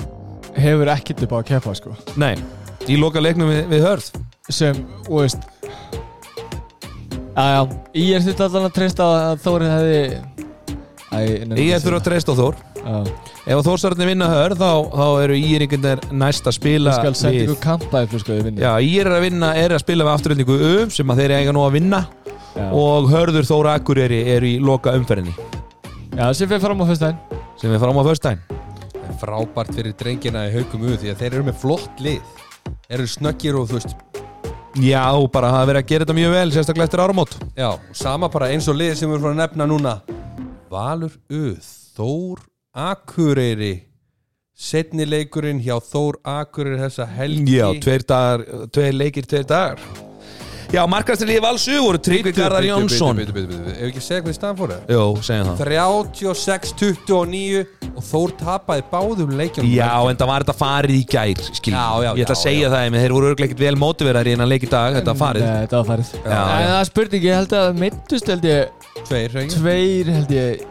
hefur 0.63 0.93
ekkert 0.95 1.27
upp 1.27 1.35
á 1.35 1.39
að 1.41 1.49
keppa 1.49 1.75
sko. 1.75 1.97
Nei, 2.23 2.39
í 2.87 2.95
loka 3.03 3.19
leiknum 3.19 3.51
við, 3.51 3.65
við 3.75 3.83
hörð 3.89 4.13
Sem, 4.53 4.77
þú 5.07 5.23
veist 5.23 5.47
Æja, 7.35 7.63
ég 7.97 8.19
er 8.19 8.25
þetta 8.27 8.47
allan 8.51 8.67
að 8.69 8.75
treysta 8.77 9.07
að 9.09 9.39
Þór 9.41 9.65
hefði 9.71 10.01
Æ, 11.15 11.21
Ég 11.65 11.81
þurfa 11.81 12.01
að 12.01 12.05
treysta 12.09 12.35
á 12.35 12.41
Þór. 12.41 12.59
Að 12.85 13.09
Ef 13.45 13.55
að 13.57 13.63
Þórsararnir 13.69 14.11
vinna 14.11 14.29
hörð 14.29 14.61
þá, 14.61 14.69
þá 14.93 15.07
eru 15.25 15.39
íringarnir 15.39 16.05
næst 16.13 16.49
að 16.49 16.57
spila 16.59 16.93
Ég 16.93 17.01
skal 17.01 17.17
senda 17.17 17.39
við 17.39 17.47
ykkur 17.47 17.61
kampaði 17.65 18.11
fyrir 18.13 18.25
sko 18.25 18.37
við 18.37 18.47
vinni 18.49 18.65
Já, 18.65 18.71
ír 18.85 19.09
er 19.09 19.17
að 19.17 19.25
vinna, 19.27 19.51
er 19.57 19.75
að 19.77 19.83
spila 19.85 20.07
við 20.07 20.13
afturhendingu 20.15 20.59
um 20.71 20.95
sem 20.99 21.13
að 21.15 21.23
þeir 21.23 21.37
eiga 21.39 21.57
nú 21.57 21.65
að 21.65 21.77
vinna. 21.79 22.03
Já. 22.55 22.69
og 22.71 23.09
hörður 23.11 23.49
Þóra 23.49 23.79
Akureyri 23.81 24.21
er 24.31 24.45
í 24.47 24.53
loka 24.63 24.93
umferðinni. 24.95 25.33
Já, 26.15 26.29
sem 26.37 26.47
fyrir 26.47 26.63
fram 26.63 26.85
á 26.85 26.87
fyrstæðin 26.87 27.41
sem 27.59 27.73
við 27.73 27.83
fáum 27.83 27.99
á 27.99 28.05
er 29.05 29.19
frábært 29.21 29.75
fyrir 29.75 29.95
drengina 29.99 30.47
í 30.49 30.55
Haukum 30.55 30.85
U 30.87 30.95
því 30.97 31.13
að 31.13 31.23
þeir 31.23 31.33
eru 31.33 31.47
með 31.49 31.61
flott 31.61 32.03
lið. 32.03 32.35
Eru 32.93 33.07
snöggir 33.09 33.59
og 33.59 33.69
þú 33.71 33.81
veist 33.81 34.14
Já, 34.83 35.07
bara 35.31 35.53
hafa 35.55 35.69
verið 35.71 35.81
að 35.85 35.91
gera 35.91 36.05
þetta 36.05 36.17
mjög 36.19 36.33
vel 36.35 36.53
sérstaklega 36.55 36.89
eftir 36.89 37.03
áramót. 37.05 37.35
Já, 37.55 37.69
sama 37.95 38.31
bara 38.33 38.49
eins 38.51 38.67
og 38.71 38.79
lið 38.79 38.97
sem 38.99 39.11
við 39.11 39.17
erum 39.19 39.27
frá 39.27 39.33
að 39.35 39.41
nefna 39.43 39.69
núna. 39.71 39.93
Valur 40.73 41.15
U 41.31 41.43
Þór 41.95 42.41
Akureyri. 42.75 43.75
Setni 44.55 45.07
leikurinn 45.07 45.63
hjá 45.63 45.77
Þór 45.79 46.19
Akureyri 46.27 46.83
þessa 46.83 47.07
helgi. 47.07 47.61
Já, 47.61 47.69
tveir 47.85 48.07
dagar, 48.09 48.45
tveir 48.75 48.99
leikir, 48.99 49.31
tveir 49.31 49.47
dagar 49.47 50.14
Já, 50.75 50.81
markastilíði 50.91 51.39
Valsu 51.45 51.77
voru 51.85 51.99
Tryggvi 52.03 52.33
Garðar 52.35 52.65
Jónsson. 52.67 53.21
Ef 53.23 53.29
ekki 53.87 54.01
segja 54.03 54.23
hvað 54.25 54.33
í 54.33 54.35
staðan 54.35 54.57
fóru 54.59 54.79
Jó, 54.91 55.03
segjum 55.23 55.51
það. 55.53 55.61
36-29 55.69 57.61
og 57.95 58.03
Þór 58.09 58.33
tapaði 58.41 58.83
báðum 58.91 59.35
leikjum 59.39 59.69
Já, 59.71 59.91
en 60.11 60.19
það 60.19 60.31
var 60.33 60.45
þetta 60.47 60.57
farið 60.59 60.97
í 60.99 61.05
gær 61.15 61.43
skil. 61.47 61.75
Já, 61.77 61.85
já, 62.03 62.11
Ég 62.19 62.25
ætla 62.27 62.35
að 62.35 62.41
segja 62.43 62.65
já. 62.67 62.73
það, 62.75 62.87
en 62.89 62.99
þeir 63.05 63.15
voru 63.15 63.31
örglega 63.31 63.49
ekkert 63.53 63.63
vel 63.63 63.79
mótiverðar 63.85 64.27
í 64.27 64.35
hennan 64.35 64.51
leik 64.51 64.67
í 64.67 64.71
dag, 64.73 64.99
þetta 64.99 65.15
var 65.15 65.21
farið. 65.23 65.47
Nei, 65.47 65.61
þetta 65.63 65.79
var 65.79 65.89
farið. 65.93 66.11
Já, 66.17 66.35
En 66.35 66.35
já. 66.35 66.67
það 66.73 66.81
er 66.81 66.91
spurning, 66.91 67.29
ég 67.29 67.39
held 67.39 67.57
að 67.61 67.81
mittust 67.85 68.33
held 68.35 68.49
ég 68.51 68.91
Tveir, 69.05 69.39
Tveir 69.55 70.11
held 70.17 70.35
ég 70.35 70.67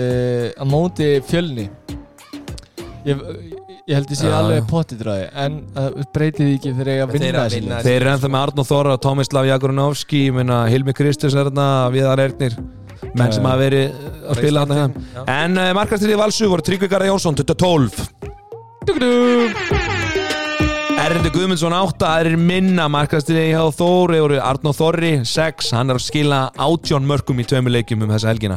uh, 0.00 0.48
Á 0.56 0.64
móti 0.64 1.10
fjölni. 1.28 1.68
Ég, 3.06 3.20
ég 3.86 3.94
held 3.94 4.10
ég 4.10 4.16
sé 4.18 4.26
Já, 4.26 4.34
alveg 4.40 4.64
pottidræði 4.70 5.26
En 5.42 5.52
það 5.74 5.86
breytið 6.16 6.42
því 6.42 6.54
ekki 6.56 6.70
þegar 6.74 6.88
ég 6.90 7.02
að 7.04 7.10
Þeir 7.12 7.22
vinna 7.26 7.42
að 7.44 7.50
leik. 7.56 7.66
Þeir 7.86 8.00
eru 8.00 8.10
ennþá 8.14 8.28
með 8.32 8.40
Arnó 8.46 8.62
Þorra, 8.66 8.94
Tomislav 9.06 9.44
Jagurunovski 9.50 10.22
minna, 10.34 10.58
Hilmi 10.72 10.92
Kristus 10.96 11.34
er 11.36 11.44
þarna, 11.50 11.66
Viðar 11.94 12.20
Ernir 12.26 12.54
menn 13.16 13.32
sem 13.32 13.44
hafa 13.46 13.58
verið 13.60 13.86
að 14.26 14.34
spila 14.40 14.60
þarna 14.64 14.76
Já. 14.76 14.80
hérna. 14.86 15.00
En 15.36 15.50
uh, 15.60 15.74
markastilíði 15.78 16.20
Valsu 16.24 16.44
voru 16.50 16.62
Tryggvi 16.66 16.88
Garðar 16.90 17.10
Jónsson 17.12 17.34
12 17.38 17.46
Erndi 21.06 21.30
Guðmundsson 21.30 21.70
8, 21.70 22.00
það 22.00 22.28
er 22.32 22.34
minna 22.40 22.88
markastilíði 22.90 23.52
hjá 23.52 23.76
Þóri, 23.78 24.16
Arnó 24.42 24.72
Þorri 24.74 25.12
6, 25.28 25.68
hann 25.76 25.92
er 25.92 26.00
að 26.00 26.02
skila 26.02 26.40
18 26.58 27.06
mörgum 27.06 27.38
í 27.38 27.44
tveimur 27.46 27.70
leikjum 27.76 28.02
um 28.02 28.10
þessa 28.10 28.32
helgina. 28.32 28.56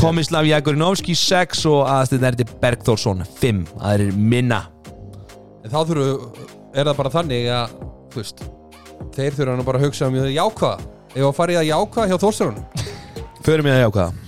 Tomislav 0.00 0.48
Jagurunovski 0.48 1.14
6 1.14 1.62
og 1.70 1.84
aðstil 1.92 2.18
Erdi 2.26 2.48
Bergþórsson 2.64 3.22
5, 3.38 3.62
það 3.76 3.94
er 4.08 4.18
minna. 4.18 4.60
En 5.62 5.70
þá 5.70 5.78
þurfu, 5.92 6.10
er 6.74 6.90
það 6.90 6.98
bara 7.04 7.14
þannig 7.14 7.48
að 7.60 7.78
þú 8.10 8.22
veist, 8.24 8.44
þeir 9.14 9.38
þurfa 9.38 9.56
nú 9.60 9.70
bara 9.70 9.82
að 9.84 9.88
hugsa 9.88 10.10
um 10.10 10.18
jákvæða 10.18 10.92
Ef 11.14 11.22
að 11.22 11.34
fara 11.38 11.54
í 11.54 11.62
að 11.62 11.70
jákvæða 11.70 12.10
hjá 12.10 12.22
Þórsarun 12.26 12.62
Förum 13.46 13.70
ég 13.70 13.78
að 13.78 13.84
jákvæða 13.86 14.23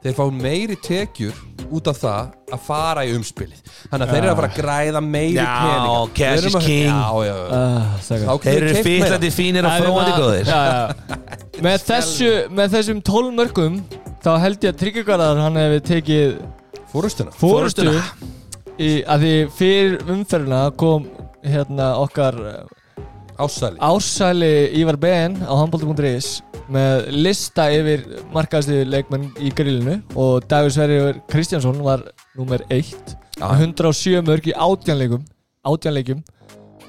Þeir 0.00 0.14
fá 0.16 0.22
meiri 0.32 0.76
tekjur 0.80 1.34
út 1.70 1.88
af 1.90 1.98
það 2.00 2.30
að 2.56 2.62
fara 2.64 3.02
í 3.04 3.10
umspilið. 3.14 3.58
Þannig 3.90 4.04
að 4.06 4.12
þeir 4.14 4.20
eru 4.22 4.30
að 4.30 4.38
fara 4.40 4.48
að 4.50 4.56
græða 4.56 5.02
meiri 5.04 5.36
Já, 5.36 5.50
peninga. 5.60 5.98
cash 6.16 6.46
is 6.48 6.56
king. 6.64 6.86
Já, 6.88 7.02
já, 7.26 7.34
já. 7.36 7.58
Ah, 7.58 8.38
Þeir 8.46 8.64
eru 8.70 8.84
fýllandi 8.86 9.30
fínir 9.36 9.68
og 9.68 9.70
Það 9.70 9.76
er 9.76 9.84
fróðandi 9.84 10.14
góðir. 10.16 10.50
Já, 10.50 10.60
já. 10.70 11.20
með, 11.66 11.84
þessu, 11.90 12.30
með 12.56 12.74
þessum 12.78 13.02
12 13.10 13.36
mörgum 13.42 13.78
þá 14.24 14.30
held 14.46 14.64
ég 14.66 14.72
að 14.74 14.80
Tryggjagarðar 14.82 15.42
hann 15.44 15.60
hefði 15.60 15.80
tekið 15.92 16.34
Fórustuna 16.90 17.30
fórustu 17.36 17.84
Forystuna. 17.86 18.32
í, 18.80 18.90
að 19.04 19.22
því 19.26 19.34
fyrir 19.60 20.10
umferðina 20.16 20.62
kom 20.80 21.06
hérna 21.44 21.92
okkar 22.02 22.40
Ásæli. 23.40 23.78
Ársæli 23.80 24.50
Ívar 24.80 24.98
Ben 25.00 25.36
á 25.44 25.52
handbólti.is 25.60 26.40
með 26.70 27.08
lista 27.14 27.66
yfir 27.74 28.00
markaðstu 28.34 28.84
leikmenn 28.86 29.30
í 29.42 29.50
grillinu 29.56 29.96
og 30.14 30.44
Dagur 30.50 30.70
Sverrir 30.74 31.18
Kristjánsson 31.30 31.82
var 31.84 32.00
nummer 32.38 32.60
1 32.70 32.84
Já. 33.38 33.46
með 33.50 33.60
107 33.66 34.22
mörg 34.26 34.44
í 34.50 34.54
átjánleikum 34.54 35.22
átjánleikum. 35.66 36.20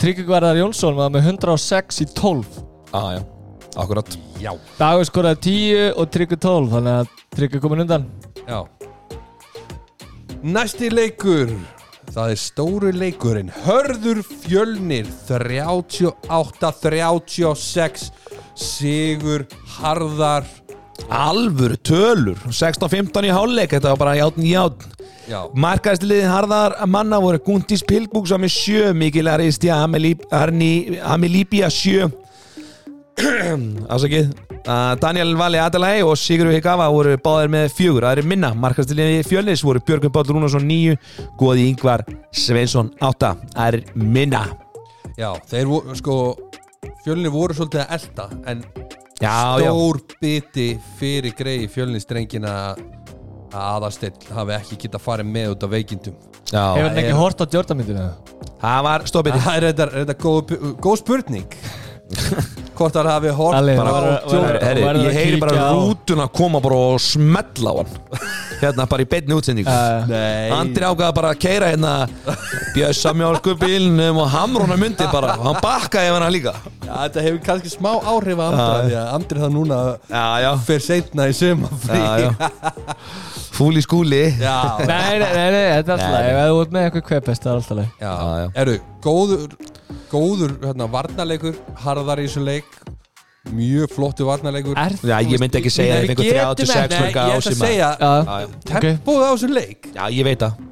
Tryggjagarðar 0.02 0.58
Jónsson 0.62 0.96
var 0.98 1.10
með 1.13 1.22
106 1.36 2.02
í 2.02 2.06
12 2.17 2.46
Já, 2.91 3.04
já, 3.15 3.22
akkurat. 3.80 4.10
Já. 4.41 4.52
Dagur 4.80 5.06
skoraði 5.08 5.39
10 5.48 5.94
og 5.96 6.06
Tryggvi 6.12 6.38
12 6.44 6.72
þannig 6.76 6.94
að 7.02 7.08
Tryggvi 7.38 7.60
komin 7.63 7.84
undan. 7.86 8.04
Já. 8.48 8.60
Næsti 10.41 10.88
leikur 10.91 11.50
Það 12.12 12.32
er 12.34 12.39
stóru 12.41 12.89
leikurinn. 12.91 13.52
Hörður 13.63 14.20
Fjölnir 14.44 15.08
38-36 15.30 18.12
Sigur 18.56 19.46
Harðar. 19.78 20.48
Alvöru 21.12 21.78
tölur. 21.82 22.38
16-15 22.48 23.28
í 23.28 23.34
hálfleik, 23.34 23.74
þetta 23.74 23.94
var 23.94 24.02
bara 24.02 24.18
játn 24.20 24.46
játn. 24.46 24.98
Já, 25.30 25.46
Markaðstu 25.54 26.08
liðin 26.10 26.32
harðar 26.32 26.74
manna 26.90 27.20
voru 27.22 27.40
Guntis 27.46 27.84
Pilbúksa 27.88 28.40
með 28.42 28.52
sjö 28.56 28.90
Mikil 28.98 29.30
Aristja 29.32 29.78
Amilíbia 29.80 31.70
sjö. 31.72 32.10
Ásakið 33.94 34.32
uh, 34.66 34.96
Daniel 35.00 35.36
Valli 35.38 35.60
Adalai 35.62 36.02
og 36.04 36.16
Sigurður 36.20 36.58
Hikafa 36.58 36.90
voru 36.92 37.16
báðir 37.22 37.54
með 37.54 37.70
fjögur. 37.78 38.08
Það 38.08 38.24
er 38.24 38.30
minna, 38.34 38.52
markaðstu 38.58 38.98
liðin 38.98 39.28
Fjölnis 39.28 39.64
voru 39.66 39.84
Björgun 39.86 40.14
Páll 40.16 40.32
Rúnarsson 40.32 40.66
níu 40.68 40.98
Góði 41.40 41.70
Yngvar 41.70 42.04
Sveinsson 42.36 42.92
átta. 43.00 43.36
Það 43.54 43.68
er 43.68 43.80
minna. 43.96 44.46
Já 45.20 45.30
þeir 45.52 45.70
voru 45.70 45.96
sko 46.00 46.18
Fjölnir 47.06 47.34
voru 47.34 47.56
svolítið 47.58 47.84
að 47.86 47.94
elda 47.98 48.28
En 48.52 48.64
Já, 49.22 49.34
já, 49.62 49.70
stór 49.70 50.00
biti 50.22 50.68
fyrir 50.98 51.36
greið 51.38 51.68
Fjölnistrengina 51.76 52.54
að 52.72 52.84
aðarstill 53.62 54.16
hafi 54.34 54.56
ekki 54.56 54.78
getað 54.86 55.04
farið 55.04 55.28
með 55.30 55.50
út 55.54 55.66
af 55.68 55.72
veikindum. 55.74 56.16
Hefur 56.52 56.80
já 56.80 56.86
hann 56.88 57.00
ekki 57.02 57.18
hort 57.20 57.44
á 57.44 57.46
Jordan-myndinu? 57.52 58.08
Það 58.62 58.82
var 58.88 59.06
stoppið 59.12 59.38
Það 59.44 59.58
er 59.58 59.66
þetta, 59.68 59.88
þetta 59.98 60.16
góð, 60.24 60.56
góð 60.82 60.98
spurning 61.04 61.58
Hvort 62.82 62.96
það 62.98 63.10
hafi 63.13 63.32
hort 63.38 63.58
ég 63.70 63.82
að 65.08 65.15
heyri 65.15 65.39
bara 65.41 65.54
á- 65.54 65.74
rútuna 65.78 66.26
koma 66.34 66.60
bara 66.63 66.78
og 66.91 67.02
smetla 67.04 67.72
á 67.72 67.76
hann 67.82 67.91
hérna 68.62 68.86
bara 68.89 69.06
í 69.06 69.10
beinni 69.10 69.38
útsendingu 69.38 69.70
Uh, 69.72 70.06
Nei 70.10 70.50
Andri 70.54 70.86
ákvaða 70.86 71.13
bara 71.17 71.30
að 71.34 71.39
keira 71.41 71.70
hérna 71.72 71.91
bjössa 72.76 73.13
mjálku 73.17 73.54
bílnum 73.62 74.20
og 74.24 74.30
hamruna 74.34 74.78
myndi 74.82 75.08
bara 75.13 75.36
og 75.38 75.46
hann 75.48 75.60
bakkaði 75.63 76.12
hann 76.13 76.28
líka 76.34 76.54
Já, 76.82 76.94
þetta 77.06 77.24
hefur 77.28 77.41
kannski 77.46 77.72
smá 77.72 77.91
áhrif 78.02 78.41
að 78.41 78.48
Andra 78.50 78.65
Já. 78.67 78.84
því 78.88 78.96
að 79.02 79.12
Andri 79.17 79.44
það 79.46 79.54
núna 79.56 79.80
Já, 80.12 80.26
já, 80.46 80.50
fer 80.67 80.84
seintna 80.88 81.28
í 81.32 81.36
sumafrí 81.38 82.02
já, 82.02 82.12
já. 82.26 82.52
Fúl 83.52 83.78
í 83.78 83.84
skúli 83.86 84.24
já. 84.41 84.58
nei, 84.89 85.20
nei, 85.22 85.28
nei, 85.36 85.50
nei, 85.54 85.65
þetta 85.78 85.94
er 85.94 85.98
alltaf. 85.98 86.15
Ef 86.22 86.39
þú 86.52 86.62
ert 86.63 86.72
með 86.76 86.86
eitthvað 86.88 87.04
kvepest, 87.12 87.44
það 87.46 87.52
er 87.52 87.60
alltaf 87.62 87.78
leið 87.78 87.89
já. 88.02 88.12
Já, 88.12 88.32
já. 88.41 88.48
Eru, 88.63 88.76
góður 89.06 89.56
góður 90.12 90.58
hérna, 90.63 90.88
varnarleikur 90.91 91.60
harðar 91.84 92.21
í 92.21 92.28
þessu 92.28 92.43
leik 92.45 92.67
mjög 93.52 93.93
flottu 93.95 94.28
varnarleikur. 94.28 94.78
Er 94.78 94.97
Já, 95.02 95.15
ég 95.26 95.39
myndi 95.41 95.58
ekki 95.62 95.71
segja 95.74 95.95
Nei, 95.97 96.10
þetta 96.10 96.26
við 96.26 96.34
einhver 96.36 96.58
getum 96.58 96.67
36 96.69 96.91
Nei, 96.91 97.00
mörg 97.02 97.15
ég 97.15 97.21
á 97.21 97.30
ætla 97.32 97.38
að 97.38 97.45
sem 97.47 97.62
segja 97.62 97.89
tempóð 98.69 99.24
á 99.24 99.30
þessu 99.32 99.50
leik. 99.56 99.88
Já, 99.95 100.04
ég 100.13 100.28
veit 100.28 100.43
það. 100.43 100.67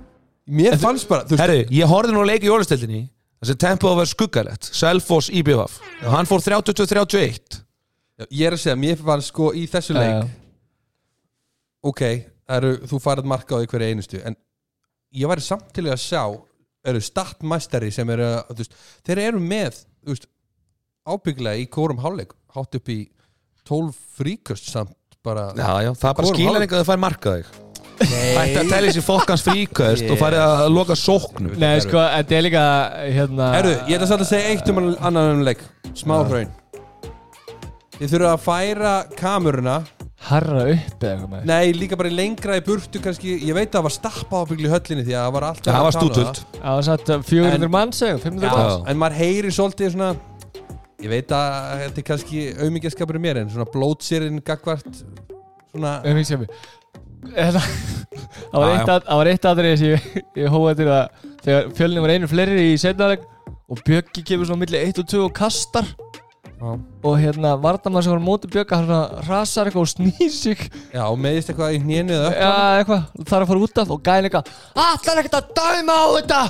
Mér 0.59 0.77
fannst 0.81 1.09
bara 1.09 1.39
Herru, 1.39 1.63
ég 1.73 1.89
horfði 1.89 2.13
nú 2.15 2.21
að 2.23 2.29
leika 2.33 2.45
í 2.45 2.49
jólastildinni 2.49 3.01
þessi 3.39 3.55
tempo 3.61 3.89
að 3.89 4.01
vera 4.01 4.11
skuggalegt. 4.11 4.69
Selfoss 4.75 5.31
IBF 5.31 5.79
og 6.03 6.13
hann 6.13 6.29
fór 6.29 6.43
30-31 6.45 7.59
ég 8.27 8.49
er 8.49 8.55
að 8.55 8.63
segja, 8.63 8.77
mér 8.79 8.99
fannst 8.99 9.31
sko 9.31 9.53
í 9.55 9.63
þessu 9.69 9.95
leik 9.95 10.27
ok, 11.85 12.03
þú 12.89 12.99
farið 13.01 13.29
marka 13.31 13.55
á 13.55 13.59
því 13.61 13.69
hverju 13.71 13.93
einustu 13.93 14.21
en 14.25 14.35
ég 15.15 15.29
væri 15.31 15.45
samt 15.45 15.69
til 15.75 15.87
í 15.87 15.93
að 15.93 16.01
sjá 16.03 16.23
eru 16.87 17.01
startmæstari 17.03 17.91
sem 17.91 18.09
eru 18.13 18.27
veist, 18.55 18.75
þeir 19.07 19.19
eru 19.27 19.39
með 19.43 19.81
ábygglega 21.09 21.59
í 21.63 21.65
kórum 21.71 21.99
hálfleik 22.03 22.35
hátt 22.55 22.77
upp 22.79 22.91
í 22.93 22.99
12 23.69 23.97
fríkust 24.19 24.69
samt 24.71 24.95
bara 25.25 25.49
Já, 25.57 25.71
já, 25.83 25.91
það 25.99 26.13
bara 26.21 26.27
hálf- 26.29 26.61
einhver 26.61 26.77
að 26.79 26.79
það 26.83 26.87
fær 26.93 27.01
marka 27.03 27.33
þig. 27.39 27.49
Ætti 27.99 28.55
að 28.61 28.69
telja 28.71 28.91
sér 28.95 29.03
fólkans 29.03 29.41
fríkast 29.43 30.05
og 30.13 30.19
farið 30.21 30.39
að 30.45 30.69
loka 30.71 30.95
sóknum. 30.95 31.51
Nei, 31.59 31.81
sko, 31.83 31.99
þetta 31.99 32.37
er 32.37 32.45
líka 32.45 32.61
hérna 33.11 33.49
Herru, 33.57 33.73
ég 33.91 33.97
ætla 33.97 34.07
samt 34.07 34.23
að 34.23 34.29
segja 34.31 34.53
eitt 34.53 34.71
um 34.71 34.79
annan 34.95 35.33
um 35.35 35.43
leik. 35.43 35.65
Smá 35.99 36.21
hraun. 36.29 36.53
Þið 37.99 38.13
þurfa 38.13 38.31
að 38.37 38.43
færa 38.45 38.93
kameruna 39.19 39.75
Harra 40.27 40.63
upp 40.67 41.03
eða 41.03 41.11
eitthvað 41.13 41.29
með 41.31 41.45
Nei, 41.47 41.71
líka 41.79 41.97
bara 41.99 42.09
lengra 42.11 42.57
í 42.59 42.63
burtu 42.65 42.99
kannski. 43.01 43.37
Ég 43.47 43.55
veit 43.55 43.69
að 43.69 43.77
það 43.77 43.85
var 43.87 43.93
stappað 43.95 44.41
ábyggli 44.43 44.67
í 44.67 44.71
höllinni 44.73 45.05
Því 45.07 45.13
að 45.15 45.21
það 45.23 45.35
var 45.37 45.45
alltaf 45.47 45.69
Það 45.69 45.77
að 45.79 45.85
var 45.85 45.95
um 45.95 46.01
stútult. 46.01 46.41
Það. 46.57 46.73
Var 46.75 46.87
satt 46.89 47.13
400 47.29 47.71
manns 47.75 48.01
eða 48.03 48.19
500 48.25 48.49
Já, 48.49 48.51
manns? 48.57 48.83
en 48.91 48.99
maður 48.99 49.17
heyri 49.21 49.53
svolítið 49.55 49.93
svona 49.95 50.09
Ég 50.99 51.13
veit 51.13 51.31
að 51.31 51.55
þetta 51.85 52.01
er 52.03 52.07
kannski 52.11 52.43
auðmyggjaskapur 52.59 53.15
í 53.19 53.23
mér 53.23 53.39
En 53.45 53.53
svona 53.53 53.69
blótsýrin 53.71 54.41
gagvart 54.43 54.89
Svona 55.71 55.93
Þetta 57.29 57.61
Það 58.51 58.59
var 58.59 58.69
eitt 58.73 58.89
að- 58.91 59.03
það 59.07 59.17
var 59.19 59.29
eitt 59.31 59.45
aðrið 59.49 59.73
sem 59.79 59.89
ég, 59.93 60.05
ég 60.39 60.51
hóða 60.53 60.75
til 60.79 60.87
að 60.89 61.25
þegar 61.45 61.67
fjölni 61.77 62.01
var 62.03 62.13
einu 62.15 62.29
fleiri 62.31 62.63
í 62.73 62.77
setnaðleg 62.81 63.25
og 63.69 63.81
Bjöggi 63.85 64.23
kemur 64.25 64.47
svona 64.49 64.63
milli 64.63 64.79
1 64.89 65.01
og 65.03 65.07
2 65.11 65.19
og 65.27 65.33
kastar 65.37 65.85
og 66.59 67.13
hérna 67.19 67.53
Vardamann 67.61 68.03
sem 68.03 68.11
var 68.11 68.19
á 68.19 68.25
móti 68.25 68.49
Bjögga 68.51 68.79
hann 68.81 69.23
rasar 69.29 69.69
eitthvað 69.69 69.85
og 69.85 69.91
snýr 69.93 70.31
sig. 70.33 70.65
Já 70.93 71.03
meðist 71.15 71.51
eitthvað 71.53 71.77
í 71.77 71.79
hnénu 71.83 72.15
eða 72.17 72.31
Já, 72.35 72.51
eitthvað, 72.81 73.05
þarf 73.23 73.45
að 73.45 73.51
fara 73.53 73.63
út 73.65 73.81
af 73.83 73.93
og 73.95 74.01
gæði 74.03 74.29
eitthvað 74.29 74.51
Allar 74.85 75.21
ekkert 75.21 75.37
að 75.39 75.53
dæma 75.59 75.95
á 75.95 76.05
þetta! 76.17 76.41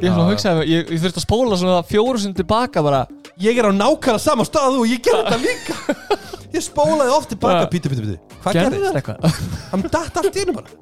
Ég 0.00 0.08
svona 0.10 0.24
Já, 0.24 0.30
hugsaði, 0.32 0.64
ég, 0.72 0.88
ég 0.94 1.02
þurfti 1.04 1.20
að 1.20 1.26
spóla 1.26 1.58
svona 1.60 1.82
fjóru 1.90 2.22
sinni 2.22 2.38
tilbaka 2.40 2.84
bara 2.84 3.02
Ég 3.42 3.58
er 3.60 3.68
á 3.68 3.72
nákvæmlega 3.74 4.22
sama 4.22 4.46
stað 4.46 4.78
og 4.80 4.88
ég 4.88 5.02
gerði 5.02 5.24
þetta 5.26 5.40
líka. 5.42 5.98
Ég 6.54 6.62
spólaði 6.62 7.10
oft 7.10 7.32
tilbaka. 7.32 7.64
Já. 7.64 7.70
Pítu, 7.72 7.90
pítu, 7.90 8.04
pítu 8.06 8.42
Hvað 8.44 8.58
Gerði 8.60 8.82
það 8.84 8.98
eitthvað? 9.00 9.40
Hann 9.72 9.82
datt 9.90 10.20
allt 10.20 10.38
í 10.38 10.44
einu 10.44 10.54
bara. 10.54 10.76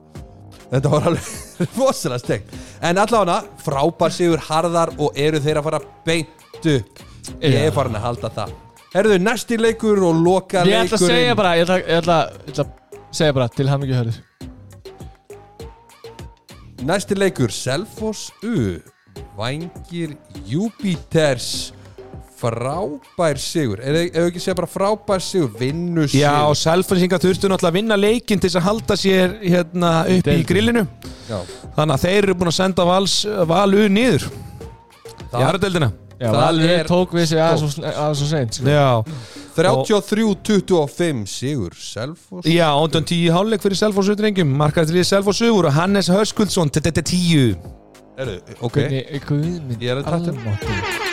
Þetta 0.72 0.90
var 0.92 1.06
alveg 1.10 1.30
rosalega 1.78 2.20
stegt 2.22 2.52
En 2.84 3.00
allavega 3.00 3.40
frábær 3.64 4.12
sigur 4.14 4.40
harðar 4.48 4.92
og 4.98 5.16
eru 5.20 5.40
þeir 5.44 5.60
að 5.60 5.66
fara 5.68 5.80
beint 6.06 6.68
upp 6.76 7.02
Ég 7.42 7.54
er 7.68 7.72
farin 7.74 7.96
að 7.98 8.06
halda 8.08 8.30
það. 8.36 8.54
Herðu, 8.92 9.18
næsti 9.24 9.56
leikur 9.60 10.02
og 10.04 10.18
loka 10.20 10.64
Ég 10.68 10.82
ætla 10.84 10.98
að 10.98 11.04
segja 11.06 11.16
leikurinn 11.16 11.38
bara, 11.40 11.52
ég 11.56 11.62
ætla, 11.64 11.76
ég 11.80 12.00
ætla, 12.02 12.16
ég 12.46 12.52
ætla 12.52 12.64
að 12.66 12.72
segja 13.18 13.36
bara 13.38 13.48
til 13.56 13.68
hann 13.72 13.86
ekki 13.86 13.98
hörður. 14.00 14.18
Næsti 16.82 17.14
leikur, 17.16 17.52
Selfoss 17.54 18.32
U. 18.42 18.80
Vængir 19.38 20.16
Júpiters 20.48 21.72
Frábær 22.42 23.38
sigur. 23.38 23.78
Er 23.78 23.94
þau 24.10 24.24
ekki 24.26 24.40
segja 24.42 24.56
bara 24.58 24.66
frábær 24.66 25.22
sigur 25.22 25.52
Vinnu 25.60 26.08
sigur. 26.08 26.24
Já, 26.24 26.32
og 26.50 26.56
Selfinsingar 26.58 27.20
þurftu 27.22 27.46
náttúrulega 27.52 27.70
að 27.70 27.76
vinna 27.78 27.98
leikinn 28.00 28.42
til 28.42 28.50
þess 28.50 28.58
að 28.58 28.66
halda 28.66 28.96
sér 28.98 29.36
hérna 29.44 29.92
upp 30.10 30.30
í 30.32 30.40
grillinu. 30.48 30.82
Já. 31.28 31.38
Þannig 31.76 31.94
að 31.94 32.02
þeir 32.08 32.18
eru 32.24 32.34
búin 32.40 32.50
að 32.50 32.56
senda 32.58 32.86
vals, 32.88 33.14
valu 33.46 33.84
niður 33.94 34.26
Það- 34.26 35.38
í 35.38 35.44
aðradeldina 35.46 35.92
Já, 36.22 36.28
Það 36.30 36.60
er 36.70 36.86
tók 36.86 37.14
við 37.16 37.24
sig 37.32 37.40
aðeins 37.42 38.20
svo 38.20 38.28
seint 38.30 38.58
sko. 38.58 38.66
Já, 38.70 39.02
33-25 39.56 41.22
sigur 41.32 41.74
Selfoss. 41.74 42.46
Já, 42.46 42.68
óndan 42.78 43.06
tíu 43.08 43.34
hálfleik 43.34 43.64
fyrir 43.64 43.80
Selfoss 43.80 44.12
utrengjum 44.14 44.52
Markaðsliði 44.60 45.08
Selfoss 45.08 45.42
Sugur 45.42 45.70
og 45.72 45.76
Hannes 45.76 46.10
Höskuldsson 46.12 46.70
þetta 46.78 47.04
tíu. 47.10 47.56
Herðu, 48.18 48.38
ok. 48.60 48.78
Ég 48.92 49.88
er 49.90 50.02
að 50.02 50.06
trakta. 50.06 51.11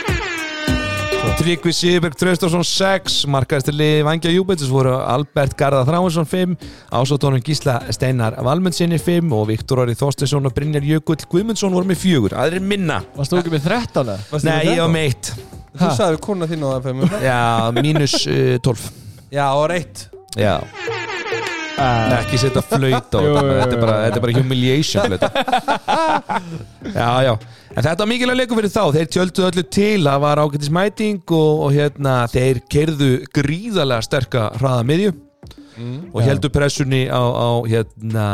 Tryggvi 1.39 1.71
Sigberg 1.71 2.15
Traustarsson 2.19 2.65
6 2.67 3.21
Markaðsliði 3.31 4.01
Vangja 4.03 4.31
Júbætis 4.33 4.67
voru 4.71 4.91
Albert 4.99 5.53
Garða 5.59 5.85
Þráinsson 5.87 6.27
5 6.27 6.55
Ásóttónum 6.99 7.39
Gísla 7.45 7.77
Steinar 7.95 8.35
Valmundsinni 8.43 8.99
5 8.99 9.31
og 9.37 9.45
Viktor 9.47 9.85
Ari 9.85 9.95
Þorstinsson 9.99 10.49
og 10.49 10.55
Brynjar 10.57 10.83
Jökull 10.83 11.23
Guðmundsson 11.31 11.71
voru 11.75 11.87
með 11.87 12.01
fjögur. 12.03 12.35
Aðrir 12.43 12.65
minna. 12.65 12.99
Varst 13.15 13.31
þú 13.31 13.39
ekki 13.39 13.53
með 13.55 13.69
13 13.69 14.03
eða? 14.03 14.17
Varstu 14.33 14.49
Nei, 14.49 14.57
með 14.59 14.71
ég 14.73 14.83
var 14.83 14.93
meitt 14.97 15.31
Þú 15.69 15.85
Ha? 15.85 15.89
sagði 15.95 16.19
kona 16.25 16.47
þín 16.49 16.65
á 16.65 16.69
það 16.75 17.03
Já, 17.29 17.39
mínus 17.79 18.17
uh, 18.27 18.57
12 18.65 18.89
Já, 19.31 19.45
og 19.53 19.67
reitt 19.71 20.07
Já. 20.35 20.57
Ah. 21.79 22.17
ekki 22.19 22.35
setja 22.41 22.59
flöyt 22.65 23.13
á 23.15 23.19
þetta. 23.23 23.41
þetta 23.61 23.75
er 23.77 23.79
bara, 23.79 23.93
jú. 23.95 24.03
þetta 24.03 24.17
er 24.17 24.23
bara 24.25 24.33
humiliation 24.35 25.13
já, 26.99 27.09
já 27.23 27.33
en 27.79 27.85
þetta 27.85 28.03
var 28.03 28.09
mikilvæg 28.11 28.37
leikur 28.41 28.59
fyrir 28.59 28.71
þá. 28.73 28.83
Þeir 28.95 29.09
tjöldu 29.15 29.45
öllu 29.47 29.63
til, 29.71 30.03
það 30.03 30.21
var 30.25 30.41
ágætis 30.43 30.71
mæting 30.75 31.21
og, 31.37 31.63
og 31.65 31.75
hérna, 31.75 32.15
þeir 32.31 32.61
kerðu 32.71 33.09
gríðarlega 33.35 34.05
sterka 34.05 34.45
hraða 34.59 34.85
miðju. 34.89 35.15
Og 36.11 36.19
Já. 36.19 36.25
heldur 36.27 36.51
pressunni 36.51 37.05
á, 37.07 37.23
á 37.23 37.49
hérna 37.63 38.25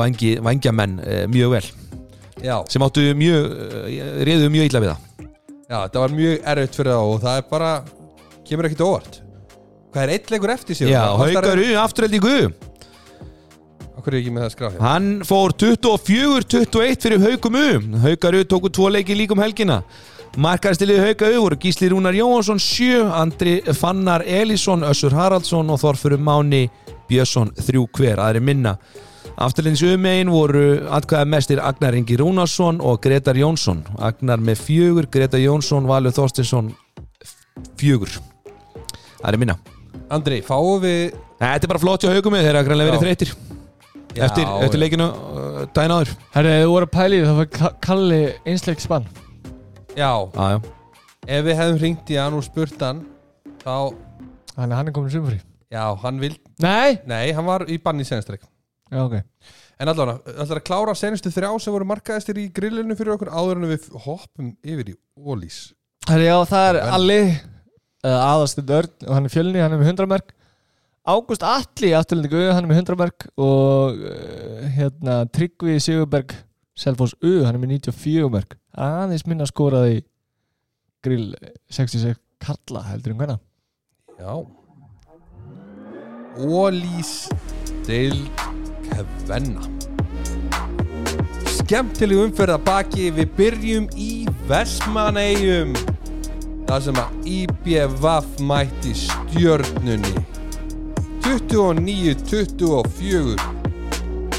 vangi, 0.00 0.38
vangjamenn 0.40 0.96
eh, 1.04 1.26
mjög 1.28 1.58
vel. 1.58 1.66
Já, 2.40 2.56
sem 2.72 2.84
áttu 2.86 3.04
mjög, 3.20 3.50
eh, 3.84 4.06
réðu 4.24 4.48
mjög 4.54 4.70
illa 4.70 4.80
við 4.80 4.94
það. 4.94 5.28
Já, 5.68 5.78
það 5.82 6.00
var 6.00 6.16
mjög 6.16 6.48
erfitt 6.54 6.78
fyrir 6.80 6.94
þá 6.94 7.02
og 7.02 7.18
það 7.26 7.40
er 7.42 7.48
bara, 7.50 7.72
kemur 8.48 8.70
ekkert 8.70 8.86
óvart. 8.86 9.20
Hvað 9.92 10.06
er 10.06 10.14
eitt 10.16 10.32
leikur 10.32 10.54
eftir 10.56 10.80
sér? 10.80 10.94
Já, 10.94 11.02
Haukaru, 11.20 11.68
afturheldingu 11.84 12.32
Akkur 12.34 12.48
er 12.48 12.73
ég 14.12 14.20
ekki 14.20 14.32
með 14.34 14.42
það 14.44 14.50
skrá 14.52 14.66
hér? 14.68 14.80
Hann 14.84 15.06
fór 15.24 15.54
24-21 15.56 17.00
fyrir 17.00 17.22
Haukum 17.22 17.56
U 17.56 18.00
Haukaru 18.02 18.42
tóku 18.44 18.68
tvo 18.68 18.90
leiki 18.92 19.16
líkum 19.16 19.40
helgina. 19.40 19.80
Markaðstilið 20.36 21.00
Hauka 21.06 21.30
U 21.32 21.40
voru 21.46 21.58
Gísli 21.62 21.88
Rúnar 21.88 22.16
Jóhansson 22.18 22.60
7 22.60 23.08
Andri 23.16 23.54
Fannar 23.72 24.26
Elísson, 24.26 24.84
Össur 24.84 25.16
Haraldsson 25.16 25.72
og 25.72 25.80
Þorfuru 25.80 26.18
Máni 26.20 26.66
Björnsson 27.08 27.54
3 27.56 27.86
hver, 27.96 28.20
aðri 28.20 28.44
minna. 28.44 28.76
Afturlins 29.40 29.82
umegin 29.82 30.30
voru 30.30 30.66
atkvæða 30.94 31.26
mestir 31.26 31.62
Agnar 31.62 31.96
Ingi 31.96 32.20
Rúnarsson 32.20 32.82
og 32.84 33.00
Gretar 33.02 33.38
Jónsson. 33.40 33.80
Agnar 33.98 34.42
með 34.42 34.60
fjögur, 34.66 35.08
Gretar 35.10 35.42
Jónsson 35.42 35.88
Valur 35.88 36.14
Þorstinsson 36.14 36.74
fjögur. 37.80 38.12
Aðri 39.24 39.40
minna. 39.40 39.56
Andri, 40.12 40.42
fáum 40.44 40.82
við 40.84 41.14
Þetta 41.38 41.66
er 41.66 41.72
bara 41.74 41.82
flott 41.82 42.04
hjá 42.04 42.12
Haukum 42.14 42.36
U, 42.36 42.40
þeir 42.40 42.54
eru 42.54 42.68
greinlega 42.68 42.92
verið 42.92 43.04
þreytir 43.04 43.34
eftir, 44.22 44.46
eftir 44.66 44.80
leikinu 44.82 45.06
uh, 45.10 45.60
daginn 45.74 45.94
áður. 45.96 46.12
Herri, 46.36 46.54
þú 46.62 46.70
voru 46.74 46.88
að 46.88 47.14
í 47.16 47.20
það 47.24 47.38
var 47.40 47.50
Ka- 47.58 47.72
Kalli 47.84 48.20
einsleik 48.46 48.82
spann. 48.84 49.06
Já, 49.94 50.10
Já, 50.34 50.46
já. 50.54 50.58
Ef 51.24 51.44
við 51.46 51.56
hefðum 51.56 51.78
hringt 51.80 52.10
í 52.12 52.16
hann 52.20 52.34
og 52.36 52.42
spurt 52.44 52.80
hann 52.84 52.98
þá, 53.62 53.94
Þannig 54.54 54.72
að 54.74 54.78
hann 54.78 54.88
er 54.90 54.94
komin 54.96 55.12
sumfrí 55.14 55.38
já, 55.72 55.84
hann 56.02 56.18
vil 56.20 56.34
Nei! 56.62 56.98
Nei, 57.08 57.32
hann 57.32 57.46
var 57.48 57.64
í 57.70 57.78
banni 57.82 58.04
senstreik 58.04 58.42
Já, 58.92 59.00
ok. 59.06 59.14
En 59.80 59.88
allavega, 59.90 60.34
ætlar 60.44 60.60
að 60.60 60.66
klára 60.68 60.94
senustu 60.98 61.32
þrjá 61.32 61.48
sem 61.64 61.72
voru 61.74 61.86
markaðistir 61.88 62.38
í 62.42 62.44
grillinu 62.54 62.94
fyrir 62.98 63.14
okkur 63.16 63.32
áður 63.32 63.62
en 63.62 63.70
við 63.72 63.88
hoppum 64.04 64.52
yfir 64.62 64.92
í 64.92 64.96
ólís 65.24 65.62
Herri, 66.10 66.28
já, 66.28 66.36
það 66.50 66.68
er. 66.68 66.78
Alli 66.98 67.18
uh, 67.24 68.18
aðastur 68.18 68.74
Örn 68.82 69.08
og 69.08 69.16
hann 69.16 69.30
er 69.30 69.32
fjölni, 69.32 69.62
hann 69.64 69.72
er 69.72 69.80
með 69.80 69.94
100 69.94 70.10
merk 70.12 70.34
Ágúst 71.04 71.42
Alli 71.44 71.90
afturlendingu, 71.92 72.46
hann 72.48 72.64
er 72.64 72.70
með 72.70 72.78
100 72.80 72.96
merk 72.96 73.26
og 73.36 73.98
uh, 74.08 74.60
hérna 74.72 75.18
Tryggvi 75.28 75.76
Sigurberg 75.76 76.32
Selfoss 76.80 77.12
U, 77.20 77.42
hann 77.44 77.52
er 77.52 77.60
með 77.60 77.74
94 77.92 78.30
merk. 78.32 78.54
Aðeins 78.72 79.26
minna 79.28 79.44
skoraði 79.44 80.00
grill 81.04 81.34
66 81.68 82.16
Karla 82.40 82.86
heldur 82.88 83.12
um 83.12 83.20
hvenna 83.20 83.36
Já. 84.16 84.32
Ólís 86.40 87.12
til 87.84 88.16
Kvenna. 88.88 89.68
Skemmtileg 91.60 92.22
umferð 92.30 92.56
að 92.56 92.64
baki. 92.64 93.10
Við 93.14 93.36
byrjum 93.36 93.90
í 93.92 94.12
Vestmannegjum 94.48 95.76
Það 96.64 96.86
sem 96.88 97.00
að 97.04 97.28
IBVF 97.28 98.38
mætti 98.48 98.94
stjörnunni 99.04 100.32
29-24 101.24 103.40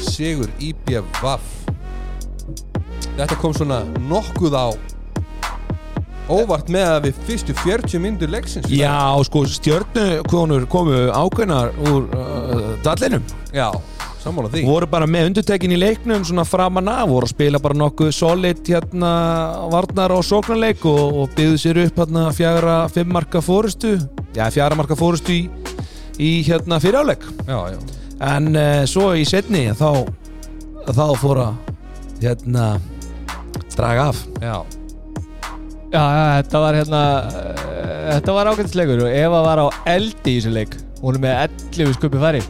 Sigur 0.06 0.50
IBVF 0.62 1.42
Þetta 3.16 3.34
kom 3.40 3.52
svona 3.56 3.80
nokkuð 4.06 4.54
á 4.54 4.70
óvart 6.32 6.70
með 6.72 6.88
að 6.90 7.04
við 7.06 7.18
fyrstu 7.26 7.54
40 7.62 8.02
myndur 8.02 8.32
leiksins. 8.32 8.70
Já, 8.72 9.14
sko, 9.26 9.44
stjörnukonur 9.50 10.66
komu 10.70 11.06
ákveðnar 11.14 11.74
úr 11.86 12.08
uh, 12.10 12.72
dallinum. 12.84 13.22
Já, 13.54 13.68
sammála 14.24 14.50
því. 14.52 14.64
Voru 14.66 14.88
bara 14.90 15.08
með 15.10 15.30
undirtekin 15.30 15.76
í 15.76 15.78
leiknum 15.78 16.26
svona 16.26 16.46
framan 16.48 16.90
af, 16.90 17.06
voru 17.12 17.28
að 17.28 17.34
spila 17.36 17.62
bara 17.62 17.78
nokkuð 17.78 18.12
solid 18.16 18.62
hérna 18.66 19.12
varnar 19.72 20.16
og 20.16 20.26
sóknarleik 20.26 20.84
og, 20.90 21.22
og 21.22 21.36
byggðu 21.38 21.62
sér 21.62 21.82
upp 21.86 22.02
hérna 22.02 22.26
fjara 22.36 22.76
fimmmarka 22.92 23.42
fórustu 23.44 23.96
já, 24.36 24.50
fjara 24.50 24.76
marka 24.78 24.98
fórustu 24.98 25.32
í, 25.32 25.46
í 26.22 26.30
hérna 26.46 26.80
fyriráleik 26.82 27.24
Já, 27.46 27.58
já. 27.74 27.78
En 28.26 28.52
uh, 28.56 28.82
svo 28.88 29.10
í 29.18 29.26
setni 29.28 29.66
þá 29.76 30.06
þá 30.86 31.06
fór 31.20 31.42
að 31.42 31.56
hérna 32.22 32.76
draga 33.76 34.08
af. 34.10 34.22
Já, 34.40 34.56
Já, 35.92 36.02
þetta 36.40 36.60
var 36.60 36.76
hérna 36.76 37.00
uh, 37.28 37.64
þetta 38.16 38.36
var 38.36 38.50
ágætisleikur 38.50 39.02
og 39.06 39.12
Eva 39.14 39.42
var 39.44 39.62
á 39.62 39.66
eldi 39.92 40.36
í 40.36 40.38
þessu 40.40 40.54
leik. 40.54 40.78
Hún 41.02 41.18
er 41.18 41.22
með 41.26 41.42
11 41.76 41.98
skupi 41.98 42.22
færi. 42.22 42.42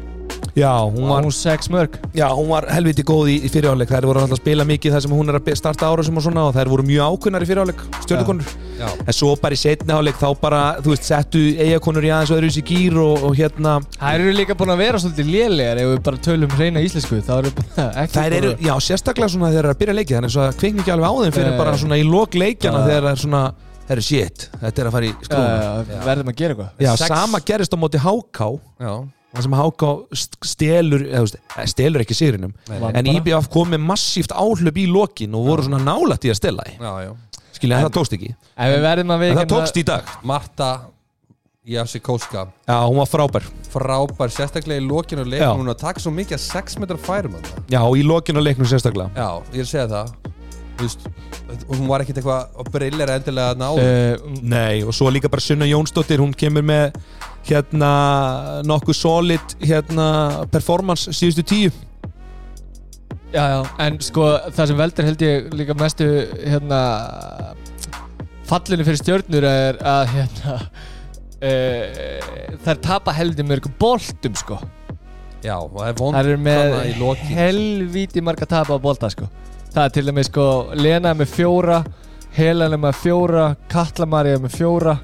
Já, 0.56 0.70
hún 0.86 1.10
var, 1.10 1.26
hún 1.26 1.34
6 1.36 1.68
mörg 1.74 1.98
já, 2.16 2.30
hún 2.32 2.48
var 2.48 2.64
helviti 2.72 3.04
góð 3.04 3.34
í, 3.34 3.36
í 3.44 3.50
fyriráleik. 3.52 3.90
Þær 3.92 4.06
voru 4.08 4.22
alltaf 4.22 4.38
að 4.38 4.44
spila 4.44 4.64
mikið 4.68 4.94
þar 4.94 5.04
sem 5.04 5.16
hún 5.18 5.32
er 5.32 5.40
að 5.40 5.50
starta 5.58 5.90
ára 5.90 6.06
sem 6.06 6.16
og 6.16 6.24
svona 6.24 6.46
og 6.48 6.56
þær 6.56 6.70
voru 6.72 6.86
mjög 6.86 7.10
ákveðnar 7.12 7.44
í 7.44 7.50
fyriráleik 7.50 7.84
stjörnukonur 8.06 8.54
já. 8.78 8.86
En 9.06 9.16
svo 9.16 9.32
bara 9.42 9.56
í 9.56 9.60
setni 9.60 9.94
áleik 9.96 10.18
þá 10.20 10.26
bara 10.40 10.62
þú 10.84 10.92
veist, 10.94 11.06
settu 11.08 11.42
eigakonur 11.66 12.06
í 12.06 12.12
aðeins 12.14 12.32
öðru 12.36 12.50
í 12.50 12.64
gýr 12.70 12.98
og, 13.02 13.26
og 13.30 13.36
hérna. 13.38 13.76
Það 13.98 14.18
eru 14.20 14.34
líka 14.40 14.56
búin 14.58 14.74
að 14.74 14.82
vera 14.84 15.02
svolítið 15.02 15.30
lélegar 15.34 15.82
ef 15.82 15.90
við 15.92 16.02
bara 16.10 16.22
tölum 16.28 16.56
hreina 16.56 16.84
íslensku 16.86 17.20
þá 17.26 17.32
eru 17.40 17.54
bara 17.60 17.86
ekki 18.04 18.16
Þær 18.20 18.36
eru, 18.40 18.54
já, 18.68 18.74
sérstaklega 18.88 19.32
svona 19.34 19.52
þegar 19.52 19.68
það 19.68 19.70
er 19.70 19.74
að 19.74 19.80
byrja 19.84 19.96
leikið 20.00 20.18
þannig 20.20 20.34
svo 20.36 20.44
að 20.46 20.58
kvikni 20.62 20.84
ekki 20.84 20.94
alveg 20.96 21.08
á 21.08 21.14
þeim 21.26 21.36
fyrir 21.40 21.58
bara 21.60 21.76
svona 21.80 22.00
í 22.00 22.06
lok 22.06 22.38
leikjana 22.40 22.82
Já. 22.82 22.86
þegar 22.90 23.06
það 23.08 23.12
er 23.16 23.22
svona 23.26 23.42
það 23.86 23.92
er 23.96 24.02
shit, 24.02 24.46
þetta 24.62 24.82
er 24.82 24.88
að 24.88 24.96
fara 24.96 25.06
í 25.06 25.12
skrúna 25.22 25.50
uh, 25.62 25.90
verðum 26.06 26.30
að 26.32 26.38
gera 26.40 26.54
eitthvað. 26.56 26.70
Já, 26.82 26.90
Sex- 26.98 27.12
sama 27.12 27.40
gerist 27.46 27.76
á 27.76 27.78
móti 27.78 28.00
HK 28.02 28.48
Já, 28.82 28.94
það 29.36 29.44
sem 29.46 29.54
HK 29.60 29.90
st- 30.22 30.38
stelur 30.50 31.04
eða, 31.06 31.20
þú 31.20 31.26
veist, 31.28 31.38
eh, 31.54 31.68
stelur 31.70 32.02
ekki 32.02 32.16
nei. 32.32 32.90
en. 32.98 33.10
IBF 33.12 33.46
kom 33.54 33.70
með 33.74 33.84
massíft 33.86 34.34
áhlöp 34.34 34.80
í 34.82 34.88
lokin 34.90 35.38
og 35.38 35.46
voru 35.52 35.68
svona 35.68 35.82
nálætt 35.86 36.26
í 36.26 36.32
að 36.34 36.40
stela 36.40 36.66
skilja, 37.58 37.78
en 37.78 37.88
það 37.88 37.96
tókst 37.98 38.18
ekki. 38.18 38.34
en 38.56 39.16
við 39.22 39.32
það 39.40 39.48
tókst 39.54 39.80
í 39.80 39.86
dag. 39.86 40.12
Marta 40.26 40.70
Jasikowska 41.66 42.46
Já, 42.68 42.86
hún 42.86 43.00
var 43.00 43.08
frábær. 43.10 43.42
Frábær, 43.72 44.30
sérstaklega 44.30 44.78
í 44.78 44.86
lokinu 44.86 45.24
leiknum. 45.26 45.64
Hún 45.64 45.74
taka 45.74 46.02
svo 46.02 46.12
mikið 46.14 46.38
að 46.38 46.44
6 46.44 46.78
metrar 46.78 47.00
færum. 47.02 47.34
Já, 47.66 47.80
í 47.82 48.04
lokin 48.06 48.38
á 48.38 48.42
leiknum 48.46 48.68
sérstaklega. 48.70 49.10
Já, 49.16 49.42
ég 49.50 49.64
er 49.64 49.66
að 49.66 49.72
segja 49.72 49.88
það. 49.90 50.14
Og 51.66 51.72
hún 51.72 51.88
var 51.88 52.04
ekkit 52.04 52.20
eitthvað 52.20 52.60
að 52.60 52.70
brillera 52.74 53.16
endilega 53.16 53.54
að 53.54 53.60
ná 53.62 53.68
uh, 53.72 54.26
Nei, 54.44 54.84
og 54.84 54.92
svo 54.94 55.08
líka 55.10 55.30
bara 55.32 55.40
Sunna 55.40 55.66
Jónsdóttir 55.66 56.20
hún 56.20 56.34
kemur 56.36 56.66
með 56.68 56.98
hérna 57.48 57.90
nokkuð 58.66 58.98
solid 58.98 59.54
hérna 59.62 60.08
performance 60.52 61.14
síðustu 61.16 61.46
tíu 61.48 61.72
Já, 63.36 63.42
já, 63.52 63.58
en 63.84 63.96
sko 64.00 64.26
það 64.48 64.68
sem 64.70 64.78
veldur 64.78 65.04
held 65.04 65.22
ég 65.26 65.48
líka 65.52 65.74
mestu 65.76 66.06
hérna 66.40 66.78
fallinu 68.48 68.86
fyrir 68.86 69.00
stjörnur 69.02 69.44
er 69.44 69.76
að 69.84 70.04
hérna 70.14 70.54
uh, 71.44 72.54
þær 72.64 72.80
tapa 72.86 73.12
heldur 73.12 73.44
mörgum 73.44 73.74
boltum 73.76 74.38
sko. 74.40 74.56
Já, 75.44 75.58
og 75.58 75.76
það 75.76 75.90
er 75.90 75.98
vond 76.00 76.16
þær 76.16 76.30
eru 76.30 76.40
með 76.46 76.78
lokin 77.02 77.36
helvíti 77.36 78.24
marga 78.24 78.48
tapa 78.48 78.80
á 78.80 78.80
bolta 78.80 79.12
sko. 79.12 79.28
Það 79.68 79.82
er 79.84 79.94
til 79.98 80.06
dæmis 80.08 80.32
sko 80.32 80.48
Lena 80.80 81.12
með 81.18 81.34
fjóra 81.34 81.82
Helena 82.38 82.80
með 82.80 83.02
fjóra 83.02 83.50
Katla 83.68 84.08
Maria 84.08 84.38
er 84.38 84.46
með 84.46 84.56
fjóra 84.56 84.96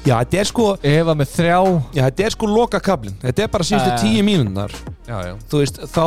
Já, 0.00 0.14
þetta 0.22 0.38
er 0.40 0.48
sko 0.48 0.66
Eva 0.82 1.12
með 1.14 1.28
þrjá. 1.34 1.56
Já, 1.92 2.02
þetta 2.08 2.24
er 2.24 2.32
sko 2.32 2.46
loka 2.48 2.78
kablin 2.80 3.16
Þetta 3.20 3.42
er 3.44 3.50
bara 3.52 3.66
síðustu 3.68 3.90
Eh. 3.92 3.98
tíu 4.00 4.22
mínúnar 4.24 4.72
Já, 5.10 5.18
já. 5.26 5.34
Þú 5.50 5.58
veist, 5.60 5.80
þá 5.92 6.04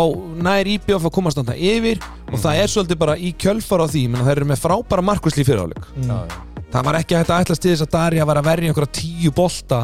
nær 0.47 0.69
IBF 0.73 1.03
að 1.05 1.11
komast 1.13 1.37
þarna 1.37 1.55
yfir 1.59 1.99
og 2.31 2.39
það 2.39 2.61
er 2.63 2.71
svolítið 2.73 2.97
bara 3.03 3.15
í 3.19 3.33
kjölfar 3.37 3.83
á 3.83 3.87
því 3.91 4.03
menn 4.09 4.23
það 4.23 4.31
eru 4.37 4.45
með 4.49 4.61
frábæra 4.63 5.03
markvæsli 5.03 5.43
fyriráleik. 5.45 5.85
Já, 6.07 6.17
já. 6.23 6.37
Það 6.73 6.85
var 6.87 6.95
ekki 6.97 7.15
að 7.19 7.33
ætlast 7.37 7.61
til 7.61 7.71
þess 7.75 7.83
að 7.85 7.91
Darja 7.93 8.25
var 8.25 8.39
að 8.39 8.47
verja 8.47 8.71
einhverja 8.71 8.93
tíu 8.97 9.31
bolta 9.35 9.81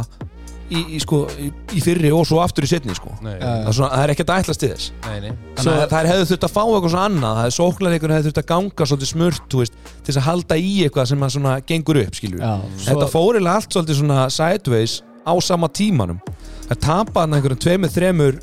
í, 0.69 0.81
í, 0.95 0.99
sko, 1.01 1.23
í, 1.41 1.49
í 1.75 1.81
fyrri 1.83 2.11
og 2.13 2.25
svo 2.29 2.39
aftur 2.43 2.65
í 2.65 2.69
setni 2.69 2.95
sko. 2.97 3.11
Það, 3.19 3.35
er 3.41 3.75
svona, 3.75 3.89
það 3.93 4.03
er 4.03 4.13
ekki 4.13 4.23
hægt 4.23 4.33
að 4.33 4.41
ætlast 4.43 4.63
til 4.63 4.69
þess. 4.73 4.89
Nei, 5.05 5.15
nei. 5.23 5.31
Þannig 5.57 5.83
að 5.83 5.93
það 5.93 6.09
hefðu 6.11 6.27
þurft 6.31 6.45
að 6.47 6.53
fá 6.55 6.61
eitthvað 6.63 6.93
svona 6.93 7.05
annað 7.09 7.39
það 7.39 7.49
er 7.49 7.55
sóklarleikur 7.57 8.13
hefðu 8.15 8.29
þurft 8.29 8.41
að 8.41 8.49
ganga 8.51 8.89
svolítið 8.91 9.11
smurt 9.13 9.47
þú 9.49 9.63
veist, 9.63 9.79
til 9.89 10.09
þess 10.09 10.21
að 10.21 10.27
halda 10.27 10.59
í 10.59 10.73
eitthvað 10.85 11.09
sem 11.11 11.25
að 11.25 11.33
svona 11.35 11.55
gengur 11.71 12.01
upp 12.03 12.19
Já, 12.19 12.53
Þetta 12.85 13.09
fórilega 13.13 13.55
allt 13.59 13.77
svolítið 13.77 13.99
svona 14.01 14.27
sideways 14.33 14.99
á 15.25 15.33
sama 15.43 15.69
tímanum. 15.73 16.21
Það 16.69 16.81
tapaði 16.85 17.39
einhverjum 17.39 17.63
tveimur, 17.65 17.93
þremur 17.93 18.39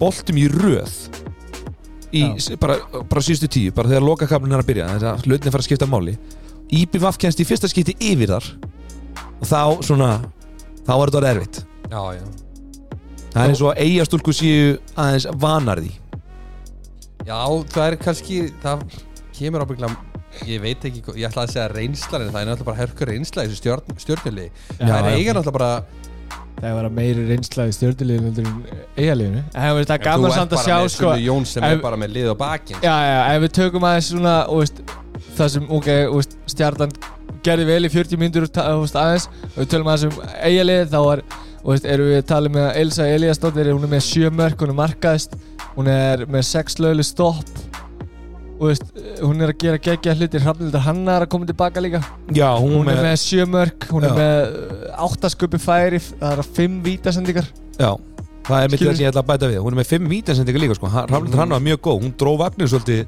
boltum 0.00 0.40
í 0.40 0.46
röð 0.52 0.98
í 2.10 2.24
bara, 2.58 2.76
bara 3.06 3.22
síðustu 3.22 3.48
tíu, 3.52 3.72
bara 3.74 3.90
þegar 3.92 4.02
lokakablin 4.02 4.56
er 4.56 4.62
að 4.64 4.70
byrja 4.72 4.88
þess 4.96 5.08
að 5.12 5.26
hlutin 5.28 5.54
fara 5.54 5.62
að 5.62 5.68
skipta 5.68 5.88
máli. 5.90 6.16
IBVF 6.70 7.18
kennst 7.22 7.42
í 7.42 7.46
fyrsta 7.46 7.70
skipti 7.70 7.94
yfir 8.02 8.32
þar. 8.34 8.48
Og 9.40 9.46
þá 9.46 9.60
svona 9.86 10.10
þá 10.86 10.92
var 10.96 11.10
þetta 11.10 11.20
orðið 11.20 11.30
erfitt 11.34 11.60
Já, 11.90 12.02
já. 12.16 12.24
Það 13.30 13.40
er 13.44 13.48
eins 13.52 13.62
og 13.62 13.70
að 13.72 13.80
eigastúlku 13.84 14.34
séu 14.34 14.76
aðeins 14.98 15.26
vanar 15.42 15.82
því. 15.84 15.92
Já, 17.26 17.40
það 17.70 17.84
er 17.86 17.96
kannski 18.00 18.38
það 18.62 18.84
kemur 19.36 19.64
ábygglega 19.66 19.96
ég 20.46 20.60
veit 20.62 20.84
ekki, 20.86 21.02
ég 21.18 21.26
ætla 21.26 21.42
að 21.44 21.52
segja 21.54 21.66
reynslan 21.72 22.22
en 22.24 22.30
það 22.30 22.40
er 22.40 22.48
náttúrulega 22.50 22.68
bara 22.70 22.80
hörkur 22.80 23.10
reynsla 23.10 23.44
í 23.44 23.50
þessu 23.50 23.58
stjórn, 23.60 23.96
stjórnuli 24.00 24.46
Já, 24.46 24.84
það 24.86 24.96
er 25.00 25.08
eiga 25.16 25.34
náttúrulega 25.36 25.56
bara 25.58 25.72
Það 26.60 26.74
var 26.76 26.88
meiri 26.92 27.22
reynsla 27.24 27.66
í 27.70 27.74
en 27.88 28.48
eigalífinu 28.96 29.42
En 29.54 29.78
það 29.80 29.94
er 29.94 30.02
gaman 30.04 30.34
samt 30.34 30.54
að 30.54 30.64
sjá 30.66 30.74
með 30.76 30.90
sko 30.94 31.12
Jón 31.24 31.46
sem 31.48 31.64
ef- 31.64 31.72
er 31.72 31.82
bara 31.82 31.96
með 32.00 32.12
lið 32.16 32.28
á 32.30 32.36
bakin 32.42 32.82
Já, 32.84 32.94
já, 33.08 33.18
ef 33.34 33.42
við 33.46 33.54
tökum 33.58 33.86
aðeins 33.88 34.10
svona 34.12 34.34
og 34.46 34.60
veist, 34.60 34.82
það 35.38 35.52
sem, 35.54 35.68
ok, 35.78 35.88
og 36.10 36.18
veist, 36.20 36.36
stjarnan 36.52 36.92
gerði 37.46 37.66
vel 37.70 37.80
í 37.88 37.92
40 37.94 38.20
mínútur 38.20 38.48
ta- 38.52 38.66
og 38.74 38.82
veist, 38.84 38.98
aðeins. 39.00 39.28
Og 39.54 39.62
við 39.62 39.70
tölum 39.72 39.88
aðeins 39.88 40.04
um 40.10 40.20
eigalið 40.44 40.92
þá 40.92 40.98
er, 41.14 41.22
og 41.60 41.72
veist, 41.74 41.88
erum 41.88 42.10
við 42.10 42.20
að 42.20 42.28
tala 42.30 42.52
með 42.52 42.68
Elsa 42.80 43.08
Eliasdóttir, 43.08 43.72
hún 43.74 43.86
er 43.86 43.92
með 43.94 44.04
7 44.08 44.30
mörg 44.32 44.62
hún 44.64 44.72
er 44.72 44.78
markaðist, 44.78 45.36
hún 45.76 45.90
er 45.92 46.24
með 46.30 46.46
6 46.50 46.80
lögli 46.84 47.06
stopp. 47.06 47.50
Og 48.60 48.68
veist, 48.68 48.84
hún 49.22 49.40
er 49.40 49.54
að 49.54 49.60
gera 49.62 49.80
geggja 49.80 50.16
hluti 50.18 50.40
Hrafnildar 50.42 50.84
Hanna 50.84 51.16
er 51.16 51.24
að 51.24 51.32
koma 51.32 51.48
tilbaka 51.48 51.80
líka. 51.80 52.02
Já, 52.36 52.48
hún, 52.60 52.76
hún 52.80 52.92
er 52.92 53.00
með 53.06 53.16
7 53.24 53.48
mörg, 53.48 53.88
hún 53.92 54.04
Já. 54.04 54.10
er 54.10 54.20
með 54.20 55.00
8 55.08 55.32
sköpi 55.36 55.60
færi, 55.60 56.02
það 56.20 56.44
er 56.44 56.54
5 56.60 56.80
vítasendingar. 56.88 57.52
Já 57.80 57.92
það 58.50 58.64
er 58.64 58.72
mitt 58.72 58.82
það 58.82 58.94
sem 58.96 59.04
ég 59.04 59.12
ætla 59.12 59.22
að 59.22 59.30
bæta 59.30 59.48
við. 59.50 59.58
Hún 59.64 59.74
er 59.74 59.78
með 59.80 59.88
5 59.90 60.10
vítansendingar 60.10 60.62
líka 60.64 60.76
sko. 60.78 60.90
Rafnildur 60.90 61.42
hann 61.42 61.54
var 61.54 61.64
mjög 61.64 61.82
góð, 61.86 61.98
hún 62.04 62.14
dró 62.18 62.32
vagnir 62.40 62.70
svolítið 62.70 63.02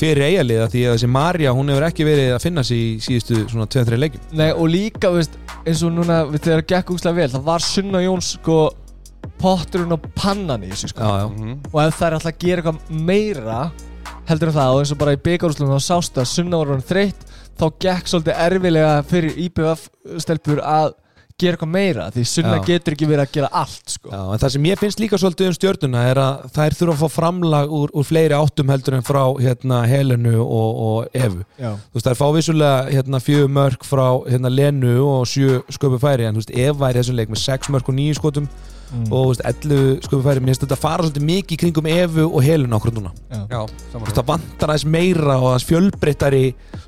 fyrir 0.00 0.24
eigaliða 0.26 0.66
því 0.72 0.82
að 0.88 0.94
þessi 0.96 1.08
Marja 1.14 1.52
hún 1.56 1.70
hefur 1.72 1.86
ekki 1.88 2.04
verið 2.08 2.30
að 2.36 2.42
finna 2.44 2.64
sig 2.68 2.78
í 2.82 2.88
síðustu 3.06 3.40
svona 3.50 3.66
2-3 3.72 3.98
leikjum. 4.02 4.26
Nei 4.38 4.50
og 4.52 4.66
líka 4.72 5.10
veist, 5.14 5.38
eins 5.66 5.82
og 5.86 5.92
núna 5.96 6.20
við 6.30 6.44
þegar 6.46 6.62
það 6.62 6.70
gekk 6.74 6.92
úrslega 6.96 7.16
vel 7.22 7.28
það 7.36 7.46
var 7.50 7.60
Sunna 7.66 8.02
Jóns 8.04 8.32
sko 8.38 8.58
potturinn 9.42 9.94
og 9.96 10.04
pannan 10.18 10.62
í 10.66 10.70
þessu 10.72 10.92
sko. 10.92 11.00
Já, 11.02 11.22
já, 11.22 11.26
Mhm. 11.30 11.58
og 11.72 11.80
ef 11.86 11.98
það 11.98 12.06
er 12.06 12.16
alltaf 12.18 12.32
að 12.32 12.38
gera 12.38 12.62
eitthvað 12.62 13.04
meira 13.06 13.60
heldur 14.28 14.48
en 14.48 14.54
það 14.54 14.72
og 14.74 14.80
eins 14.82 14.92
og 14.92 14.98
bara 14.98 15.12
í 15.16 15.22
byggarúslunum 15.26 15.74
þá 15.76 15.80
sást 15.90 16.14
að 16.20 16.26
Sunna 16.30 16.56
var 16.58 16.66
hann 16.66 16.82
þreytt 16.82 17.22
þá 17.58 17.64
gekk 17.78 18.04
svolítið 18.06 18.38
erfilega 18.46 19.04
fyrir 19.04 19.34
IBF 19.46 19.88
stelpur 20.18 20.60
að 20.62 20.92
gera 21.42 21.58
eitthvað 21.58 21.72
meira 21.74 22.06
því 22.14 22.24
Sunna 22.32 22.56
Já. 22.58 22.64
getur 22.70 22.96
ekki 22.96 23.08
verið 23.10 23.24
að 23.24 23.34
gera 23.36 23.50
allt 23.62 23.94
sko. 23.96 24.10
Já 24.12 24.20
en 24.22 24.42
það 24.42 24.54
sem 24.54 24.68
ég 24.70 24.82
finnst 24.82 25.02
líka 25.02 25.20
svolítið 25.20 25.50
um 25.50 25.56
stjörnuna 25.58 26.04
er 26.10 26.20
að 26.22 26.44
þær 26.56 26.78
þurfa 26.80 26.96
að 26.96 27.02
fá 27.02 27.16
framlag 27.18 27.74
úr, 27.78 27.94
úr 27.94 28.08
fleiri 28.08 28.38
áttum 28.38 28.72
heldur 28.72 28.98
en 28.98 29.06
frá 29.06 29.22
hérna 29.42 29.82
Helenu 29.90 30.36
og, 30.42 30.82
og 30.88 31.16
Evu. 31.16 31.42
Þú 31.58 31.98
veist 31.98 32.10
þær 32.10 32.20
fá 32.22 32.26
vissulega 32.38 32.84
hérna 32.90 33.22
fjögur 33.22 33.52
mörg 33.60 33.88
frá 33.88 34.06
hérna 34.26 34.52
Lenu 34.52 34.98
og 35.04 35.26
sjö 35.30 35.62
sköpu 35.72 36.00
færi 36.02 36.28
en 36.28 36.38
þú 36.38 36.44
veist 36.44 36.54
Eva 36.66 36.90
er 36.90 37.00
þessum 37.00 37.18
leik 37.20 37.32
með 37.32 37.44
6 37.44 37.72
mörg 37.74 37.90
og 37.92 37.98
9 37.98 38.20
skotum 38.20 38.48
Mm. 38.92 39.06
og 39.08 39.30
veist 39.30 39.42
11 39.48 40.02
sköpu 40.04 40.20
færi 40.26 40.42
mér 40.42 40.52
finnst 40.52 40.64
þetta 40.66 40.76
fara 40.76 41.06
svolítið 41.06 41.24
mikið 41.24 41.54
í 41.54 41.60
kringum 41.62 41.86
Evu 41.88 42.26
og 42.26 42.42
Helenu 42.44 42.76
okkur 42.76 42.92
núna. 42.92 43.12
Já. 43.32 43.62
Það 43.88 44.26
vantar 44.28 44.72
aðeins 44.74 44.84
meira 44.84 45.38
og 45.38 45.46
aðeins 45.52 45.66
fjölbreyttari 45.70 46.42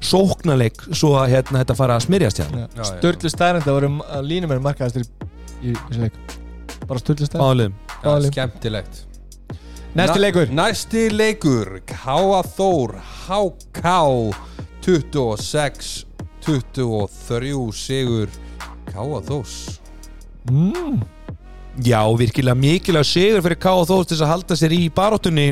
sóknarleik 0.04 0.84
svo 0.90 1.14
að 1.22 1.32
hérna, 1.32 1.62
þetta 1.62 1.78
fara 1.78 1.96
að 1.96 2.04
smyrjast 2.04 2.42
hérna. 2.42 2.66
Sturlu 2.90 3.32
stærnd 3.32 3.64
það 3.64 3.78
voru 3.78 3.90
línumæri 4.28 4.64
markaðastir 4.66 5.08
í 5.64 5.72
þessu 5.72 6.04
leik. 6.04 6.20
Bara 6.84 7.00
Já, 7.00 7.38
Báðum. 7.40 8.28
skemmtilegt. 8.28 9.04
Næsti 9.96 10.20
leikur. 10.20 10.50
Næsti 10.52 11.08
leikur. 11.14 11.80
Káa 11.88 12.42
Þór 12.44 12.98
HK 13.24 13.94
26 14.84 16.04
23 16.44 17.72
sigur. 17.72 18.28
Káa 18.92 19.24
Þós 19.24 19.80
mm. 20.50 21.13
Já, 21.82 22.00
virkilega 22.18 22.54
mikilvæg 22.54 23.06
sigur 23.08 23.42
fyrir 23.42 23.58
K 23.58 23.66
og 23.74 23.88
Þórs 23.88 24.06
til 24.12 24.20
að 24.22 24.30
halda 24.30 24.54
sér 24.58 24.74
í 24.76 24.82
baróttunni 24.94 25.48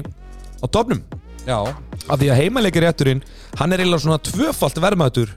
á 0.63 0.67
topnum 0.71 1.01
Já, 1.43 1.57
af 2.07 2.21
því 2.21 2.29
að 2.31 2.39
heimaleikir 2.39 2.85
rétturinn 2.87 3.23
hann 3.59 3.73
er 3.75 3.83
eiginlega 3.83 4.05
svona 4.05 4.21
tvöfalt 4.23 4.79
verðmætur 4.79 5.33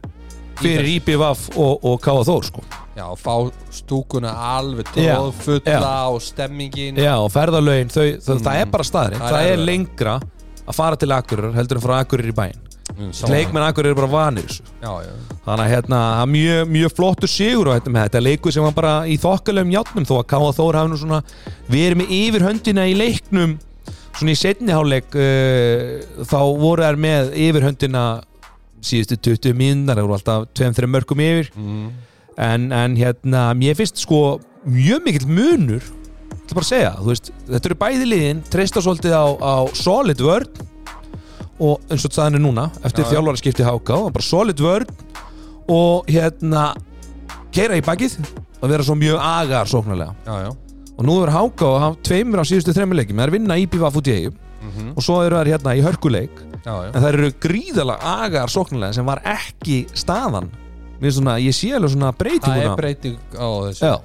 fyrir 0.62 0.86
IBVF 1.00 1.48
og, 1.58 1.82
og 1.90 1.98
K 2.06 2.14
og 2.14 2.22
Þór 2.30 2.46
sko. 2.52 2.62
já, 2.96 3.08
fá 3.18 3.34
stúkuna 3.76 4.30
alveg 4.56 4.88
tróðfulla 4.94 5.96
og 6.14 6.22
stemmingin 6.24 7.02
Já, 7.02 7.16
og 7.18 7.32
ferðalögin 7.34 7.90
þau, 7.92 8.06
þau, 8.22 8.38
það 8.46 8.62
er 8.62 8.70
bara 8.72 8.86
staðurinn 8.88 9.20
Það 9.20 9.26
er 9.26 9.34
það 9.34 9.42
er 9.42 9.52
erfiðara. 9.56 9.66
lengra 9.72 10.14
að 10.66 10.78
fara 10.78 11.02
til 11.02 11.12
Akureyrar 11.18 11.58
heldur 11.58 11.82
en 11.82 11.86
frá 11.90 11.98
Akureyrar 12.04 12.32
í 12.32 12.38
bæinn 12.44 12.62
Mm. 12.62 12.75
Leikmenn 13.30 13.66
Akureyrar 13.66 13.94
er 13.94 14.00
bara 14.00 14.12
vanir 14.12 14.48
þessu. 14.48 14.66
Já, 14.82 14.92
já, 15.06 15.14
Þannig 15.46 15.64
að 15.66 15.72
hérna, 15.74 16.00
er 16.22 16.30
mjög, 16.32 16.62
mjög 16.76 16.94
flottur 16.98 17.32
sigur 17.32 17.70
og 17.70 17.78
þetta 17.78 17.94
með 17.94 18.08
þetta 18.08 18.24
leikur 18.24 18.56
sem 18.56 18.66
var 18.66 18.76
bara 18.78 18.94
í 19.08 19.18
þokkalegum 19.22 19.74
játnum 19.76 20.08
þó 20.08 20.14
að 20.18 20.28
Káa 20.32 20.54
Þór 20.58 20.80
hafi 20.80 20.92
nú 20.92 21.00
svona 21.02 21.22
verið 21.72 22.00
með 22.02 22.14
yfir 22.20 22.46
höndina 22.48 22.88
í 22.90 22.96
leiknum 22.98 23.58
svona 24.16 24.32
í 24.32 24.40
setni 24.40 24.76
hálfleik 24.76 25.18
uh, 25.20 26.24
þá 26.24 26.40
voru 26.62 26.86
þær 26.88 27.02
með 27.06 27.36
yfir 27.48 27.68
höndina 27.68 28.06
síðustu 28.86 29.20
20 29.32 29.58
mínúnar 29.58 30.00
það 30.00 30.08
voru 30.08 30.18
alltaf 30.20 30.48
2-3 30.56 30.92
mörgum 30.94 31.24
yfir. 31.26 31.52
Mm. 31.58 31.86
en, 32.38 32.72
en 32.76 32.98
hérna, 33.00 33.50
mér 33.58 33.78
finnst 33.80 34.02
sko 34.04 34.40
mjög 34.66 35.06
mikill 35.06 35.30
munur 35.30 35.84
þetta 36.46 36.58
bara 36.58 36.66
að 36.66 36.70
segja, 36.70 36.94
veist, 37.06 37.32
þetta 37.50 37.70
eru 37.70 37.78
bæði 37.82 38.08
liðin 38.10 38.42
treysta 38.54 38.84
svolítið 38.84 39.16
á, 39.18 39.26
á 39.40 39.56
solid 39.78 40.22
vörn 40.22 40.66
og 41.60 41.86
eins 41.90 42.06
og 42.08 42.12
það 42.16 42.38
er 42.40 42.44
núna 42.44 42.66
eftir 42.84 43.04
Já, 43.04 43.08
já. 43.08 43.12
þjálfaraskipti 43.14 43.68
háka 43.68 44.00
og 44.00 44.14
bara 44.16 44.28
solid 44.28 44.60
vörn 44.60 44.90
og 45.72 46.10
hérna 46.12 46.66
keira 47.56 47.78
í 47.80 47.84
bakið 47.86 48.18
og 48.62 48.70
vera 48.70 48.84
svo 48.86 48.96
mjög 49.00 49.22
agar 49.22 49.70
sóknarlega. 49.72 50.16
Já, 50.26 50.36
já. 50.48 50.52
og 50.96 51.06
nú 51.06 51.16
er 51.24 51.32
háka 51.36 51.68
og 51.68 51.80
hafa 51.82 52.02
tveimur 52.04 52.44
á 52.44 52.46
síðustu 52.48 52.76
þreimur 52.76 53.00
leikjum. 53.00 53.20
Það 53.20 53.28
er 53.28 53.36
vinna 53.38 53.58
í 53.60 53.68
eigum 53.68 54.42
Mm 54.66 54.94
og 54.96 55.04
svo 55.04 55.22
eru 55.22 55.36
það 55.36 55.48
hérna 55.52 55.76
í 55.78 55.82
hörkuleik. 55.86 56.36
Já, 56.66 56.74
en 56.90 57.02
það 57.02 57.08
eru 57.14 57.32
gríðalega 57.40 58.14
agar 58.24 58.50
sóknarlega 58.50 58.94
sem 58.94 59.06
var 59.06 59.22
ekki 59.24 59.86
staðan. 59.94 60.50
Mér 60.98 61.12
finnst 61.12 61.20
svona, 61.20 61.36
ég 61.40 61.54
sé 61.54 61.70
alveg 61.76 61.92
svona 61.92 62.10
Það 62.12 62.18
breytinguna 62.24 62.72
er 62.72 62.76
breyting 62.80 63.18
á 63.38 63.48
þessu. 63.68 63.86
Já, 63.86 63.96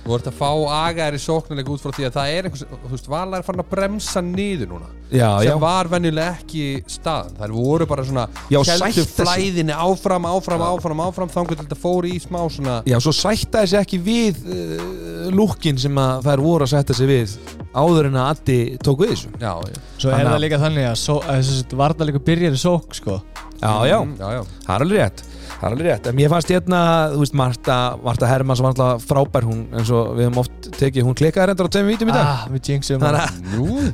Þú 0.00 0.14
ert 0.16 0.28
að 0.30 0.36
fá 0.40 0.48
agar 0.88 1.14
í 1.14 1.18
sóknuleik 1.20 1.68
út 1.70 1.82
frá 1.82 1.92
því 1.92 2.06
að 2.08 2.14
það 2.16 2.30
er 2.36 2.46
einhvers, 2.48 2.62
þú 2.70 2.90
veist, 2.94 3.08
Vala 3.12 3.36
er 3.40 3.44
farin 3.44 3.60
að 3.62 3.68
bremsa 3.74 4.22
niður 4.24 4.70
núna 4.70 4.88
já, 5.12 5.26
já, 5.44 5.50
sem 5.50 5.60
var 5.60 5.90
venjulega 5.92 6.36
ekki 6.38 6.62
staðan. 6.88 7.34
Þær 7.40 7.52
voru 7.58 7.86
bara 7.90 8.04
svona 8.08 8.24
Já, 8.48 8.58
sig. 8.64 9.10
flæðinni 9.18 9.76
áfram, 9.76 10.24
áfram, 10.30 10.64
áfram, 10.70 11.02
áfram 11.04 11.32
þangur 11.34 11.58
til 11.58 11.66
þetta 11.66 11.78
fór 11.82 12.08
í 12.08 12.14
smá 12.22 12.40
svona 12.48 12.78
já, 12.88 12.96
svo 13.04 13.12
sættaði 13.14 13.72
sig 13.74 13.80
ekki 13.84 14.00
við 14.08 14.40
uh, 14.48 15.28
lúkin 15.36 15.78
sem 15.82 16.00
að 16.00 16.24
þær 16.30 16.44
voru 16.48 16.64
að 16.68 16.72
sætta 16.74 16.96
sig 16.96 17.10
við 17.10 17.36
áður 17.76 18.08
en 18.10 18.16
að 18.22 18.30
Addi 18.32 18.58
tók 18.82 19.04
við 19.04 19.12
þessu. 19.14 19.34
Já, 19.42 19.52
já, 19.68 19.82
Svo 20.00 20.14
er 20.16 20.26
það 20.32 20.40
líka 20.46 20.62
þannig 20.64 20.88
að, 20.90 21.04
að 21.20 21.42
þessu 21.44 21.80
varnarleikur 21.84 22.24
byrjar 22.30 22.56
í 22.56 22.62
sók 22.64 22.96
sko. 22.98 23.20
Já, 23.60 23.74
já, 23.84 23.98
Mm, 24.00 24.14
já, 24.16 24.28
já. 24.38 24.42
það 24.64 24.74
er 24.74 24.82
alveg 24.86 25.02
rétt 25.04 25.22
Það 25.60 25.66
er 25.68 25.74
alveg 25.74 25.86
rétt, 25.90 26.06
en 26.08 26.14
mér 26.16 26.30
fannst 26.32 26.48
hérna, 26.54 26.78
þú 27.12 27.18
veist, 27.20 27.34
Marta, 27.36 27.74
Marta 28.00 28.28
Hermanns 28.30 28.62
var 28.64 28.70
alltaf 28.72 29.02
frábær, 29.04 29.44
hún, 29.44 29.58
eins 29.76 29.90
og 29.92 30.14
við 30.16 30.24
höfum 30.24 30.38
oft 30.40 30.68
tekið, 30.78 31.04
hún 31.04 31.16
klikkaði 31.18 31.50
reyndar 31.50 31.68
á 31.68 31.72
tveim 31.74 31.90
vítum 31.90 32.08
í 32.08 32.14
dag. 32.14 32.30
Ah, 32.30 32.46
við 32.48 32.70
jinxum 32.70 33.02
Þannig 33.02 33.26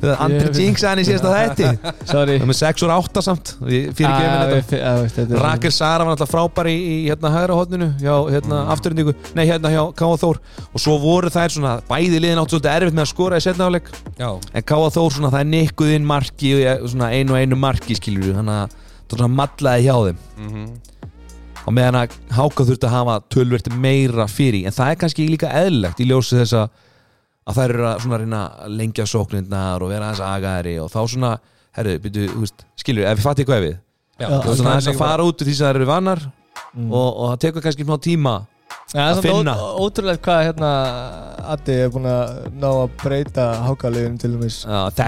að 0.07 0.13
Andri 0.27 0.45
Ég- 0.47 0.61
Jinx 0.61 0.85
að 0.87 0.93
hann 0.93 1.03
í 1.03 1.07
síðasta 1.09 1.33
þætti. 1.35 1.91
Sorry. 2.13 2.37
Það 2.39 2.47
með 2.53 2.59
6 2.61 2.85
úr 2.87 2.93
8 2.95 3.25
samt, 3.27 3.53
við 3.67 3.89
fyrir 3.99 4.15
Ah, 4.15 4.47
við 4.53 4.71
þetta. 4.71 5.27
ah, 5.35 5.43
Rakel 5.49 5.75
Sara 5.75 6.07
var 6.07 6.15
alltaf 6.15 6.31
frábær 6.31 6.71
í, 6.71 6.77
í 6.79 6.97
hérna 7.11 7.35
hægra 7.35 7.59
hodninu, 7.59 7.91
hjá 7.99 8.15
hérna 8.37 8.63
Mm. 8.63 8.71
afturhendingu, 8.77 9.17
nei 9.35 9.45
hérna 9.51 9.75
hjá 9.75 9.83
K.A. 9.99 10.15
Þór. 10.23 10.39
Og 10.71 10.81
svo 10.87 10.95
voru 11.03 11.35
þær 11.35 11.51
svona, 11.59 11.75
bæði 11.91 12.23
liðin 12.23 12.39
átt 12.45 12.55
svolítið 12.55 12.77
erfitt 12.79 12.95
með 12.95 13.09
að 13.09 13.11
skora 13.11 13.41
í 13.43 13.45
setna 13.45 13.67
áleik 13.67 13.91
já, 14.23 14.29
en 14.55 14.63
K.A. 14.71 14.87
Þór 14.95 15.11
svona, 15.19 15.33
það 15.35 15.43
er 15.43 15.51
nikkuð 15.51 15.95
inn 15.99 16.07
marki 16.07 16.55
og 16.55 16.63
ég- 16.63 16.87
svona 16.95 17.11
einu 17.11 17.35
og 17.35 17.43
einu 17.43 17.59
marki 17.59 17.99
skilur 17.99 18.39
þannig 18.39 18.61
að 18.63 18.77
það 19.11 19.19
svona 19.19 19.35
matlaði 19.35 19.89
hjá 19.91 19.97
þeim. 20.07 20.23
Mhm 20.47 20.69
og 21.67 21.75
meðan 21.75 22.01
að 22.01 22.17
Háka 22.37 22.67
þurfti 22.69 22.87
að 22.89 22.95
hafa 22.95 23.17
tölvert 23.35 23.71
meira 23.75 24.27
fyrir. 24.31 24.67
En 24.69 24.75
það 24.77 24.93
er 24.93 25.01
kannski 25.03 25.29
líka 25.31 25.51
eðlilegt 25.51 26.01
í 26.03 26.09
ljósi 26.11 26.39
þess 26.41 26.57
að 26.63 26.83
að 27.47 27.59
þær 27.61 27.73
eru 27.77 27.85
að 27.87 28.01
svona 28.03 28.19
reyna 28.23 28.39
að 28.65 28.73
lengja 28.81 29.05
sóknindnar 29.07 29.83
og 29.83 29.91
vera 29.93 30.09
aðeins 30.09 30.23
agaðri 30.27 30.73
og 30.83 30.89
þá 30.91 30.99
svona, 31.13 31.29
herru, 31.79 31.93
byrju, 32.03 32.49
skilur, 32.75 33.07
ef 33.07 33.21
við 33.21 33.27
fattum 33.29 33.47
hvað 33.47 33.63
við 33.69 33.77
svona 34.19 34.73
aðeins 34.73 34.89
að 34.91 34.99
fara 34.99 35.27
út 35.29 35.45
því 35.47 35.55
sem 35.55 35.69
þær 35.69 35.79
eru 35.79 35.89
vannar 35.93 36.25
Mm. 36.77 36.91
og, 36.93 37.09
og 37.17 37.31
það 37.31 37.41
tekur 37.45 37.65
kannski 37.65 37.85
smá 37.87 37.97
tíma 38.05 38.33
það 38.41 38.56
að 39.03 39.23
finna. 39.27 39.57
Ótrúlega 39.83 40.23
hvað 40.27 40.43
hérna 40.49 40.71
Addi 41.47 41.77
er 41.85 41.91
búin 41.95 42.09
að 42.11 42.47
ná 42.59 42.69
að 42.71 42.95
breyta 43.03 43.49
hákaliðinu 43.67 44.23
til 44.23 44.33
dæmis. 44.35 44.61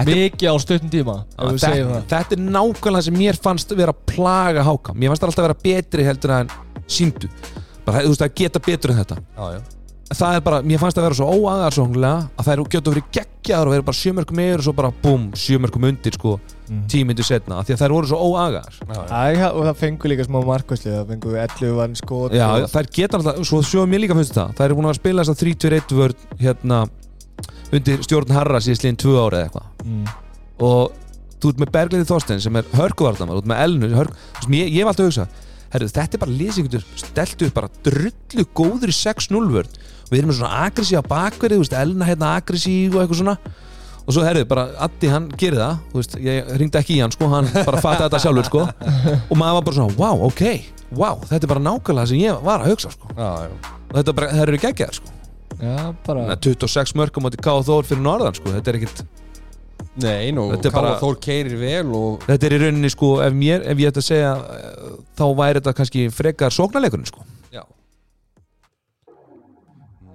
Mikið 0.09 0.51
á 0.51 0.55
stuttum 0.63 0.91
tíma 0.93 1.17
þetta, 1.35 2.21
er 2.37 2.43
nákvæmlega 2.45 3.07
sem 3.09 3.17
mér 3.19 3.39
fannst 3.41 3.73
vera 3.75 3.95
að 3.95 4.05
plaga 4.13 4.63
Háka 4.67 4.95
mér 4.95 5.11
fannst 5.11 5.25
það 5.25 5.33
alltaf 5.33 5.49
vera 5.49 5.59
betri 5.65 6.07
heldur 6.07 6.35
en 6.37 6.53
síndu 6.89 7.31
bara, 7.89 8.05
þú 8.05 8.13
veist, 8.13 8.25
að 8.25 8.33
geta 8.37 8.61
betur 8.63 8.93
en 8.93 9.01
þetta. 9.01 9.19
Já, 9.35 9.45
já, 9.57 9.78
það 10.09 10.35
er 10.37 10.45
bara, 10.45 10.61
mér 10.65 10.79
fannst 10.81 10.97
það 10.97 11.05
vera 11.05 11.17
svo 11.19 11.27
óagarsóknulega 11.37 12.29
að 12.33 12.45
það 12.47 12.53
eru 12.55 12.69
gjötu 12.73 12.93
verið 12.93 13.09
geggjaður 13.17 13.69
og 13.69 13.75
verið 13.75 13.85
bara 13.89 13.99
sjömörkum 13.99 14.41
yfir 14.45 14.61
og 14.61 14.65
svo 14.65 14.73
bara 14.79 14.93
búm, 15.03 15.27
sjömörkum 15.37 15.89
undir 15.91 16.17
sko, 16.17 16.39
Mm. 16.69 16.83
tímyndu 16.85 17.23
setna, 17.25 17.57
af 17.57 17.65
því 17.65 17.73
að 17.73 17.79
þær 17.81 17.93
voru 17.95 18.07
svo 18.11 18.17
óagar 18.29 18.67
já, 18.77 18.93
já. 18.93 19.05
Æ, 19.09 19.47
og 19.57 19.63
það 19.65 19.77
fengur 19.79 20.11
líka 20.11 20.25
smá 20.27 20.35
markvæsli 20.45 20.91
það 20.93 21.07
fengur 21.09 21.37
11 21.41 21.71
vann 21.79 21.95
skot 21.97 22.35
Já, 22.37 22.45
og, 22.45 22.67
þær 22.69 22.89
geta 22.93 23.17
alltaf, 23.17 23.39
svo 23.49 23.61
sjóðum 23.65 23.89
mér 23.89 24.03
líka 24.03 24.17
finnst 24.19 24.35
það 24.37 24.51
þær 24.59 24.65
eru 24.67 24.77
búin 24.77 24.85
að 24.85 24.91
vera 24.91 24.99
að 24.99 25.01
spila 25.01 25.23
þess 25.25 25.33
að 25.33 25.41
3-2-1 25.41 25.95
vörn 25.97 26.27
hérna 26.43 26.79
undir 27.73 28.05
stjórn 28.05 28.35
Harra 28.37 28.61
líðin 28.61 29.01
tvö 29.01 29.15
ára 29.17 29.41
eða 29.41 29.47
eitthvað 29.49 29.89
mm. 29.89 30.13
og 30.69 30.93
þú 31.41 31.53
ert 31.55 31.63
með 31.63 31.73
Bergliði 31.79 32.09
Þorstein 32.11 32.45
sem 32.45 32.61
er 32.61 32.69
hörkuvartamar, 32.77 33.39
þú 33.39 33.41
ert 33.41 33.49
með 33.49 33.63
Elnu 33.65 33.89
hörk, 33.95 34.13
þú 34.13 34.45
veist, 34.45 34.53
ég, 34.59 34.69
ég 34.69 34.83
hef 34.83 34.91
alltaf 34.93 35.09
hugsað 35.09 35.45
herru, 35.73 35.89
þetta 35.89 36.17
er 36.17 36.21
bara 36.27 36.37
lýsingur 36.37 36.85
stelt 37.01 37.45
upp 37.45 37.57
bara 37.57 37.73
drullu 37.85 38.45
góður 38.57 38.93
í 38.93 38.97
6-0 38.99 39.41
vörn 39.57 39.79
við 40.11 40.21
erum 40.23 40.33
svona 40.35 40.65
aggressíva 40.67 41.03
bakverði 41.07 41.59
þú 41.59 41.63
veist, 41.65 41.75
Elna 41.79 42.07
hérna 42.09 42.31
aggressív 42.39 42.95
og 42.97 43.03
eitthvað 43.03 43.21
svona 43.23 43.37
og 44.09 44.15
svo 44.15 44.23
herru, 44.25 44.41
bara 44.49 44.63
Addi 44.81 45.09
hann 45.11 45.27
gerir 45.37 45.59
það 45.61 45.75
þú 45.91 45.99
veist, 46.01 46.15
ég 46.25 46.47
ringdi 46.57 46.79
ekki 46.81 46.95
í 46.97 47.01
hann 47.03 47.13
sko 47.13 47.27
hann 47.29 47.49
bara 47.53 47.81
fatta 47.83 48.07
þetta 48.07 48.21
sjálfur 48.23 48.47
sko 48.49 48.63
og 48.65 49.37
maður 49.37 49.59
var 49.59 49.67
bara 49.69 49.77
svona, 49.77 49.97
wow, 49.99 50.23
ok, 50.31 50.43
wow 50.97 51.21
þetta 51.29 51.45
er 51.45 51.51
bara 51.53 51.65
nákvæmlega 51.67 52.01
það 52.07 52.11
sem 52.15 52.23
ég 52.23 52.41
var 52.49 52.65
að 52.65 52.73
hugsa 52.73 52.93
sko 52.95 53.13
Já, 53.13 53.29
já 53.45 53.77
og 53.89 53.95
þetta 53.99 54.15
bara, 54.17 54.31
það 54.33 54.43
eru 54.47 54.61
geggjaðar 54.65 54.99
sko 54.99 55.15
Já, 55.59 55.77
bara 56.05 56.21
Þannig 56.23 56.35
að 56.37 56.43
26 56.45 56.91
mörgum 56.95 57.25
átti 57.27 57.39
K.O. 57.43 57.61
Þór 57.67 57.87
fyrir 57.89 58.03
norðan 58.05 58.35
sko, 58.37 58.51
þetta 58.53 58.71
er 58.71 58.77
ekkit 58.79 58.99
Nei, 59.99 60.29
nú, 60.31 60.45
bara- 60.71 60.93
Þór 61.01 61.17
keirir 61.19 61.57
vel 61.59 61.89
og 61.97 62.23
Þetta 62.29 62.47
er 62.47 62.55
í 62.55 62.59
rauninni 62.61 62.91
sko, 62.93 63.09
ef, 63.25 63.33
mér, 63.35 63.65
ef 63.67 63.81
ég 63.81 63.89
ætti 63.91 63.99
að 64.03 64.07
segja 64.07 64.29
þá 65.19 65.23
væri 65.41 65.59
þetta 65.59 65.73
kannski 65.81 66.05
frekar 66.13 66.53
sóknarleikurinn 66.55 67.09
sko. 67.09 67.25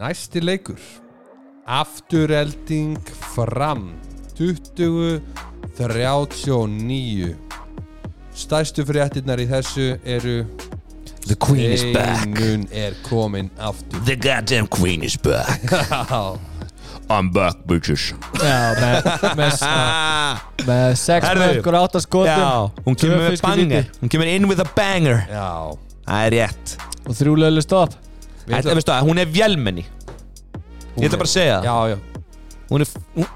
Næsti 0.01 0.40
leikur. 0.40 0.78
Afturelding 1.66 2.99
fram. 3.34 3.92
20 4.38 5.20
39 5.78 7.36
Stærstu 8.34 8.82
fréttirnar 8.88 9.38
í 9.38 9.47
þessu 9.47 9.92
eru 10.03 10.40
The 11.24 11.36
Queen 11.40 11.70
is 11.72 11.84
back. 11.95 12.24
Steinun 12.24 12.66
er 12.74 12.97
komin 13.07 13.51
aftur. 13.59 14.03
The 14.05 14.16
goddamn 14.18 14.66
Queen 14.66 15.03
is 15.07 15.16
back. 15.16 15.62
I'm 17.14 17.30
back 17.32 17.62
bitches. 17.68 18.11
Já, 18.42 18.74
með, 18.80 19.09
með, 19.38 19.59
með 20.68 20.86
sex 20.99 21.26
Herðu. 21.28 21.47
mörgur 21.47 21.78
átta 21.78 22.03
skotum. 22.03 22.32
Já, 22.34 22.84
hún 22.86 22.99
kemur 22.99 23.22
með 23.28 23.40
banger. 23.45 23.90
Hún 24.03 24.12
kemur 24.12 24.30
in 24.34 24.49
with 24.51 24.64
a 24.64 24.68
banger. 24.76 25.22
Já. 25.30 25.49
Það 26.05 26.26
er 26.26 26.36
rétt. 26.38 26.74
Og 27.05 27.14
þrjú 27.16 27.36
löglu 27.38 27.62
stopp 27.64 27.95
Við 28.45 28.57
Þetta, 28.59 28.76
veistu 28.78 28.92
það, 28.92 29.09
hún 29.09 29.22
er 29.22 29.32
vélmenni. 29.32 29.84
Ég 30.95 31.09
ætla 31.09 31.18
bara 31.20 31.30
að 31.30 31.34
segja 31.34 31.59
það. 31.59 31.68
Já, 31.68 31.76
já. 31.95 31.99
Hún 32.70 32.84
er 32.84 32.95
hún- 33.16 33.32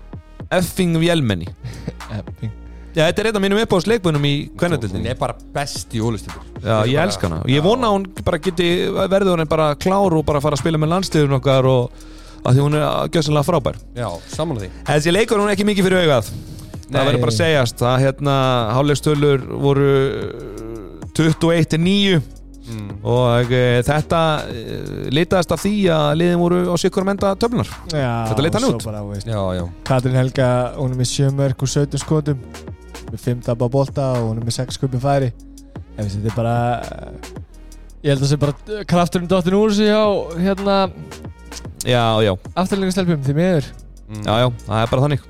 effing 0.50 0.96
Epping. 0.98 2.52
Já, 2.96 3.04
þetta 3.04 3.20
er 3.20 3.26
einn 3.28 3.36
af 3.38 3.42
mínum 3.44 3.58
uppáðsleikbunum 3.62 4.24
í 4.26 4.30
Hún 4.48 4.54
kvennadildinni 4.58 5.10
er 5.12 5.18
bara 5.20 5.34
best 5.54 5.92
í 5.94 6.00
ólistindur 6.02 6.40
Já, 6.64 6.86
ég 6.88 6.98
elska 6.98 7.28
hana. 7.28 7.42
Og 7.44 7.50
ég 7.52 7.62
vona 7.62 7.90
að 7.90 7.94
hún 7.94 8.06
bara 8.26 8.40
geti 8.42 8.68
verður 9.12 9.36
hún 9.36 9.50
bara 9.50 9.68
klár 9.78 10.16
og 10.16 10.24
bara 10.26 10.40
fara 10.42 10.56
að 10.56 10.62
spila 10.64 10.80
með 10.80 10.90
landsliðun 10.94 11.36
okkar 11.36 11.68
og 11.68 11.92
að 12.42 12.56
því 12.56 12.64
hún 12.64 12.78
er 12.78 13.12
gjössanlega 13.12 13.46
frábær. 13.46 13.78
Já, 13.94 14.08
saman 14.32 14.58
því. 14.62 14.70
Þessi 14.88 15.14
leikur 15.14 15.38
hún 15.38 15.50
er 15.50 15.54
ekki 15.54 15.68
mikið 15.68 15.86
fyrir 15.86 16.02
augað. 16.06 16.32
Nei. 16.88 16.96
Það 16.96 17.06
verður 17.10 17.22
bara 17.26 17.34
að 17.34 17.38
segjast. 17.38 17.84
Að 17.84 18.02
hérna 18.06 18.34
hálfleikstölur 18.78 19.46
voru 19.68 19.92
uh, 20.08 21.06
21-9 21.18 22.22
mm. 22.68 22.88
og 23.08 23.52
e, 23.54 23.62
þetta 23.86 24.22
e, 24.52 24.62
litaðist 25.14 25.54
af 25.54 25.62
því 25.64 25.74
að 25.94 26.08
liðin 26.20 26.42
voru 26.42 26.60
á 26.68 26.74
sikkur 26.80 27.06
menda 27.08 27.34
töflunar. 27.40 27.72
Þetta 27.90 28.44
leit 28.44 28.58
hann 28.58 28.68
út. 28.68 28.88
Já, 29.24 29.42
já. 29.58 29.64
Katrin 29.88 30.18
Helga, 30.18 30.50
hún 30.78 30.94
er 30.94 31.00
með 31.00 31.12
7 31.14 31.34
mörg 31.38 31.66
og 31.66 31.72
17 31.74 32.04
skotum. 32.04 32.46
Með 33.08 33.20
5 33.24 33.44
dabba 33.48 33.70
bolta 33.72 34.12
og 34.18 34.30
hún 34.32 34.42
er 34.42 34.48
með 34.48 34.60
6 34.60 34.80
skupin 34.80 35.02
færi. 35.02 35.32
Veist, 35.98 36.18
þetta 36.18 36.30
er 36.30 36.36
bara 36.36 36.56
ég 38.04 38.12
held 38.12 38.20
að 38.20 38.24
það 38.24 38.30
sé 38.30 38.38
bara 38.42 38.84
krafturinn 38.86 39.30
dottin 39.30 39.56
úr 39.58 39.72
sig 39.74 39.90
á 39.90 40.06
hérna 40.38 40.76
Já, 41.86 42.20
já, 42.22 42.32
afturleikustelpum 42.58 43.22
því 43.22 43.34
miður. 43.36 43.66
Mm. 44.08 44.22
já, 44.26 44.34
já, 44.42 44.48
það 44.66 44.80
er 44.82 44.90
bara 44.90 45.04
þannig. 45.04 45.26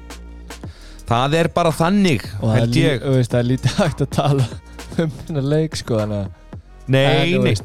Það 1.09 1.37
er 1.39 1.49
bara 1.55 1.73
þannig, 1.73 2.25
og 2.39 2.51
það 2.51 2.59
er, 2.59 2.71
lí, 2.73 2.83
veist, 3.17 3.33
það 3.33 3.41
er 3.41 3.49
lítið 3.49 3.77
hægt 3.79 4.03
að 4.05 4.11
tala 4.17 4.49
um 4.99 5.13
hennar 5.29 5.47
leik 5.53 5.79
sko 5.79 6.01
þannig 6.01 6.25
að 6.25 6.38
Nei, 6.89 7.35
En, 7.35 7.43
nei, 7.45 7.57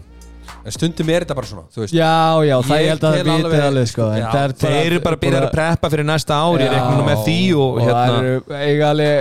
En 0.63 0.71
stundum 0.71 1.09
er 1.11 1.23
þetta 1.25 1.35
bara 1.35 1.47
svona, 1.47 1.63
þú 1.75 1.81
veist. 1.83 1.93
Já, 1.95 2.39
já, 2.47 2.53
það 2.63 2.77
Ég 2.83 2.89
held 2.93 3.01
að 3.03 3.13
tel 3.17 3.23
það 3.23 3.33
alveg- 3.33 3.51
vitið 3.51 3.63
alveg 3.67 3.87
sko 3.91 4.05
en 4.13 4.19
Já, 4.21 4.27
það 4.31 4.43
er 4.43 4.53
þeir 4.61 4.85
eru 4.93 4.99
bara 5.03 5.17
byrjað 5.23 5.43
að 5.43 5.51
preppa 5.57 5.89
fyrir 5.91 6.05
næsta 6.07 6.37
ári, 6.39 6.63
ég 6.63 6.69
Já. 6.71 6.75
reiknum 6.77 7.09
með 7.09 7.23
því 7.25 7.35
og, 7.63 7.79
hérna 7.83 8.03
það 8.03 8.19
eru 8.19 8.61
eiga 8.63 8.91
alveg 8.93 9.17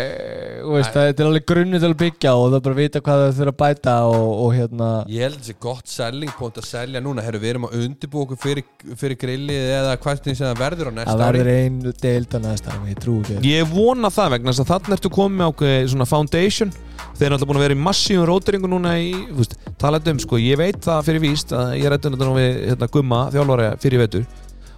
þú 0.62 0.74
veist, 0.76 0.92
það 0.94 1.08
er 1.10 1.26
alveg 1.26 1.46
grunni 1.50 1.80
til 1.82 1.88
að 1.90 1.96
byggja 2.02 2.34
og 2.38 2.44
það 2.46 2.54
er 2.58 2.62
bara 2.68 2.74
að 2.76 2.82
vita 2.82 3.02
hvað 3.02 3.22
það 3.24 3.34
þurfa 3.40 3.52
að 3.54 3.58
bæta 3.64 3.94
og, 4.12 4.28
og 4.44 4.54
hérna 4.54 4.90
Ég 5.16 5.26
held 5.26 5.38
þessi 5.42 5.56
gott 5.66 5.90
selling 5.96 6.32
point 6.38 6.60
að 6.62 6.68
selja 6.70 7.02
núna. 7.02 7.24
Herru, 7.26 7.42
við 7.42 7.50
erum 7.56 7.66
að 7.66 7.74
undirbúa 7.82 8.22
okkur 8.28 8.40
fyrir, 8.44 8.64
fyrir 9.02 9.18
grillið 9.18 9.66
eða 9.80 9.96
hvernig 9.98 10.38
sem 10.38 10.46
það 10.46 10.62
verður 10.62 10.90
á 10.90 10.92
næsta 11.00 11.16
það 11.18 11.26
ári. 11.26 11.42
verður 11.42 11.58
einu 11.66 11.96
deild 12.06 12.38
á 12.38 12.38
næsta 12.46 12.70
ári, 12.76 12.94
ég 12.94 13.02
trú 13.02 13.18
ekki 13.26 13.50
Ég 13.50 13.66
vona 13.74 14.14
það 14.14 14.30
vegna 14.36 14.54
þess 14.54 14.62
að 14.62 14.72
þannig 14.76 14.96
ertu 15.00 15.10
komið 15.18 15.36
með 15.42 15.50
ákveð 15.56 15.90
svona 15.96 16.06
foundation 16.14 16.72
Þeir 17.16 17.26
eru 17.28 17.36
alltaf 17.36 17.50
búin 17.50 17.60
að 17.60 17.64
vera 17.66 17.76
í 17.76 17.82
massífum 17.82 18.26
róteringu 18.28 18.70
núna 18.70 18.94
í, 18.98 19.12
þú 19.28 19.38
veist, 19.42 19.54
talað 19.80 20.08
um 20.12 20.22
sko, 20.22 20.40
ég 20.42 20.58
veit 20.60 20.80
það 20.82 21.04
fyrir 21.08 21.22
víst 21.22 21.54
að 21.56 21.76
ég 21.78 21.92
rætti 21.92 22.10
þetta 22.10 22.28
nú 22.28 22.34
við 22.38 22.58
hérna, 22.70 22.88
Gumma, 22.96 23.20
þjálfari 23.34 23.68
fyrir 23.82 24.02
vetur. 24.02 24.26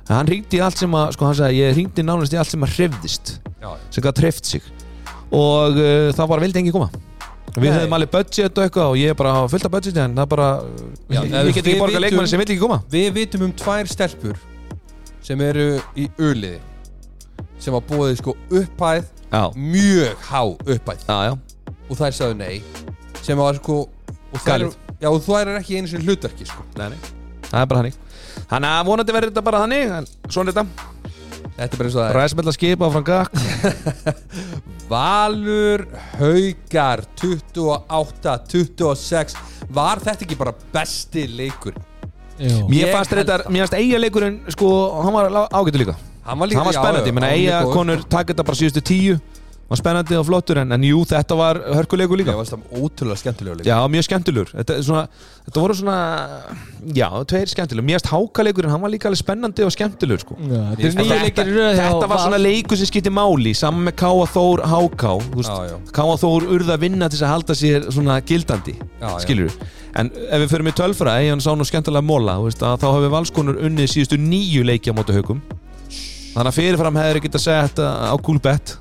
Að 0.05 0.15
hann 0.19 0.29
ringdi 0.29 0.61
allt 0.61 0.83
sem 0.83 0.97
að, 0.99 1.15
sko 1.17 1.29
hann 1.29 1.39
sagði 1.39 1.63
ég 1.63 1.79
ringdi 1.79 2.05
nánast 2.05 2.35
í 2.35 2.41
allt 2.41 2.53
sem 2.53 2.67
að 2.67 2.75
hrefðist 2.77 3.35
Já, 3.63 3.71
sem 3.95 4.05
gætt 4.05 4.21
hreft 4.21 4.51
sig. 4.51 4.67
Og 5.33 5.79
uh, 5.81 6.11
það 6.13 6.31
bara 6.35 6.45
vildi 6.45 6.61
engin 6.61 6.75
koma. 6.77 6.91
Við 7.55 7.71
Nei. 7.71 7.77
höfum 7.79 7.95
alveg 7.97 8.11
budget 8.11 8.59
og 8.59 8.67
eitthvað 8.67 8.91
og 8.91 8.99
ég 8.99 9.15
er 9.15 9.17
bara 9.17 9.33
fullt 9.49 9.67
af 9.69 9.73
budgeti 9.73 10.01
en 10.03 10.17
það 10.19 10.29
bara, 10.35 10.49
Já, 11.15 11.21
ég, 11.23 11.51
get 11.55 11.63
ekki 11.63 11.79
borga 11.79 12.03
leikmanni 12.03 12.33
sem 12.33 12.41
vil 12.43 12.49
ekki 12.49 12.61
koma. 12.61 12.81
Við 12.91 13.11
vitum 13.15 13.47
um 13.47 13.55
tvær 13.63 13.89
stelpur 13.89 14.41
sem 15.25 15.41
eru 15.47 15.69
í 15.97 16.09
öliði 16.19 16.59
sem 17.63 17.73
var 17.73 17.85
búið 17.89 18.19
sko 18.21 18.35
upphæð 18.51 19.07
Já, 19.31 19.45
mjög 19.57 20.27
há 20.29 20.43
upphæð. 20.45 21.07
Já, 21.09 21.17
já, 21.31 21.33
og 21.89 21.95
þær 21.99 22.13
sagðu 22.17 22.35
nei 22.41 22.57
sem 23.25 23.37
var 23.41 23.55
sko 23.61 23.77
og 23.85 23.89
þær, 24.41 24.49
Galið. 24.51 24.73
Já, 25.01 25.09
og 25.11 25.19
það 25.25 25.39
er 25.43 25.49
ekki 25.61 25.77
einu 25.79 25.89
sinni 25.91 26.07
hlutverki 26.09 26.45
sko. 26.49 26.61
Nei, 26.79 26.89
nei. 26.95 27.01
Það 27.51 27.61
er 27.61 27.67
bara 27.71 27.81
hannig 27.83 27.97
Þannig 28.51 28.71
að 28.75 28.87
vonandi 28.89 29.13
verður 29.15 29.31
þetta 29.33 29.47
bara 29.47 29.61
þannig 29.65 29.83
en 29.99 30.07
svona 30.33 30.49
er 30.51 30.55
þetta. 30.57 30.67
Þetta 31.55 31.71
er 31.71 31.79
bara 31.79 31.87
eins 31.87 31.95
og 31.95 31.99
það 32.01 32.09
er. 32.09 32.15
Ræsmella 32.19 32.53
skipa 32.57 32.83
áfram 32.89 33.07
gakk. 33.07 33.33
Valur 34.91 35.81
Haugar 36.19 37.01
28-26 37.21 39.37
Var 39.75 39.97
þetta 40.05 40.23
ekki 40.27 40.37
bara 40.41 40.53
besti 40.75 41.23
leikur? 41.31 41.75
Mér 42.39 42.75
Ég 42.75 42.91
fannst 42.91 43.11
held- 43.15 43.23
þetta, 43.23 43.37
mér 43.55 43.61
fannst 43.65 43.77
eiga 43.79 43.99
leikurinn 44.03 44.37
sko, 44.51 44.67
hann 45.05 45.15
var 45.15 45.25
ágættu 45.55 45.79
líka. 45.85 45.95
Hann 46.25 46.39
var, 46.41 46.47
líka, 46.51 46.59
Hann 46.59 46.67
var 46.67 46.75
já, 46.75 46.81
spennandi, 46.83 47.07
já, 47.07 47.11
ég 47.13 47.15
meina 47.15 47.27
hann 47.29 47.37
var 47.37 47.39
eiga 47.39 47.61
líka 47.63 47.73
konur 47.77 47.99
taka 48.11 48.29
þetta 48.33 48.45
bara 48.49 48.59
síðustu 48.59 48.83
tíu 48.91 49.15
var 49.71 49.79
spennandi 49.81 50.17
og 50.19 50.27
flottur 50.29 50.59
en, 50.61 50.73
en 50.77 50.83
jú, 50.85 50.99
þetta 51.09 51.37
var 51.39 51.61
hörkuleikur 51.79 52.21
líka. 52.21 52.35
Það 52.37 52.67
ótrúlega 52.77 53.21
skemmtilega 53.23 53.59
leikur. 53.59 53.71
Já, 53.71 53.79
mjög 53.95 54.07
skemmtilegur. 54.09 54.51
Þetta, 54.59 54.77
er 54.77 54.85
svona, 54.85 55.05
þetta 55.47 55.63
voru 55.65 55.77
svona, 55.79 55.99
já, 56.99 57.09
tveir 57.33 57.53
skemmtilegur. 57.55 57.87
Mér 57.89 57.99
fannst 57.99 58.11
hákaleikurinn, 58.13 58.75
hann 58.75 58.85
var 58.85 58.93
líka 58.93 59.09
alveg 59.09 59.23
spennandi 59.23 59.65
og 59.65 59.73
skemmtilegur 59.75 60.25
sko. 60.25 60.37
Já, 60.41 60.61
þetta 60.75 60.85
Ég- 60.85 60.91
er 60.91 61.25
Þetta, 61.25 61.47
þetta 61.81 62.11
var 62.13 62.21
svona 62.27 62.37
Val. 62.39 62.45
leikur 62.45 62.77
sem 62.81 62.91
skipti 62.91 63.13
máli 63.15 63.55
saman 63.57 63.89
með 63.89 63.97
Káa 64.05 64.27
Þór 64.35 64.65
Háká. 64.69 65.15
Káa 65.97 66.19
Þór 66.21 66.47
urða 66.59 66.77
að 66.77 66.85
vinna 66.85 67.09
til 67.09 67.19
þess 67.19 67.25
að 67.27 67.33
halda 67.35 67.57
sér 67.59 67.89
svona 67.93 68.21
gildandi 68.21 68.77
skilur 69.25 69.53
en 69.97 70.11
ef 70.11 70.41
við 70.43 70.49
förum 70.51 70.69
í 70.71 70.75
tölfræði 70.75 71.29
hann 71.31 71.43
sá 71.45 71.53
nú 71.55 71.65
skemmtilega 71.67 72.03
móla 72.05 72.37
þú 72.41 72.49
veist, 72.49 72.63
að 72.67 72.81
þá 72.83 72.87
hefur 72.97 73.13
valskonur 73.15 73.61
unnið 73.63 73.91
síðustu 73.93 74.19
nýju 74.19 74.65
leiki 74.67 74.91
á 74.91 74.95
móti 74.97 75.15
haugum 75.15 75.43
þannig 76.35 76.51
að 76.51 76.57
fyrirfram 76.59 76.99
hefur 76.99 77.21
ekki 77.21 77.31
að 77.31 77.45
segja 77.45 77.67
þetta 77.69 77.91
á 78.11 78.15
kúlbett 78.19 78.75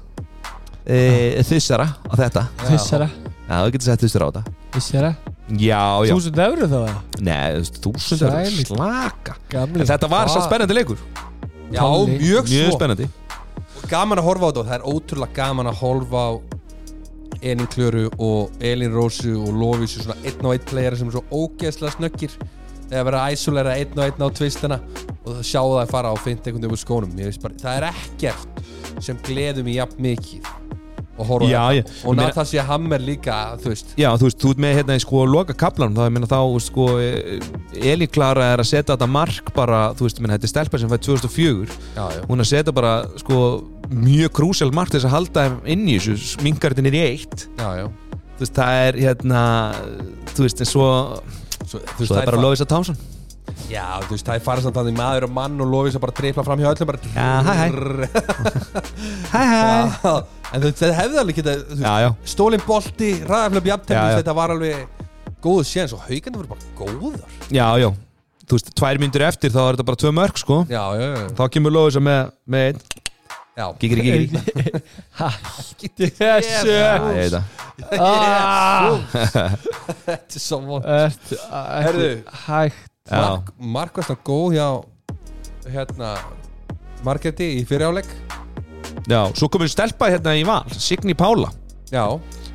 e, 0.85 1.43
þessara 1.47 1.87
á 1.95 2.13
þetta. 2.19 2.45
Þessara, 2.67 3.09
já, 3.47 3.53
þú 3.53 3.73
getur 3.75 3.87
sett 3.87 4.05
þessara 4.05 4.27
á 4.27 4.29
þetta. 4.31 4.55
Þessara 4.73 5.11
já, 5.49 5.81
já, 6.07 6.13
Þúsund 6.13 6.41
eurur 6.45 6.71
þá 6.71 6.79
nei, 7.23 7.61
þúsund 7.83 8.23
Sælir. 8.23 8.65
slaka. 8.71 9.37
Gamli. 9.51 9.83
En 9.83 9.91
þetta 9.91 10.09
var 10.11 10.31
svo 10.31 10.43
spennandi 10.45 10.77
leikur. 10.77 11.03
Já, 11.73 11.83
mjög 11.83 12.49
mjög 12.49 12.71
svo. 12.71 12.77
spennandi. 12.77 13.09
Og 13.81 13.87
gaman 13.91 14.21
að 14.21 14.27
horfa 14.29 14.45
á 14.45 14.49
þetta 14.49 14.63
og 14.63 14.67
það 14.69 14.75
er 14.77 14.89
ótrúlega 14.93 15.37
gaman 15.39 15.71
að 15.71 15.79
horfa 15.83 16.25
á 16.27 16.31
Elin 17.43 17.67
Klöru 17.67 18.07
og 18.23 18.51
Elin 18.63 18.93
Rósu 18.95 19.33
og 19.35 19.51
Lofísu 19.59 20.03
svona 20.03 20.15
einn 20.23 20.45
og 20.45 20.53
einn 20.55 20.67
playera 20.69 20.95
sem 20.99 21.09
er 21.09 21.17
svo 21.17 21.23
ógeðslega 21.27 21.97
snöggir 21.97 22.37
eða 22.93 23.05
vera 23.09 23.23
að 23.27 23.37
isolera 23.37 23.77
einn 23.79 23.97
og 23.97 24.05
einn 24.07 24.25
á 24.25 24.27
tvistana 24.39 24.79
og 25.23 25.29
það 25.37 25.45
sjá 25.51 25.61
það 25.61 25.79
að 25.83 25.93
fara 25.93 26.13
á 26.13 26.15
fint 26.23 26.43
einhvern 26.47 26.63
veginn 26.63 26.77
úr 26.77 26.83
skónum. 26.83 27.15
Bara, 27.43 27.61
það 27.63 27.79
er 27.79 27.89
ekkert 27.91 29.01
sem 29.03 29.23
gleður 29.25 29.65
mig 29.67 29.79
jafn 29.79 30.05
mikið 30.05 30.51
og 31.13 31.27
horfa 31.27 31.73
ég- 31.73 31.89
og 32.05 32.15
Natasja 32.17 32.63
Hammer 32.65 32.99
líka 32.99 33.57
þú 33.61 33.69
veist. 33.69 33.93
Já, 33.97 34.09
þú 34.17 34.27
veist, 34.27 34.39
þú 34.41 34.49
ert 34.49 34.61
með 34.63 34.75
hérna 34.77 34.95
í 34.97 35.01
sko 35.03 35.25
loka 35.25 35.53
kaplan 35.53 35.93
þá, 35.93 36.07
ég 36.07 36.11
meina 36.11 36.27
þá, 36.27 36.39
veist, 36.53 36.71
sko 36.71 36.87
Eli 37.93 38.07
Klara 38.07 38.53
er 38.53 38.63
að 38.63 38.69
setja 38.71 38.95
þetta 38.95 39.09
mark 39.09 39.53
bara, 39.53 39.93
þú 39.93 40.07
veist, 40.07 40.19
meina, 40.19 40.37
þetta 40.37 40.49
er 40.49 40.53
stelpa 40.53 40.79
sem 40.79 40.89
fætt 40.89 41.05
2004 41.05 41.67
já, 41.95 42.09
já. 42.17 42.25
hún 42.25 42.39
er 42.39 42.45
að 42.45 42.49
setja 42.49 42.73
bara, 42.73 42.93
sko 43.21 43.63
mjög 43.93 44.33
krúsjál 44.33 44.73
mark 44.73 44.89
þess 44.89 45.05
að 45.05 45.13
halda 45.13 45.45
inn 45.65 45.85
í 45.87 45.99
þessu, 45.99 46.41
niður 46.41 46.97
í 46.97 47.03
eitt. 47.05 47.47
Já, 47.57 47.69
já. 47.77 47.87
þú 48.33 48.39
veist, 48.39 48.57
það 48.57 48.87
er 48.87 48.93
hérna 49.05 49.43
þú 50.33 50.47
veist, 50.47 50.59
en 50.65 50.65
svo 50.65 50.89
Svo, 51.69 51.81
þú 51.97 52.07
svo 52.07 52.17
er 52.19 52.25
bara 52.27 52.37
það 52.37 52.45
Lovisa 52.47 52.67
Thompson. 52.69 52.97
Já, 53.67 53.85
þú 54.05 54.13
veist, 54.15 54.25
það 54.27 54.37
er 54.37 54.43
farið 54.45 54.65
samt 54.67 54.77
þannig 54.77 54.95
maður 54.97 55.25
og 55.27 55.33
mann 55.35 55.63
og 55.63 55.67
lofið 55.73 55.95
sem 55.95 56.03
bara 56.03 56.15
dreifla 56.15 56.45
fram 56.47 56.61
hjá 56.63 56.69
öllum 56.69 56.89
bara 56.89 56.99
Já, 57.11 57.29
hæ, 57.43 57.53
hæ. 57.59 57.65
Hæ, 59.33 59.41
hæ. 59.51 59.59
Já, 60.03 60.13
En 60.53 60.61
þú 60.61 60.69
veist, 60.69 60.79
það 60.83 60.93
hefði 60.99 61.19
alveg 61.23 61.39
geta 61.41 61.55
Já, 61.81 61.93
já. 62.05 62.09
Stólin 62.33 62.63
bolti, 62.67 63.09
ræðaflöp 63.27 63.67
jafntefnis. 63.71 64.17
Þetta 64.21 64.35
var 64.37 64.53
alveg 64.53 65.03
góðu 65.43 65.65
séns 65.67 65.95
og 65.97 66.03
haugandi 66.07 66.39
voru 66.39 66.51
bara 66.53 66.71
góðar. 66.79 67.37
Já, 67.51 67.67
já. 67.81 67.89
Þú 68.43 68.57
veist, 68.59 68.71
tvær 68.79 68.99
myndir 69.01 69.25
eftir 69.27 69.51
þá 69.53 69.61
er 69.63 69.75
þetta 69.77 69.87
bara 69.89 70.01
tvö 70.03 70.11
mörg 70.15 70.39
sko. 70.39 70.59
Já, 70.71 70.83
já, 70.99 71.05
já, 71.09 71.27
Þá 71.39 71.43
kemur 71.55 71.73
Lóðis 71.73 71.99
með, 72.03 72.31
með 72.53 72.67
einn 72.69 72.81
já. 73.57 73.65
Gigri, 73.81 74.01
gigri 74.05 74.27
Þessu 76.17 76.73
Já, 76.73 76.97
ég 76.97 77.03
veit 77.17 77.31
það. 77.33 77.43
Ah, 77.99 78.97
Þetta 79.13 80.37
er 80.37 80.41
svo 80.43 80.57
von 80.67 80.81
Ertu 80.97 81.35
Herðu. 81.49 82.09
hægt. 82.47 82.81
Já, 83.09 83.19
Mark, 83.19 83.45
Mark 83.59 83.93
var 83.99 84.17
góð 84.25 84.53
hjá 84.57 84.67
hérna 85.73 86.09
Margeti 87.03 87.47
í 87.59 87.61
fyriráleik. 87.67 88.07
Já, 89.09 89.19
svo 89.35 89.47
komur 89.51 89.67
stelpa 89.71 90.05
hérna 90.13 90.31
í 90.39 90.43
val 90.47 90.63
Signi 90.79 91.13
Pála. 91.17 91.49
Já, 91.91 92.05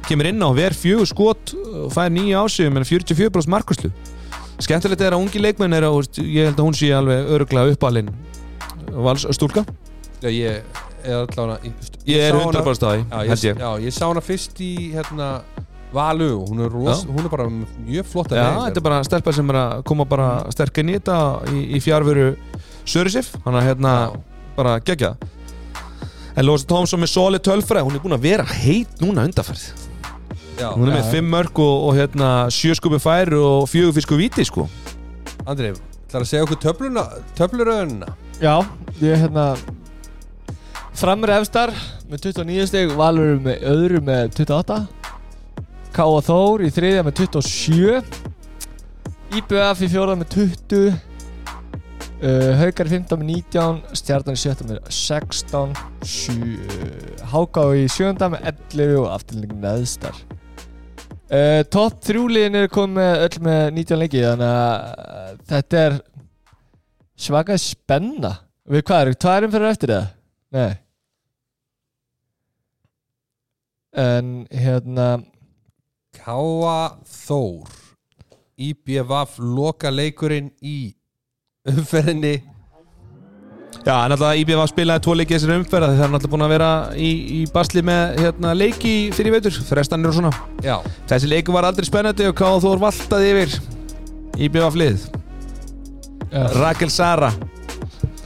Kemur 0.09 0.27
inn 0.31 0.41
á 0.41 0.49
ver 0.57 0.73
fjögur 0.73 1.07
skot 1.11 1.53
og 1.69 1.91
fær 1.93 2.09
nýja 2.15 2.41
ásíðum 2.47 2.79
en 2.81 2.87
44% 2.89 3.51
markvæslu 3.53 3.91
Skemmtilegt 4.59 5.03
er 5.05 5.13
að 5.15 5.21
ungi 5.27 5.39
leikmenn 5.43 5.75
er 5.77 5.85
að, 5.87 5.99
ég 6.25 6.45
held 6.49 6.59
að 6.59 6.65
hún 6.65 6.77
sé 6.79 6.89
alveg 6.97 7.29
öruglega 7.37 7.75
uppalinn 7.75 8.09
Vals 9.05 9.25
stúlka 9.37 9.63
já 10.23 10.29
ég 10.31 10.63
er 11.05 11.23
allavega 11.23 11.73
Ég 12.09 12.19
er 12.25 12.33
sá 12.33 12.39
hana- 12.41 12.63
100% 12.65 12.83
á 12.85 12.91
því, 12.91 13.01
Já, 13.11 13.19
held 13.29 13.45
ég, 13.45 13.55
ég. 13.55 13.59
já, 13.63 13.71
ég 13.87 13.93
sá 13.95 14.05
hana 14.09 14.21
fyrst 14.25 14.61
í 14.65 14.73
hérna 14.95 15.29
Valu 15.93 16.43
og 16.43 16.49
hún 16.51 16.61
er, 16.65 16.69
ros, 16.73 17.05
Já. 17.05 17.09
hún 17.13 17.25
er 17.25 17.31
bara 17.33 17.47
mjög 17.49 18.05
flott 18.05 18.33
Já, 18.35 18.49
þetta 18.67 18.77
er 18.77 18.85
bara 18.85 19.03
stelpa 19.05 19.33
sem 19.33 19.49
er 19.51 19.57
að 19.57 19.85
koma 19.89 20.05
bara 20.05 20.31
sterk 20.53 20.79
inn 20.83 20.91
í 20.93 20.99
þetta 20.99 21.19
í, 21.53 21.63
í 21.77 21.81
fjárveru 21.81 22.37
Sörisif, 22.89 23.35
hann 23.45 23.55
er 23.57 23.69
hérna 23.71 23.95
bara 24.57 24.79
gegja 24.81 25.15
En 26.39 26.45
Lósa 26.47 26.67
Tómsson 26.71 27.01
með 27.03 27.11
soli 27.11 27.39
tölfræð, 27.43 27.83
hún 27.89 27.97
er 27.97 28.03
búin 28.05 28.15
að 28.19 28.27
vera 28.29 28.45
heit 28.45 29.01
núna 29.01 29.25
undarferð 29.27 29.65
já, 30.59 30.69
Hún 30.75 30.89
er 30.91 30.99
með 30.99 31.05
Já. 31.07 31.11
fimm 31.15 31.31
mörg 31.33 31.59
og, 31.63 31.89
og 31.89 31.97
hérna 31.97 32.29
sjö 32.53 32.75
skupi 32.77 32.99
fær 33.03 33.33
og 33.39 33.69
fjögur 33.71 33.95
fisku 33.97 34.17
víti 34.19 34.45
sko. 34.47 34.69
Andri, 35.49 35.73
ætlar 36.09 36.25
að 36.25 36.29
segja 36.31 36.45
okkur 36.45 36.61
töfluna, 36.63 37.05
töfluröðuna 37.39 38.13
Já, 38.43 38.59
ég 39.01 39.13
er 39.17 39.23
hérna 39.25 39.49
Framur 40.99 41.31
efstar 41.31 41.71
með 42.11 42.25
29 42.25 42.65
steg 42.67 42.93
Valur 42.99 43.37
með 43.39 43.61
öðru 43.71 43.99
með 44.03 44.33
28 44.35 44.79
K.A. 45.95 46.23
Þór 46.27 46.65
í 46.67 46.71
þriðja 46.75 47.05
með 47.07 47.15
27 47.21 48.01
IBF 49.39 49.85
í 49.87 49.89
fjóra 49.93 50.17
með 50.19 50.33
20 50.35 50.89
uh, 50.89 50.97
Haukar 52.59 52.91
í 52.91 52.95
15 52.97 53.21
með 53.21 53.31
19 53.31 54.01
Stjarnan 54.01 54.41
í 54.41 54.43
sjötta 54.43 54.67
með 54.67 54.81
16 54.97 55.77
7, 56.03 56.35
uh, 56.35 57.23
Háká 57.31 57.65
í 57.79 57.87
sjönda 57.95 58.31
með 58.35 58.51
11 58.51 58.99
og 59.05 59.09
afturlingin 59.13 59.63
neðstar 59.69 60.19
uh, 60.19 61.63
Topp 61.71 62.03
þrjúliðin 62.11 62.59
er 62.65 62.69
komið 62.75 63.25
öll 63.29 63.39
með 63.47 63.63
19 63.79 64.03
leiki 64.03 64.27
þannig 64.27 64.51
að 64.51 64.75
uh, 64.83 65.31
þetta 65.55 65.81
er 65.85 66.03
svaka 67.19 67.63
spenna. 67.63 68.35
Við 68.67 68.87
hvað 68.91 69.07
eru, 69.07 69.19
tværum 69.23 69.55
fyrir 69.55 69.71
eftir 69.77 69.95
það? 69.95 70.13
Nei 70.59 70.88
En 73.97 74.47
hérna 74.53 75.23
Káa 76.19 76.99
Þór 77.09 77.69
IBVF 78.59 79.39
loka 79.39 79.91
leikurinn 79.95 80.51
í 80.61 80.93
umferðinni. 81.69 82.41
Já, 83.87 83.95
en 84.03 84.13
alltaf 84.13 84.35
IBF 84.41 84.65
spilaði 84.73 85.05
tvo 85.07 85.15
leiki 85.17 85.37
þessari 85.37 85.61
umferð 85.61 85.93
það 85.93 86.03
er 86.05 86.17
alltaf 86.19 86.33
búin 86.33 86.45
að 86.45 86.53
vera 86.57 86.71
í, 86.99 87.11
í 87.39 87.41
basli 87.55 87.85
með 87.87 88.19
hérna, 88.25 88.55
leiki 88.59 88.95
fyrir 89.17 89.37
veitur, 89.37 89.55
frestanir 89.69 90.11
og 90.11 90.19
svona. 90.19 90.33
Já, 90.65 90.75
Þessi 91.09 91.31
leiku 91.31 91.55
var 91.55 91.69
aldrei 91.69 91.87
spennandi 91.89 92.27
og 92.29 92.37
Káð 92.37 92.59
Þór 92.67 92.83
valtaði 92.83 93.31
yfir 93.37 93.57
IBF 94.49 94.77
lið. 94.83 95.07
Rakel 96.59 96.93
Sara 96.93 97.31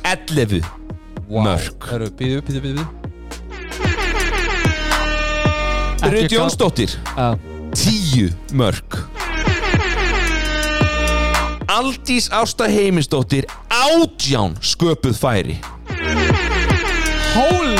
11 0.08 0.64
Mörk. 1.30 1.86
Herru, 1.92 2.10
býðu, 2.18 2.42
býðu, 2.48 2.64
býðu 2.66 3.01
Ekki 6.02 6.22
Rut 6.22 6.30
Ká- 6.30 6.36
Jónsdóttir. 6.36 6.90
10 7.74 8.32
mörk. 8.52 8.98
Aldís 11.68 12.28
Ásta 12.30 12.64
Heimisdóttir 12.68 13.44
átján 13.68 14.56
sköpuð 14.60 15.16
færi. 15.16 15.58
Holy 17.34 17.76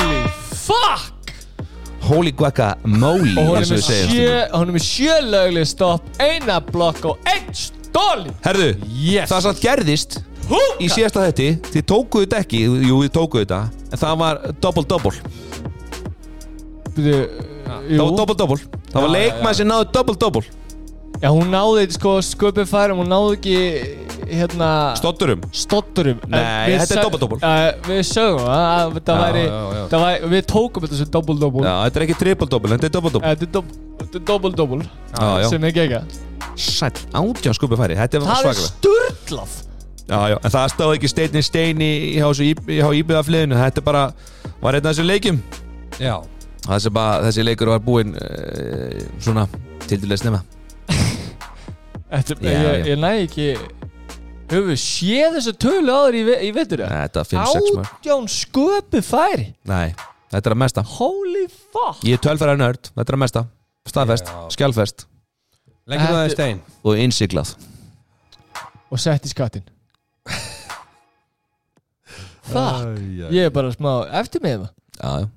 fuck! 0.65 1.13
Holy 2.01 2.31
guacamole 2.31 3.37
Og 3.39 3.47
hún 3.47 3.57
er 3.61 3.67
með 3.69 3.83
sjö, 3.85 4.31
hún 4.51 4.67
er 4.67 4.73
með 4.75 4.83
sjö 4.83 5.13
lögleg 5.23 5.67
stopp 5.69 6.03
Eina 6.19 6.57
blokk 6.59 7.05
og 7.05 7.29
einn 7.31 7.53
stóli 7.55 8.33
Herðu, 8.43 8.73
Yes. 8.91 9.29
það 9.31 9.41
satt 9.45 9.61
gerðist 9.63 10.17
í 10.83 10.89
síðasta 10.91 11.23
þetti 11.29 11.47
Þið 11.69 11.85
tókuðu 11.93 12.25
þetta 12.25 12.41
ekki, 12.43 12.59
jú 12.89 12.97
þið 13.05 13.13
tókuðu 13.15 13.45
þetta 13.45 13.61
En 13.93 14.01
það 14.01 14.17
var 14.19 14.41
double-double 14.59 15.15
Byrju, 16.97 17.21
Það 17.87 18.03
var 18.03 18.17
double-double 18.19 18.59
Það 18.93 18.99
var 19.07 19.13
leikmæð 19.17 19.57
sem 19.59 19.69
náðu 19.71 19.87
double-double 19.97 20.45
Já, 21.23 21.29
hún 21.31 21.53
náði 21.53 21.85
sko 21.95 22.17
sköpið 22.25 22.67
færum 22.67 22.99
Hún 22.99 23.07
náði 23.13 23.35
ekki 23.37 23.53
hérna 24.27 24.69
Stotturum 24.99 25.43
Stotturum 25.55 26.19
Nei, 26.27 26.41
við 26.73 26.81
þetta 26.83 27.05
er 27.05 27.35
uh, 27.37 27.87
Við 27.87 28.01
sögum 28.09 28.49
að 28.51 28.97
þetta 28.97 29.15
Já, 29.15 29.21
væri 29.21 29.43
já, 29.45 29.59
já. 29.77 29.83
það 29.93 30.03
væri- 30.03 30.31
Við 30.33 30.45
tókum 30.51 30.85
þetta 30.87 30.99
sem 30.99 31.11
double-double 31.13 31.63
Já, 31.63 31.73
þetta 31.85 32.01
er 32.01 32.05
ekki 32.07 32.17
triple-double, 32.23 32.73
þetta 32.75 32.89
er 32.89 32.95
double-double 32.97 33.29
Þetta 33.29 33.47
er 33.47 33.53
dob- 33.55 33.75
þetta 34.01 34.19
er 34.19 34.25
double-double 34.31 34.81
Já, 34.83 35.29
já. 35.45 35.47
Sem 35.53 35.69
er 35.69 35.75
gegga 35.77 36.01
Sæll, 36.59 37.05
átján 37.15 37.55
sköpuð 37.55 37.85
færi 37.85 37.99
Þetta 38.01 38.19
er 38.19 38.27
Það 38.27 38.49
er 38.51 38.61
sturglað 38.65 39.55
Já, 40.03 40.19
já, 40.33 40.35
en 40.43 40.51
það 40.51 40.65
stóð 40.73 40.97
ekki 40.97 41.07
stein 41.13 41.35
í 41.39 41.41
stein 41.47 41.79
í, 41.81 41.91
í, 42.11 42.15
hjá, 42.19 42.27
í, 42.43 42.51
hjá 42.81 42.87
íbjöðafliðinu 42.99 43.55
Þetta 43.61 43.79
er 43.79 43.85
bara, 43.87 44.01
var 44.59 44.75
einn 44.75 44.83
af 44.83 44.91
þessum 44.91 45.07
leikjum. 45.07 45.37
Já, 46.03 46.17
Það 46.63 46.79
sem 46.85 46.93
bara, 46.95 47.21
þessi 47.27 47.43
leikur 47.43 47.71
var 47.73 47.81
búinn 47.83 48.13
uh, 48.15 48.99
svona 49.23 49.43
til 49.87 49.99
dæmis 50.03 50.21
snemma. 50.23 50.39
Þetta, 52.13 52.35
Já, 52.39 52.49
ég, 52.51 52.61
já. 52.63 52.85
ég 52.93 52.99
næ 53.01 53.09
ekki 53.25 53.47
Höfum 54.53 54.67
við 54.69 54.77
séð 54.83 55.35
þessu 55.39 55.53
tölu 55.63 55.93
áður 55.95 56.15
í, 56.19 56.21
ve- 56.27 56.41
í 56.45 56.49
vetur 56.53 56.83
Þetta 56.85 57.23
er 57.23 57.29
5-6 57.31 57.69
mörg 57.73 57.87
Átján 57.89 58.27
sköpið 58.29 59.07
færi. 59.07 59.45
Nei, 59.71 59.95
þetta 60.29 60.51
er 60.51 60.53
að 60.53 60.59
mesta. 60.61 60.83
Holy 60.99 61.45
fuck. 61.49 62.03
Ég 62.05 62.19
er 62.19 62.21
tölfæra 62.21 62.53
nörd, 62.59 62.91
þetta 62.91 63.07
er 63.09 63.17
að 63.17 63.23
mesta. 63.23 63.43
Staðfest, 63.89 64.29
Já. 64.29 64.43
skjálfest. 64.53 65.05
Lengur 65.89 66.13
það 66.13 66.27
í 66.27 66.33
stein? 66.35 66.61
Og 66.85 67.01
innsiglað. 67.01 67.55
Og 68.93 69.01
sett 69.01 69.25
í 69.25 69.31
skattin 69.33 69.65
Fuck. 72.53 72.99
Ég 73.33 73.47
er 73.47 73.53
bara 73.55 73.71
smá 73.73 73.93
eftir 74.19 74.43
með 74.43 74.67
það 74.67 74.69
Já, 74.99 75.09
já 75.23 75.27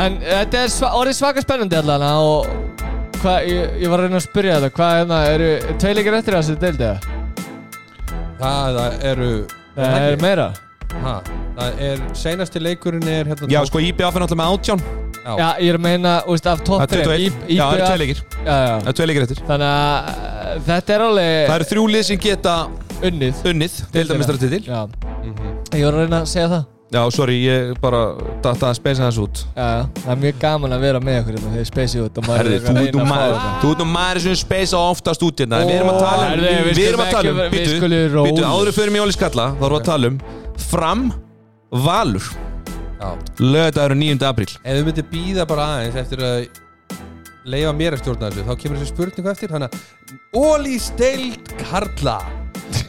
En 0.00 0.14
þetta 0.24 0.62
er 0.64 0.70
sva, 0.72 0.88
orðið 0.96 1.16
svaka 1.18 1.42
spennandi 1.44 1.76
allan 1.76 2.02
og 2.08 2.46
hvað, 3.20 3.48
ég, 3.50 3.74
ég 3.82 3.90
var 3.92 4.00
að 4.00 4.06
reyna 4.08 4.18
að 4.18 4.24
spyrja 4.24 4.54
þetta. 4.58 4.70
Hvað 4.78 5.00
er 5.02 5.10
það, 5.10 5.26
eru 5.34 5.76
tveileikir 5.82 6.16
eftir 6.18 6.36
þessu 6.38 6.56
deildi 6.62 6.86
eða? 6.88 7.18
Það, 8.42 8.78
það 8.78 9.04
eru 9.12 9.30
Það 9.76 10.06
er 10.08 10.16
meira. 10.22 10.46
Ha, 11.02 11.12
Það 11.56 11.78
er, 11.86 12.00
seinasti 12.16 12.60
leikurinn 12.60 13.06
er 13.08 13.28
hérna 13.30 13.48
Já, 13.48 13.60
tók- 13.62 13.68
sko 13.70 13.80
IBF 13.84 14.16
er 14.16 14.24
náttúrulega 14.24 14.40
með 14.42 14.56
átján. 14.56 14.82
Já. 15.22 15.32
Já, 15.38 15.46
ég 15.62 15.68
er 15.70 15.78
að 15.78 15.84
meina, 15.84 16.12
úst, 16.32 16.46
af 16.50 16.64
topp 16.66 16.82
Það 16.82 16.96
er 16.96 17.04
21 17.06 17.36
Já, 17.52 17.62
það 17.62 17.74
eru 17.76 17.86
tvei 17.86 17.98
leikir. 18.02 18.22
Já, 18.32 18.52
já. 18.52 18.72
Það 18.72 18.88
eru 18.88 18.96
tvei 18.98 19.06
leikir 19.12 19.22
eftir. 19.28 19.42
Þannig 19.48 19.70
að 19.72 20.10
uh, 20.12 20.60
þetta 20.66 20.94
er 20.96 21.04
alveg 21.06 21.32
Það 21.46 21.56
eru 21.60 21.68
þrjú 21.72 21.84
lið 21.92 22.04
sem 22.08 22.18
geta 22.26 22.56
unnið. 23.02 23.42
Unnið 23.52 23.78
Deildamistrar 23.92 24.36
Já, 24.66 24.80
Mhm. 25.22 25.52
ég 25.78 25.84
var 25.86 25.92
að 25.92 26.00
reyna 26.02 26.20
að 26.22 26.26
segja 26.32 26.48
það 26.48 26.64
Já, 26.92 27.00
sorry, 27.08 27.38
ég 27.40 27.70
bara 27.80 28.00
datta 28.44 28.68
að 28.68 28.76
speysa 28.76 29.06
þess 29.06 29.20
út 29.22 29.38
Já, 29.56 29.68
það 30.02 30.10
er 30.12 30.18
mjög 30.20 30.40
gaman 30.42 30.74
að 30.76 30.82
vera 30.84 30.98
með 31.00 31.18
ykkur 31.22 31.36
hérna 31.38 31.52
þegar 31.54 31.68
spesið 31.70 32.02
út 32.04 32.18
og 32.20 32.26
maður 32.28 32.50
er 32.50 32.56
að 32.58 32.80
reyna 32.80 33.04
að 33.04 33.12
fá 33.12 33.20
þetta 33.22 33.52
Þú 33.62 33.70
ert 33.70 33.80
nú 33.80 33.86
maður 33.88 34.20
sem 34.26 34.34
speysa 34.42 34.80
oftast 34.90 35.24
út 35.24 35.40
hérna 35.40 35.60
Við 35.62 35.72
erum 35.78 35.92
að 35.92 36.00
tala 36.02 36.26
um 36.26 36.42
við 36.42 36.68
Við 36.68 36.88
erum 36.90 37.04
að 37.04 37.12
tala 37.14 37.32
um 37.32 37.40
við 37.54 38.16
Býtu, 38.18 38.44
áður 38.44 38.72
fyrir 38.76 38.94
mjög 38.98 39.14
skalla 39.16 39.46
Þá 39.54 39.64
erum 39.64 39.72
við 39.72 39.78
að 39.80 39.88
tala 39.88 40.10
um 40.12 40.18
Fram 40.68 41.04
Valur. 41.72 42.26
Lögadagur 43.40 43.96
9. 43.96 44.26
apríl 44.28 44.50
Ef 44.52 44.76
þú 44.76 44.82
myndir 44.90 45.06
býða 45.10 45.46
bara 45.48 45.68
aðeins 45.78 45.96
eftir 46.02 46.20
að 46.26 46.44
leifa 47.48 47.72
mér 47.74 47.96
að 47.96 48.04
stjórna 48.04 48.28
þessu 48.30 48.44
þá 48.46 48.52
kemur 48.60 48.82
þessi 48.82 48.92
spurningu 48.92 49.32
eftir 49.32 49.56
Ólís 50.36 50.90
deild 51.00 51.56
Karla 51.64 52.18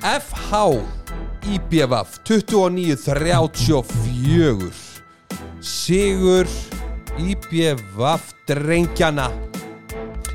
FH 0.04 1.03
IBVF 1.44 2.24
29-34 2.24 4.72
Sigur 5.64 6.48
IBVF 7.20 8.34
drengjana 8.48 9.32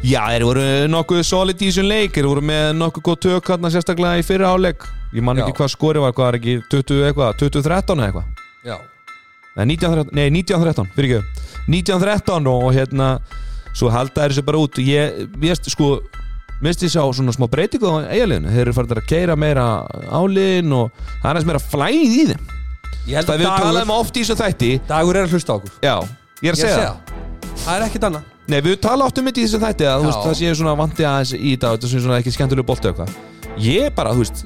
Já, 0.04 0.28
þeir 0.30 0.44
voru 0.46 0.62
nokkuð 0.92 1.22
solid 1.26 1.58
í 1.58 1.66
þessum 1.72 1.88
leik. 1.90 2.14
Þeir 2.14 2.28
voru 2.30 2.42
með 2.46 2.76
nokkuð 2.78 3.02
góð 3.08 3.18
tök 3.24 3.48
hérna 3.50 3.68
sérstaklega 3.74 4.20
í 4.20 4.26
fyrra 4.26 4.48
áleik 4.54 4.80
Ég 5.16 5.22
man 5.24 5.38
ekki 5.40 5.52
Já. 5.54 5.58
hvað 5.58 5.70
skori 5.74 5.98
var, 6.04 6.12
hvað 6.14 6.28
er 6.28 6.36
ekki 6.38 6.54
20 6.70 7.06
eitthvað, 7.08 7.30
2013 7.40 7.98
eða 7.98 8.06
eitthvað? 8.06 8.26
Já, 8.68 8.76
Nei, 9.58 9.66
1913, 9.74 10.14
nei, 10.14 10.28
1913, 10.38 10.86
fyrir 10.94 11.10
ekki 11.18 11.26
1913 11.72 12.46
og, 12.46 12.58
og 12.68 12.72
hérna 12.76 13.08
Svo 13.78 13.90
halda 13.92 14.24
þeir 14.24 14.32
þessu 14.32 14.42
bara 14.46 14.60
út. 14.62 14.78
Ég, 14.82 15.28
ég 15.44 15.54
sko, 15.70 15.88
minnst 16.64 16.82
ég 16.86 16.90
sá 16.92 17.02
svona 17.14 17.34
smá 17.34 17.46
breytingu 17.50 17.86
á 17.86 17.94
eiginleginu 18.10 18.50
Þeir 18.54 18.62
eru 18.64 18.74
farin 18.76 18.94
að 18.98 19.06
keira 19.10 19.36
meira 19.38 19.66
álinn 20.10 20.72
og 20.74 20.90
það 21.20 21.28
er 21.28 21.30
aðeins 21.34 21.48
meira 21.50 21.62
flæð 21.62 21.98
í 22.18 22.24
þeim. 22.32 22.48
Ég 23.08 23.16
held 23.18 23.28
Það 23.28 23.34
að 23.34 23.40
við 23.42 23.48
talaðum 23.48 23.92
dagur, 23.92 24.00
oft 24.02 24.16
í 24.18 24.24
þessu 24.24 24.36
þætti. 24.42 24.70
Dagur 24.88 25.18
er 25.18 25.28
að 25.28 25.36
hlusta 25.36 25.54
á 25.54 25.56
okkur. 25.58 25.72
Já, 25.84 25.94
ég 26.42 26.50
er 26.50 26.56
að 26.56 26.62
segja 26.62 26.74
að 26.74 26.78
það 26.78 26.88
segja. 26.88 27.62
Það 27.64 27.74
er 27.78 27.86
ekkert 27.88 28.08
annað. 28.08 28.26
Nei, 28.48 28.60
við 28.64 28.78
talaðum 28.84 29.08
oft 29.08 29.18
um 29.20 29.28
þetta 29.28 29.40
í 29.40 29.44
þessu 29.46 29.60
þætti 29.64 29.88
að 29.88 29.98
þú 30.02 30.08
veist, 30.08 30.24
það 30.26 30.36
sé 30.38 30.52
svona 30.58 30.74
vandi 30.78 31.06
aðeins 31.08 31.32
í 31.36 31.50
þetta 31.54 31.72
þetta 31.74 31.90
sé 31.92 32.02
svona 32.04 32.18
ekki 32.22 32.34
skemmtilega 32.36 32.68
bolti 32.68 32.90
eitthvað. 32.90 33.14
Ég 33.64 33.88
er 33.88 33.94
bara, 33.96 34.14
þú 34.16 34.24
veist, 34.24 34.42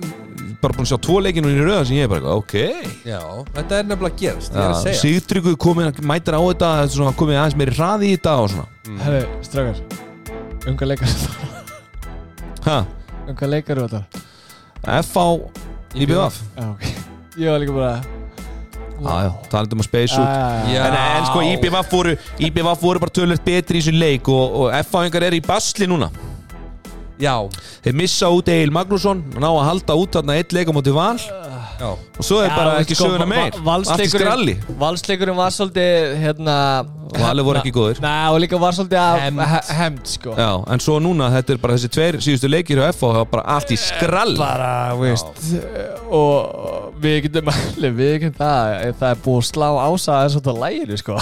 bara 0.63 0.77
búin 0.79 0.87
að 0.87 0.91
sjá 0.93 0.99
tvo 1.07 1.19
leikinu 1.23 1.53
í 1.53 1.61
röðan 1.61 1.87
sem 1.91 1.99
ég 2.01 2.09
er 2.09 2.11
bara, 2.11 2.23
eitthvað, 2.23 2.43
ok. 2.43 2.99
Já, 3.07 3.21
þetta 3.59 3.79
er 3.79 3.89
nefnilega 3.93 4.21
gerast 4.25 4.55
Ég 4.55 4.59
er 4.59 4.67
að 4.67 4.75
Já, 4.75 4.83
segja. 4.87 5.01
Sigtryggur 5.05 5.59
komin, 5.67 5.95
mætir 6.11 6.39
á 6.39 6.43
þetta 6.43 7.15
komið 7.19 7.41
aðeins 7.45 7.59
meiri 7.63 7.79
hraði 7.79 8.11
í 8.11 8.19
þetta 8.19 8.37
og 8.43 8.53
svona. 8.57 8.69
Herri, 9.07 9.25
strákar 9.47 9.83
Unga 10.71 10.93
leikar 10.95 11.51
Ha, 12.67 12.79
Unga 13.29 13.49
leikar 13.51 13.79
eru 13.79 13.89
þetta? 13.91 14.23
F 15.01 15.15
á 15.19 15.27
IBF 15.95 16.41
Já, 16.57 16.67
ok. 16.71 16.85
Ég 17.39 17.49
var 17.51 17.63
líka 17.63 17.75
bara 17.77 17.95
Já, 19.03 19.15
já, 19.27 19.31
talandi 19.51 19.75
um 19.75 19.83
að 19.83 19.89
space 19.89 20.15
út 20.15 20.29
Já. 20.71 20.83
En, 20.87 20.97
en 21.19 21.25
sko, 21.27 21.43
IBF 21.53 21.91
voru, 21.91 22.13
IBF 22.39 22.83
voru 22.85 23.03
bara 23.03 23.15
tölvöld 23.19 23.43
betri 23.47 23.81
í 23.81 23.83
þessum 23.83 23.99
leik 23.99 24.31
og, 24.31 24.59
og 24.63 24.77
F-áingar 24.85 25.27
er 25.27 25.35
í 25.35 25.41
basli 25.43 25.89
núna. 25.91 26.11
Já, 27.23 27.35
Þeir 27.83 27.97
missa 27.99 28.31
út 28.35 28.49
Egil 28.51 28.71
Magnússon 28.75 29.25
ná 29.43 29.49
að 29.51 29.67
halda 29.69 29.97
út 29.99 30.15
þarna 30.19 30.39
eitt 30.39 30.55
leik 30.55 30.71
á 30.71 30.75
móti 30.75 30.95
val 30.95 31.19
já. 31.81 31.89
Og 31.93 32.25
svo 32.27 32.41
er 32.43 32.49
Já, 32.51 32.57
bara 32.57 32.75
ekki 32.83 32.97
sko, 32.97 33.09
söguna 33.09 33.27
meir. 33.31 33.57
Allt 33.73 34.03
í 34.05 34.09
skralli 34.11 34.55
Valsleikurinn 34.57 34.79
Valsleikurinn 34.83 35.39
var 35.39 35.55
svolítið 35.55 36.17
hérna 36.23 36.57
Valur 37.13 37.45
voru 37.45 37.61
ekki 37.61 37.73
góðir. 37.77 37.99
Nei, 38.01 38.29
og 38.33 38.39
líka 38.41 38.59
var 38.61 38.73
svolítið 38.77 39.01
að 39.03 39.19
Hefnd. 39.21 39.41
he- 39.53 39.75
Hefnd, 39.79 40.07
sko. 40.09 40.37
Já, 40.39 40.51
en 40.73 40.81
svo 40.81 40.99
núna, 41.05 41.29
þetta 41.35 41.53
er 41.53 41.61
bara 41.61 41.75
þessi 41.77 41.91
tveir 41.93 42.21
síðustu 42.25 42.49
leikir 42.49 42.81
á 42.81 42.89
FH, 42.93 43.03
það 43.13 43.19
var 43.21 43.31
bara 43.35 43.45
allt 43.57 43.71
í 43.75 43.79
skrall. 43.81 44.37
Bara, 44.41 44.71
veist 44.97 45.43
Og 46.13 46.95
við 47.03 47.19
getum 47.27 47.49
allir 47.53 47.93
Við 48.01 48.15
getum 48.27 48.39
það 48.41 48.95
Það 49.01 49.11
er 49.11 49.21
búið 49.27 49.43
að 49.43 49.51
slá 49.53 49.69
ása 49.89 50.17
að 50.23 50.39
þetta 50.39 50.57
lægir, 50.63 50.97
sko 51.03 51.19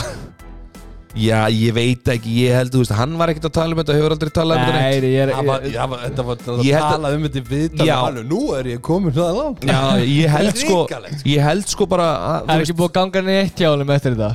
Já, 1.19 1.49
ég 1.51 1.73
veit 1.75 2.07
ekki, 2.13 2.35
ég 2.45 2.55
held, 2.55 2.71
þú 2.71 2.83
veist, 2.85 2.93
hann 2.95 3.17
var 3.19 3.33
ekkert 3.33 3.49
að 3.49 3.55
tala 3.57 3.75
um 3.75 3.81
þetta, 3.81 3.97
hefur 3.99 4.15
aldrei 4.15 4.31
talað 4.37 4.61
um 4.61 4.67
þetta 4.69 4.75
neitt. 4.77 5.01
Nei, 5.03 5.11
ég 5.11 5.25
er 5.25 5.33
var, 5.35 5.49
var, 5.91 6.05
þetta 6.05 6.27
var 6.29 6.37
að 6.37 6.45
tala 6.71 7.11
um 7.17 7.25
þetta 7.27 7.41
í 7.41 7.47
viðtal 7.49 7.89
Já. 7.89 7.97
alveg, 8.05 8.29
Nú 8.31 8.43
er 8.55 8.69
ég 8.71 8.85
komin 8.87 9.17
það 9.17 9.41
langt. 9.41 9.67
Já, 9.67 9.81
ég 10.07 10.37
held 10.37 10.61
sko, 10.61 10.79
ég 11.27 11.43
held 11.49 11.67
sko 11.73 11.89
bara 11.91 12.07
að, 12.15 12.47
Það 12.47 12.55
er 12.55 12.65
ekki 12.69 12.79
búið 12.79 12.93
að 12.93 12.97
ganga 13.01 13.25
neitt 13.27 13.59
hjá 13.59 13.69
honum 13.73 13.93
eftir 13.97 14.15
þetta? 14.15 14.31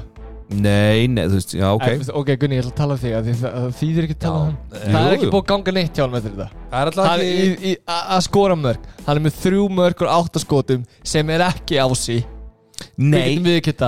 Nei, 0.46 1.08
nei, 1.10 1.24
þú 1.26 1.40
veist, 1.40 1.54
já, 1.58 1.66
ok. 1.74 1.88
Æ, 1.90 2.12
Ok, 2.14 2.28
Gunni, 2.38 2.60
ég 2.60 2.62
ætla 2.62 2.70
að 2.70 2.78
tala 2.78 2.94
um 2.94 3.00
þig 3.02 3.16
að 3.18 3.26
því 3.26 3.34
það 3.40 3.72
þýðir 3.80 4.06
ekki 4.06 4.16
að 4.16 4.22
tala 4.28 4.38
um 4.38 4.46
hann. 4.46 4.60
Það 4.84 5.08
er 5.08 5.16
ekki 5.16 5.32
búið 5.32 5.42
að 5.42 5.48
ganga 5.50 5.74
neitt 5.80 5.96
hjá 5.96 6.04
honum 6.04 6.20
eftir 6.20 6.36
þetta. 6.36 6.48
Það 6.70 6.84
er 6.84 6.92
alltaf 6.92 7.08
Hann 7.10 7.24
í, 7.26 7.32
ekki 7.56 7.74
að 7.96 8.22
skora 8.28 8.58
mörg 8.60 8.86
Hann 9.08 9.16
er 9.18 9.24
með 9.26 9.40
þrjú 9.42 9.66
mörg 9.80 10.04
og 10.06 10.12
áttaskotum 10.20 10.86
sem 11.02 11.32
er 11.34 11.46
ekki 11.48 11.80
ási 11.82 12.20
Við 12.20 12.35
Nei, 12.98 13.36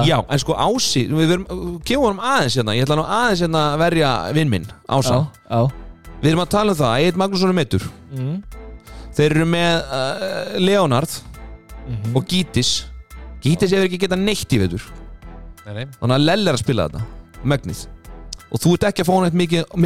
já, 0.07 0.17
en 0.29 0.39
sko 0.39 0.55
Ási, 0.55 1.05
við 1.11 1.27
verum, 1.33 1.45
gefum 1.87 2.05
honum 2.07 2.21
aðeins 2.23 2.55
hérna. 2.59 2.75
Ég 2.77 2.85
ætla 2.87 2.97
nú 2.99 3.05
aðeins 3.07 3.41
hérna 3.43 3.63
að 3.73 3.81
verja 3.83 4.11
vinn 4.37 4.49
minn, 4.51 4.67
Ása. 4.89 5.21
Já, 5.49 5.61
Við 6.21 6.31
erum 6.31 6.41
að 6.43 6.49
tala 6.55 6.73
um 6.73 6.77
það, 6.79 6.93
Egil 7.03 7.19
Magnússon 7.21 7.51
er 7.51 7.57
meittur 7.59 7.83
mm. 8.15 8.37
Þeir 9.17 9.35
eru 9.35 9.45
með 9.49 9.73
uh, 9.81 10.57
Leonard 10.59 11.17
Mhm. 11.87 12.17
og 12.19 12.25
Gítis. 12.27 12.69
Gítis 13.39 13.71
hefur 13.71 13.85
ekki 13.87 13.99
getað 14.01 14.19
neitt 14.19 14.51
í 14.51 14.57
veitur 14.59 14.83
Nei, 15.65 15.73
nei. 15.77 15.85
Þannig 16.01 16.15
að 16.17 16.25
Lell 16.25 16.47
er 16.51 16.57
að 16.57 16.59
spila 16.59 16.87
þetta 16.89 17.45
Megnið 17.47 17.83
Og 18.51 18.59
þú 18.59 18.73
ert 18.75 18.87
ekki 18.89 19.03
að 19.05 19.07
fá 19.07 19.13
hann 19.15 19.27
eitt 19.29 19.37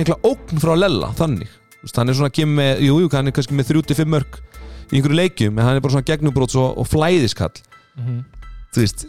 mikla 0.02 0.18
ógn 0.26 0.62
frá 0.64 0.72
Lella 0.78 1.12
Þannig. 1.20 1.52
Hann 1.94 2.10
er 2.10 2.18
svona 2.18 2.32
að 2.32 2.36
kemur 2.40 2.58
með 2.58 2.82
Jú, 2.88 2.96
jú, 3.04 3.12
hann 3.14 3.30
er 3.30 3.36
kannski 3.38 3.54
með 3.58 3.70
35 3.76 4.10
mörg 4.16 4.40
Í 4.90 4.98
einhverju 4.98 5.20
leikjum 5.20 5.58
En 5.62 5.66
hann 5.68 5.78
er 5.78 5.84
bara 5.86 5.94
svona 5.94 6.10
gegnubróts 6.10 6.58
og, 6.58 6.78
og 6.82 6.90
flæðiskall. 6.90 7.54
Mhm. 8.02 8.24
Þú 8.72 8.80
veist 8.86 9.06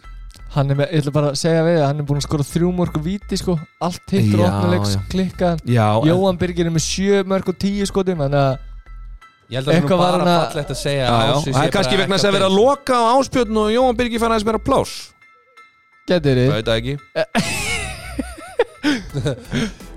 Hann 0.53 0.69
er 0.69 0.77
með, 0.77 0.91
ég 0.93 1.01
ætla 1.01 1.13
bara 1.17 1.29
að 1.33 1.39
segja 1.41 1.63
við 1.65 1.77
það, 1.79 1.87
hann 1.89 2.01
er 2.03 2.07
búin 2.11 2.19
að 2.21 2.25
skora 2.27 2.45
þrjú 2.45 2.71
mörg 2.77 2.97
og 2.99 3.05
víti 3.07 3.37
sko. 3.41 3.55
Allt 3.81 4.11
hittur 4.13 4.43
Já, 4.43 4.47
opnuleiks, 4.51 4.91
já. 4.93 5.01
klikkaðan 5.15 5.59
Já, 5.73 5.87
en- 5.97 6.09
Jóhann 6.11 6.39
Birgir 6.43 6.67
er 6.69 6.75
með 6.75 6.85
sjö 6.85 7.23
mörg 7.25 7.49
og 7.49 7.57
tíu 7.63 7.87
skotum 7.89 8.21
Þannig 8.21 8.43
að 8.43 8.53
Ég 9.53 9.57
held 9.57 9.65
að 9.65 9.73
það 9.73 9.73
er 9.73 9.81
nú 9.81 9.87
Eitthvað 9.87 9.99
var 10.03 10.13
bara 10.13 10.21
hann 10.21 10.33
að- 10.33 10.45
fallegt 10.53 10.71
að 10.75 10.81
segja 10.83 11.05
Já, 11.07 11.09
já, 11.09 11.35
það 11.57 11.65
er 11.65 11.73
kannski 11.79 11.97
vegna 12.03 12.15
þess 12.19 12.25
að 12.25 12.29
ekki 12.29 12.37
vera 12.39 12.49
að 12.51 12.57
loka 12.59 12.95
á 13.01 13.05
áspjörn 13.17 13.57
og 13.63 13.67
Jóhann 13.73 13.97
Birgir 14.03 14.21
fann 14.23 14.33
aðeins 14.37 14.47
meira 14.51 14.61
plás 14.69 14.93
getur 16.11 16.37
Það 16.37 16.43
þið 16.43 16.53
veit 16.53 16.67
það 16.69 16.79
ekki. 16.83 16.95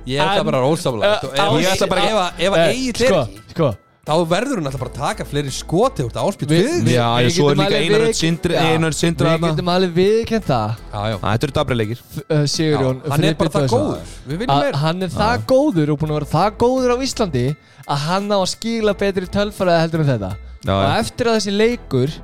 Ég 0.05 0.21
ætla 0.21 0.43
bara 0.45 0.59
að 0.59 0.65
rósamlega 0.69 1.15
Ég 1.59 1.67
ætla 1.73 1.87
bara 1.89 2.01
Ef 2.05 2.15
að- 2.21 2.33
ef 2.45 2.51
að 2.53 2.63
eigi 2.69 2.91
Sko, 2.95 3.21
þeir 3.25 3.51
sko 3.55 3.69
Þá 4.05 4.13
verður 4.29 4.59
hún 4.59 4.67
alltaf 4.69 4.81
bara 4.83 4.91
að 4.91 4.97
taka 5.01 5.25
fleiri 5.25 5.49
skoti 5.49 6.03
úr 6.05 6.11
þetta 6.11 6.23
áspýt 6.29 6.51
Við- 6.53 6.67
við 6.85 6.91
Já, 6.93 7.05
já, 7.09 7.25
við 7.25 7.31
svo 7.33 7.45
er 7.49 7.55
líka 7.57 7.77
Einar 7.79 8.03
Sindri. 8.13 8.57
Einar 8.61 8.93
Sindri 8.93 9.31
Við 9.31 9.45
getum 9.47 9.71
alveg 9.73 9.95
viðkent 9.95 10.45
það. 10.45 10.75
Já, 10.91 10.99
já. 11.09 11.15
Þetta 11.23 11.47
eru 11.47 11.55
dabrileikir 11.57 12.03
uh, 12.05 12.43
Sigurjón 12.53 12.99
Hann 13.09 13.25
er 13.31 13.37
bara 13.39 13.53
það 13.55 13.65
góður. 13.73 14.11
Við 14.29 14.43
viljum 14.43 14.61
meira. 14.61 14.81
hann 14.83 15.01
er 15.07 15.15
það 15.15 15.47
góður 15.49 15.93
og 15.95 15.99
búin 16.03 16.13
að 16.13 16.19
vera 16.19 16.29
það 16.35 16.59
góður 16.65 16.93
á 16.93 16.97
Íslandi 17.07 17.45
að 17.85 18.05
hann 18.05 18.29
á 18.29 18.37
að 18.37 18.45
skila 18.53 18.93
betri 19.01 19.31
tölfræði 19.39 19.81
heldur 19.87 20.05
en 20.05 20.11
þetta. 20.13 20.31
Já, 20.65 20.73
og 20.75 20.85
já. 20.85 20.93
eftir 21.01 21.31
að 21.31 21.39
þessi 21.39 21.55
leikur 21.57 22.15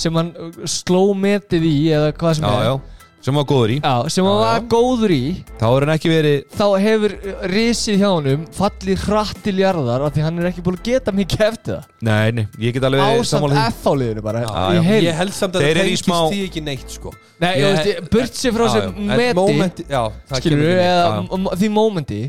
sem 0.00 0.14
hann 0.20 0.30
sló 0.70 1.02
metið 1.18 1.66
í 1.66 1.76
eða 1.98 2.14
hvað 2.22 2.38
sem 2.38 2.46
Já, 2.46 2.54
er 2.54 2.70
já 2.70 2.74
Sem 3.20 3.36
var 3.36 3.44
góður 3.44 3.72
í 3.74 3.74
Já, 3.84 4.08
sem 4.08 4.24
hann 4.24 4.32
Já, 4.32 4.40
var 4.40 4.54
já. 4.56 4.66
góður 4.72 5.12
í 5.12 5.24
Þá 5.60 5.64
er 5.68 5.84
hann 5.84 5.90
ekki 5.92 6.08
verið 6.12 6.36
þá 6.56 6.62
hefur 6.80 7.14
risið 7.52 7.98
hjá 8.00 8.06
honum 8.14 8.46
fallið 8.56 9.02
hratt 9.04 9.42
til 9.44 9.54
jarðar 9.60 10.04
af 10.06 10.14
því 10.14 10.22
hann 10.24 10.38
er 10.40 10.48
ekki 10.48 10.64
búin 10.64 10.78
að 10.78 10.86
geta 10.88 11.12
mikið 11.18 11.44
eftir 11.50 11.74
það 11.74 12.08
Nei, 12.08 12.30
nei, 12.38 12.46
ég 12.64 12.72
get 12.78 12.86
alveg 12.88 13.04
ásamt 13.04 13.28
sammála 13.34 13.58
því. 13.58 13.74
F-áliðinu 13.82 14.24
bara 14.24 14.40
Já, 14.46 14.48
í 14.48 14.78
já. 14.78 14.82
heild 14.88 15.04
Ég 15.10 15.18
held 15.20 15.36
samt 15.36 15.58
að 15.60 15.66
Þeir 15.66 15.68
það 15.68 15.76
eru 15.76 15.84
í 15.84 15.90
tengist 15.90 16.08
smá- 16.08 16.22
því 16.32 16.40
ekki 16.48 16.62
neitt 16.70 16.96
sko 16.96 17.12
Nei, 17.44 17.50
Ég- 17.50 17.60
ég 17.60 17.76
veist, 17.76 18.10
burt 18.16 18.40
sér 18.40 18.56
frá 18.56 18.64
Já, 18.64 18.72
sem 18.72 18.80
já. 18.80 18.88
En 18.96 19.16
meti 19.20 19.36
momenti- 19.42 19.86
Já, 19.90 20.02
það 20.30 20.40
skilur 20.40 20.56
kemur 20.56 20.64
við, 20.64 20.72
ekki 20.72 20.80
neitt. 20.80 20.88
eða 20.88 21.04
Já, 21.04 21.20
já. 21.20 21.36
m- 21.36 21.52
því 21.60 21.70
mómenti 21.76 22.22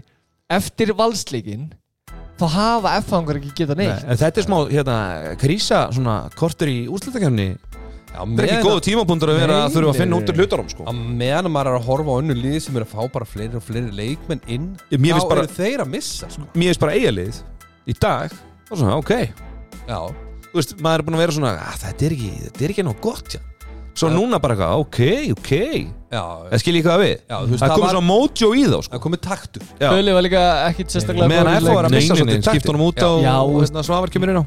eftir 0.60 0.94
valsleikin 1.00 1.70
þá 2.42 2.46
hafa 2.52 2.98
F-fangar 3.00 3.38
ekki 3.40 3.52
geta 3.56 3.76
Nei, 3.80 3.86
neitt 3.88 4.04
en 4.12 4.18
þetta 4.18 4.42
er 4.42 4.46
smá, 4.50 4.60
hérna, 4.68 4.96
krísa 5.40 5.86
svona 5.94 6.16
kortur 6.36 6.68
í 6.68 6.88
úrslutakefni 6.92 7.54
Það 8.12 8.42
er 8.44 8.50
ekki 8.52 8.66
góðu 8.68 8.82
tímapunktur 8.86 9.32
að 9.32 9.38
vera 9.40 9.58
að 9.66 9.76
þurfa 9.76 9.92
að 9.94 10.00
finna 10.02 10.18
út 10.20 10.32
úr 10.34 10.40
hlutarum 10.42 10.70
sko. 10.72 10.84
Á 10.84 10.92
meðan 10.94 11.48
maður 11.54 11.70
er 11.72 11.78
að 11.80 11.86
horfa 11.88 12.12
á 12.12 12.20
önnu 12.22 12.36
liði 12.36 12.60
sem 12.66 12.76
er 12.80 12.84
að 12.86 12.92
fá 12.92 13.02
bara 13.14 13.28
fleiri 13.30 13.56
og 13.60 13.64
fleiri 13.64 13.94
leikmenn 13.96 14.42
inn 14.52 14.66
Mér 14.92 15.00
þá 15.00 15.16
finnst 15.16 15.30
bara- 15.32 15.46
eru 15.46 15.56
þeir 15.56 15.84
að 15.86 15.92
missa 15.94 16.30
sko. 16.30 16.44
Mér 16.54 16.68
finnst 16.74 16.84
bara 16.84 16.98
eigalið 16.98 17.40
í 17.88 17.96
dag 18.04 18.36
og 18.72 18.76
svona, 18.78 18.98
ok 19.00 19.14
Já, 19.88 20.00
Þú 20.52 20.60
veist, 20.60 20.74
maður 20.84 21.00
er 21.00 21.06
búin 21.08 21.16
að 21.16 21.24
vera 21.24 21.32
svona 21.38 21.52
að, 21.56 21.78
þetta 21.86 22.06
er 22.10 22.12
ekki, 22.18 22.32
þetta 22.50 22.66
er 22.68 22.74
ekki 22.76 22.84
nóg 22.84 22.98
gott 23.02 23.30
já. 23.38 23.40
Svo 23.92 24.08
ja. 24.08 24.16
núna 24.16 24.40
bara 24.40 24.56
eitthvað, 24.56 24.86
ok, 24.86 25.00
ok. 25.36 25.52
Það 26.12 26.60
skil 26.60 26.74
ég 26.76 26.84
hvað 26.84 27.02
við? 27.02 27.12
Já, 27.24 27.36
veist, 27.48 27.62
Það 27.62 27.72
komið 27.72 27.84
var... 27.84 27.94
svona 27.96 28.08
mojo 28.08 28.48
í 28.52 28.64
þá 28.68 28.74
sko. 28.76 28.92
Það 28.92 29.02
komið 29.06 29.22
taktur. 29.24 29.66
Föli 29.80 30.16
var 30.16 30.26
líka 30.26 30.42
ekkit 30.68 30.96
sérstaklega 30.96 31.30
Meðan 31.32 31.68
FO 31.68 31.76
var 31.78 31.88
að 31.88 31.96
missa 31.96 32.18
svolítið 32.20 32.48
Skipt 32.48 32.68
honum 32.72 32.84
út 32.88 33.00
á 33.00 33.12
hérna, 33.22 33.84
Svavar 33.88 34.12
kemur 34.12 34.32
inn 34.34 34.40
á. 34.42 34.44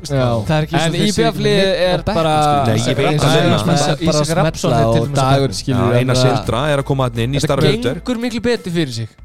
En 0.85 0.99
IBF-lið 1.07 1.63
er 1.87 2.05
bara 2.09 2.35
Ísak 2.77 4.35
Rapsson 4.41 4.77
og 4.77 5.09
Dagur 5.17 5.57
Einar 5.97 6.21
Sildra 6.21 6.67
er 6.75 6.85
að 6.85 6.89
koma 6.91 7.09
hann 7.09 7.25
inn 7.25 7.39
í 7.39 7.45
starra 7.45 7.65
hlutur 7.65 7.95
Þetta 7.95 7.97
gengur 8.03 8.21
miklu 8.27 8.45
beti 8.45 8.73
fyrir 8.75 8.97
sig. 9.01 9.17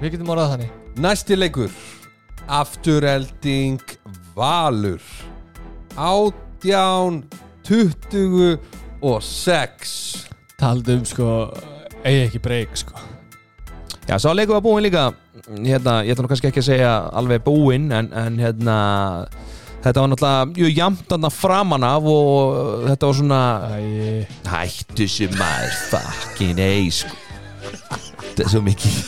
Við 0.00 0.16
getum 0.16 0.32
orðað 0.32 0.54
þannig. 0.56 0.76
Næsti 1.04 1.36
leikur. 1.36 1.76
Afturhelding 2.48 3.96
Valur. 4.36 5.04
Ádján 5.92 7.20
20 7.68 8.56
og 9.02 9.22
sex. 9.22 10.26
Taldum 10.60 11.02
um, 11.02 11.08
sko, 11.08 11.28
eigi 12.06 12.28
ekki 12.28 12.42
breyk 12.42 12.76
sko. 12.78 12.94
Já, 14.08 14.18
sá 14.18 14.30
leikum 14.34 14.56
var 14.56 14.64
búinn 14.64 14.86
líka. 14.86 15.10
Hérna, 15.48 16.00
ég 16.06 16.14
ætla 16.14 16.24
nú 16.24 16.30
kannski 16.30 16.50
ekki 16.50 16.62
að 16.62 16.68
segja 16.68 16.92
alveg 17.18 17.42
búinn 17.46 17.90
en, 17.94 18.10
en 18.14 18.38
hérna 18.38 18.76
þetta 19.82 20.04
var 20.04 20.10
náttúrulega, 20.12 20.60
jú, 20.60 20.68
jamt 20.70 21.14
aðna 21.16 21.30
framan 21.34 21.86
af 21.86 22.06
og 22.06 22.52
uh, 22.52 22.84
þetta 22.86 23.08
var 23.08 23.18
svona 23.18 23.40
Æi. 23.74 24.26
Hættu 24.46 25.08
sem 25.10 25.34
maður 25.38 25.74
fucking 25.90 26.62
eigi 26.62 26.92
sko. 27.02 27.18
Þetta 28.22 28.46
er 28.46 28.52
svo 28.54 28.62
mikið 28.66 29.00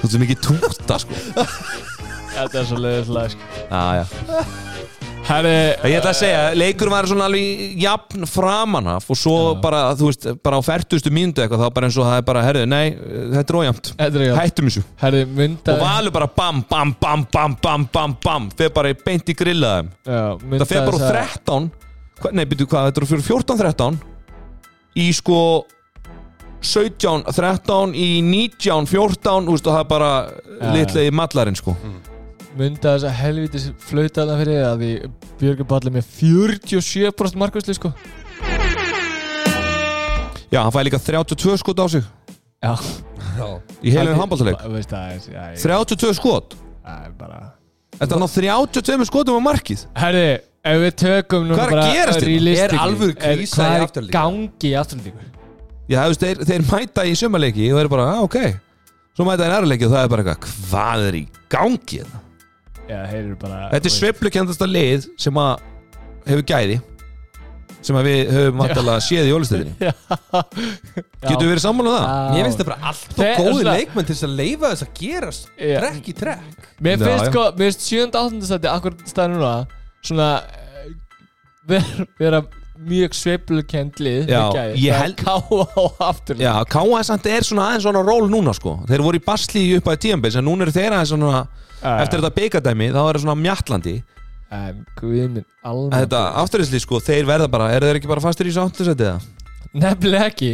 Þetta 0.00 0.08
er 0.08 0.14
svo 0.14 0.22
mikið 0.24 0.42
tóta 0.46 0.98
sko. 1.04 1.22
Þetta 2.34 2.62
er 2.62 2.68
svo 2.70 2.80
leiðislega 2.80 3.34
sko. 3.36 3.48
Já, 3.70 3.82
já. 4.00 4.04
Herri, 5.30 5.50
Ég 5.86 6.00
ætla 6.00 6.10
að 6.10 6.16
segja, 6.18 6.38
leikur 6.58 6.90
var 6.90 7.06
svona 7.06 7.28
alveg 7.30 7.76
jafn 7.78 8.26
framanaf 8.26 9.06
og 9.12 9.18
svo 9.18 9.34
bara, 9.62 9.84
þú 9.98 10.08
veist, 10.08 10.26
bara 10.42 10.58
á 10.58 10.62
færtustu 10.66 11.12
mínútu 11.14 11.44
eitthvað, 11.44 11.62
þá 11.62 11.74
bara 11.76 11.86
eins 11.90 11.98
og 12.00 12.08
það 12.08 12.16
er 12.18 12.24
bara, 12.26 12.42
herðu, 12.48 12.64
nei, 12.70 12.82
þetta 13.36 13.54
er 13.54 13.58
ójæmt. 13.60 13.90
Hættum 14.40 14.70
þessu. 14.70 14.82
Herri, 15.04 15.22
mynda 15.38 15.76
Og 15.76 15.84
valur 15.84 16.14
bara 16.18 16.28
bam, 16.34 16.64
bam, 16.66 16.94
bam, 16.98 17.24
bam, 17.30 17.54
bam, 17.62 17.86
bam, 17.94 18.16
bam 18.24 18.50
Þeir 18.58 18.72
bara 18.74 18.92
beint 19.06 19.30
í 19.30 19.36
grillaðum 19.38 19.92
Já, 20.02 20.22
Það 20.58 20.66
fer 20.72 20.86
bara 20.88 20.98
úr 20.98 21.06
13 21.06 21.70
hva, 22.20 22.32
Nei, 22.34 22.44
byrju 22.50 22.66
hvað, 22.72 22.90
þetta 22.90 23.02
eru 23.04 23.10
fyrir 23.14 23.26
14-13 23.30 24.00
Í 24.98 25.08
sko 25.14 25.40
17, 26.66 27.30
13 27.30 27.94
Í 27.94 28.10
19, 28.26 28.90
14 28.90 29.46
Þú 29.46 29.54
veist, 29.54 29.70
og 29.70 29.78
það 29.78 29.82
er 29.84 29.90
bara 29.94 30.12
Já. 30.26 30.72
litlega 30.74 31.06
í 31.06 31.18
mallarinn 31.22 31.60
sko 31.60 31.76
mynda 32.58 32.94
þess 32.96 33.06
að 33.08 33.18
helvitis 33.20 33.68
flauta 33.86 34.24
þarna 34.24 34.38
fyrir 34.40 34.64
að 34.66 34.80
því 34.82 34.90
Björgur 35.40 35.68
Palli 35.70 35.92
með 35.94 36.08
47% 36.18 37.38
markvæsli 37.40 37.76
sko 37.78 37.92
Já, 40.50 40.64
hann 40.64 40.72
fæði 40.74 40.88
líka 40.88 40.98
32 40.98 41.56
skot 41.62 41.78
á 41.78 41.86
sig 41.92 42.02
Já 42.60 42.72
Já. 43.38 43.46
Í 43.86 43.92
heilinu 43.94 44.16
það 44.90 45.12
er- 45.14 45.54
ég- 45.54 45.62
32 45.62 46.14
skot 46.18 46.56
það 46.84 47.04
er 47.06 47.12
bara 47.18 47.40
Þetta 48.00 48.16
er 48.16 48.22
ná 48.22 48.28
32 48.32 49.06
skotum 49.06 49.38
á 49.38 49.42
markið 49.46 49.84
Herri, 50.00 50.24
ef 50.64 50.78
við 50.82 50.94
tökum 51.04 51.46
nú 51.46 51.54
Hvað 51.54 51.60
er 51.60 51.70
að 51.70 51.76
bara 51.76 51.92
gerast 51.94 52.18
hérna? 52.20 52.30
realistically, 52.30 53.12
Er 53.20 53.30
er- 53.30 53.44
í 53.44 53.46
er 53.76 53.84
Aftureldingu? 53.86 54.16
gangi 54.16 54.70
í 54.70 54.74
afturlíku? 54.80 55.28
Já, 55.90 55.98
þú 56.04 56.08
veist, 56.10 56.20
þeir, 56.24 56.42
þeir 56.50 56.66
mæta 56.70 57.04
í 57.06 57.14
sömaleiki 57.18 57.64
og 57.70 57.76
þeir 57.78 57.84
eru 57.84 57.88
bara, 57.94 58.08
ah, 58.14 58.22
ok 58.26 58.36
Svo 59.16 59.24
mæta 59.26 59.44
þeir 59.46 59.54
nærleiki 59.54 59.86
og 59.86 59.92
það 59.94 60.02
er 60.04 60.08
bara 60.08 60.22
eitthvað 60.24 60.58
Hvað 60.70 61.06
er 61.08 61.14
í 61.20 61.24
gangi 61.50 62.02
þetta? 62.02 62.20
Já, 62.90 63.00
bara 63.40 63.66
Þetta 63.74 63.90
er 63.90 63.96
sveiflukendasta 63.96 64.66
lið 64.68 65.10
sem 65.20 65.40
að 65.40 65.66
hefur 66.28 66.46
gæði 66.50 66.80
sem 67.80 67.96
að 67.96 68.08
við 68.10 68.30
höfum 68.34 68.60
vantalega 68.60 69.02
séð 69.04 69.28
í 69.28 69.30
jólistöðinni 69.30 69.74
Getur 69.80 71.44
við 71.46 71.52
verið 71.54 71.62
sammála 71.64 71.92
um 71.92 71.96
það? 71.96 72.32
Mér 72.34 72.46
finnst 72.46 72.60
það 72.60 72.68
bara 72.68 72.90
allt 72.90 73.14
og 73.14 73.40
góði 73.40 73.66
leikmenn 73.68 74.08
til 74.08 74.16
þess 74.16 74.26
að 74.26 74.34
leifa 74.40 74.72
þess 74.72 74.84
að 74.86 74.92
gerast 75.00 75.50
trekk 75.56 76.10
í 76.10 76.16
trekk. 76.20 76.66
Mér 76.84 77.04
finnst 77.04 77.30
sko, 77.30 77.44
mér 77.56 77.70
finnst 77.70 77.86
7. 77.86 78.08
8. 78.20 78.42
stætti 78.50 78.70
akkur 78.74 78.96
staðar 79.08 79.32
núna 79.34 79.52
svona 80.04 80.28
eh, 81.70 82.02
vera 82.20 82.42
mjög 82.88 83.14
sveiflukend 83.18 83.98
lið 84.00 84.30
Það 84.30 84.58
er 85.04 85.14
Káa 85.18 85.64
á 85.68 85.82
afturlíku 86.10 86.46
Já, 86.46 87.02
samt 87.06 87.26
er 87.28 87.44
svona 87.46 87.66
aðeins 87.70 87.84
svona 87.84 88.02
ról 88.06 88.28
núna 88.32 88.54
sko. 88.56 88.78
Þeir 88.88 89.04
voru 89.04 89.20
í 89.20 89.24
basli 89.24 89.64
upp 89.76 89.90
að 89.92 89.98
tíambils 90.06 90.38
en 90.40 90.46
núna 90.48 90.64
eru 90.66 90.74
þeir 90.76 90.96
aðeins 90.96 91.12
svona 91.12 91.42
Eftir 91.80 92.20
þetta 92.20 92.34
byggadæmi 92.36 92.90
þá 92.92 92.98
er 93.00 93.16
það 93.16 93.22
svona 93.24 93.38
mjallandi. 93.40 93.94
En 94.50 94.80
guðminn, 94.98 95.44
alveg. 95.64 95.94
Þetta 96.02 96.20
afturriðsli 96.42 96.80
sko, 96.82 96.98
þeir 97.06 97.28
verða 97.28 97.46
bara 97.52 97.68
Eru 97.76 97.86
þeir 97.88 98.00
ekki 98.00 98.10
bara 98.10 98.24
fastir 98.24 98.48
í 98.50 98.52
sáttusætið 98.56 99.06
það? 99.06 99.28
Nefnilega 99.80 100.26
ekki. 100.32 100.50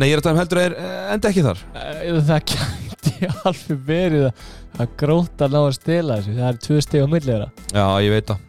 Nei, 0.00 0.08
ég 0.08 0.16
er 0.16 0.22
að 0.22 0.24
tala 0.26 0.34
um 0.34 0.40
heldur 0.40 0.58
að 0.58 0.64
þeir 0.64 0.76
eh, 0.80 1.12
enda 1.14 1.30
ekki 1.30 1.44
þar. 1.44 1.60
Eh, 1.78 2.16
Það 2.24 2.40
gæti 2.54 3.28
alveg 3.50 3.82
verið 3.86 4.24
að, 4.30 4.88
gróta 5.04 5.50
ná 5.52 5.60
að 5.60 5.74
stela 5.76 6.16
þessu. 6.18 6.34
Það 6.40 6.48
er 6.48 6.58
tvö 6.66 6.80
steg 6.88 7.04
á 7.04 7.08
milli 7.12 7.28
þeirra. 7.28 7.48
Já, 7.70 7.84
ég 8.06 8.14
veit 8.16 8.32
það. 8.32 8.40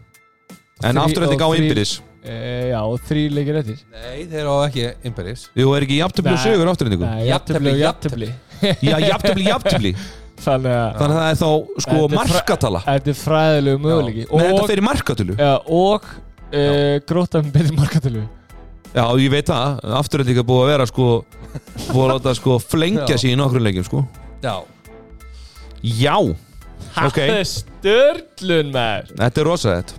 En 0.82 0.95
Þrí- 0.95 1.03
afturriðsli 1.03 1.38
á 1.38 1.45
og 1.45 1.53
þrí- 1.53 1.61
innbyrðis 1.61 1.93
e, 2.26 2.36
Já, 2.71 2.80
og 2.82 2.99
þrý 3.07 3.23
leikir 3.38 3.59
eftir. 3.61 3.80
Nei, 3.93 4.26
þeir 4.32 4.49
á 4.49 4.55
ekki 4.65 4.86
innbyrðis 5.07 5.47
Jú, 5.55 5.71
er 5.78 5.86
ekki 5.86 5.99
jafntöfli 6.01 6.34
og 6.36 6.43
sögur 6.43 6.69
Jafntefli, 6.69 6.99
jafntefli 7.30 7.73
og 7.73 7.82
jafntefli. 7.82 8.30
Já, 8.82 8.95
jafntöfli, 9.05 9.49
jafntöfli 9.49 9.95
Þannig 10.45 10.73
að 10.76 10.97
Þannig 10.99 11.15
að 11.15 11.19
það 11.19 11.28
er 11.30 11.39
þá 11.39 11.49
sko 11.86 11.99
Þetta 11.99 12.19
markatala. 12.19 12.82
Þetta 12.86 13.11
er 13.11 13.19
fræðilegu 13.19 13.84
möguleiki. 13.86 14.26
Nei, 14.26 14.45
þetta 14.49 14.65
fyrir 14.71 14.86
markatölu 14.86 15.38
ja, 15.39 15.51
og 15.71 16.09
e, 16.51 16.65
gróta 17.07 17.41
með 17.43 17.53
betri 17.55 17.78
markatölu 17.80 18.26
Já, 18.95 19.05
ég 19.19 19.32
veit 19.32 19.49
það, 19.51 19.80
afturriðningu 19.99 20.41
er 20.43 20.47
búið 20.47 20.63
að 20.65 20.71
vera 20.73 20.88
sko 20.91 21.09
Búið 21.89 22.03
að 22.05 22.11
láta 22.13 22.34
sko 22.36 22.57
flengja 22.63 23.15
Já. 23.15 23.19
sig 23.21 23.34
í 23.36 23.38
nokkrum 23.39 23.63
leikjum 23.63 23.88
sko. 23.88 24.01
Já, 24.43 24.55
Já, 25.86 26.15
ok. 26.17 27.19
Það 27.19 27.38
er 27.38 27.47
störlun 27.51 28.71
með 28.73 29.11
Þetta 29.15 29.41
er 29.41 29.47
rosalegt 29.49 29.95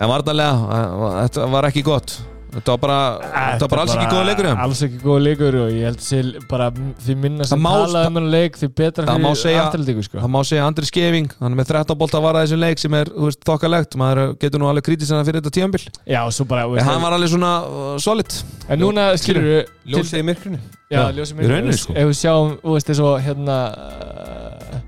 En 0.00 0.08
varnarlega, 0.08 0.52
eh, 0.74 1.16
þetta 1.28 1.48
var 1.52 1.68
ekki 1.68 1.82
gott. 1.84 2.18
Þetta 2.50 2.72
var 2.74 2.78
bara, 2.82 2.94
þetta 3.30 3.62
var 3.62 3.70
bara 3.70 3.82
alls 3.84 3.92
ekki 3.94 4.06
góða 4.10 4.22
leikur. 4.26 4.46
Alls 4.58 4.80
ekki 4.82 4.96
góða 5.04 5.20
leikur 5.22 5.56
og 5.60 5.68
ég 5.70 5.84
held 5.86 6.00
sér 6.02 6.30
bara 6.50 6.66
því 6.74 7.14
minna 7.22 7.44
sem 7.46 7.54
Það 7.54 7.62
má- 7.62 7.74
talaði 7.76 8.08
um 8.08 8.16
hennar 8.16 8.32
leik 8.32 8.58
því 8.58 8.68
betra 8.80 9.04
fyrir 9.06 9.36
segja- 9.38 9.62
afturlíku 9.66 10.02
sko. 10.02 10.18
Það 10.18 10.32
má 10.34 10.40
segja 10.48 10.64
Andri 10.66 10.86
Skeving, 10.88 11.30
hann 11.38 11.52
er 11.52 11.56
með 11.60 11.68
13 11.70 11.98
bolta 12.00 12.18
að 12.18 12.26
vara 12.26 12.42
þessum 12.42 12.58
leik 12.64 12.78
sem 12.82 12.94
er, 12.94 13.04
þú 13.04 13.28
veist, 13.28 13.40
þokkalegt. 13.46 13.96
Maður 14.02 14.38
getur 14.40 14.58
nú 14.58 14.66
alveg 14.66 14.82
kritisina 14.82 15.22
fyrir 15.24 15.40
þetta 15.40 15.54
tíambil 15.60 15.86
Já, 16.06 16.26
svo 16.30 16.44
bara 16.48 16.66
En 16.66 16.84
hann 16.84 17.02
var 17.02 17.12
alveg 17.12 17.30
svona 17.30 17.54
uh, 17.62 17.98
solid. 17.98 18.42
En 18.68 18.80
núna 18.80 19.14
skilur 19.14 19.42
við 19.46 19.66
ljósið 19.86 20.18
í 20.18 20.26
myrkrinu. 20.26 20.58
Já, 20.90 21.12
ljósið 21.14 21.70
í 21.70 21.78
sko. 21.78 21.94
Ef 21.94 22.06
við 22.10 22.18
sjáum, 22.18 22.58
þú 22.58 22.74
veist, 22.74 22.88
eins 22.90 23.00
og 23.06 23.20
hérna 23.22 23.58
uh, 23.78 24.80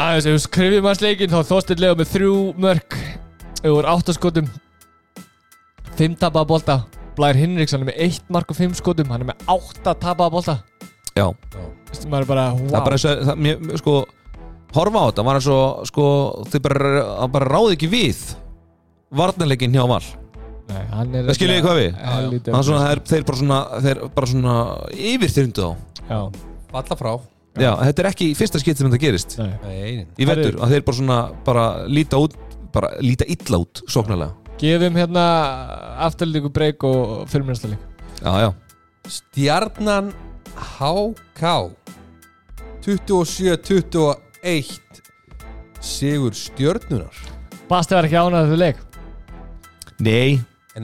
aðeins, 0.00 0.24
ef 0.24 0.32
við 0.32 0.44
skrifum 0.48 0.86
hans 0.88 1.02
leikinn 1.04 1.28
þá 1.28 1.44
þóstir 1.44 1.76
lega 1.76 1.94
með 2.00 2.08
þrjú 2.16 2.56
mörk 2.56 2.96
yfir 3.60 3.88
áttaskotum 3.92 4.48
fimm 5.98 6.16
tapaða 6.16 6.48
bolta. 6.48 6.78
Blær 7.18 7.36
Hinriksson 7.36 7.82
er 7.84 7.90
með 7.90 7.98
eitt 8.06 8.28
mark 8.32 8.52
og 8.52 8.56
fimm 8.56 8.74
skotum. 8.76 9.10
Hann 9.12 9.24
er 9.24 9.32
með 9.32 9.42
átta 9.50 9.94
tapaða 10.00 10.32
bolta. 10.32 10.56
Já, 11.18 11.26
Veistu, 11.90 12.06
maður 12.08 12.22
er 12.22 12.28
bara, 12.30 12.44
það 12.54 12.76
er 12.78 12.84
bara 12.86 12.98
wow 13.00 13.24
það, 13.26 13.40
mér, 13.44 13.64
sko 13.80 13.94
horfa 14.76 15.00
á 15.02 15.06
þetta, 15.10 15.24
var 15.26 15.38
eins 15.40 15.48
og, 15.50 15.80
sko 15.90 16.04
þið 16.52 16.62
bara, 16.68 17.02
bara 17.34 17.48
ráði 17.50 17.74
ekki 17.74 17.88
við 17.90 18.20
varnarleikin 19.18 19.74
hjá 19.74 19.82
Val. 19.90 20.04
Nei, 20.70 20.84
hann 20.92 21.16
er 21.18 21.26
Það 21.26 21.38
skiljið 21.40 21.64
hvað 21.66 21.80
við? 21.80 21.98
Hann 22.54 22.66
svona, 22.68 22.84
þeir, 22.86 23.02
þeir 23.10 23.26
bara 23.26 23.40
svona, 23.40 23.58
þeir 23.82 24.02
bara 24.14 24.30
svona 24.30 24.54
yfirþyrndu 25.10 25.66
á 25.66 25.70
Já, 26.10 26.20
Falla 26.70 26.98
frá. 27.00 27.10
Já, 27.58 27.72
þetta 27.82 28.04
er 28.04 28.08
ekki 28.12 28.28
í 28.30 28.36
fyrsta 28.38 28.60
skipt 28.62 28.78
sem 28.78 28.86
þetta 28.86 29.02
gerist. 29.02 29.34
Nei. 29.40 29.50
Nei, 29.66 30.04
í 30.14 30.28
vetur, 30.30 30.60
að 30.62 30.76
þeir 30.76 30.84
bara 30.86 31.00
svona 31.00 31.18
bara 31.46 31.64
líta 31.90 32.20
út, 32.22 32.38
bara 32.74 32.88
líta 33.02 33.24
illa 33.28 33.56
út 33.62 33.74
sóknarlega, 33.90 34.34
Gefum 34.60 34.94
hérna 35.00 35.24
afturlíku 36.04 36.50
breyk 36.52 36.84
og 36.84 37.24
já 38.44 38.50
Stjarnan 39.08 40.12
HK 40.54 41.42
27-21 42.84 45.00
Sigur 45.80 46.32
stjörnunar 46.36 47.16
Basti 47.70 47.94
var 47.94 48.06
ekki 48.08 48.18
ánægð 48.18 48.48
þetta 48.50 48.58
leik. 48.58 48.78
Nei, 50.00 50.40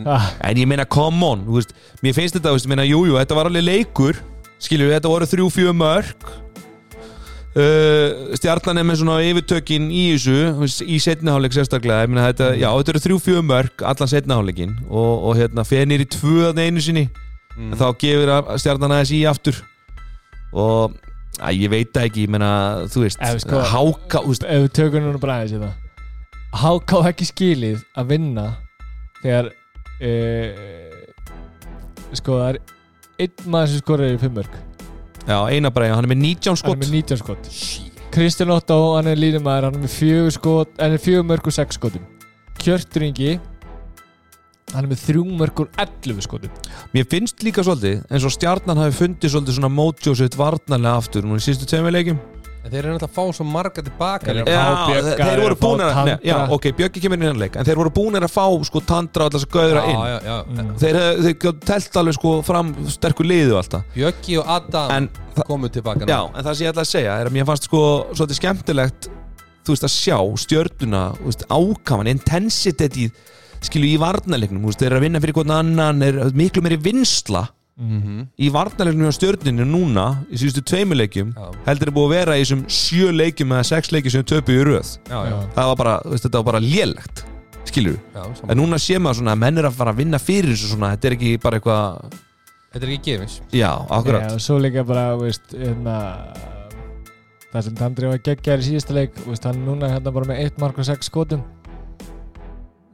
ah, 0.07 0.29
en 0.45 0.59
ég 0.61 0.69
meina 0.71 0.85
come 0.87 1.19
on, 1.27 1.43
veist, 1.51 1.73
mér 2.05 2.15
finnst 2.15 2.37
þetta, 2.37 2.53
ég 2.55 2.71
meina, 2.71 2.85
jú, 2.87 3.01
jú, 3.09 3.17
þetta 3.19 3.39
var 3.39 3.49
alveg 3.51 3.65
leikur 3.65 4.21
skilju, 4.63 4.93
þetta 4.93 5.11
voru 5.11 5.27
þrjú, 5.27 5.49
fjö 5.57 5.73
mörg 5.75 6.29
uh, 7.57 8.35
stjarnan 8.37 8.79
er 8.83 8.87
með 8.89 9.01
svona 9.03 9.17
yfirtökin 9.27 9.89
í 9.91 10.05
þessu 10.15 10.85
í 10.87 10.99
setniháleik 11.03 11.57
sérstaklega. 11.57 12.05
Ég 12.07 12.13
meina, 12.13 12.27
þetta, 12.31 12.51
já, 12.61 12.69
þetta 12.77 12.93
eru 12.95 13.03
þrjú, 13.07 13.19
fjö 13.27 13.43
mörg 13.49 13.87
allan 13.93 14.13
setniháleikin 14.13 14.77
og, 14.89 15.13
og 15.31 15.41
hérna, 15.41 15.65
fenir 15.69 16.05
í 16.05 16.09
tvö 16.17 16.51
að 16.53 16.63
einu 16.67 16.85
sinni, 16.85 17.07
Mm. 17.57 17.71
en 17.73 17.79
þá 17.81 17.87
gefur 17.97 18.31
stjarnan 18.61 18.93
aðeins 18.93 19.11
í 19.17 19.23
aftur. 19.25 19.57
Og 20.53 20.93
að, 21.41 21.55
ég 21.57 21.71
veit 21.73 21.89
það 21.95 22.05
ekki, 22.11 22.25
ég 22.27 22.33
meina, 22.35 22.51
þú 22.93 23.01
veist 23.07 23.23
Ef, 23.25 23.39
sko- 23.41 23.63
háka, 23.71 24.21
þú 24.21 24.29
veist, 24.35 24.45
ef 24.45 24.61
við 24.67 24.75
tökum 24.77 25.07
núna 25.07 25.21
bara 25.23 25.39
aðeins 25.41 25.55
í 25.57 25.61
það 25.63 25.73
HK 26.61 26.93
á 27.01 27.09
ekki 27.09 27.27
skilið 27.31 27.81
að 27.97 28.11
vinna 28.13 28.45
þegar 29.23 29.49
uh, 30.05 30.53
sko 32.21 32.37
það 32.43 32.49
er 32.53 32.61
einn 33.25 33.49
maður 33.57 33.73
sem 33.73 33.81
skorar 33.87 34.13
í 34.13 34.21
fimmörk 34.21 34.61
já, 35.27 35.39
eina 35.51 35.73
bara, 35.75 35.93
hann 35.95 36.07
er 36.07 36.13
með 36.15 36.23
19 36.23 36.53
hann 36.53 36.61
skot 36.63 36.77
er 36.77 36.83
með 36.85 36.95
19 37.01 37.21
skot. 37.23 37.51
Kristján 38.15 38.55
Otto, 38.55 38.79
hann 38.97 39.11
er 39.11 39.19
línumæður 39.19 39.69
hann 39.69 39.77
er 39.77 39.85
með 39.85 39.93
fjögur 39.99 40.37
skot, 40.39 40.73
hann 40.81 40.97
er 40.97 41.03
fjögur 41.03 41.29
mörg 41.29 41.51
og 41.51 41.57
6 41.59 41.79
skotum. 41.81 42.07
Kjörtur 42.63 43.05
Ingi 43.07 43.37
hann 44.73 44.83
er 44.83 44.91
með 44.91 45.03
þrjú 45.05 45.25
mörg 45.39 45.61
og 45.63 45.83
11 45.83 46.25
skotum. 46.27 46.57
Mér 46.95 47.07
finnst 47.11 47.45
líka 47.47 47.65
svolítið 47.67 48.03
eins 48.11 48.27
og 48.27 48.35
stjarnan 48.35 48.81
hafi 48.83 48.97
fundið 48.99 49.35
svolítið 49.35 49.59
svona 49.59 49.73
mótjósitt 49.73 50.39
varnarlega 50.39 51.03
aftur 51.03 51.27
nú 51.27 51.39
í 51.39 51.45
sístu 51.45 51.69
tveimur 51.69 51.95
leikjum 51.95 52.19
En 52.67 52.73
þeir 52.73 52.81
eru 52.83 52.95
náttúrulega 52.97 53.07
að 53.07 53.15
fá 53.15 53.25
svo 53.37 53.45
marga 53.47 53.83
tilbaka 53.87 54.27
Þeir 54.27 54.39
eru 54.41 54.43
að 54.43 54.57
fá 54.57 54.63
Já, 54.67 54.87
Bjögga, 54.91 55.03
þeir 55.07 55.21
þeir 55.21 55.37
voru 55.37 55.47
eru 55.47 55.55
að 55.55 55.61
fá 55.61 55.67
búinir 55.67 55.87
að 55.87 55.93
Tandra. 55.97 56.17
nei, 56.17 56.31
Já, 56.31 56.37
ok, 56.57 56.65
Bjöggi 56.81 57.03
kemur 57.05 57.21
inn 57.23 57.27
í 57.37 57.41
leik 57.45 57.57
En 57.61 57.67
þeir 57.69 57.79
voru 57.81 57.93
búinir 57.99 58.27
að 58.27 58.33
fá 58.35 58.45
sko 58.67 58.83
tandra 58.91 59.27
og 59.29 59.31
alltaf 59.37 59.51
gauðra 59.55 59.83
inn. 59.87 60.01
Já, 60.01 60.09
já, 60.11 60.21
já 60.27 60.37
Mm. 60.47 60.73
Þeir, 60.83 60.95
hefðu- 61.01 61.23
þeir 61.27 61.37
gátu 61.45 61.61
telt 61.71 61.97
alveg 62.01 62.15
sko 62.19 62.33
fram 62.47 62.73
sterkur 62.97 63.27
liðu 63.31 63.55
alltaf 63.61 63.83
Bjöggi 63.95 64.39
og 64.41 64.51
Adam 64.57 64.91
En, 64.97 65.09
þa- 65.37 65.47
komu 65.47 65.69
tilbaka 65.71 66.07
já, 66.11 66.21
en 66.35 66.45
það 66.45 66.55
sem 66.57 66.67
ég 66.67 66.73
ætla 66.75 66.83
að 66.83 66.91
segja 66.91 67.15
er 67.21 67.27
að 67.31 67.33
mér 67.39 67.47
fannst 67.47 67.65
sko 67.71 67.81
svolítið 68.15 68.41
skemmtilegt 68.41 69.09
Þú 69.67 69.75
veist 69.75 69.87
að 69.87 69.95
sjá 69.95 70.19
stjörnuna 70.45 71.05
þú 71.19 71.25
veist, 71.31 71.47
Ákaman, 71.51 72.07
intensity 72.07 73.11
skilu 73.67 73.89
í 73.89 73.97
varnarleiknum. 73.99 74.61
Þú 74.63 74.69
veist, 74.71 74.79
Þeir 74.79 74.87
eru 74.93 74.99
að 75.01 75.05
vinna 75.07 75.21
fyrir 75.25 75.35
hvern 75.35 75.51
annan 75.57 76.03
er 76.07 76.13
miklu 76.39 76.63
meiri 76.63 76.77
vinsla 76.79 77.49
Mhm. 77.77 78.29
í 78.41 78.47
varnarleiknum 78.49 79.11
á 79.11 79.13
stjörninu 79.13 79.65
núna 79.69 80.05
í 80.33 80.39
síðustu 80.41 80.63
tveimur 80.65 80.97
leikjum 80.97 81.35
Já. 81.37 81.51
heldur 81.67 81.91
er 81.91 81.93
búið 81.93 82.07
að 82.07 82.15
vera 82.15 82.37
í 82.37 82.41
þessum 82.41 82.63
sjö 82.73 83.11
leikjum 83.13 83.53
eða 83.53 83.65
sex 83.69 83.91
leikjum 83.93 84.15
sem 84.15 84.25
töpu 84.25 84.55
í 84.57 84.63
röð. 84.65 84.93
Já, 85.11 85.19
já, 85.29 85.37
það 85.53 85.67
var 85.69 85.77
bara, 85.77 85.97
þú 86.01 86.11
veist, 86.15 86.25
þetta 86.25 86.41
var 86.41 86.47
bara 86.53 86.61
lélegt 86.65 87.25
skilur 87.67 87.99
já 88.15 88.23
en 88.49 88.57
núna 88.57 88.79
sé 88.81 88.97
maður 88.97 89.19
svona 89.21 89.35
að 89.37 89.43
menn 89.43 89.59
er 89.59 89.69
að 89.69 89.77
fara 89.77 89.93
að 89.93 90.01
vinna 90.01 90.19
fyrir 90.23 90.55
þessu 90.55 90.73
svona, 90.73 90.97
þetta 90.97 91.07
er 91.11 91.17
ekki 91.19 91.35
bara 91.43 91.61
eitthvað 91.61 92.17
Þetta 92.77 92.85
er 92.87 92.93
ekki 92.93 93.05
gefins. 93.11 93.35
Já, 93.53 93.61
Já, 93.61 93.71
akkurat. 93.89 94.33
Og 94.33 94.41
svo 94.45 94.59
líka 94.61 94.83
bara, 94.85 95.17
veist, 95.17 95.53
hérna 95.53 95.95
það 97.53 97.63
sem 97.65 97.75
Tandri 97.79 98.09
var 98.11 98.19
geggjar 98.19 98.61
í 98.61 98.67
síðasta 98.67 98.93
leik 98.97 99.15
veist, 99.25 99.45
hann 99.49 99.63
er 99.63 99.65
núna 99.69 99.89
hérna 99.89 100.13
bara 100.13 100.29
með 100.29 100.41
1 100.45 100.59
mark 100.61 100.79
og 100.79 100.85
6 100.85 101.09
skotum. 101.09 101.45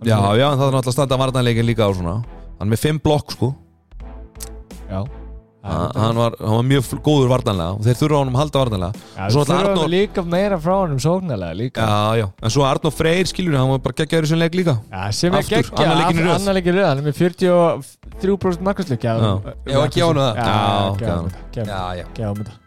Já, 0.03 0.19
já, 0.39 0.47
en 0.53 0.59
það 0.59 0.69
er 0.69 0.75
náttúrulega 0.77 0.91
að 0.91 0.97
standa 0.99 1.19
varnarleikin 1.19 1.67
líka 1.67 1.87
á 1.87 1.91
svona. 1.95 2.15
Hann 2.59 2.67
er 2.69 2.73
með 2.77 2.83
fimm 2.83 3.01
blokk 3.03 3.35
sko 3.35 3.55
Já, 4.93 5.03
Ha- 5.63 5.93
hann 5.95 6.17
var, 6.19 6.35
hann 6.43 6.57
var 6.59 6.65
mjög 6.67 6.89
góður 7.07 7.29
varnarlega 7.31 7.75
og 7.77 7.85
þeir 7.87 7.95
þurfa 8.01 8.17
á 8.19 8.21
honum 8.23 8.35
að 8.35 8.41
halda 8.43 8.59
varnarlega. 8.65 8.93
Já, 9.15 9.23
Svo 9.31 9.31
svo 9.31 9.43
ætla 9.45 9.55
þurfum 9.61 9.77
Arnór- 9.77 9.91
líka 9.93 10.23
meira 10.27 10.57
frá 10.59 10.73
honum 10.81 10.99
sóknarlega 11.05 11.55
líka. 11.61 11.85
Já, 11.87 12.17
já, 12.19 12.27
en 12.43 12.51
svo 12.51 12.65
Arnó 12.67 12.91
Freyr 12.91 13.27
skilur 13.31 13.55
hann 13.61 13.71
var 13.71 13.79
bara 13.85 13.95
geggjaður 14.01 14.27
í 14.27 14.27
þessum 14.27 14.41
leik 14.43 14.55
líka. 14.59 14.75
Já, 14.91 15.03
sem 15.15 15.33
er 15.33 15.39
Aftur, 15.39 15.63
geggja, 15.63 15.85
annar 15.85 16.01
leikinn 16.03 16.19
í 16.19 16.25
röð. 16.27 16.35
annar 16.41 16.55
leikinn 16.59 16.75
í 16.75 16.79
röð 16.81 16.89
hann 16.89 16.99
er 16.99 17.07
með 17.07 17.15
43% 17.23 18.67
markastlöki 18.67 19.07
Já. 19.07 19.15
Já, 19.15 19.79
að 19.79 19.91
gefa 19.95 20.09
honum 20.11 20.23
það. 20.23 20.35
Já, 20.35 20.43
Já, 20.43 20.97
gefa 20.99 21.15
honum 21.15 21.31
þetta, 21.31 21.47
gefa 21.53 21.63
honum 21.63 21.71
Já, 21.71 21.83
já 21.95 22.05
gefa 22.19 22.29
honum 22.33 22.43
þetta 22.43 22.61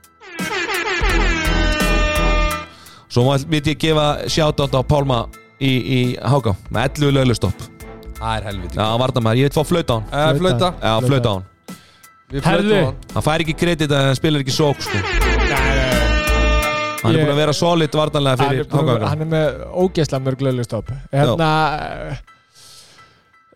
svo 3.16 3.24
myndi 3.48 3.74
ég 3.76 3.80
gefa 3.80 4.06
shoutout 4.32 4.72
á 4.76 4.82
Pálma 4.88 5.20
í, 5.60 5.72
í 5.72 6.00
Háka 6.20 6.56
með 6.72 6.96
11 7.00 7.12
löglustopp. 7.16 7.68
Það 8.16 8.38
er 8.40 8.44
helviti 8.50 8.80
já, 8.80 8.88
varnarmæður, 9.00 9.40
ég 9.44 9.50
veit 9.50 9.56
fá 9.60 9.64
flöta 9.68 9.94
á 9.94 9.98
hann. 10.00 10.08
Eh, 10.16 10.40
Flauta. 10.40 10.72
Já, 10.80 10.96
flöta 11.06 11.28
á 11.28 11.34
hann 11.36 11.44
Herðu. 12.34 12.78
hann. 12.86 12.96
Hann 13.14 13.24
fær 13.26 13.44
ekki 13.46 13.54
kredit 13.58 13.92
að 13.94 14.08
hann 14.10 14.16
spilar 14.18 14.42
ekki 14.42 14.56
sók 14.56 14.80
sko. 14.82 14.98
hann 17.06 17.14
er 17.14 17.20
Ég- 17.20 17.26
búin 17.26 17.34
að 17.36 17.42
vera 17.44 17.54
solid 17.54 17.92
varnarlega 17.94 18.38
hann 18.40 18.56
er, 18.56 18.64
fyrir 18.64 18.70
búinn 18.72 18.90
að- 18.90 18.96
Háka 18.98 19.10
hann 19.12 19.22
er 19.22 19.30
með 19.30 19.60
ógeðslega 19.84 20.24
mörg 20.26 20.42
löglustopp 20.42 20.88
hérna 21.14 21.50
eh, 22.10 22.18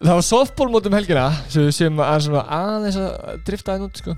það 0.04 0.14
var 0.14 0.22
softball 0.28 0.70
mótum 0.70 0.94
helgina 0.94 1.26
sem 1.50 1.64
við 1.66 1.74
séum 1.80 1.98
að 2.06 2.20
svona 2.28 2.44
aðeins 2.60 3.00
að 3.02 3.44
drifta 3.48 3.74
það 3.76 3.88
út 3.88 3.98
sko. 4.04 4.16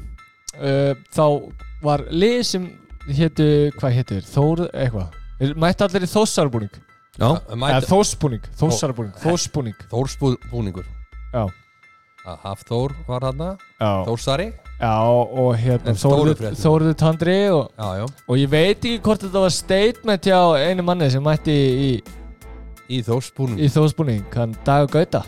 uh, 0.61 0.93
þá 1.15 1.25
var 1.81 2.03
lið 2.11 2.43
sem 2.45 2.67
hétu, 3.07 3.71
hvað 3.79 3.95
hétur, 3.97 4.21
Þór 4.21 4.67
eitthvað. 4.69 5.07
Þeir 5.39 5.55
mætti 5.57 5.83
allir 5.87 6.03
í 6.05 6.09
þóssarbúning 6.11 6.69
já, 7.17 7.29
eða 7.31 7.55
Mæti 7.57 7.87
þósbúning, 7.89 8.43
þóssarbúning, 8.59 9.15
þósbúning 9.23 9.75
Þórsbúningur. 9.89 10.85
Já. 11.33 11.47
Hafþór 12.25 12.91
var 13.07 13.23
hann 13.25 13.41
Þórsari 13.81 14.51
já 14.81 14.93
og 15.01 15.55
hérna. 15.57 15.93
Þórður 15.97 16.93
Tandri 16.97 17.37
og, 17.49 17.71
Já, 17.77 17.89
já. 18.01 18.05
og 18.27 18.37
ég 18.37 18.49
veit 18.49 18.77
ekki 18.77 18.99
hvort 19.01 19.21
þetta 19.25 19.41
var 19.45 19.53
statement 19.53 20.25
hjá 20.29 20.39
einu 20.69 20.85
manni 20.85 21.09
sem 21.13 21.23
mætti 21.25 21.51
í, 21.53 21.91
Í 22.91 22.99
Þórsbúning. 23.07 23.57
í 23.61 23.69
þósbúning 23.71 24.25
hann 24.35 24.53
Dagur 24.65 24.89
Gauta, 24.91 25.21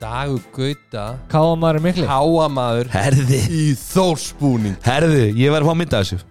Dagur 0.00 0.40
Gauta. 0.56 1.04
Káamari 1.30 1.80
Mikli 1.84 2.06
Háamaður 2.08 2.88
herði. 2.92 3.40
Í 3.48 3.66
Þórsbúning. 3.78 4.76
Herði, 4.84 5.28
ég 5.38 5.52
verð 5.54 5.64
að 5.64 5.70
fá 5.72 5.78
mynda 5.80 6.00
af 6.00 6.08
þessu. 6.08 6.24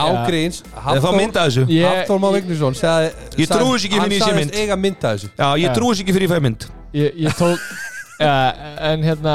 Ágríns 0.00 0.60
Hafþór 0.78 2.20
Má 2.22 2.28
Vignisson 2.36 2.76
sagði 2.78 3.10
Ég 3.42 3.50
trúi 3.50 3.74
þessu 3.74 3.88
ekki 3.90 3.98
fyrir 3.98 4.14
ég 4.14 4.22
sé 4.22 4.32
mynd. 4.36 4.52
Ég 5.58 5.74
trúi 5.74 5.90
þess 5.94 6.04
ekki 6.04 6.14
fyrir 6.14 6.28
ég 6.28 6.34
fæ 6.34 6.42
mynd. 6.44 6.66
Ég, 6.94 7.16
ég 7.26 7.34
tók 7.38 7.58
ja, 8.20 8.34
en 8.92 9.02
hérna 9.04 9.34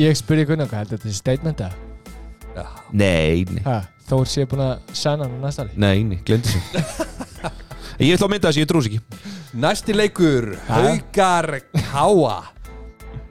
ég 0.00 0.16
spurði 0.18 0.44
Gunnar 0.48 0.68
hvað 0.70 0.80
heldur 0.84 0.98
þetta 1.02 1.10
er 1.12 1.16
statement 1.18 1.58
eða? 1.66 1.74
Já. 2.52 2.66
nei, 2.92 3.44
nei, 3.48 3.62
Ha, 3.64 3.78
Þór 4.08 4.26
sé 4.28 4.44
búin 4.48 4.60
að 4.64 4.72
sæna 4.96 5.24
hann 5.24 5.36
á 5.40 5.42
næsta 5.46 5.62
ári. 5.64 5.72
Nei, 5.80 5.98
nei 6.04 6.18
glemt 6.26 6.46
þessu. 6.48 6.60
Ég 8.02 8.14
ætla 8.16 8.26
að 8.26 8.32
mynda 8.32 8.48
þessu, 8.48 8.60
ég 8.62 8.68
trúi 8.68 8.80
þess 8.82 8.90
ekki. 8.90 9.00
Næsti 9.62 9.92
leikur 9.94 10.44
Haukar 10.66 11.46
Káa 11.76 12.38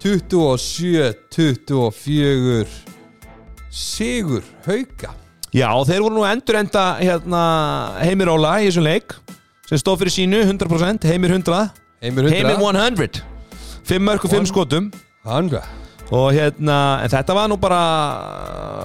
27-24 0.02 2.68
Sigur 3.72 4.44
Hauka. 4.68 5.10
Já, 5.52 5.68
þeir 5.88 6.02
voru 6.06 6.16
nú 6.16 6.24
endur 6.30 6.56
enda 6.62 6.84
hérna, 7.02 7.42
Heimir 8.00 8.30
Óla 8.32 8.60
í 8.62 8.64
þessum 8.70 8.86
leik 8.88 9.08
sem 9.68 9.78
stóð 9.82 9.98
fyrir 10.04 10.14
sínu 10.16 10.40
100% 10.46 11.04
Heimir 11.10 11.32
100 11.42 11.52
Heimir 12.06 12.24
100 12.32 12.36
Heimir 12.38 12.58
100 12.62 13.31
5 13.90 14.10
mörg 14.10 14.26
og 14.26 14.36
5 14.36 14.52
skotum. 14.52 14.92
100 15.26 15.62
og 16.12 16.34
hérna, 16.36 16.78
en 17.06 17.12
þetta 17.12 17.36
var 17.36 17.48
nú 17.48 17.56
bara 17.62 17.80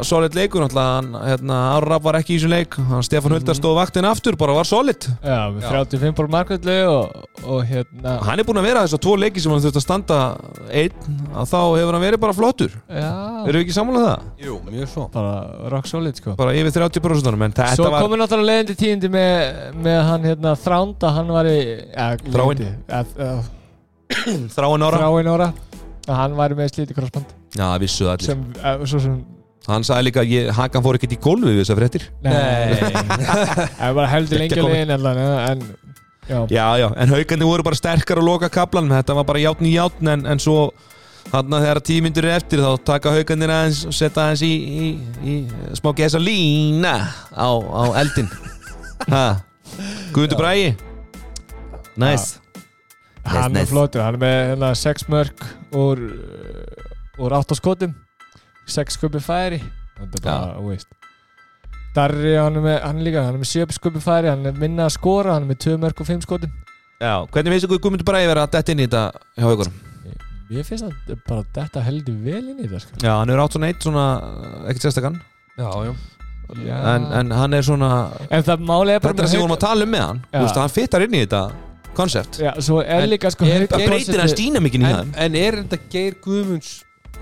solid 0.07 0.37
leikur 0.39 0.63
náttúrulega. 0.63 0.99
Hann, 1.01 1.09
hérna, 1.27 1.57
Ára 1.75 1.89
Rapp 1.91 2.05
var 2.07 2.19
ekki 2.21 2.37
í 2.37 2.39
þessum 2.39 2.53
leik. 2.53 2.77
Hann 2.87 3.03
Stefán 3.07 3.35
Huldar 3.35 3.59
stóð 3.59 3.75
vaktin 3.81 4.07
aftur, 4.07 4.37
bara 4.39 4.55
var 4.55 4.69
solid. 4.69 5.09
Já, 5.25 5.41
með 5.51 5.67
Já. 5.67 5.73
35 5.75 6.15
bór 6.21 6.31
markvöldu 6.31 6.77
og, 6.87 7.17
og 7.43 7.65
hérna 7.67 8.15
hann 8.29 8.43
er 8.43 8.47
búin 8.47 8.61
að 8.63 8.69
vera 8.69 8.85
þess 8.87 8.99
að 8.99 9.03
tvo 9.09 9.17
leiki 9.19 9.43
sem 9.43 9.55
hann 9.55 9.65
þurft 9.65 9.81
að 9.81 9.87
standa 9.89 10.21
einn, 10.71 11.19
að 11.35 11.51
þá 11.51 11.59
hefur 11.65 11.99
hann 11.99 12.07
verið 12.07 12.23
bara 12.29 12.39
flottur. 12.39 12.79
Já, 12.87 13.11
eru 13.43 13.59
við 13.59 13.65
ekki 13.65 13.77
sammálað 13.81 14.07
það? 14.07 14.31
Jú, 14.47 14.61
mjög 14.71 14.95
svo. 14.95 15.09
Bara 15.19 15.35
rock 15.75 15.91
solid 15.91 16.23
sko. 16.23 16.39
Bara 16.39 16.55
yfir 16.55 16.79
30% 16.79 17.33
en 17.35 17.59
þetta 17.59 17.69
Svo 17.75 17.91
var 17.91 18.07
komið 18.07 18.23
náttúrulega 18.23 18.53
leiðindi 18.55 18.79
tíðindi 18.85 19.15
með, 19.19 19.61
með 19.83 20.01
hann 20.13 20.31
hérna 20.31 20.55
Þránda, 20.63 21.15
hann 21.19 21.37
var 21.41 21.51
í 21.51 21.61
Þráinn. 22.31 23.55
þráin 24.57 24.87
ára 24.87 25.01
Þráin 25.01 25.33
ára 25.35 25.49
hann 26.07 26.37
var 26.39 26.55
með 26.59 26.71
slíti 26.75 26.95
krossband 26.97 27.33
já, 27.57 27.67
vissu 27.83 28.05
það 28.07 28.13
allir. 28.15 28.29
Sem, 28.31 28.45
uh, 28.61 28.85
svo 28.87 29.01
sem 29.03 29.17
hann 29.67 29.87
sagði 29.87 30.07
líka, 30.07 30.23
ég, 30.31 30.51
Hakan 30.55 30.85
fór 30.85 30.99
ekkert 30.99 31.17
í 31.17 31.19
gólfið 31.19 31.57
við 31.57 31.65
þessar 31.65 31.79
fréttir. 31.81 32.05
Nei. 32.23 32.77
Það 33.81 33.97
var 33.99 34.11
heldur 34.13 34.39
lengi 34.39 34.61
að 34.63 34.69
leiðin 34.71 34.93
allan 34.95 35.19
en 35.25 35.65
já, 36.29 36.39
Já, 36.51 36.67
já, 36.79 36.87
en 37.03 37.15
haugandi 37.15 37.49
voru 37.49 37.67
bara 37.67 37.79
sterkar 37.79 38.21
að 38.23 38.29
loka 38.29 38.51
kaplan 38.53 38.93
þetta 38.93 39.17
var 39.19 39.27
bara 39.27 39.43
játn 39.43 39.67
í 39.67 39.75
játn 39.75 40.13
en, 40.13 40.23
en 40.31 40.43
svo 40.43 40.69
þarna 41.33 41.61
þegar 41.65 41.83
tímyndur 41.89 42.29
er 42.29 42.37
eftir 42.39 42.63
þá 42.63 42.71
taka 42.87 43.15
haugandir 43.17 43.51
aðeins 43.51 43.83
og 43.89 43.95
setja 43.99 44.29
aðeins 44.29 44.45
í, 44.47 44.53
í, 44.55 44.89
í 45.27 45.35
smá 45.79 45.91
gesa 45.99 46.23
lína 46.23 46.95
á, 47.35 47.49
á 47.51 47.85
eldin 48.03 48.31
Guðmundur 50.15 50.39
Bræi 50.39 50.75
Næs 51.99 52.37
hann 53.33 53.57
er 53.61 53.69
flottur 53.71 54.05
hann 54.05 54.19
er 54.19 54.23
með 54.23 54.37
hérna, 54.53 54.73
6 54.79 55.09
mörg 55.13 55.47
úr, 55.77 56.03
úr 57.23 57.37
8 57.41 57.59
skotum. 57.59 57.97
6 58.67 58.99
skupi 58.99 59.23
færi. 59.23 59.61
Þetta 59.97 60.21
er 60.21 60.25
bara, 60.27 60.55
þú 60.59 60.71
veist. 60.73 60.89
Darri, 61.97 62.35
hann 62.37 62.59
er, 62.59 62.65
með, 62.65 62.79
hann 62.85 63.03
líka, 63.07 63.25
hann 63.25 63.39
er 63.39 63.43
með 63.43 63.53
7 63.55 63.77
skupi 63.79 64.03
færi 64.05 64.29
hann 64.33 64.45
er 64.51 64.57
minna 64.61 64.89
að 64.89 64.97
skora, 64.99 65.37
hann 65.37 65.47
er 65.47 65.55
með 65.55 65.63
2 65.69 65.77
mörg 65.85 66.03
og 66.03 66.11
5 66.11 66.25
skotum. 66.27 66.57
Já, 66.97 67.15
hvernig 67.29 67.53
finnst 67.53 67.69
ykkur 67.69 67.83
Guðmundur 67.85 68.09
Bræi 68.09 68.25
vera 68.25 68.47
að 68.47 68.55
detta 68.57 68.73
inn 68.73 68.81
í 68.81 68.89
þetta 68.89 69.05
hjá 69.37 69.47
haugunum? 69.51 69.83
ég 70.53 70.67
finnst 70.67 70.87
að 70.87 71.17
bara 71.27 71.43
þetta 71.57 71.83
heldur 71.83 72.19
vel 72.23 72.43
inn 72.53 72.61
í 72.61 72.67
þetta 72.69 72.83
sko. 72.85 73.01
Já, 73.03 73.13
hann 73.19 73.33
er 73.33 73.41
átt 73.43 73.57
svona 73.57 73.71
eitt 73.73 73.83
svona, 73.83 74.05
ekkert 74.71 74.87
sérstakann 74.87 75.19
Já, 75.57 75.71
já. 75.89 75.95
En, 76.47 77.07
en 77.19 77.33
hann 77.35 77.57
er 77.59 77.65
svona 77.67 77.89
en 78.31 78.45
það 78.47 78.61
máli 78.69 78.95
er 78.95 79.01
bara 79.03 79.17
þetta 79.17 79.25
er 79.25 79.31
sem 79.33 79.41
við 79.41 79.43
vorum 79.43 79.57
að 79.57 79.65
tala 79.65 79.87
um 79.87 79.91
með 79.91 80.05
hann. 80.05 80.21
Þú 80.31 80.43
veist, 80.45 80.61
hann 80.63 80.75
fittar 80.77 81.05
inn 81.07 81.17
í 81.17 81.23
þetta 81.25 81.41
koncept 81.97 82.39
já, 82.43 82.53
svo 82.63 82.83
er 82.85 83.03
En 83.05 83.11
líka 83.11 83.31
sko 83.35 83.47
er- 83.49 83.67
Það 83.71 83.87
breytir 83.91 84.21
hann 84.23 84.33
stýna 84.33 84.63
mikið 84.65 84.83
í 84.85 84.89
en, 84.89 84.95
hann 84.97 85.15
en 85.27 85.39
er 85.41 85.59
þetta 85.63 85.79
Geir 85.93 86.17
Guðmunds 86.25 86.75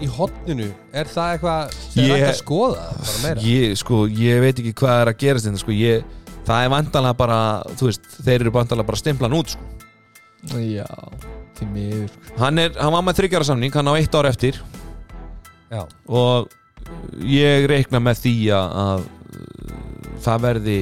í 0.02 0.08
hotninu 0.10 0.68
Er 0.92 1.06
það 1.06 1.36
eitthvað 1.36 1.76
sem 1.78 2.02
Ég- 2.04 2.10
er 2.10 2.24
hægt 2.24 2.32
að 2.34 2.40
skoða 2.42 2.88
bara 2.98 3.18
meira? 3.22 3.40
ég, 3.46 3.76
sko, 3.78 4.00
ég 4.10 4.40
veit 4.42 4.58
ekki 4.62 4.74
hvað 4.82 5.00
er 5.04 5.12
að 5.12 5.18
gerast 5.22 5.46
þetta, 5.48 5.62
sko, 5.62 5.76
ég, 5.78 6.04
það 6.44 6.64
er 6.66 6.72
vandalega 6.74 7.16
bara 7.22 7.38
þú 7.78 7.86
veist, 7.92 8.10
þeir 8.26 8.40
eru 8.42 8.50
vandalega 8.58 8.86
bara 8.90 9.00
stimplan 9.00 9.36
út 9.38 9.54
sko. 9.54 9.62
já, 10.58 10.84
því 11.56 11.68
miður 11.72 12.08
sko. 12.10 12.34
hann, 12.42 12.58
er, 12.58 12.74
hann 12.80 12.92
var 12.92 13.02
með 13.06 13.20
þryggjara 13.22 13.46
samning 13.48 13.72
hann 13.78 13.86
á 13.88 13.94
eitt 13.96 14.14
ár 14.18 14.26
eftir 14.28 14.58
Já. 15.70 15.86
og 16.08 16.50
ég 17.24 17.64
reikna 17.70 18.00
með 18.02 18.18
því 18.26 18.34
að, 18.52 18.74
að 18.84 19.06
það 20.26 20.42
verði 20.44 20.78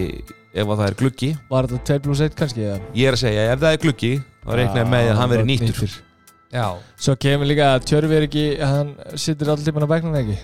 ef 0.55 0.67
að 0.69 0.79
það 0.83 0.87
er 0.91 0.97
gluggi. 1.01 1.31
Var 1.51 1.69
þetta 1.73 1.85
2 1.93 1.99
plus 2.07 2.21
1 2.29 2.35
kannski 2.39 2.65
eða? 2.69 2.81
ég 2.95 3.09
er 3.09 3.17
að 3.17 3.23
segja, 3.25 3.45
ef 3.55 3.61
það 3.63 3.77
er 3.77 3.83
gluggi 3.87 4.13
þá 4.43 4.51
reikna 4.59 4.83
ég 4.83 4.91
með 4.93 5.11
að 5.13 5.21
hann 5.23 5.31
verði 5.33 5.49
nýttur. 5.53 5.95
Já, 6.53 6.67
Svo 7.01 7.15
kemur 7.17 7.49
líka 7.49 7.71
að 7.79 7.87
Tjörfi 7.89 8.17
er 8.19 8.27
ekki 8.27 8.43
hann 8.61 8.91
sittur 9.17 9.49
allir 9.55 9.65
tíman 9.65 9.87
á 9.89 9.93
bæknum 9.95 10.19
ekki? 10.21 10.37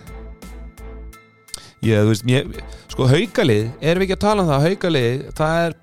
Ég, 1.84 2.00
þú 2.02 2.08
veist, 2.10 2.24
ég, 2.26 2.56
sko 2.90 3.06
haukalið 3.06 3.68
erum 3.84 4.02
við 4.02 4.08
ekki 4.08 4.16
að 4.16 4.22
tala 4.24 4.42
um 4.44 4.48
það, 4.50 4.64
haukalið 4.68 5.28
það 5.38 5.60
er, 5.66 5.76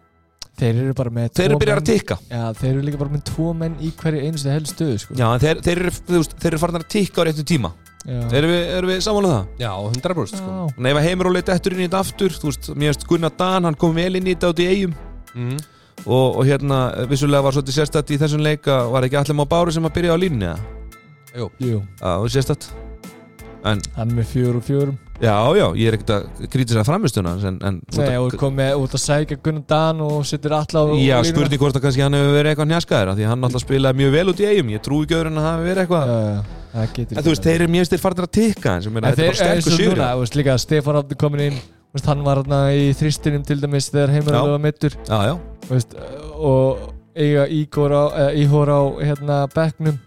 Þeir 0.56 0.78
eru 0.86 0.94
bara 0.96 1.12
með 1.12 1.26
þeir 1.36 1.46
eru 1.46 1.56
tvo 1.56 1.60
byrjar 1.60 1.80
að 1.80 1.82
menn- 1.84 1.88
tikka. 2.00 2.16
Já, 2.32 2.44
þeir 2.56 2.70
eru 2.72 2.84
líka 2.88 3.00
bara 3.02 3.12
með 3.12 3.24
tvo 3.28 3.48
menn 3.60 3.74
í 3.84 3.90
hverju 4.00 4.22
einustu 4.24 4.52
hel 4.54 4.62
stöðu 4.70 5.00
sko. 5.04 5.16
já, 5.20 5.26
en 5.36 5.42
þeir, 5.44 5.58
þeir, 5.66 5.82
eru, 5.82 5.92
þú 6.08 6.20
veist, 6.22 6.36
þeir 6.40 6.48
eru 6.54 6.60
farin 6.62 6.80
að 6.80 6.86
tikka 6.94 7.20
á 7.20 7.24
réttu 7.28 7.44
tíma. 7.44 7.72
Erum 8.06 8.52
við, 8.52 8.64
erum 8.78 8.92
við 8.92 9.00
sammála 9.02 9.30
um 9.30 9.36
það? 9.36 9.46
já, 9.64 9.72
100% 9.90 10.40
sko 10.40 10.56
Já. 10.56 10.66
Nei, 10.78 10.90
ef 10.92 11.00
að 11.00 11.08
heimur 11.10 11.30
og 11.30 11.36
leitt 11.36 11.52
eftir 11.54 11.76
inn 11.76 11.84
í 11.84 11.88
þetta 11.88 12.02
aftur 12.06 12.36
Þú 12.36 12.52
veist, 12.52 12.70
mér 12.76 12.94
veist 12.94 13.08
Gunnar 13.10 13.34
Dan, 13.40 13.66
hann 13.70 13.80
kom 13.82 13.96
vel 13.98 14.20
inn 14.20 14.30
í 14.30 14.36
þetta 14.36 14.52
út 14.54 14.62
í 14.62 14.68
eigum 14.70 14.96
mm. 15.34 15.56
og, 16.06 16.28
og 16.30 16.42
hérna, 16.46 16.82
vissulega 17.10 17.48
var 17.48 17.58
svolítið 17.58 17.80
sérstætt 17.80 18.14
í 18.14 18.20
þessum 18.22 18.46
leika 18.46 18.84
Var 18.94 19.08
ekki 19.10 19.22
allir 19.22 19.40
má 19.40 19.46
bári 19.50 19.74
sem 19.76 19.88
að 19.90 19.96
byrja 19.98 20.18
á 20.18 20.22
línunni 20.22 20.52
eða? 20.52 20.60
Jú, 21.36 21.50
Já, 21.60 21.80
það 22.04 22.26
var 22.26 22.36
sérstætt 22.38 22.70
En, 23.66 23.80
hann 23.96 24.12
er 24.12 24.18
með 24.20 24.28
fjögur 24.30 24.60
og 24.60 24.66
fjögurum 24.68 24.98
Já, 25.16 25.32
já, 25.56 25.64
ég 25.80 25.88
er 25.88 25.96
ekkert 25.96 26.12
að 26.12 26.50
krítisa 26.52 26.84
framistuna 26.86 27.32
en, 27.48 27.58
en 27.64 27.78
Nei, 27.96 28.18
og 28.20 28.36
komið 28.38 28.82
út 28.84 28.98
að 28.98 29.02
sækja 29.02 29.38
Gunnar 29.42 29.64
Dan 29.70 30.04
og 30.04 30.26
setur 30.28 30.58
alla 30.58 30.84
á 30.84 30.86
Já, 30.92 31.16
línuna. 31.16 31.30
spurning 31.30 31.62
hvort 31.64 31.80
að 31.80 31.86
kannski 31.88 32.04
hann 32.04 32.18
hefur 32.18 32.36
verið 32.36 32.52
eitthvað 32.52 32.70
njaskaður 32.74 33.14
af 33.14 33.18
því 33.18 33.30
hann 33.32 33.48
alltaf 33.48 33.64
spilaði 33.64 34.02
mjög 34.02 34.14
vel 34.18 34.26
út 34.34 34.44
í 34.44 34.50
eigum 34.52 34.74
ég 34.76 34.84
trúi 34.86 35.08
ekki 35.08 35.18
öðru 35.18 35.32
en 35.32 35.40
að 35.40 35.48
það 35.48 35.56
hefur 35.56 35.70
verið 35.72 35.86
eitthvað 35.86 36.12
Já, 36.12 36.20
já, 36.20 36.36
getur 36.44 36.65
En 36.76 37.24
þú 37.24 37.32
veist, 37.32 37.46
þeir 37.46 37.62
eru 37.62 37.72
mjög 37.72 37.88
styrir 37.88 38.04
farnir 38.04 38.28
að 38.28 38.34
tikka 38.36 38.76
En 38.82 38.84
þetta 38.84 39.12
er 39.14 39.32
bara 39.32 39.40
sterkur 39.40 39.80
núna, 39.80 40.10
þú 40.12 40.26
veist, 40.26 40.38
líka 40.40 40.58
Stefán 40.60 41.00
Átni 41.00 41.18
komin 41.20 41.46
inn 41.46 41.60
veist, 41.96 42.10
hann 42.10 42.24
var 42.26 42.42
hérna 42.42 42.66
í 42.76 42.90
þristinum 42.98 43.46
til 43.48 43.62
dæmis 43.62 43.88
þegar 43.94 44.14
heimur 44.16 44.36
Já. 44.36 44.42
var 44.52 44.64
mittur 44.64 44.98
og 46.36 46.92
eiga 47.16 47.46
Ígor 47.48 47.96
á, 47.96 48.04
eða 48.12 48.34
Íhor 48.42 48.72
á 48.72 48.82
hérna 49.00 49.38
bekknum. 49.54 50.02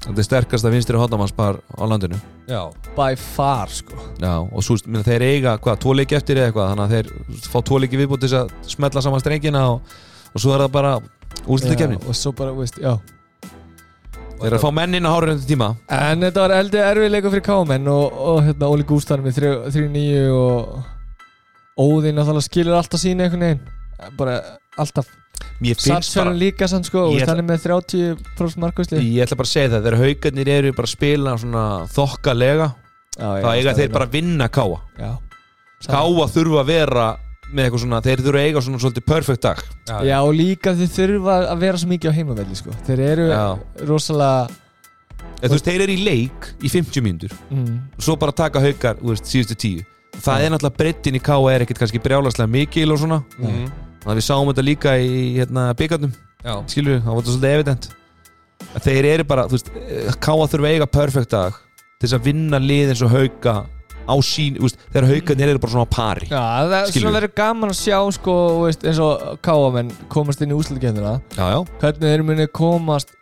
Þetta 0.00 0.20
er 0.20 0.26
sterkasta 0.26 0.72
vinstri 0.72 0.96
hóttamanspar 0.96 1.58
á 1.60 1.82
landinu. 1.88 2.16
Já, 2.48 2.68
by 2.96 3.16
far 3.20 3.72
sko. 3.72 3.96
Já, 4.20 4.32
og 4.40 4.64
svo, 4.64 4.78
minna, 4.86 5.04
þeir 5.04 5.24
eiga, 5.26 5.56
hvað, 5.60 5.80
tvo 5.84 5.94
leiki 5.96 6.16
eftir 6.16 6.40
eða 6.40 6.50
eitthvað 6.50 6.70
þannig 6.72 6.84
að 6.84 6.94
þeir 6.96 7.48
fá 7.52 7.58
tvo 7.68 7.80
leiki 7.80 8.00
viðbútt 8.00 8.24
til 8.24 8.30
þess 8.32 8.40
að 8.40 8.74
smetla 8.76 9.04
saman 9.04 9.24
strengina 9.24 9.64
og, 9.74 9.96
og 10.32 10.44
svo 10.44 10.54
er 10.56 10.64
það 10.64 10.76
bara 10.76 10.94
úrslutu 11.46 11.76
kemni 11.80 12.00
og 12.00 12.16
svo 12.16 12.32
bara, 12.36 12.54
veist, 12.56 12.80
já 12.80 12.94
Þeir 14.40 14.48
eru 14.48 14.56
að 14.56 14.64
fá 14.64 14.72
menn 14.72 14.96
inn 14.96 15.04
á 15.08 15.12
hárið 15.12 15.42
tíma. 15.48 15.68
En 15.92 16.24
þetta 16.24 16.44
var 16.46 16.54
eldi 16.56 16.80
erfið 16.80 17.12
leikur 17.12 17.34
fyrir 17.34 17.44
Kámen 17.44 17.88
og, 17.92 18.20
og 18.32 18.38
hérna 18.46 18.70
Óli 18.72 18.86
Gústan 18.88 19.24
með 19.24 19.40
3-9 19.68 20.04
og 20.32 21.80
Óðinn 21.80 22.16
náttúrulega 22.16 22.46
skilur 22.46 22.78
alltaf 22.78 23.02
sína 23.02 23.26
einhvern 23.26 23.44
veginn. 23.46 23.60
Bara 24.16 24.38
alltaf. 24.80 25.08
Satsfjörn 25.60 26.36
líka 26.40 26.68
sann 26.68 26.84
sko, 26.84 27.06
og 27.10 27.20
er 27.20 27.40
með 27.44 27.64
30% 27.66 28.60
markvæsli 28.60 29.00
ég 29.00 29.24
ætla 29.24 29.38
bara 29.40 29.48
að 29.48 29.52
segja 29.54 29.70
það 29.74 29.86
þegar 29.86 29.96
haugarnir 30.00 30.50
eru 30.52 30.72
bara 30.76 30.88
að 30.88 30.92
spila 30.92 31.34
svona 31.40 31.64
þokkalega 31.94 32.68
þá 33.16 33.48
eiga 33.54 33.74
þeir 33.76 33.92
bara 33.94 34.08
að 34.08 34.14
vinna 34.16 34.48
káa. 34.52 34.78
Káa 35.84 36.26
þurfa 36.32 36.62
að 36.62 36.70
vera 36.70 37.06
með 37.52 37.66
eitthvað 37.66 37.82
svona, 37.84 38.00
þeir 38.04 38.22
þurfa 38.24 38.40
að 38.40 38.48
eiga 38.48 38.62
svona 38.64 38.80
svolítið 38.82 39.06
perfect 39.10 39.42
dag. 39.46 39.60
Já 40.06 40.16
og 40.22 40.32
líka 40.38 40.74
þeir 40.78 40.90
þurfa 40.96 41.36
að 41.50 41.62
vera 41.64 41.80
svo 41.82 41.88
mikið 41.90 42.10
á 42.10 42.18
heimavelli 42.18 42.58
sko. 42.58 42.74
þeir 42.86 43.00
eru 43.10 43.28
Já. 43.30 43.44
rosalega 43.90 44.48
Eða, 45.40 45.48
þú 45.48 45.56
veist, 45.56 45.68
þeir 45.68 45.82
eru 45.86 45.92
í 45.94 46.02
leik 46.04 46.48
í 46.60 46.68
50 46.68 47.04
mínútur. 47.04 47.32
Mm, 47.50 47.76
og 47.96 48.04
svo 48.04 48.16
bara 48.20 48.32
taka 48.36 48.60
haugar, 48.60 48.98
þú 49.00 49.12
veist, 49.14 49.28
síðustu 49.28 49.56
tíu. 49.56 49.84
Það 50.20 50.44
er 50.44 50.52
náttúrulega 50.52 50.76
breyttin 50.76 51.16
í 51.16 51.22
Káa 51.24 51.52
er 51.54 51.64
ekkert 51.64 51.80
kannski 51.80 52.00
brjálaslega 52.02 52.50
mikil 52.50 52.92
og 52.92 52.98
svona. 53.00 53.22
Mhm. 53.38 53.70
þannig 54.00 54.14
að 54.14 54.20
við 54.20 54.26
sáum 54.26 54.48
þetta 54.48 54.64
líka 54.64 54.92
í 54.96 55.36
hérna, 55.36 55.74
byggarnum 55.76 56.12
já, 56.44 56.54
skilur 56.66 56.94
við, 56.94 57.02
það 57.04 57.14
var 57.14 57.20
þetta 57.20 57.32
svolítið 57.34 57.54
evident. 57.54 57.88
Að 58.74 58.82
þeir 58.84 59.04
eru 59.14 59.24
bara, 59.24 59.44
þú 59.48 59.56
veist 59.56 59.70
Káa 60.20 60.46
þurfa 60.48 60.68
að 60.68 60.74
eiga 60.74 60.86
perfect 60.86 61.30
dag 61.30 61.52
til 62.00 62.08
þess 62.08 62.16
að 62.16 62.24
vinna 62.24 62.58
lið 62.58 62.92
eins 62.94 63.02
og 63.04 63.10
hauga 63.12 63.54
á 64.08 64.14
sín, 64.24 64.58
veist, 64.62 64.80
þegar 64.90 65.08
haugarnir 65.10 65.52
eru 65.52 65.62
bara 65.62 65.74
svona 65.74 65.88
á 65.88 65.94
pari 65.94 66.28
já, 66.30 66.40
það 66.40 66.76
er 66.80 66.90
Skilur 66.90 67.06
svona 67.06 67.16
verið 67.18 67.34
gaman 67.40 67.72
að 67.74 67.78
sjá 67.80 67.98
sko, 68.16 68.36
veist, 68.64 68.84
eins 68.88 69.00
og 69.04 69.24
káamenn 69.44 69.94
komast 70.12 70.44
inn 70.44 70.54
í 70.54 70.58
já, 71.36 71.56
hvernig 71.82 72.06
þeir 72.06 72.26
muni 72.26 72.46
komast 72.60 73.14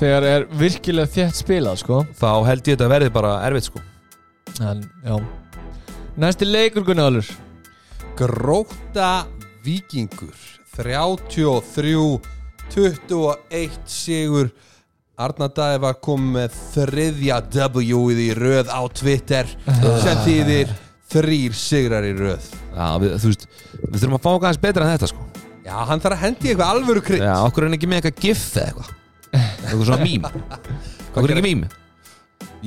þegar 0.00 0.26
er 0.28 0.46
virkilega 0.56 1.12
þétt 1.12 1.36
spilað 1.42 1.82
sko. 1.82 2.00
þá 2.16 2.30
held 2.48 2.64
ég 2.64 2.76
þetta 2.78 2.90
verði 2.90 3.12
bara 3.12 3.34
erfitt 3.48 3.68
sko. 3.68 3.82
En, 4.64 4.82
já. 5.04 5.16
Næsti 6.20 6.48
leikur 6.48 6.84
Gunnarður 6.84 7.28
Gróta 8.18 9.26
Víkingur 9.64 10.34
33 10.74 12.20
21 12.70 13.78
sigur 13.90 14.50
Arna 15.20 15.50
Dæði 15.52 15.80
var 15.82 15.96
komið 16.00 16.30
með 16.32 16.54
þriðja 16.72 17.38
W-ið 17.52 18.20
í 18.24 18.28
röð 18.38 18.70
á 18.72 18.80
Twitter 18.96 19.50
sem 20.00 20.22
þýðir 20.24 20.70
þrýr 21.10 21.56
sigrar 21.58 22.06
í 22.08 22.12
röð. 22.16 22.46
Já, 22.72 22.86
við, 23.02 23.16
þú 23.20 23.32
veist, 23.32 23.44
við 23.82 23.98
þurfum 23.98 24.16
að 24.16 24.22
fá 24.24 24.30
aðeins 24.32 24.60
betra 24.62 24.86
en 24.86 24.94
þetta 24.94 25.10
sko. 25.10 25.26
Já, 25.66 25.74
hann 25.90 26.00
þarf 26.00 26.16
að 26.16 26.22
hendi 26.24 26.52
eitthvað 26.52 26.72
alvöru 26.72 27.02
krydd. 27.04 27.24
Já, 27.26 27.34
okkur 27.44 27.66
er 27.66 27.68
hann 27.68 27.76
ekki 27.76 27.90
með 27.90 28.00
eitthvað 28.00 28.24
gif 28.24 28.46
eða 28.54 28.66
eitthvað? 28.70 28.90
Eitthvað 29.40 29.84
svona 29.90 30.00
mím. 30.06 30.26
Okkur 31.10 31.26
er 31.26 31.34
ekki 31.36 31.46
mím. 31.50 31.64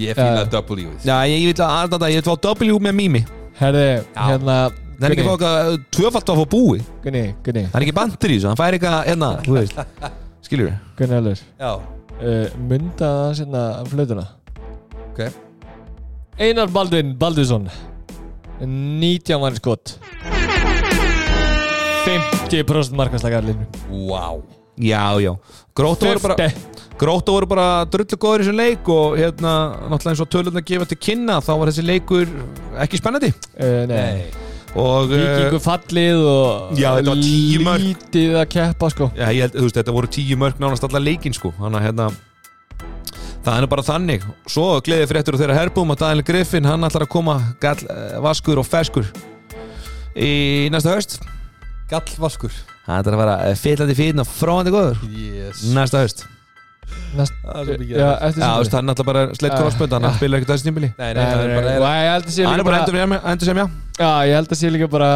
Ég 0.04 0.18
fíla 0.18 0.46
W-ið 0.54 1.08
já, 1.08 1.16
ég, 1.30 1.38
ég 1.40 1.50
vil 1.50 1.58
að 1.64 1.76
Arnanda, 1.80 2.12
ég 2.14 2.22
vil 2.22 2.28
fá 2.28 2.52
W 2.54 2.80
með 2.84 2.98
mími. 3.00 3.24
Herði, 3.58 3.88
hérna 4.18 4.58
það 5.00 5.08
er 5.08 5.16
ekki 5.16 5.24
að 5.24 5.30
fá 5.30 5.34
eitthvað 5.34 5.80
tvöfalt 5.98 6.34
að 6.34 6.42
fá 6.44 6.52
búi. 6.54 6.86
Gunni, 7.06 7.24
Gunni, 7.46 7.66
það 7.70 7.80
er 7.80 7.88
ekki 7.88 7.98
bandur 7.98 8.34
í 8.34 8.38
þessu, 8.38 8.52
hann 8.52 8.62
fær 8.62 8.78
eitthvað 8.78 9.00
hérna, 9.10 9.32
þú 9.46 9.58
veist. 9.58 9.82
Skilur 10.46 10.68
við 10.68 10.80
Gunnarður 11.00 11.40
Já, 11.40 11.70
uh, 12.20 12.46
mynda 12.70 13.10
það 13.10 13.34
sinna 13.42 13.64
flötuna 13.90 14.28
ok. 15.14 15.26
Einar 16.42 16.72
Baldvin 16.74 17.14
Baldursson. 17.18 17.70
19 18.64 19.40
mann 19.42 19.56
skott 19.58 19.98
50% 22.06 22.96
markastakar 22.96 23.44
Wow 23.90 24.44
já, 24.76 25.20
já, 25.20 25.36
gróta 25.76 26.06
voru 26.06 26.20
bara 26.20 26.52
Gróta 26.98 27.32
voru 27.34 27.48
bara 27.50 27.86
drullu 27.90 28.18
góður 28.22 28.44
í 28.44 28.46
þessum 28.46 28.60
leik 28.60 28.90
og 28.94 29.16
hérna, 29.18 29.54
náttúrulega 29.90 30.12
eins 30.14 30.22
og 30.22 30.30
tölun 30.30 30.60
að 30.60 30.68
gefa 30.70 30.86
til 30.92 30.98
kynna 31.02 31.40
þá 31.42 31.50
var 31.58 31.72
þessi 31.72 31.86
leikur 31.88 32.30
ekki 32.84 33.00
spennandi. 33.02 33.32
Uh, 33.58 33.82
Nei, 33.90 34.28
og 34.30 34.43
Víkingu 34.74 35.60
fallið 35.62 36.22
og 36.26 36.78
Já, 36.80 36.88
þetta 36.98 37.12
var 37.12 37.20
tíu 37.22 37.60
mörk. 37.62 37.84
lítið 37.84 38.38
að 38.42 38.48
keppa 38.56 38.90
sko. 38.90 39.10
Já, 39.14 39.28
ég 39.30 39.46
held, 39.46 39.58
veist, 39.62 39.78
þetta 39.78 39.94
voru 39.94 40.10
tíu 40.10 40.38
mörg 40.42 40.62
nánast 40.64 40.88
alla 40.88 41.02
leikin 41.04 41.36
sko, 41.36 41.54
þannig 41.60 41.78
að 41.80 41.86
hérna 41.88 42.08
það 43.44 43.60
er 43.60 43.70
bara 43.76 43.86
þannig. 43.86 44.26
Svo 44.50 44.68
gleðið 44.82 45.12
fréttur 45.14 45.38
og 45.38 45.44
þeirra 45.44 45.60
herbúum 45.60 45.94
að 45.94 46.02
Daniel 46.06 46.26
Griffin 46.26 46.66
hann 46.66 46.88
ætlar 46.88 47.06
að 47.06 47.14
koma 47.14 47.38
gall, 47.62 47.86
eh, 47.86 48.20
vaskur 48.24 48.62
og 48.64 48.66
ferskur 48.66 49.06
í 50.18 50.70
næsta 50.74 50.96
höst 50.98 51.20
Gallvaskur. 51.92 52.54
Hann 52.88 53.04
ætlar 53.04 53.18
að 53.18 53.22
vera 53.26 53.40
eh, 53.50 53.58
fyllandi 53.60 53.98
fín 53.98 54.24
og 54.24 54.30
fráandi 54.30 54.74
góður. 54.74 54.98
Yes. 55.14 55.68
Næsta 55.76 56.02
höst 56.02 56.26
Næst, 57.18 57.36
Það 57.44 57.72
er 57.74 57.84
Já, 57.94 58.10
veist, 58.58 58.74
hann 58.74 58.94
ætlar 58.94 59.08
bara 59.08 59.24
sleitt 59.38 59.56
krossbund 59.56 59.96
hann 59.96 60.08
ja. 60.10 60.14
spilar 60.18 60.42
ekkert 60.42 60.54
þessi 60.56 60.68
tímbili 60.70 60.90
Nei, 60.98 61.10
nei, 61.14 61.24
það 61.24 61.44
er 61.44 61.56
bara 61.58 61.74
Nei, 61.84 61.98
ég 62.04 62.14
held 62.14 62.30
að 62.30 62.36
sé 62.36 62.48
hann 62.48 62.58
líka 62.58 62.64
er 62.64 62.70
bara 62.72 63.22
endur, 63.34 63.50
sem 63.50 63.62
já 63.62 63.68
Já, 63.94 64.26
ég 64.26 64.34
held 64.34 64.50
að 64.50 64.58
sé 64.58 64.70
líka 64.74 64.90
bara 64.90 65.10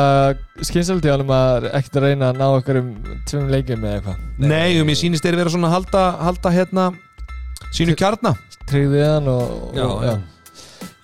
skynsaldi 0.69 1.09
á 1.09 1.17
hann 1.17 1.31
að 1.33 1.65
ekkert 1.79 1.95
að 1.97 2.03
reyna 2.05 2.27
að 2.29 2.37
ná 2.37 2.45
okkur 2.59 2.77
um 2.83 2.91
tveim 3.25 3.47
leikjum 3.49 3.85
eða 3.89 3.95
eitthvað. 3.97 4.19
Nei, 4.37 4.77
um 4.83 4.91
ég 4.93 4.99
sýnist 4.99 5.25
þeir 5.25 5.37
vera 5.39 5.53
svona 5.53 5.71
að 5.71 5.73
halda, 5.79 6.03
halda 6.27 6.51
hérna 6.53 6.83
sínu 7.73 7.95
kjarna. 7.97 8.35
Tryggð 8.69 8.93
við 8.93 9.07
hann 9.09 9.31
og, 9.33 9.71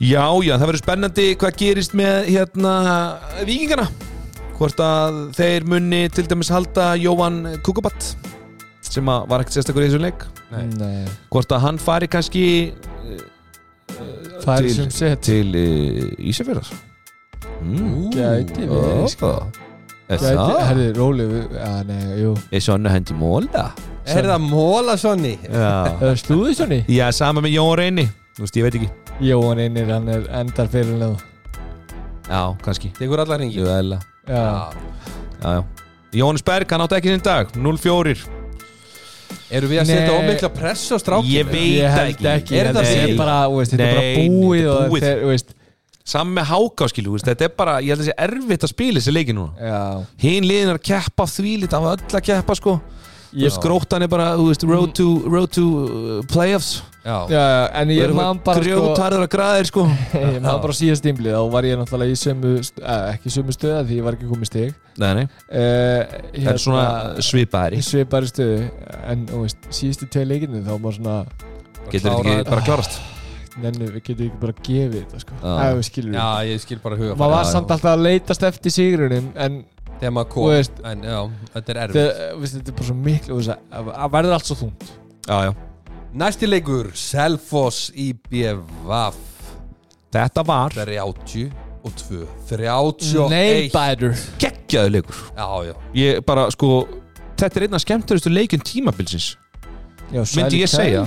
Já, 0.03 0.27
já. 0.43 0.53
Það 0.59 0.67
verður 0.67 0.83
spennandi 0.83 1.25
hvað 1.41 1.57
gerist 1.63 1.97
með 1.97 2.29
hérna 2.29 2.75
vikingana 3.47 3.87
hvort 4.59 4.85
að 4.85 5.19
þeir 5.33 5.65
munni 5.65 6.03
til 6.13 6.27
dæmis 6.29 6.53
halda 6.53 6.91
Jóhann 7.01 7.55
Kukubat 7.65 8.13
sem 8.93 9.09
að 9.11 9.27
var 9.31 9.43
ekkert 9.43 9.57
sérstakur 9.57 9.83
í 9.83 9.89
þessum 9.89 10.05
leik? 10.05 10.25
Nei. 10.53 11.03
Hvort 11.33 11.53
að 11.55 11.63
hann 11.65 11.79
fari 11.81 12.09
kannski 12.11 12.45
er 14.43 14.65
Til- 14.65 14.75
sem 14.75 14.89
sett 14.91 15.23
til 15.23 15.53
uh, 15.55 16.27
Ísafjörðar 16.29 16.69
mm. 17.63 18.11
Gæti 18.13 18.67
herri, 20.67 20.89
róli 20.97 21.27
Er 22.51 22.59
svona 22.61 22.91
hendi 22.93 23.15
móla? 23.17 23.71
Er 24.05 24.27
það 24.27 24.49
móla 24.49 24.97
svonni? 24.99 25.37
Slúði 26.19 26.57
svonni 26.57 26.81
Já, 26.91 27.07
sama 27.15 27.41
með 27.41 27.55
Jón 27.55 27.77
Reyni. 27.79 28.07
Þú 28.33 28.43
veist, 28.43 28.57
ég 28.57 28.65
veit 28.65 28.75
ekki. 28.79 28.89
Jóhann 29.21 29.61
innir, 29.61 29.89
hann 29.93 30.09
er 30.09 30.25
endar 30.41 30.67
fyrirlega 30.73 31.15
Já, 32.27 32.55
kannski. 32.65 32.91
Tekur 32.97 33.21
allar 33.23 33.43
já. 35.43 35.63
Jóhannes 36.13 36.43
Berg, 36.45 36.71
hann 36.71 36.81
átti 36.85 36.99
ekki 36.99 37.13
sinn 37.13 37.25
dag. 37.25 37.51
0-4 37.55 38.42
Eru 39.59 39.67
við 39.71 39.81
að 39.83 39.89
setja 39.91 40.13
ómikla 40.19 40.49
press 40.53 40.85
á 40.93 40.97
strákinu? 41.01 41.33
Ég 41.33 41.49
veit 41.49 41.67
ég 41.77 41.91
það 41.93 42.07
ekki. 42.13 42.27
ekki 42.33 42.57
Er 42.59 42.69
Þetta 42.71 42.83
það 42.83 42.93
er 42.93 43.05
til? 43.07 43.17
bara, 43.19 43.35
þú 43.49 43.59
veist, 43.59 43.75
þetta 43.75 43.87
er 43.89 43.93
bara 43.93 44.15
búið 44.17 44.63
þetta 44.63 44.71
er 44.71 44.85
og 44.85 44.93
búið. 44.93 45.05
þeir, 45.07 45.21
þú 45.25 45.31
veist 45.33 45.53
Saman 46.03 46.33
með 46.35 46.49
Háká, 46.51 46.87
skilu, 46.91 47.11
veist, 47.15 47.27
þetta 47.31 47.45
er 47.47 47.53
bara 47.57 47.77
Ég 47.79 47.93
held 47.93 48.01
að 48.01 48.07
það 48.07 48.09
sé 48.11 48.15
erfitt 48.27 48.63
að 48.67 48.71
spila 48.73 48.99
þessi 48.99 49.13
leiki 49.15 49.35
núna 49.37 49.53
Já 49.71 49.77
Hinn 50.25 50.47
liðin 50.49 50.71
er 50.73 50.79
að 50.79 50.87
keppa 50.89 51.27
þvílit 51.31 51.73
af 51.77 51.87
öll 51.93 52.17
að 52.19 52.25
keppa, 52.27 52.57
sko 52.59 52.73
Ég- 53.33 53.59
gróttan 53.63 54.05
er 54.05 54.09
bara, 54.11 54.33
þú 54.37 54.49
veist, 54.51 54.65
road 54.69 54.91
to, 54.97 55.07
road 55.25 55.53
to 55.55 55.63
uh, 55.83 56.17
playoffs. 56.29 56.81
Já, 57.03 57.27
Já, 57.27 57.35
já, 57.35 57.63
en 57.81 57.89
ég 57.91 58.11
man 58.15 58.37
bara 58.39 58.61
sko 58.63 58.63
Grjótarður 58.63 59.25
að 59.25 59.31
græðir, 59.33 59.67
sko. 59.67 59.81
Ég 60.15 60.37
man 60.39 60.61
bara 60.63 60.75
síðast 60.77 61.03
tímlið 61.03 61.33
Þá 61.35 61.49
var 61.51 61.65
ég 61.67 61.75
náttúrulega 61.81 62.15
í 62.15 62.19
sömu 62.21 62.51
eh, 62.63 63.01
Ekki 63.09 63.27
í 63.27 63.33
sömu 63.33 63.55
stöða 63.55 63.81
því 63.89 63.97
ég 63.97 64.05
var 64.05 64.15
ekki 64.15 64.29
komið 64.29 64.47
stig. 64.47 64.77
Nei, 65.03 65.09
nei, 65.17 65.23
uh, 65.51 66.13
það 66.37 66.47
er 66.53 66.61
svona 66.63 66.85
svipaðir 67.27 67.75
Í 67.75 67.81
svipari 67.83 68.29
stöðu 68.31 68.61
En, 69.03 69.25
þú 69.27 69.41
veist, 69.41 69.67
síðustu 69.75 70.07
tvei 70.15 70.23
leikinu 70.29 70.63
Þá 70.63 70.71
var 70.85 70.95
svona 70.95 71.17
Getur 71.91 72.07
þetta 72.07 72.37
ekki 72.37 72.49
bara 72.53 72.65
klárast? 72.69 72.97
Nennu, 73.59 73.91
við 73.97 73.99
getum 74.07 74.29
ekki 74.29 74.39
bara 74.41 74.55
gefið 74.65 74.95
þetta, 75.01 75.19
sko. 75.25 75.35
Já. 75.43 75.51
Það 75.59 75.75
við 75.81 75.85
skilur 75.89 76.15
já 76.15 76.27
ég 76.53 76.63
skil 76.63 76.79
bara 76.87 77.01
huga 77.03 77.17
Maður 77.19 77.35
var 77.35 77.51
samt 77.51 77.75
alltaf 77.75 77.91
að 77.91 78.05
leitast 78.07 78.47
eftir 78.47 78.73
sigrunum 78.79 79.27
En, 79.35 79.59
Þegar 80.03 80.13
maður 80.17 80.29
kom 80.33 80.47
veist 80.51 80.79
En 80.83 81.03
já, 81.07 81.19
þetta 81.53 81.71
er 81.73 81.77
erfitt. 81.85 81.95
þegar- 81.95 82.39
veist, 82.41 82.55
þetta 82.59 82.71
er 82.73 82.75
bara 82.79 82.87
svo 82.89 82.95
miklu 83.05 83.37
veist, 83.39 83.53
að- 83.71 83.91
að 83.95 84.11
verður 84.17 84.35
allt 84.35 84.49
svo 84.49 84.57
þungt. 84.59 84.89
Já, 85.27 85.37
já. 85.47 85.53
Næsti 86.13 86.49
leikur 86.49 86.89
Selfoss 86.93 87.85
IBVF 87.95 89.15
Þetta 90.13 90.43
var 90.45 90.69
30 90.75 91.51
og 91.83 91.95
2 91.97 92.27
31 92.47 93.29
Nailbiter. 93.31 94.13
Geggjaðu 94.39 94.91
leikur. 94.93 95.15
Já, 95.35 95.47
já. 95.71 95.73
Ég 95.97 96.21
bara 96.25 96.45
sko 96.53 96.85
þetta 97.35 97.57
er 97.57 97.65
einn 97.67 97.73
af 97.79 97.81
skemmturustu 97.83 98.29
leikjum 98.31 98.61
tímabilsins. 98.63 99.31
Já, 100.13 100.21
myndi 100.37 100.61
ég 100.61 100.69
segja. 100.69 101.01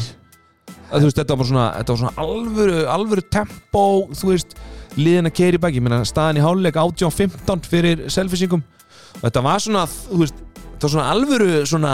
Að 0.90 1.02
veist 1.06 1.16
þetta 1.18 1.36
var 1.39 1.47
svona, 1.47 1.66
þetta 1.78 1.94
var 1.94 2.01
svona 2.02 2.16
alvöru, 2.23 2.81
alvöru 2.90 3.23
tempo, 3.31 3.85
þú 4.10 4.28
veist 4.32 4.55
liðin 4.98 5.27
að 5.31 5.35
keiri 5.39 5.59
baki, 5.62 5.81
minna 5.82 6.02
staðan 6.06 6.39
í 6.39 6.44
háluleik 6.44 6.74
18-15 6.78 7.66
fyrir 7.66 8.05
selfisingum 8.10 8.62
þetta 9.22 9.43
var 9.47 9.62
svona, 9.64 9.84
þú 9.88 10.20
veist 10.22 10.40
þetta 10.66 10.86
var 10.86 10.93
svona 10.93 11.09
alvöru 11.14 11.51
svona 11.68 11.93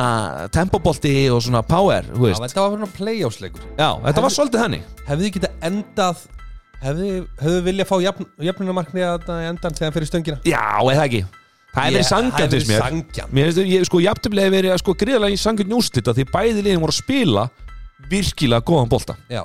tempobolti 0.55 1.15
og 1.32 1.43
svona 1.44 1.62
power, 1.66 2.07
þú 2.11 2.27
Já, 2.27 2.28
veist 2.28 2.47
þetta 2.49 2.65
var 2.65 2.77
svona 2.77 2.90
playoffsleikur. 2.97 3.66
Já, 3.78 3.90
þetta 4.09 4.24
var 4.27 4.35
svolítið 4.36 4.65
henni 4.66 4.81
Hefði 5.07 5.28
þið 5.28 5.36
getað 5.36 5.69
endað 5.70 6.24
Hefði 6.82 7.12
þið 7.39 7.61
viljað 7.69 7.86
fá 7.93 7.94
jafn, 8.03 8.27
jöfnunamarkni 8.43 9.05
að 9.07 9.28
endan 9.47 9.77
þegar 9.78 9.94
fyrir 9.94 10.09
stöngina? 10.11 10.40
Já, 10.43 10.65
eða 10.82 11.05
ekki? 11.07 11.20
Það 11.73 11.85
hefur 11.86 11.94
verið 11.94 12.09
sangjant 12.09 12.53
þess 12.53 12.69
mér. 12.69 12.82
Sangjant 12.82 13.31
mér 13.32 13.47
finnst, 13.49 13.61
ég, 13.70 13.85
sko, 13.89 14.01
jafntöfli 14.03 14.43
hefur 14.43 14.57
verið 14.59 14.74
sko, 14.82 14.94
gríðarlega 14.99 15.36
í 15.36 15.39
sangjant 15.40 15.70
njúslita 15.70 16.12
því 16.16 16.27
bæði 16.32 16.65
liðin 16.66 16.82
voru 16.82 16.93
að 16.93 16.99
spila 16.99 17.44
virkilega 18.11 18.66
góðan 18.66 18.90
bolta. 18.90 19.15
Já, 19.31 19.44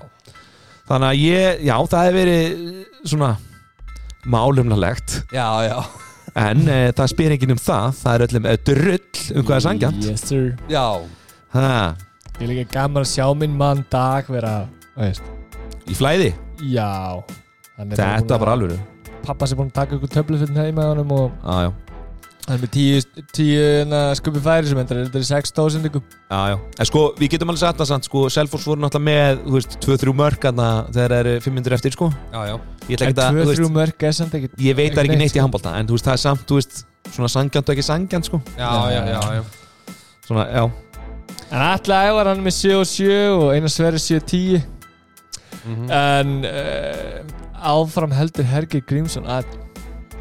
þannig 0.89 1.07
að 1.13 1.21
ég, 1.21 1.61
já, 1.69 1.75
það 1.93 2.07
hefur 2.07 2.17
verið 2.17 3.07
svona 3.13 3.29
málumnalegt 4.27 5.21
já, 5.31 5.45
já 5.69 5.77
En 6.37 6.67
e, 6.69 6.77
það 6.93 7.09
spyr 7.13 7.33
enginn 7.33 7.55
um 7.55 7.61
það. 7.61 7.87
Það 7.97 8.15
er 8.17 8.23
öllum 8.27 8.45
e, 8.45 8.51
drull 8.69 9.23
um 9.33 9.47
hvað 9.47 9.55
er 9.55 9.63
sangjant 9.65 10.03
Yes 10.05 10.25
sir. 10.29 10.51
Já, 10.69 10.83
ha, 11.55 11.71
Ég 12.37 12.43
er 12.45 12.51
líka 12.51 12.67
gaman 12.75 13.01
að 13.01 13.09
sjá 13.15 13.25
minn 13.33 13.55
mann 13.57 13.81
dag 13.89 14.29
vera 14.29 14.53
veist, 14.99 15.25
Í 15.89 15.97
flæði? 15.97 16.29
Já. 16.61 17.17
Hann 17.79 17.93
er 17.93 18.03
Þetta 18.03 18.37
var 18.43 18.53
alveg 18.53 18.77
Pappa 19.25 19.49
sem 19.49 19.57
búin 19.59 19.71
að 19.71 19.79
taka 19.79 19.97
ykkur 19.97 20.13
töflu 20.13 20.39
fyrir 20.43 20.61
heima 20.61 20.77
með 20.83 20.91
honum 20.93 21.15
og 21.17 21.31
Já, 21.41 21.65
já, 21.65 21.71
hann 22.47 22.55
er 22.55 22.61
með 22.63 22.71
tíu, 22.71 22.99
tíu 23.35 23.57
hérna, 23.59 23.99
skupi 24.15 24.39
færi 24.43 24.69
sem 24.69 24.79
endur 24.79 25.01
þetta 25.03 25.19
er 25.19 25.25
sex 25.27 25.51
stóðsendingum. 25.51 26.03
Já, 26.31 26.39
já. 26.53 26.55
En 26.79 26.87
sko, 26.89 27.01
við 27.19 27.33
getum 27.33 27.51
alveg 27.51 27.59
sagt 27.59 27.81
það 27.81 27.89
sant 27.91 28.07
sko, 28.07 28.21
Selfoss 28.31 28.67
voru 28.69 28.81
náttúrulega 28.85 29.07
með, 29.09 29.41
þú 29.43 29.55
veist, 29.57 29.77
2-3 29.83 30.13
mörk 30.21 30.47
þarna 30.47 30.67
þegar 30.95 31.15
það 31.15 31.19
eru 31.25 31.33
500 31.47 31.77
eftir, 31.77 31.97
sko. 31.97 32.07
Já, 32.31 32.39
já. 32.47 32.55
Ég 32.87 32.95
ætla 32.95 33.07
En 33.09 33.11
ekki 33.11 33.25
að, 33.25 33.27
þú 33.27 33.43
2-3 33.43 33.51
veist 33.51 33.75
mörg 33.75 34.07
er 34.07 34.15
samt 34.15 34.37
ekkert 34.39 34.61
Ég 34.63 34.77
veit 34.79 34.93
það 34.95 35.01
er 35.03 35.09
ekki 35.09 35.19
neitt 35.19 35.33
í 35.33 35.35
sko. 35.35 35.43
handbólta 35.43 35.73
En 35.75 35.87
þú 35.89 35.97
veist, 35.97 36.07
það 36.07 36.15
er 36.17 36.23
samt, 36.23 36.45
þú 36.47 36.59
veist 36.61 36.77
Svona 37.11 37.29
sangjant 37.31 37.67
og 37.69 37.75
ekki 37.75 37.85
sangjant, 37.87 38.27
sko. 38.31 38.39
Já, 38.55 38.71
já, 38.91 39.01
já, 39.11 39.19
já. 39.37 39.43
Svona, 40.27 40.47
já. 40.51 40.63
En 41.51 41.61
alltaf 41.67 42.09
var 42.17 42.27
hann 42.31 42.41
með 42.43 42.55
7 42.61 42.73
og 42.79 42.87
7 42.87 43.11
og 43.35 43.45
eina 43.55 43.69
sverri 43.71 43.99
7 43.99 44.17
og 44.21 44.27
10 44.31 44.65
Mhm. 45.67 45.89
En 45.91 46.29
uh, 46.47 47.17
áfram 47.59 48.11
heldur 48.15 48.45
Herger 48.47 48.79
Grímsson 48.87 49.25
að 49.27 49.49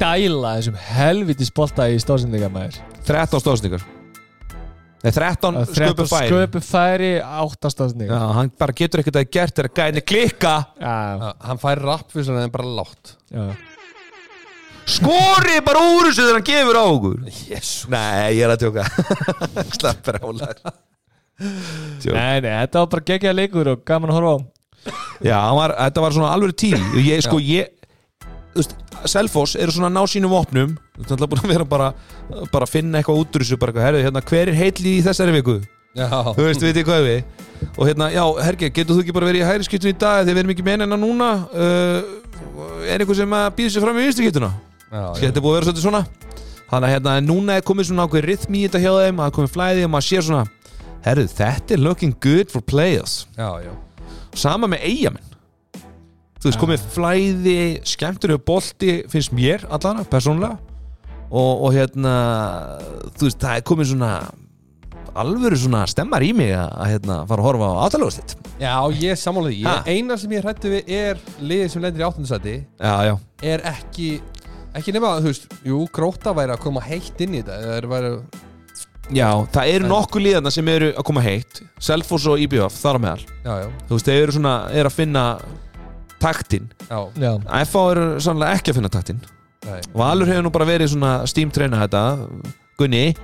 dæla 0.01 0.55
þessum 0.57 0.79
helvitis 0.91 1.53
bolta 1.55 1.87
í 1.91 1.99
stóðsendingamæður 2.01 2.81
13 3.07 3.43
stóðsningar 3.43 3.85
Nei, 5.03 5.11
13 5.13 5.57
sköpu 5.77 6.05
færi 6.09 6.29
Sköpu 6.31 6.61
færi 6.65 7.09
8 7.21 7.69
stóðsendingar 7.73 8.17
Já, 8.17 8.31
hann 8.39 8.51
bara 8.59 8.75
getur 8.77 9.03
ekkert 9.03 9.19
að 9.21 9.27
gert 9.37 9.59
þegar 9.59 9.71
gæðinni 9.77 10.03
klikka. 10.09 10.53
Já, 10.81 10.95
Hann 11.45 11.61
fær 11.61 11.81
rapp 11.85 12.09
fyrir 12.11 12.25
svona 12.27 12.47
en 12.47 12.53
bara 12.55 12.71
látt. 12.79 13.13
Já. 13.29 13.45
Skori 14.87 15.59
bara 15.67 15.83
úr 15.93 16.09
þessu 16.09 16.23
þegar 16.25 16.39
hann 16.39 16.47
gefur 16.49 16.79
á 16.81 16.85
okkur. 16.87 17.15
Jésu 17.51 17.93
Nei, 17.93 18.37
ég 18.39 18.43
er 18.47 18.53
að 18.55 18.65
tjóka 18.65 18.85
Slappar 19.77 20.17
álar 20.23 20.61
Nei, 21.37 22.39
nei, 22.41 22.53
þetta 22.63 22.81
var 22.81 22.91
bara 22.95 23.07
geggjaða 23.11 23.37
leikur 23.37 23.69
og 23.75 23.83
gaman 23.85 24.09
að 24.13 24.17
horfa 24.17 24.33
á. 24.33 24.37
Já, 25.27 25.37
var, 25.59 25.73
þetta 25.77 26.03
var 26.07 26.15
svona 26.15 26.31
alveg 26.33 26.55
tíl 26.57 26.79
ég, 27.03 27.21
sko, 27.25 27.37
ég 27.43 27.76
Selfoss 29.07 29.55
eru 29.59 29.73
svona 29.73 29.91
að 29.91 29.97
ná 29.97 30.11
sínum 30.11 30.33
vopnum. 30.33 30.75
Þú 30.97 31.15
alltaf 31.15 31.31
búin 31.31 31.43
að 31.43 31.51
vera 31.53 31.65
bara 31.69 31.89
bara 32.51 32.65
að 32.65 32.73
finna 32.73 32.99
eitthvað 32.99 33.23
út 33.23 33.37
úr 33.37 33.45
þessu, 33.45 33.57
bara 33.61 33.73
eitthvað, 33.73 33.87
herðu, 33.87 34.05
hérna, 34.07 34.23
hver 34.31 34.51
er 34.51 34.57
heitli 34.57 34.95
í 34.97 35.03
þessari 35.05 35.35
viku, 35.37 35.59
Já, 35.97 36.09
þú 36.35 36.43
veist, 36.45 36.61
veit 36.61 36.77
ég 36.77 36.85
hvað 36.85 37.05
við. 37.07 37.45
Og 37.73 37.87
hérna, 37.87 38.07
já, 38.13 38.21
Herge, 38.45 38.69
getur 38.69 38.97
þú 38.97 39.03
ekki 39.03 39.13
bara 39.15 39.29
verið 39.31 39.41
í 39.41 39.47
hægri 39.47 39.65
skiptun 39.65 39.89
í 39.89 39.95
dag, 39.97 40.19
þegar 40.21 40.35
við 40.35 40.41
erum 40.43 40.51
ekki 40.53 40.65
með 40.67 40.83
hennar 40.83 41.01
núna. 41.01 41.29
Uh, 41.49 42.83
er 42.85 43.01
eitthvað 43.01 43.21
sem 43.23 43.33
að 43.33 43.47
býða 43.57 43.73
sér 43.73 43.85
fram 43.85 43.97
í 43.97 44.03
vinstri 44.05 44.27
skiptuna, 44.27 44.51
þetta 44.91 45.31
er 45.31 45.45
búið 45.45 45.55
að 45.55 45.57
vera 45.57 45.69
svolítið 45.69 45.87
svona. 45.87 46.03
Þannig 46.67 46.89
að 46.89 46.93
hérna, 46.93 47.15
núna 47.23 47.57
er 47.57 47.65
komið 47.65 47.89
svona 47.89 48.05
ákveð 48.05 48.27
rithmi 48.27 48.61
í 48.61 48.67
þetta 48.67 48.83
hjá 48.83 48.91
þeim, 49.07 49.23
að 49.23 49.33
komið 49.39 49.53
flæði 49.55 49.87
og 49.87 49.91
maður 49.95 50.07
sér 50.11 50.27
svona, 50.27 50.43
herðu, 51.07 51.25
þetta 51.39 51.77
er 51.77 51.83
looking 51.87 52.13
good 52.21 52.53
for 52.53 52.61
players. 52.61 53.17
Já, 53.39 53.49
já. 53.65 53.73
Sama 54.37 54.69
með 54.69 54.85
eigamenn 54.91 55.36
þú 56.37 56.49
veist 56.49 56.61
komið 56.61 56.87
flæði 56.95 57.59
skemmtur 57.87 58.35
bolti 58.47 58.97
finnst 59.11 59.35
mér 59.35 59.65
allan 59.73 60.03
persónulega. 60.09 60.57
Og, 61.27 61.63
og 61.67 61.73
hérna 61.75 62.17
þú 63.17 63.27
veist 63.27 63.41
það 63.41 63.57
er 63.57 63.65
komið 63.67 63.89
svona 63.91 64.11
alvöru 65.17 65.57
svona 65.59 65.81
stemmar 65.89 66.23
í 66.23 66.29
mig 66.37 66.53
að 66.55 66.69
að, 66.69 66.89
hérna, 66.93 67.17
fara 67.27 67.43
að 67.43 67.47
horfa 67.49 67.67
á 67.67 67.75
átalagust 67.87 68.35
Já, 68.61 68.73
ég 68.93 69.19
ég, 69.57 69.89
Eina 69.89 70.17
sem 70.19 70.33
ég 70.37 70.45
hrættu 70.45 70.71
við 70.71 70.91
er 70.93 71.21
liðið 71.41 71.71
sem 71.73 71.83
lendir 71.83 72.05
í 72.05 72.07
já 73.09 73.13
er 73.53 73.65
ekki 73.73 74.09
ekki 74.77 74.93
nema, 74.93 75.15
þú 75.21 75.31
veist, 75.31 75.47
jú, 75.65 75.79
gróta 75.93 76.33
væri 76.37 76.53
að 76.53 76.61
koma 76.67 76.83
heitt 76.85 77.23
inn 77.25 77.37
í 77.37 77.41
þetta 77.41 77.57
eða 77.63 77.77
þeir 77.77 77.89
væri, 77.93 78.11
Já, 79.15 79.29
það 79.55 79.69
eru 79.71 79.87
nokkuð 79.87 80.23
liðarna 80.25 80.51
sem 80.51 80.67
eru 80.67 80.89
að 80.91 81.05
koma 81.07 81.21
heitt. 81.23 81.61
Selfoss 81.79 82.25
og 82.27 82.41
IBF, 82.43 82.75
þar 82.75 82.99
á 82.99 83.03
meðal. 83.05 83.21
Já, 83.45 83.53
já, 83.61 83.67
Þú 83.87 83.95
veist, 83.95 84.09
þeir 84.09 84.23
eru 84.25 84.35
svona, 84.35 84.55
eru 84.75 84.91
að 84.91 84.97
finna 84.97 85.23
taktin. 86.21 86.69
Já, 86.87 86.99
Já, 87.17 87.31
FH 87.63 87.83
eru 87.95 88.05
sannlega 88.23 88.59
ekki 88.59 88.73
að 88.73 88.79
finna 88.79 88.93
taktin. 88.93 89.19
Nei, 89.67 89.81
Valur 89.97 90.29
hefur 90.29 90.45
nú 90.45 90.53
bara 90.53 90.67
verið 90.69 90.93
svona 90.93 91.17
steamtreina 91.27 91.81
þetta. 91.85 92.03
Gunni, 92.77 93.15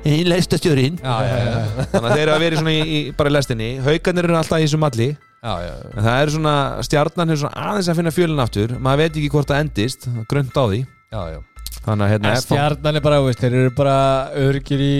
já, 0.97 1.13
já, 1.21 1.35
já, 1.37 1.49
já, 1.53 1.83
Þannig 1.91 2.07
að 2.09 2.15
þeir 2.17 2.23
eru 2.23 2.33
að 2.33 2.41
verið 2.41 2.57
svona 2.57 2.71
í, 2.73 2.85
í 2.89 3.01
bara 3.19 3.29
í 3.29 3.33
lestinni. 3.35 3.67
Haukarnir 3.85 4.25
eru 4.25 4.37
alltaf 4.39 4.57
í 4.57 4.65
þessum 4.65 4.81
malli 4.81 5.09
já, 5.13 5.51
já, 5.61 5.67
já. 5.69 5.91
En 5.93 6.07
það 6.07 6.21
eru 6.23 6.33
svona, 6.33 6.53
stjarnan 6.87 7.33
hefur 7.33 7.41
svona 7.43 7.67
aðeins 7.69 7.89
að 7.91 7.99
finna 7.99 8.13
fjölinn 8.15 8.41
aftur. 8.41 8.73
Maður 8.81 9.03
veit 9.03 9.19
ekki 9.19 9.29
hvort 9.35 9.51
það 9.53 9.61
endist, 9.67 10.07
grönt 10.31 10.57
á 10.57 10.63
því. 10.65 10.79
Já, 11.13 11.21
já. 11.35 11.39
Þannig 11.83 12.05
að 12.07 12.11
hérna 12.15 12.33
FH 12.33 12.43
stjarnan 12.47 12.97
er 12.97 13.05
bara, 13.05 13.21
veist, 13.27 13.43
þeir 13.43 13.59
eru 13.61 13.75
bara 13.77 13.97
örgir 14.41 14.83
í 14.87 14.95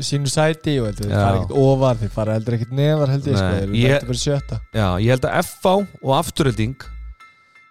sínu 0.00 0.30
sæti 0.32 0.78
og 0.80 0.94
þeir 0.96 1.10
Já. 1.10 1.16
fara 1.18 1.38
ekkert 1.40 1.56
ofar, 1.62 1.98
þeir 2.00 2.12
fara 2.14 2.36
heldur 2.38 2.56
ekkert 2.56 2.72
neðar 2.78 3.12
held 3.12 3.26
ég, 3.28 3.36
sko, 3.36 3.48
Nei, 3.48 3.62
eru 3.62 3.72
ég- 3.76 3.96
ég... 3.96 4.06
bara 4.08 4.20
sjötta. 4.22 4.58
Já, 4.72 4.86
ég 5.04 5.10
held 5.12 5.26
að 5.28 5.38
FH 5.42 5.72
og 6.02 6.14
afturölding 6.18 6.86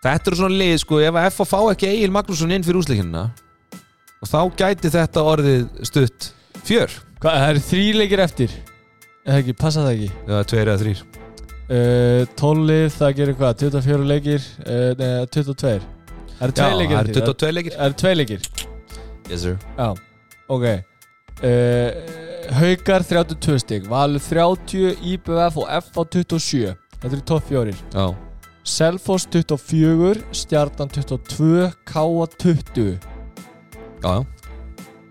Þetta 0.01 0.31
eru 0.31 0.37
svona 0.39 0.57
lið, 0.57 0.75
sko 0.81 0.99
Ef 1.05 1.13
að 1.13 1.27
FH 1.29 1.45
fá 1.51 1.57
ekki 1.71 1.89
Egil 1.91 2.11
Magnússon 2.13 2.51
inn 2.55 2.63
fyrir 2.65 2.79
úsleikina 2.81 3.23
Og 4.21 4.29
þá 4.29 4.39
gæti 4.57 4.89
þetta 4.93 5.23
orðið 5.25 5.63
stutt 5.89 6.27
fjör. 6.65 6.93
Hvað, 7.21 7.37
það 7.41 7.49
eru 7.51 7.63
þríleikir 7.69 8.21
eftir 8.21 8.53
eða 9.25 9.39
ekki, 9.41 9.53
passa 9.57 9.83
það 9.85 9.95
ekki? 9.95 10.11
Já, 10.27 10.37
tveir 10.49 10.69
eða 10.71 10.81
þrýr 10.81 11.01
uh, 11.71 12.21
12 12.41 12.63
lið, 12.69 12.85
það 12.97 13.15
gerir 13.19 13.37
hvað, 13.37 13.57
24 13.65 14.07
leikir 14.11 14.47
uh, 14.65 14.93
neða, 15.01 15.25
22 15.37 15.73
Það 16.41 16.47
eru 16.47 16.55
tvei 16.57 16.71
leikir 16.79 16.95
það 16.95 17.01
eru 17.01 17.11
eftir 17.11 17.27
22 17.27 17.51
leikir. 17.57 17.75
Það 17.77 17.85
eru 17.91 17.99
tvei 18.01 18.13
leikir? 18.17 18.47
Yes 19.29 19.43
sir. 19.45 19.59
Já, 19.77 19.89
ok 20.49 20.65
uh, 21.43 21.89
Haukar 22.61 23.05
32 23.07 23.59
stig. 23.63 23.87
Valur 23.89 24.21
30, 24.23 24.97
IBF 25.13 25.61
og 25.61 25.69
F 25.69 25.93
á 25.95 26.01
27 26.03 26.75
Þetta 27.01 27.15
eru 27.15 27.23
topp 27.25 27.47
fjórir. 27.49 27.77
Já, 27.95 28.11
Selfoss 28.63 29.25
24, 29.25 30.21
Stjarnan 30.31 30.89
22, 30.89 31.71
Káa 31.89 32.27
20 32.37 32.99
já, 34.03 34.21
já. 34.21 34.25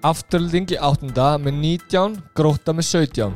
Afturlending 0.07 0.71
í 0.71 0.79
8. 0.79 1.11
með 1.43 1.59
19 1.59 2.21
Gróta 2.37 2.73
með 2.73 2.87
17 2.93 3.35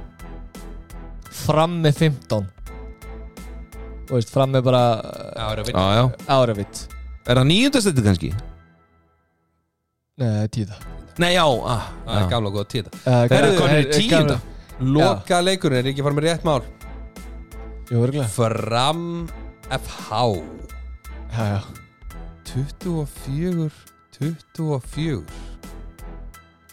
Fram 1.45 1.81
með 1.83 1.99
15 2.07 2.47
Þú 4.05 4.19
veist, 4.19 4.31
fram 4.33 4.55
með 4.55 4.67
bara 4.71 4.85
Já, 5.35 5.47
já, 5.59 5.63
Já, 5.75 5.87
já 5.99 6.05
árafitt 6.39 6.87
Er 7.27 7.41
það 7.41 7.49
nýjundastætti 7.51 8.05
kannski? 8.07 8.35
Nei, 10.15 10.29
það 10.29 10.43
er 10.45 10.53
tíða 10.55 10.94
Nei, 11.23 11.31
já, 11.37 11.45
ah, 11.47 11.85
það 12.07 12.17
er 12.17 12.25
já. 12.25 12.29
gamla 12.33 12.51
góða 12.51 12.67
títa 12.73 12.91
uh, 13.07 13.21
Herðu, 13.31 13.55
hvað 13.61 13.75
er 13.77 13.89
tíunda? 13.95 14.37
Loka 14.83 15.39
leikurinn 15.47 15.79
er 15.85 15.91
ekki 15.93 16.03
fara 16.03 16.17
með 16.19 16.27
rétt 16.27 16.47
mál? 16.47 16.65
Jú, 17.87 18.01
örgulega 18.03 18.27
Fram 18.35 19.05
FH 19.71 20.23
Já, 21.35 21.45
já. 21.53 21.61
24 22.51 23.71
24 24.19 25.23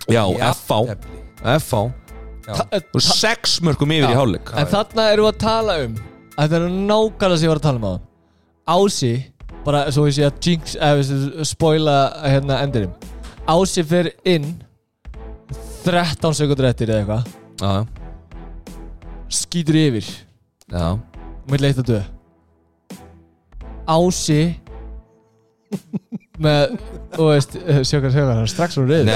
Já, 0.09 0.23
FH. 0.53 0.79
FH 1.61 1.83
Já. 2.47 2.55
Eh, 2.73 2.81
Og 2.97 3.03
sex 3.05 3.59
mörgum 3.61 3.91
yfir 3.93 4.09
í 4.09 4.15
Já. 4.15 4.17
hálfleik. 4.17 4.49
En 4.57 4.65
þarna 4.71 5.03
erum 5.13 5.27
við 5.27 5.33
að 5.35 5.39
tala 5.45 5.77
um 5.85 5.99
Þetta 6.31 6.57
er 6.57 6.65
nákvæmlega 6.73 7.37
sem 7.37 7.45
ég 7.45 7.53
var 7.53 7.61
að 7.61 7.67
tala 7.67 7.77
um 7.77 7.85
á 7.85 7.93
Ási 8.73 9.13
Bara 9.61 9.85
svo 9.93 10.07
ég 10.09 10.17
sé 10.17 10.25
að 10.25 10.41
jinx 10.41 10.73
eða 10.79 10.97
veist, 10.97 11.13
Spoila 11.53 11.97
hérna 12.25 12.63
endurum 12.65 12.97
Ási 13.49 13.83
fer 13.87 14.11
inn 14.27 14.45
13 15.85 16.33
sekundur 16.37 16.67
eftir 16.69 16.91
eða 16.93 17.01
eitthvað. 17.01 17.23
Já, 17.61 17.71
já, 17.73 17.85
Skýtur 19.31 19.77
yfir. 19.79 20.07
Já. 20.71 20.87
Með 21.51 21.63
leitt 21.65 21.79
að 21.81 21.87
döð 21.91 22.97
Ási 23.91 24.37
með, 26.41 26.75
þú 27.15 27.25
veist, 27.31 27.55
sjókar, 27.87 28.11
sjókar, 28.13 28.29
hann 28.31 28.43
er 28.45 28.51
strax 28.51 28.77
úr 28.79 28.87
reyð 28.89 29.07
Nei. 29.09 29.15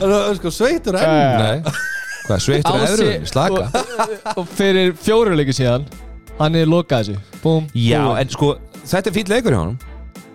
Það 0.00 0.14
er 0.18 0.36
sko 0.38 0.52
sveitur 0.54 0.98
enn 1.00 1.42
Nei. 1.42 1.72
Hvað, 2.22 2.42
sveittur 2.44 2.76
að 2.76 2.84
Ási- 2.86 2.92
öðru? 2.92 3.30
Slaka? 3.32 3.64
og, 3.66 4.36
og 4.42 4.50
fyrir 4.58 4.92
fjóruleiki 5.02 5.54
síðan 5.56 5.86
hann 6.38 6.54
er 6.60 6.70
lokað 6.70 7.08
þessu. 7.08 7.40
Búm, 7.42 7.66
Já, 7.74 8.02
búið. 8.04 8.20
en 8.22 8.32
sko, 8.36 8.52
þetta 8.84 9.10
er 9.10 9.16
fýll 9.18 9.32
leikur 9.32 9.56
hjá 9.56 9.60
hann 9.64 9.74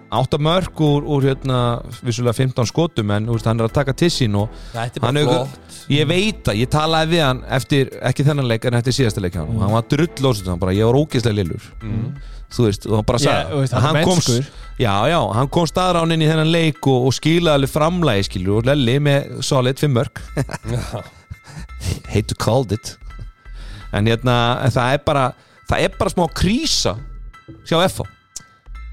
Átta 0.07 0.37
mörg 0.39 0.79
úr, 0.79 1.03
úr 1.03 1.25
hérna 1.27 1.57
Vissulega 1.99 2.31
15 2.37 2.69
skotum 2.69 3.09
En 3.11 3.25
úr, 3.27 3.41
hann 3.43 3.59
er 3.59 3.67
að 3.67 3.73
taka 3.75 3.91
til 3.97 4.07
sín 4.13 4.37
og 4.39 4.53
hann 5.03 5.17
flott. 5.19 5.57
Ég 5.91 6.07
veit 6.07 6.47
að, 6.47 6.61
ég 6.61 6.69
talaði 6.71 7.11
við 7.17 7.23
hann 7.25 7.41
eftir 7.57 7.91
Ekki 8.07 8.23
þennan 8.27 8.47
leik 8.47 8.67
en 8.69 8.77
eftir 8.79 8.95
síðasta 8.95 9.23
leik 9.23 9.35
hann 9.35 9.51
Hann 9.59 9.73
var 9.75 9.83
drullósut, 9.91 10.47
hann 10.47 10.61
bara, 10.61 10.71
ég 10.77 10.87
var 10.87 10.95
ógeðslega 11.01 11.35
lillur. 11.41 11.67
Þú 12.55 12.63
veist, 12.69 12.87
og 12.87 12.95
hann 13.01 13.07
bara 13.09 13.19
sagði 13.19 13.59
veist, 13.59 13.75
hann 13.75 13.99
komst- 14.07 14.31
mennskur. 14.31 14.51
Já, 14.79 14.93
já, 15.11 15.17
hann 15.35 15.49
kom 15.51 15.65
staðrán 15.67 16.13
inn 16.15 16.23
í 16.23 16.29
þennan 16.29 16.51
leik 16.53 16.87
og, 16.87 17.07
og 17.09 17.15
skilaði 17.17 17.57
alveg 17.59 17.73
framlægi 17.73 18.27
skilur 18.29 18.61
og 18.61 18.67
Lelli 18.69 18.95
með 19.03 19.41
solid 19.43 19.81
5 19.81 19.91
mörg 19.97 20.21
hate 22.13 22.27
to 22.31 22.35
call 22.39 22.63
it. 22.71 22.93
En 23.91 24.07
hérna, 24.07 24.37
en 24.63 24.71
það 24.71 24.93
er 24.95 25.03
bara 25.07 25.25
það 25.67 25.83
er 25.87 25.97
bara 25.99 26.13
smá 26.13 26.27
krísa 26.31 26.95
hjá 27.67 27.79
FH 27.89 28.07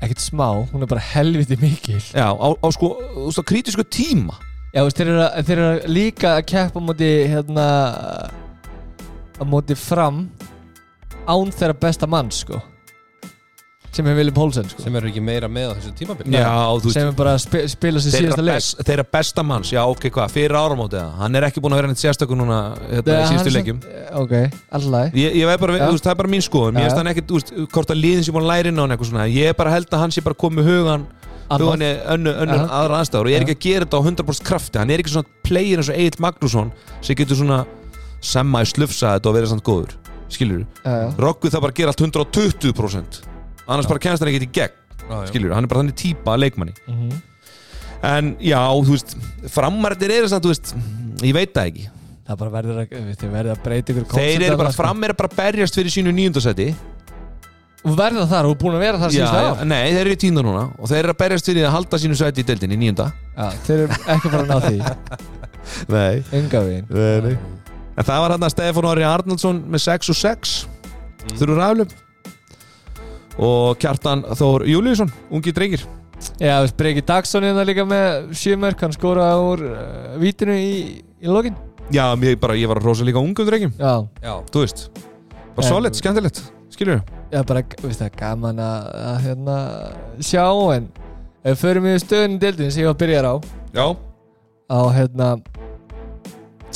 ekkert 0.04 0.24
smá, 0.24 0.48
hún 0.72 0.84
er 0.84 0.90
bara 0.90 1.04
helviti 1.12 1.58
mikil. 1.60 2.00
Já, 2.12 2.28
á, 2.30 2.48
á 2.54 2.68
sko, 2.74 2.94
þú 3.14 3.28
veist, 3.28 3.40
á 3.40 3.44
krítisku 3.50 3.86
tíma. 3.86 4.36
Já, 4.74 4.82
þú 4.82 4.86
veist, 4.88 5.00
þeir 5.00 5.10
eru, 5.12 5.22
að, 5.24 5.40
þeir 5.48 5.62
eru 5.64 5.94
líka 5.94 6.36
að 6.36 6.46
keppa 6.52 6.82
á 6.82 6.86
móti 6.88 7.10
hérna 7.32 7.66
á 9.34 9.44
móti 9.48 9.76
fram 9.78 10.24
án 11.24 11.52
þeirra 11.54 11.80
besta 11.80 12.08
mann, 12.10 12.30
sko 12.34 12.60
sem 13.94 14.08
er 14.10 14.16
Willi 14.18 14.32
Pólsen, 14.34 14.66
sko. 14.70 14.82
Sem 14.84 14.96
eru 14.98 15.08
ekki 15.10 15.22
meira 15.24 15.48
með 15.50 15.70
á 15.70 15.72
þessu 15.78 15.92
tímabili. 15.98 16.34
Veist 16.34 16.96
sem 16.96 17.08
er 17.08 17.16
bara 17.18 17.34
að 17.36 17.42
spi, 17.44 17.62
spila 17.70 18.02
sér 18.02 18.14
síðasta 18.18 18.44
leik. 18.44 18.58
best, 18.58 18.80
þeirra 18.88 19.04
besta 19.16 19.44
manns, 19.46 19.72
já 19.74 19.80
ok, 19.82 20.06
hvað, 20.14 20.32
fyrir 20.34 20.56
áramótið 20.58 21.00
eða? 21.00 21.18
hann 21.20 21.38
er 21.38 21.46
ekki 21.48 21.62
búin 21.64 21.76
að 21.76 21.82
vera 21.82 21.90
neitt 21.92 22.02
sérstökur 22.02 22.40
núna 22.40 22.60
hérna, 22.90 23.18
í 23.20 23.28
síðustu 23.30 23.52
leikjum. 23.54 23.82
Ok, 24.20 24.34
alltaf 24.78 25.18
ég, 25.20 25.36
ég 25.40 25.50
veist, 25.50 26.04
það 26.04 26.14
er 26.14 26.18
bara 26.22 26.32
mín 26.34 26.44
skoðun. 26.44 26.78
Mér 26.78 26.88
Já. 26.88 26.90
finnst 26.90 27.02
hann 27.02 27.34
veist, 27.34 27.54
hvort 27.76 27.94
að 27.94 28.02
liðin 28.02 28.26
sem 28.26 28.34
búin 28.34 28.46
að 28.46 28.52
læra 28.52 28.72
inn 28.72 28.80
á 28.80 28.82
hann 28.84 28.96
eitthvað 28.96 29.12
svona, 29.12 29.28
ég 29.30 29.52
er 29.52 29.58
bara 29.58 29.74
held 29.74 29.94
að 29.94 30.04
hann 30.04 30.14
sé 30.14 30.24
bara 30.24 30.38
komið 30.38 30.70
hugan 30.72 31.06
hugan 31.54 31.84
í 31.84 31.90
önnu, 32.14 32.32
önnu 32.40 32.58
aðra 32.72 33.02
aðstæður 33.02 33.28
og 33.28 33.32
ég 33.32 33.38
er 33.38 33.44
ekki 33.44 33.56
að 33.56 33.64
gera 33.66 33.86
þetta 33.86 34.00
á 34.00 34.06
100% 34.08 34.46
krafti. 34.48 34.80
Hann 34.80 34.92
er 34.94 35.02
ekki 35.02 35.12
svona 35.12 35.42
player 35.44 35.82
eins 35.82 35.90
og 35.92 35.98
Egil 36.00 36.24
Magnússon 36.24 36.72
sem 37.04 37.18
getur 37.18 37.38
svona 37.38 37.60
semma 38.24 38.64
í 38.64 38.70
slufsa 38.70 39.14
þetta 39.18 39.30
og 39.30 39.36
vera 39.36 39.50
samt 39.50 39.66
góður, 39.66 39.94
skilur 40.32 40.64
Rokku 41.20 41.52
það 41.52 41.66
bara 41.66 41.74
að 41.74 41.80
gera 41.82 41.92
allt 41.92 42.04
120% 42.06 43.33
annars 43.66 43.88
bara 43.90 44.02
kennst 44.06 44.24
hann 44.24 44.32
ekkert 44.32 44.48
í 44.48 44.52
gegn 44.60 44.80
skilur, 45.28 45.54
hann 45.54 45.66
er 45.66 45.70
bara 45.70 45.82
þannig 45.82 45.98
típa 46.00 46.34
að 46.34 46.44
leikmanni. 46.46 46.74
Mhm. 46.88 47.22
en 48.04 48.36
já, 48.40 48.60
þú 48.60 48.96
veist 48.96 49.16
framarðir 49.52 50.18
eru 50.18 50.28
samt, 50.28 50.44
þú 50.44 50.52
veist 50.52 50.74
ég 51.24 51.36
veit 51.36 51.52
það 51.54 51.70
ekki, 51.72 51.90
Það 52.24 52.38
bara 52.40 52.52
verður 52.54 52.78
að, 52.80 52.92
að 53.52 53.58
breyta 53.60 53.92
ykkur 53.92 54.04
þeir 54.16 54.42
eru 54.46 54.56
bara 54.56 54.70
sko. 54.72 54.80
fram 54.80 55.02
eru 55.04 55.16
bara 55.18 55.28
að 55.28 55.34
berjast 55.36 55.76
fyrir 55.76 55.92
sínu 55.92 56.12
nýjundasæti 56.16 56.74
Og 57.84 57.98
verður 57.98 58.24
þar, 58.30 58.46
er 58.48 58.56
búin 58.56 58.76
að 58.78 58.80
vera 58.80 59.00
þar 59.02 59.10
já, 59.12 59.16
síðustu 59.18 59.40
já, 59.42 59.48
ár. 59.50 59.66
Nei, 59.68 59.82
þeir 59.92 59.98
eru 60.00 60.12
í 60.14 60.20
tíunda 60.22 60.44
núna 60.46 60.62
og 60.72 60.88
þeir 60.88 61.00
eru 61.02 61.12
að 61.12 61.18
berjast 61.20 61.50
fyrir 61.50 61.66
að 61.68 61.74
halda 61.74 61.98
sínu 62.00 62.16
sæti 62.16 62.40
í 62.40 62.46
deildinni, 62.48 62.78
nýjunda 62.80 63.10
Já, 63.12 63.50
þeir 63.66 63.82
eru 63.82 63.98
ekki 64.14 64.32
bara 64.32 64.46
að 64.46 64.48
ná 64.48 64.56
því. 64.64 64.78
Nei, 65.94 66.22
nei, 66.30 67.20
nei. 67.24 67.36
en 67.96 68.04
það 68.04 68.18
var 68.24 68.34
hann 68.34 68.44
að 68.44 68.52
Stefán 68.52 68.88
Orri 68.88 69.04
Arnaldsson 69.08 69.62
með 69.72 69.84
6 69.84 70.10
og 70.12 70.18
6 70.18 70.50
mm. 70.64 71.36
þurru 71.40 71.56
raflum 71.56 71.92
og 73.38 73.78
Kjartan 73.82 74.24
Þór 74.38 74.66
Júliusson 74.70 75.12
ungi 75.34 75.54
drengir. 75.54 75.84
Já, 76.38 76.56
Breki 76.78 77.02
Dagsson 77.04 77.44
er 77.44 77.56
það 77.56 77.66
líka 77.68 77.84
með 77.90 78.28
sjömerk 78.38 78.84
Hann 78.84 78.94
skoraði 78.94 79.48
úr 79.48 79.64
uh, 79.66 80.12
vítinu 80.22 80.54
í, 80.56 80.74
í 81.20 81.30
lokin. 81.30 81.56
Já, 81.92 82.06
mér 82.16 82.38
bara, 82.40 82.56
ég 82.56 82.70
var 82.70 82.80
að 82.80 82.86
rosa 82.88 83.04
líka 83.04 83.20
ungum 83.20 83.48
drengjum. 83.48 83.74
Já, 83.76 84.06
Já, 84.22 84.34
þú 84.54 84.62
veist, 84.62 84.86
bara 85.56 85.66
solid, 85.68 85.98
skemmtilegt 85.98 86.40
skilur 86.74 87.02
Já, 87.32 87.42
bara, 87.46 87.64
veist 87.82 88.00
það, 88.02 88.14
gaman 88.18 88.62
að, 88.62 88.88
að 89.02 89.18
hérna, 89.26 89.58
sjá 90.22 90.46
en 90.76 90.88
ef 91.44 91.50
við 91.50 91.60
förum 91.60 91.90
í 91.90 91.94
stöðun 92.02 92.36
í 92.36 92.40
deildin 92.42 92.72
sem 92.72 92.84
ég 92.84 92.88
var 92.88 92.96
að 92.96 93.02
byrja 93.02 93.20
á 93.26 93.34
já, 93.74 93.86
á 94.70 94.80
hérna 94.94 95.28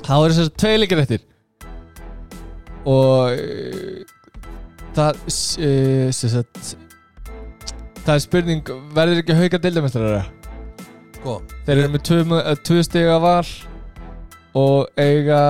þá 0.03 0.15
er 0.17 0.35
þess 0.35 0.45
að 0.45 0.55
tvei 0.63 0.75
leikir 0.83 1.03
eftir. 1.05 1.25
Og 2.89 4.09
það 4.99 5.23
uh, 5.23 6.11
sagt 6.15 6.75
það 8.03 8.15
er 8.15 8.23
spurning 8.25 8.71
verður 8.97 9.23
ekki 9.23 9.37
hauka 9.37 9.61
deildamestrar 9.63 10.29
sko. 11.19 11.41
Þeir 11.67 11.75
eru 11.77 11.91
með 11.95 12.05
tvö, 12.09 12.21
uh, 12.39 12.55
tvö 12.67 12.85
stiga 12.87 13.19
val 13.23 13.45
og 14.59 14.89
eiga 14.99 15.43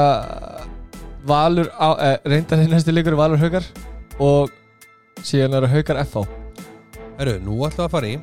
valur 1.29 1.69
á, 1.77 1.89
eh, 2.03 2.16
reyndar 2.29 2.61
næsti 2.69 2.95
leikur 2.95 3.15
er 3.15 3.20
valur 3.20 3.41
haukar 3.41 3.66
og 4.19 4.51
síðan 5.23 5.57
eru 5.59 5.70
haukar 5.70 6.01
FH 6.05 6.25
Herru, 7.19 7.39
nú 7.43 7.59
ætlum 7.66 7.83
við 7.83 7.87
að 7.87 7.95
fara 7.95 8.11
í 8.11 8.16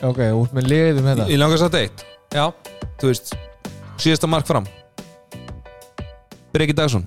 ok, 0.00 0.20
út 0.40 0.54
með 0.56 0.70
liðum 0.72 1.10
hérna 1.10 1.28
ég 1.30 1.40
langar 1.40 1.60
að 1.60 1.66
sagt 1.66 1.80
eitt. 1.80 2.04
Já, 2.30 2.46
þú 3.00 3.10
veist, 3.10 3.32
síðasta 4.00 4.30
mark 4.30 4.46
fram. 4.48 4.68
Breki 6.54 6.76
Dagsson 6.76 7.04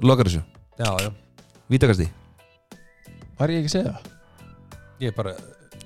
lokar 0.00 0.30
þessu, 0.30 0.44
já, 0.78 0.94
já 1.04 1.10
vítakasti 1.70 2.08
var 3.40 3.52
ég 3.54 3.62
ekki 3.62 3.70
að 3.70 3.74
segja 3.76 3.94
það? 3.94 4.12
Ég 5.00 5.12
er 5.12 5.16
bara 5.16 5.34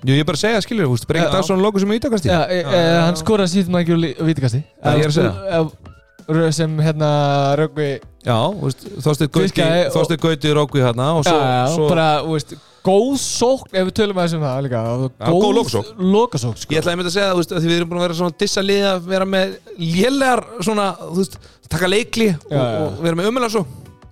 Jú, 0.05 0.13
ég 0.13 0.21
er 0.21 0.27
bara 0.29 0.37
að 0.37 0.43
segja, 0.43 0.61
skilur, 0.61 0.89
þú 0.91 0.97
veist, 0.99 1.07
Breki. 1.09 1.29
Dagsson 1.33 1.63
lokar 1.65 1.81
sem 1.81 1.93
vítakasti 1.95 2.29
Já, 2.29 2.41
e, 2.53 2.61
e, 2.61 2.81
hann 3.07 3.17
skoraði 3.17 3.53
síðan 3.55 3.81
ekki 3.81 3.95
úr 3.95 4.27
vítikasti 4.29 4.61
Já, 4.61 4.91
ég 4.99 5.05
er 5.07 5.13
að 5.13 5.17
segja. 5.17 6.53
sem 6.59 6.75
hérna 6.85 7.09
Röggvi 7.61 7.89
Já, 8.25 8.37
þú 8.37 8.67
veist, 8.67 8.85
Þorsteinn 9.05 9.33
Gauti 9.33 9.65
og- 9.65 10.21
Gauti 10.21 10.53
Rókvi 10.57 10.81
hérna 10.85 11.09
og 11.19 11.25
já, 11.25 11.31
svo, 11.31 11.41
já, 11.41 11.65
svo 11.75 11.89
bara, 11.89 12.09
þú 12.25 12.37
veist, 12.37 12.55
góð 12.85 13.15
sókn 13.21 13.77
ef 13.81 13.87
við 13.89 13.95
tölum 14.01 14.21
aðeins 14.21 14.35
um 14.37 14.45
það 14.45 14.63
líka 14.67 14.83
góð 15.25 15.55
lokasókn. 15.57 16.57
sko. 16.61 16.75
Ég 16.75 16.81
ætlaði 16.83 16.95
að 16.95 17.01
mynda 17.01 17.13
að 17.13 17.17
segja, 17.17 17.31
þú 17.33 17.41
veist, 17.41 17.53
að 17.53 17.61
því 17.65 17.69
við 17.73 17.77
erum 17.79 17.89
búin 17.89 18.01
að 18.01 18.07
vera 18.09 18.19
svona 18.21 18.39
dissa 18.39 18.61
lið 18.65 18.85
að 18.91 19.09
vera 19.13 19.25
með 19.25 19.57
lélegar 19.79 20.45
svona, 20.61 20.87
þú 21.01 21.17
veist, 21.21 21.39
taka 21.69 21.87
leikli 21.89 22.29
og, 22.35 22.51
Já, 22.51 22.61
já. 22.61 22.79
og 22.85 23.03
vera 23.05 23.17
með 23.21 23.29
umjöla 23.33 23.51
svo 23.53 23.65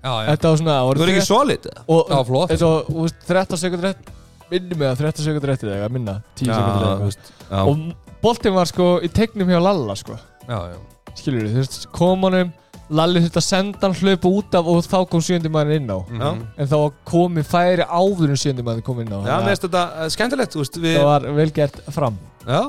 þetta 0.02 0.50
var 0.52 0.60
svona 0.62 0.76
Þú 0.98 1.04
er 1.06 1.12
ekki 1.14 1.26
solid 1.26 1.68
eða? 1.70 1.84
og, 1.86 2.00
Já, 2.10 2.18
flott. 2.30 2.50
eins 2.54 2.64
og, 2.66 2.88
þú 2.90 3.04
veist, 3.06 3.20
13 3.28 3.60
sekundur 3.62 3.90
eftir 3.92 4.18
minni 4.52 4.74
með 4.76 4.88
að 4.92 5.02
13 5.06 5.26
sekundur 5.28 5.52
eftir 5.54 5.70
eða 5.76 5.90
minna 5.94 6.16
10 6.40 6.48
Já, 6.48 6.54
sekundur 6.56 6.82
þú 6.82 6.88
eftir 6.92 7.04
veist, 7.06 7.30
já. 7.50 7.60
og 7.62 8.18
boltinn 8.22 8.54
var 8.56 8.66
sko 8.70 8.88
í 9.02 9.08
tegnum 9.12 9.48
hjá 9.48 9.60
Lalla 9.62 9.94
sko. 9.98 10.18
Já, 10.48 10.58
já. 10.72 10.76
Skilur 11.18 11.46
þú 11.48 11.60
veist, 11.62 11.78
kom 11.94 12.26
honum 12.28 12.52
Lalli 12.92 13.22
þurfti 13.24 13.38
að 13.40 13.46
senda 13.46 13.78
hann 13.86 13.94
hlaupa 13.96 14.28
út 14.28 14.54
af 14.58 14.66
og 14.68 14.82
þá 14.84 14.96
kom 15.08 15.22
sjöndi 15.24 15.48
maður 15.48 15.76
inn 15.78 15.86
á. 15.88 15.98
Já. 16.12 16.28
en 16.60 16.68
þá 16.68 16.76
komi 17.08 17.42
færi 17.46 17.86
áður 17.88 18.34
en 18.34 18.40
sjöndi 18.42 18.64
maður 18.66 18.82
kom 18.84 19.00
inn 19.00 19.08
á. 19.14 19.18
Já, 19.24 19.36
mér 19.40 19.54
finnst 19.54 19.64
þetta 19.64 19.84
uh, 20.02 20.08
skemmtilegt, 20.12 20.52
þú 20.58 20.66
við 20.82 20.98
það 20.98 21.06
var 21.08 21.26
vel 21.38 21.50
gert 21.56 21.78
fram. 21.94 22.18
Já, 22.44 22.60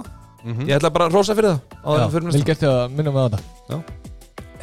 Mhm. 0.44 0.66
ég 0.68 0.76
ætla 0.76 0.90
bara 0.92 1.06
að 1.08 1.14
rosa 1.16 1.34
fyrir 1.36 1.54
það 1.84 2.00
Já, 2.00 2.08
vel 2.12 2.44
gert 2.44 2.64
að 2.68 2.80
minna 2.92 3.12
með 3.16 3.30
þetta 3.32 3.84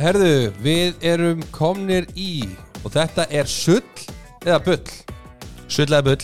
Herðu, 0.00 0.34
við 0.64 1.02
erum 1.04 1.40
komnir 1.52 2.06
í 2.16 2.48
Og 2.84 2.92
þetta 2.94 3.26
er 3.28 3.48
sull 3.50 3.82
eða 4.46 4.58
bull? 4.64 4.84
Sullega 5.70 6.02
bull. 6.06 6.22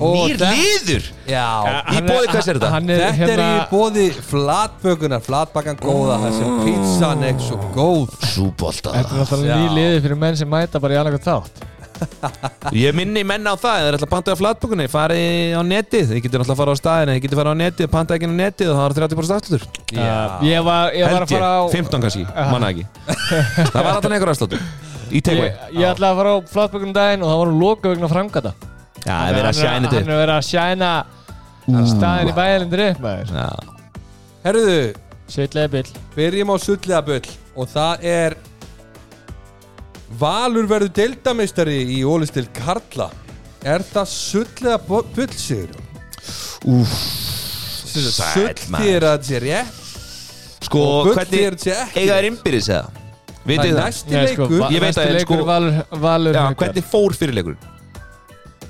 Og 0.00 0.14
Nýr 0.30 0.38
þetta- 0.40 0.52
liður? 0.56 1.08
Já. 1.28 1.48
Í 1.92 1.98
boði 2.06 2.28
hvers 2.32 2.48
er 2.48 2.56
þetta? 2.56 2.70
Hann 2.72 2.88
er 2.88 3.00
Þetta 3.02 3.10
er 3.10 3.18
hérna 3.20 3.48
í 3.52 3.66
bóði 3.68 4.06
flatbökunar, 4.30 5.20
flatbakan 5.20 5.76
góða 5.76 6.16
þar 6.22 6.32
sem 6.38 6.54
pizzan 6.64 7.24
er 7.28 7.34
svo 7.44 7.58
góð. 7.74 8.14
Súbolta. 8.32 8.94
Þetta 8.96 9.12
er 9.12 9.20
náttúrulega 9.20 9.58
ný 9.60 9.68
Já. 9.68 9.74
liði 9.76 10.00
fyrir 10.06 10.16
menn 10.16 10.36
sem 10.40 10.48
mæta 10.48 10.80
bara 10.80 10.94
í 10.94 10.96
annað 11.02 11.20
þátt 11.20 11.60
Ég 12.76 12.94
minni 12.96 13.22
menn 13.26 13.46
á 13.46 13.54
það, 13.54 13.76
ef 13.80 13.84
þeir 13.86 13.96
ætla 13.98 14.06
að 14.06 14.12
panta 14.14 14.32
á 14.32 14.40
flatbökunni 14.40 14.86
farið 14.90 15.56
á 15.56 15.62
netið, 15.66 16.04
þið 16.10 16.20
getur 16.24 16.42
náttúrulega 16.42 16.54
að 16.54 16.60
fara 16.62 16.74
á 16.74 16.80
staðinu 16.80 17.14
þið 17.16 17.24
getur 17.24 17.40
fara 17.40 17.52
á 17.52 17.60
netið, 17.60 17.90
panta 17.94 18.16
ekki 18.16 18.28
á 18.30 18.34
netið 18.40 18.70
og 18.70 18.76
það 18.78 18.84
var 18.86 18.94
30% 19.00 19.36
aftur 19.40 19.62
Uh, 19.90 20.46
Ég 20.46 20.62
var, 20.62 20.92
ég 20.94 21.02
var 21.10 21.24
að 21.24 21.32
fara 21.34 21.50
á 21.50 21.62
15 21.72 22.04
kannski, 22.04 22.24
manna 22.52 22.70
ekki. 22.70 22.84
Það 23.74 23.80
var 23.80 23.90
alltaf 23.90 24.12
Í 25.10 25.18
takeaway. 25.26 25.50
Ég, 25.50 25.54
ég 25.80 25.86
ætlaði 25.90 26.12
að 26.12 26.18
fara 26.20 26.30
á 26.30 26.36
flatbökunum 26.52 26.94
daginn 26.94 27.24
og 27.26 27.32
það 27.32 27.40
var 27.40 27.50
loka 27.58 27.90
vegna 27.90 28.10
framgata 28.12 28.52
Já, 29.00 29.10
það 29.10 29.26
er 29.26 29.34
verið 29.34 29.50
að 29.50 29.58
sjæna 29.58 29.90
þetta 29.90 30.00
er 30.00 30.20
verið 30.20 30.34
að 30.36 30.44
sjæna 30.50 30.90
staðin 31.90 32.30
í 32.30 32.34
Sveitlega 35.30 35.70
bill 35.70 35.86
byrjum 36.16 36.50
á 36.50 36.56
sullega 36.58 37.02
bull 37.06 37.28
Og 37.54 37.68
það 37.70 38.06
er 38.10 38.34
Valur 40.18 40.66
verður 40.66 40.90
deildameistari 40.96 41.76
í 41.94 42.00
ólistil 42.04 42.46
Karla 42.56 43.10
Er 43.62 43.82
það 43.84 44.06
sullega 44.10 44.78
bull 44.88 45.30
sigur? 45.36 45.76
Úf 46.70 46.88
Sull 47.90 48.10
þér 48.10 49.02
að 49.06 49.18
þetta 49.18 49.26
sé 49.26 49.38
rétt 49.42 49.76
Sko, 50.66 50.80
hvernig 51.10 51.46
að 51.48 51.64
rétt. 51.70 52.10
er 52.18 52.24
innbyrðis 52.28 52.68
eða? 52.70 52.88
Það 53.40 53.50
er 53.50 53.70
það? 53.70 53.78
næsti 53.80 54.10
sko, 54.10 54.20
leikur 54.26 54.50
Ég 54.74 54.80
veit 54.84 54.94
það, 54.98 55.12
leikur 55.16 55.36
sko- 55.40 55.46
Valur, 55.48 55.72
valur 56.04 56.34
Já, 56.36 56.42
Haukar. 56.44 56.58
hvernig 56.60 56.84
fór 56.90 57.10
fyrirleikurinn? 57.16 57.62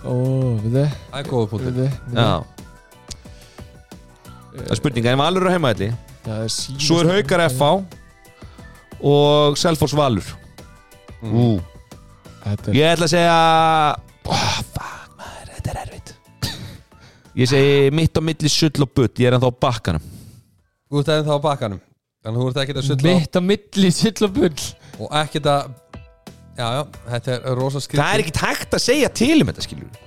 Ó, 0.00 0.14
við 0.62 0.70
þið 0.76 0.88
Það 1.10 1.18
er 1.20 1.26
góða 1.32 1.46
punktur 1.50 1.74
Það 4.50 4.70
er 4.70 4.80
spurninga, 4.80 5.12
en 5.12 5.20
Valur 5.20 5.42
er 5.44 5.50
á 5.50 5.54
heimaðli 5.56 5.88
Það 6.24 6.40
Svo 6.80 7.00
er 7.02 7.10
Haukar 7.16 7.40
FH 7.48 7.62
og 9.10 9.56
Selfoss 9.60 9.94
Valur 9.96 10.26
Þetta 11.20 12.70
er 12.72 12.78
Ég 12.78 12.94
ætla 12.94 13.06
að 13.08 13.12
segja 13.12 13.34
oh, 14.30 14.46
Fuck 14.72 15.18
maður, 15.20 15.50
þetta 15.56 15.72
er 15.74 15.80
erfitt. 15.84 16.14
Ég 17.40 17.50
segi 17.50 17.90
mitt 17.94 18.16
á 18.16 18.22
milli 18.24 18.50
sull 18.52 18.84
og 18.86 18.90
butt 18.96 19.20
Ég 19.22 19.30
er 19.30 19.36
ennþá 19.36 19.50
á 19.52 19.60
bakkanum. 19.66 20.08
Þú 20.90 21.02
ert 21.02 21.12
ennþá 21.18 21.36
á 21.36 21.40
bakkanum 21.44 21.82
Þannig 22.20 22.36
að 22.36 22.42
þú 22.42 22.48
ert 22.50 22.62
ekkert 22.64 22.80
að 22.82 22.88
sulla 22.88 23.00
á 23.00 23.16
mitt 23.20 23.36
á 23.36 23.42
milli 23.50 23.90
sill 23.96 24.26
og 24.26 24.32
bull. 24.36 24.66
Og 25.00 25.14
ekkert 25.22 25.46
að 25.52 25.76
Já, 26.60 26.66
já, 26.76 26.80
þetta 27.08 27.34
er 27.38 27.54
rosa 27.56 27.80
skrið 27.80 28.00
Það 28.02 28.14
er 28.14 28.22
ekkit 28.24 28.40
hægt 28.42 28.74
að 28.76 28.82
segja 28.84 29.08
til 29.16 29.36
um 29.40 29.48
þetta 29.48 29.62
skilur 29.64 30.00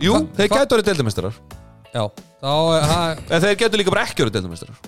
Jú, 0.00 0.14
Hva- 0.14 0.28
þeir 0.38 0.48
hva- 0.48 0.60
gætu 0.62 0.76
orðið 0.78 0.88
deildamestrar 0.88 1.34
Já, 1.94 2.04
þá 2.40 2.52
er 3.34 3.42
þeir 3.44 3.58
gætu 3.60 3.80
líka 3.80 3.92
bara 3.92 4.04
ekki 4.08 4.24
orðið 4.24 4.38
deildamestrar 4.38 4.78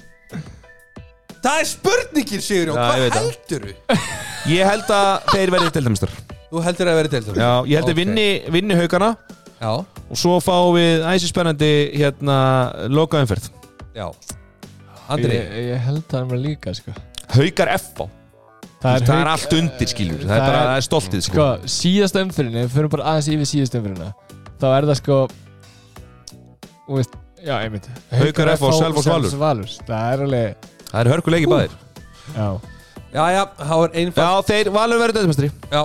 Það 1.46 1.60
er 1.62 1.68
spurningin, 1.70 2.42
Sigurjón, 2.42 2.76
Já, 2.76 2.86
ég 2.86 2.88
hvað 2.90 3.02
veit 3.04 3.14
það. 3.14 3.26
heldur 3.30 3.66
Ég 4.50 4.70
held 4.70 4.90
að 4.96 5.10
þeir 5.30 5.52
verði 5.54 5.72
deildamestrar 5.76 6.14
Þú 6.50 6.62
heldur 6.66 6.90
að 6.90 6.98
vera 7.00 7.12
deildur 7.12 7.38
Já, 7.38 7.50
ég 7.70 7.80
held 7.80 7.92
að 7.92 8.00
vinni, 8.00 8.26
vinni 8.56 8.78
haugana 8.78 9.12
Já, 9.60 9.70
Og 10.10 10.18
svo 10.20 10.36
fáum 10.42 10.74
við 10.76 11.06
æsi 11.12 11.30
spennandi 11.30 11.70
hérna 11.94 12.36
loka 12.92 13.22
umferð 13.22 13.48
já. 13.96 14.10
Andri, 15.08 15.38
ég, 15.38 15.56
ég 15.70 15.82
held 15.86 16.02
það 16.10 16.24
mér 16.32 16.40
líka 16.42 16.74
sko. 16.76 16.92
Haugar 17.36 17.70
FH 17.78 18.08
Það, 18.82 19.08
er, 19.08 19.28
allt 19.32 19.54
undir 19.56 19.88
skilur 19.90 20.20
Það, 20.20 20.28
það 20.28 20.36
er 20.36 20.44
bara 20.50 20.58
það 20.66 20.76
er 20.76 20.84
stoltið 20.84 21.22
sko. 21.24 21.34
Sko, 21.34 21.70
síðasta 21.72 22.22
umfyrinni, 22.26 22.64
við 22.66 22.74
fyrir 22.74 22.90
bara 22.92 23.06
aðeins 23.12 23.30
yfir 23.32 23.48
síðasta 23.50 23.80
umfyrinna 23.80 24.10
Þá 24.60 24.66
er 24.72 24.88
það 24.90 24.98
sko 25.00 25.18
Þú 26.86 26.98
veist, 27.00 27.16
já, 27.42 27.54
einmitt. 27.64 27.86
Haukar 28.14 28.52
FH 28.52 28.68
og 28.68 28.76
Selfoss 28.78 29.08
Valur. 29.10 29.32
Valur. 29.40 29.72
Það 29.88 30.12
er 30.12 30.20
alveg, 30.26 30.68
Það 30.96 31.02
er 31.04 31.10
hörkuleiki 31.12 31.48
báðir. 31.50 31.72
Já. 32.32 32.46
Já, 33.12 33.22
já, 33.32 33.42
þá 33.60 33.74
er 33.76 33.94
einfalt. 34.00 34.16
Já, 34.24 34.46
þeir 34.48 34.68
valur 34.72 35.00
verið 35.00 35.16
deildamestri 35.18 35.48
Já, 35.72 35.82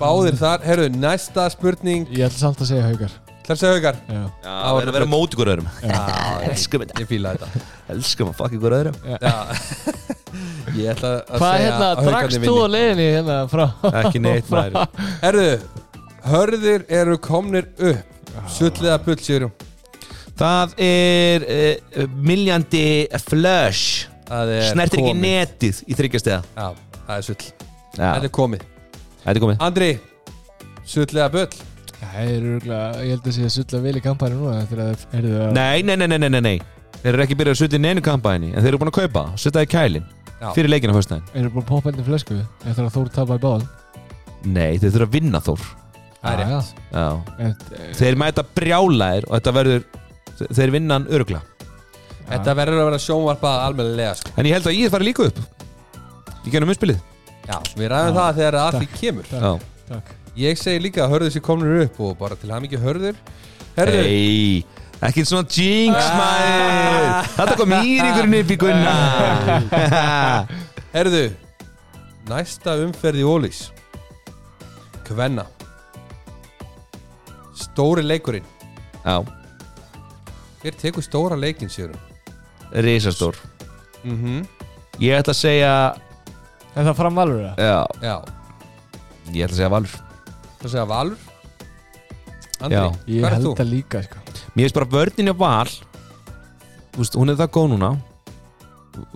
báðir 0.00 0.36
þar. 0.40 0.62
Herru, 0.68 0.88
næsta 1.00 1.46
spurning. 1.52 2.04
Ég 2.12 2.26
ætla 2.28 2.42
samt 2.42 2.60
að 2.60 2.68
segja 2.74 2.84
haukar. 2.90 3.14
Ætlar 3.40 3.56
að 3.56 3.62
segja 3.62 3.78
haukar? 3.78 4.00
Já, 4.04 4.18
Já, 4.20 4.50
það 4.52 4.80
er 4.82 4.90
að 4.92 4.96
vera 4.98 5.08
mót 5.14 5.36
ykkur 5.36 5.50
öðrum. 5.54 5.70
Elskum 6.50 6.84
þetta. 6.84 6.98
Ég 7.00 7.08
fíla 7.14 7.32
þetta. 7.38 7.64
Elskum 7.96 8.30
að 8.34 8.36
fuck 8.42 8.58
ykkur 8.58 8.76
öðrum. 8.82 9.00
Já. 9.16 9.32
Ég 10.80 10.92
ætla 10.92 11.14
að 11.16 11.32
Hvað 11.40 11.56
segja 11.56 11.64
hérna, 11.64 11.88
að 11.88 11.96
Haukarnir 11.96 12.12
drakst 12.12 12.36
þú 12.36 12.52
vinni. 12.52 12.60
á 12.60 12.74
leiðinni 12.76 13.08
hérna 13.16 13.38
frá 13.50 13.64
Ekki 14.04 14.20
neitt 14.28 14.52
maður. 14.52 15.00
Herru, 15.24 15.48
hörðir 16.30 16.84
eru 17.00 17.16
komnir 17.24 17.72
upp. 17.80 18.06
Sulliða 18.52 19.00
bull, 19.02 19.18
Sigurjón 19.18 19.50
Það 20.38 20.76
er 20.86 21.44
uh, 21.50 22.04
miljandi 22.24 22.84
flush 23.26 24.06
Það 24.30 24.52
er 24.56 24.68
Snertir 24.70 25.00
ekki 25.00 25.10
komið. 25.10 25.24
netið 25.26 25.80
í 25.90 25.96
þryggjastega 25.98 26.40
Já, 26.54 26.66
það 27.08 27.16
er 27.16 27.26
sull. 27.26 27.40
Já, 27.98 28.06
Þetta 28.14 28.28
er 28.28 28.34
komið. 28.38 28.62
Þetta 29.24 29.34
er 29.34 29.42
komið. 29.44 29.56
Andri, 29.66 29.88
sulliða 30.86 31.30
bull? 31.34 31.48
Það 32.00 32.20
er 32.20 32.44
örgulega, 32.50 32.84
ég 33.04 33.10
held 33.16 33.26
að 33.28 33.34
sé 33.36 33.42
að 33.44 33.50
sulla 33.58 33.80
vel 33.84 33.96
í 33.98 34.02
kampæri 34.04 34.36
núna 34.38 34.60
það 34.70 34.78
er 34.86 35.26
það 35.26 35.50
Nei, 35.58 35.82
nei, 35.84 35.96
nei, 36.00 36.06
nei, 36.08 36.16
nei, 36.22 36.30
nei, 36.32 36.40
nei. 36.46 36.54
Þeir 37.02 37.10
eru 37.16 37.24
ekki 37.26 37.36
byrjað 37.40 37.56
að 37.56 37.60
sutja 37.60 37.76
í 37.80 37.82
neinu 37.84 38.02
kampaðinni 38.04 38.52
En 38.54 38.62
þeir 38.64 38.70
eru 38.72 38.80
búin 38.80 38.90
að 38.92 38.96
kaupa, 39.02 39.24
setja 39.40 39.64
í 39.66 39.68
kælin 39.72 40.06
Já. 40.40 40.48
Fyrir 40.56 40.70
leikina 40.72 40.94
fyrstæðin 40.96 41.26
Eru 41.36 41.50
búin 41.52 41.64
að 41.66 41.68
poppa 41.74 41.92
inn 41.92 42.00
í 42.00 42.06
flösku 42.06 42.38
Eftir 42.64 42.86
að 42.86 42.94
Þór 42.96 43.10
tapa 43.18 43.36
í 43.36 43.42
báðan 43.44 43.66
Nei, 44.48 44.78
þeir 44.80 44.94
þurfa 44.94 45.06
að 45.10 45.14
vinna 45.18 45.40
þór. 45.44 45.64
Það 46.20 46.40
er 46.40 46.48
rétt. 46.48 47.64
Þeir 48.00 48.16
mæta 48.20 48.44
brjálæðir 48.56 49.26
Og 49.28 49.34
þetta 49.36 49.54
verður 49.58 49.84
Þeir 50.56 50.72
vinna 50.78 50.96
hann 50.96 51.08
örgla 51.12 51.42
Þetta 52.30 52.54
verður 52.60 52.80
að 52.80 52.88
vera 52.90 53.00
sjónvarpað 53.04 53.62
almennilega 53.66 54.14
sko. 54.20 54.32
En 54.38 54.46
ég 54.48 54.54
held 54.56 54.68
að 54.70 54.76
ég 54.78 54.92
fari 54.94 55.08
líka 55.08 55.26
upp. 55.30 55.40
Í 56.46 56.52
gennum 56.54 56.70
umspilið 56.72 57.00
Já, 57.50 57.56
við 57.74 57.88
ræðum 57.90 58.14
það 58.16 58.36
þegar 58.38 58.56
að 58.60 58.76
því 58.76 58.86
Takk. 58.86 58.98
kemur. 59.00 59.30
Já. 59.34 59.50
Takk. 59.90 60.10
Ég 60.38 60.60
segi 60.60 60.82
líka 60.84 61.02
að 61.04 61.14
hörður 61.16 61.32
sér 61.34 61.42
komnir 61.44 61.80
upp 61.84 61.96
og 62.06 62.12
bara 62.20 62.36
til 62.38 62.52
hann 62.54 62.66
ekki 62.68 62.78
hörður. 62.80 63.16
Herðu, 63.74 64.02
Ei, 64.06 64.64
ekki 65.08 65.24
svona 65.26 65.48
jinx 65.50 66.10
maður. 66.14 67.08
Þetta 67.34 67.56
kom 67.58 67.74
íringurinn 67.80 68.36
upp 68.40 68.52
í 68.54 68.58
gunna. 68.60 68.94
Herðu 70.94 71.24
Næsta 72.30 72.76
umferð 72.84 73.18
í 73.24 73.26
Ólís. 73.26 73.64
Kvenna. 75.08 75.48
Stóri 77.58 78.04
leikurinn. 78.06 78.46
Já, 79.02 79.18
Hver 80.60 80.74
tekur 80.76 81.02
stóra 81.02 81.36
leikinn, 81.40 81.70
Sigurinn? 81.72 82.09
Risastór. 82.72 83.36
Mm 84.04 84.16
-hmm. 84.24 84.46
Ég 85.00 85.16
ætla 85.18 85.32
að 85.32 85.40
segja 85.40 85.94
En 86.76 86.86
það 86.86 86.96
fram 87.00 87.18
valur 87.18 87.40
það? 87.42 87.58
Já, 87.58 87.80
Já, 88.00 88.16
ég 89.34 89.44
ætla 89.44 89.54
að 89.54 89.58
segja 89.58 89.70
Valur. 89.72 89.96
Það 90.60 90.70
segja 90.74 90.84
Valur? 90.90 91.18
Andri, 92.60 92.76
Já. 92.76 92.84
Ég 93.08 93.22
hvað 93.22 93.26
er 93.30 93.34
held 93.34 93.46
þú? 93.48 93.54
það 93.58 93.70
líka 93.70 94.02
sko. 94.04 94.16
Mér 94.54 94.62
finnst 94.66 94.78
bara 94.78 94.90
vörnin 94.92 95.32
á 95.32 95.34
Val 95.40 95.66
þú 96.92 97.02
veist, 97.02 97.18
Hún 97.18 97.32
er 97.32 97.40
það 97.40 97.52
góð 97.56 97.68
núna. 97.74 97.90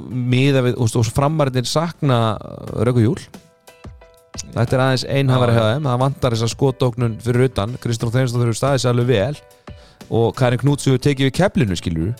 Miða 0.09 0.63
við, 0.65 0.77
veist, 0.81 0.97
og 0.97 1.09
framarinn 1.13 1.69
sakna 1.69 2.19
Röku 2.87 3.05
Júl. 3.05 3.21
Þetta 4.55 4.77
er 4.77 4.83
aðeins 4.83 5.07
einhafari 5.07 5.53
Já, 5.53 5.57
já. 5.57 5.61
hjá 5.61 5.75
þeim. 5.75 5.89
Það 5.89 6.03
vantar 6.05 6.35
þess 6.35 6.47
að 6.47 6.55
skotóknun 6.55 7.19
fyrir 7.23 7.49
utan. 7.49 7.77
Kristján 7.83 8.15
Þeinsson 8.15 8.43
þurfur 8.43 8.59
staðið 8.59 8.83
sér 8.83 8.95
alveg 8.95 9.07
vel. 9.07 9.37
Og 10.11 10.35
Karin 10.37 10.63
Knúts 10.63 10.87
hefur 10.89 11.03
tekið 11.03 11.31
við 11.31 11.37
keflinu 11.39 11.79
skilur 11.79 12.15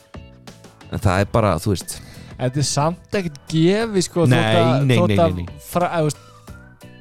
En 0.95 1.03
það 1.03 1.25
er 1.25 1.31
bara, 1.35 1.55
þú 1.63 1.73
veist. 1.75 1.97
Þetta 2.39 2.61
er 2.63 2.67
samt 2.69 3.17
ekkert 3.19 3.41
gefi 3.51 4.03
sko 4.07 4.25
Nei, 4.31 4.39
þótt 4.39 4.61
að- 4.61 4.87
nei, 4.87 4.97
þótt 4.99 5.09
nei, 5.13 5.19
að 5.25 5.35
nei, 5.35 5.45
nei. 5.49 5.59
Fra, 5.71 5.89
eða, 5.91 6.07
veist, 6.09 6.23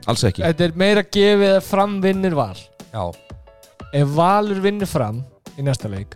Alls 0.07 0.23
ekki. 0.27 0.43
Þetta 0.43 0.65
er 0.67 0.73
meira 0.75 1.03
gefið 1.15 1.51
að 1.57 1.61
fram 1.63 1.93
vinnir 2.03 2.35
val. 2.35 2.57
Já, 2.93 3.05
Ef 3.93 4.07
valur 4.17 4.59
vinnur 4.63 4.89
fram 4.89 5.19
í 5.57 5.61
næsta 5.63 5.87
leik 5.89 6.15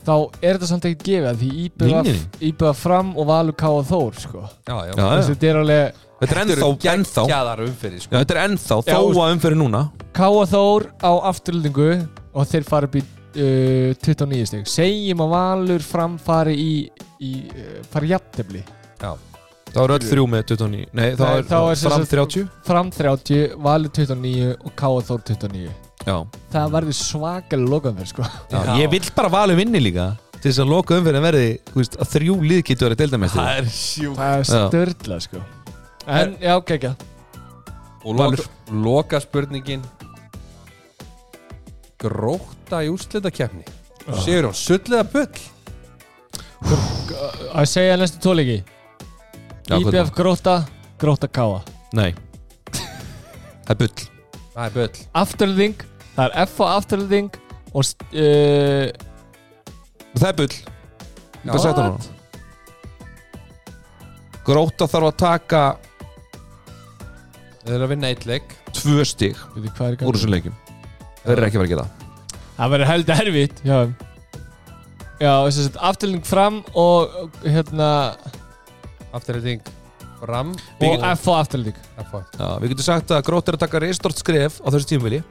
Þá 0.00 0.14
er 0.40 0.56
þetta 0.56 0.66
samt 0.70 0.86
ekkert 0.88 1.04
gefið 1.04 1.26
að 1.28 1.40
Því 1.42 1.48
Nei, 1.50 1.64
íbjöða 1.68 2.02
nei, 2.04 2.12
nei. 2.16 2.48
íbjöða 2.50 2.74
fram 2.80 3.10
og 3.20 3.26
valur 3.28 3.52
ká 3.60 3.68
og 3.68 3.84
þór 3.90 4.14
sko. 4.18 4.44
Já, 4.64 4.76
já, 4.88 4.94
Já, 4.96 5.04
Þessi, 5.20 5.34
Þetta 5.34 5.50
er 5.50 5.58
alveg 5.60 5.98
Þetta 6.20 6.32
er 6.34 6.40
ennþá, 6.40 6.68
ennþá 6.94 7.22
sko. 8.00 8.10
Já, 8.12 8.18
þetta 8.24 8.34
er 8.36 8.40
ennþá, 8.48 8.76
Já, 8.86 8.94
þó 8.96 9.04
veist- 9.06 9.20
að 9.20 9.34
umfyrir 9.36 9.56
núna. 9.60 9.82
Ká 10.16 10.26
og 10.28 10.48
þór 10.48 10.86
á 11.04 11.12
afturlendingu 11.30 12.08
Og 12.34 12.46
þeir 12.48 12.64
fara 12.64 12.88
upp 12.88 12.96
í 12.96 13.02
uh, 13.36 13.94
29 14.00 14.46
steg 14.50 14.68
Segjum 14.70 15.24
að 15.26 15.32
valur 15.34 15.84
fram 15.84 16.16
fari 16.20 16.54
í, 16.58 16.72
í 17.22 17.32
uh, 17.50 17.80
fari 17.92 18.12
jafntefli. 18.14 18.62
Það 19.70 19.84
er 19.84 19.92
öll 19.94 20.02
þrjú 20.02 20.24
með 20.26 20.40
29 20.50 20.86
Nei, 20.98 21.04
þá 21.14 21.20
Nei, 21.22 21.34
er, 21.38 21.44
þá 21.46 21.58
er 21.70 21.76
fram 21.78 22.02
sagt- 22.02 22.14
30 22.16 22.48
Fram 22.66 22.88
30, 22.90 23.44
valur 23.62 23.92
29 23.94 24.48
og 24.66 24.72
ká 24.74 24.88
og 24.90 25.04
þór 25.06 25.20
29 25.30 25.68
Já. 26.00 26.16
Það 26.50 26.70
verður 26.72 26.96
svakalega 26.96 27.68
lokaðum 27.74 28.06
sko. 28.08 28.24
Já. 28.50 28.56
Já. 28.64 28.72
Ég 28.80 28.88
vill 28.94 29.10
bara 29.14 29.28
valið 29.30 29.58
vinni 29.60 29.82
líka. 29.84 30.06
Til 30.40 30.48
þess 30.48 30.62
að 30.64 30.70
loka 30.72 30.96
umfyrir 30.96 31.20
verði 31.22 31.48
þú 31.68 31.76
veist, 31.82 31.98
að 32.00 32.08
þrjú 32.14 32.36
lið 32.48 32.62
getur 32.70 32.86
verið 32.88 33.00
deildamestur 33.02 33.42
er 33.52 33.66
sjúk 33.76 34.14
Það 34.16 34.32
er 34.32 34.46
Já. 34.48 34.62
störla 34.70 35.18
sko. 35.26 35.42
En 36.08 36.32
já, 36.40 36.54
kekja 36.64 36.94
Og 38.08 38.16
Valur. 38.16 38.40
loka, 38.40 38.80
loka 38.88 39.20
spurningin 39.20 39.82
Gróta 42.00 42.80
í 42.86 42.88
úrslitakefni 42.92 43.64
Sigurjón, 44.24 44.54
sulliða 44.56 45.04
bull? 45.12 45.40
Að 47.54 47.66
segja 47.68 47.96
næstu 48.00 48.20
tóleiki 48.24 48.58
Já, 49.70 49.76
hvað 49.76 49.86
IBF 49.94 50.10
gróta, 50.16 50.54
gróta 51.00 51.28
káa 51.30 51.60
Nei. 51.96 52.14
Það 52.72 53.70
er 53.74 53.78
bull. 53.80 54.04
Það 54.54 54.64
er 54.64 54.72
bull. 54.76 55.00
Afturlending, 55.20 55.82
það 56.16 56.24
er 56.26 56.32
F 56.46 56.56
á 56.62 56.66
afturlending 56.78 57.28
Og 57.70 57.82
uh, 57.84 58.86
Það 60.16 60.26
er 60.30 60.36
bull. 60.40 60.56
Hvað 61.44 61.62
sagði 61.62 61.76
það 61.76 61.86
núna? 61.86 62.16
Gróta 64.48 64.88
þarf 64.90 65.10
að 65.12 65.18
taka 65.22 65.62
Þeir 67.60 67.74
eru 67.76 67.84
að 67.86 67.92
vinna 67.92 68.10
eitt 68.10 68.24
leik. 68.26 68.56
tvö 68.74 69.04
stig 69.06 69.36
Veitir 69.54 69.72
hvað 69.76 69.86
er 69.86 69.92
í 69.92 69.94
úr 69.94 70.00
gangi? 70.00 70.16
þessum 70.16 70.34
leikjum 70.34 70.56
Þeir 71.24 71.34
eru 71.36 71.48
ekki 71.48 71.60
vera 71.60 71.68
að 71.68 71.74
geta 71.74 71.88
Það. 72.60 72.70
Verður 72.74 72.90
heldur 72.90 73.20
erfitt 73.24 73.60
Já, 73.64 73.76
já 75.20 75.32
þess 75.46 75.66
að 75.66 75.82
afturlending 75.90 76.28
fram 76.28 76.62
Og 76.76 77.36
hérna 77.44 77.90
Afturreiting 79.16 79.62
Fram 80.20 80.54
Og 80.84 81.04
F 81.10 81.28
F 81.30 82.16
Já, 82.36 82.48
Við 82.60 82.72
getum 82.74 82.86
sagt 82.86 83.14
að 83.16 83.24
Gróta 83.28 83.52
er 83.52 83.58
að 83.58 83.64
taka 83.66 83.84
reistort 83.86 84.20
skref 84.20 84.60
á 84.60 84.68
þessu 84.72 84.92
tímvili 84.94 85.22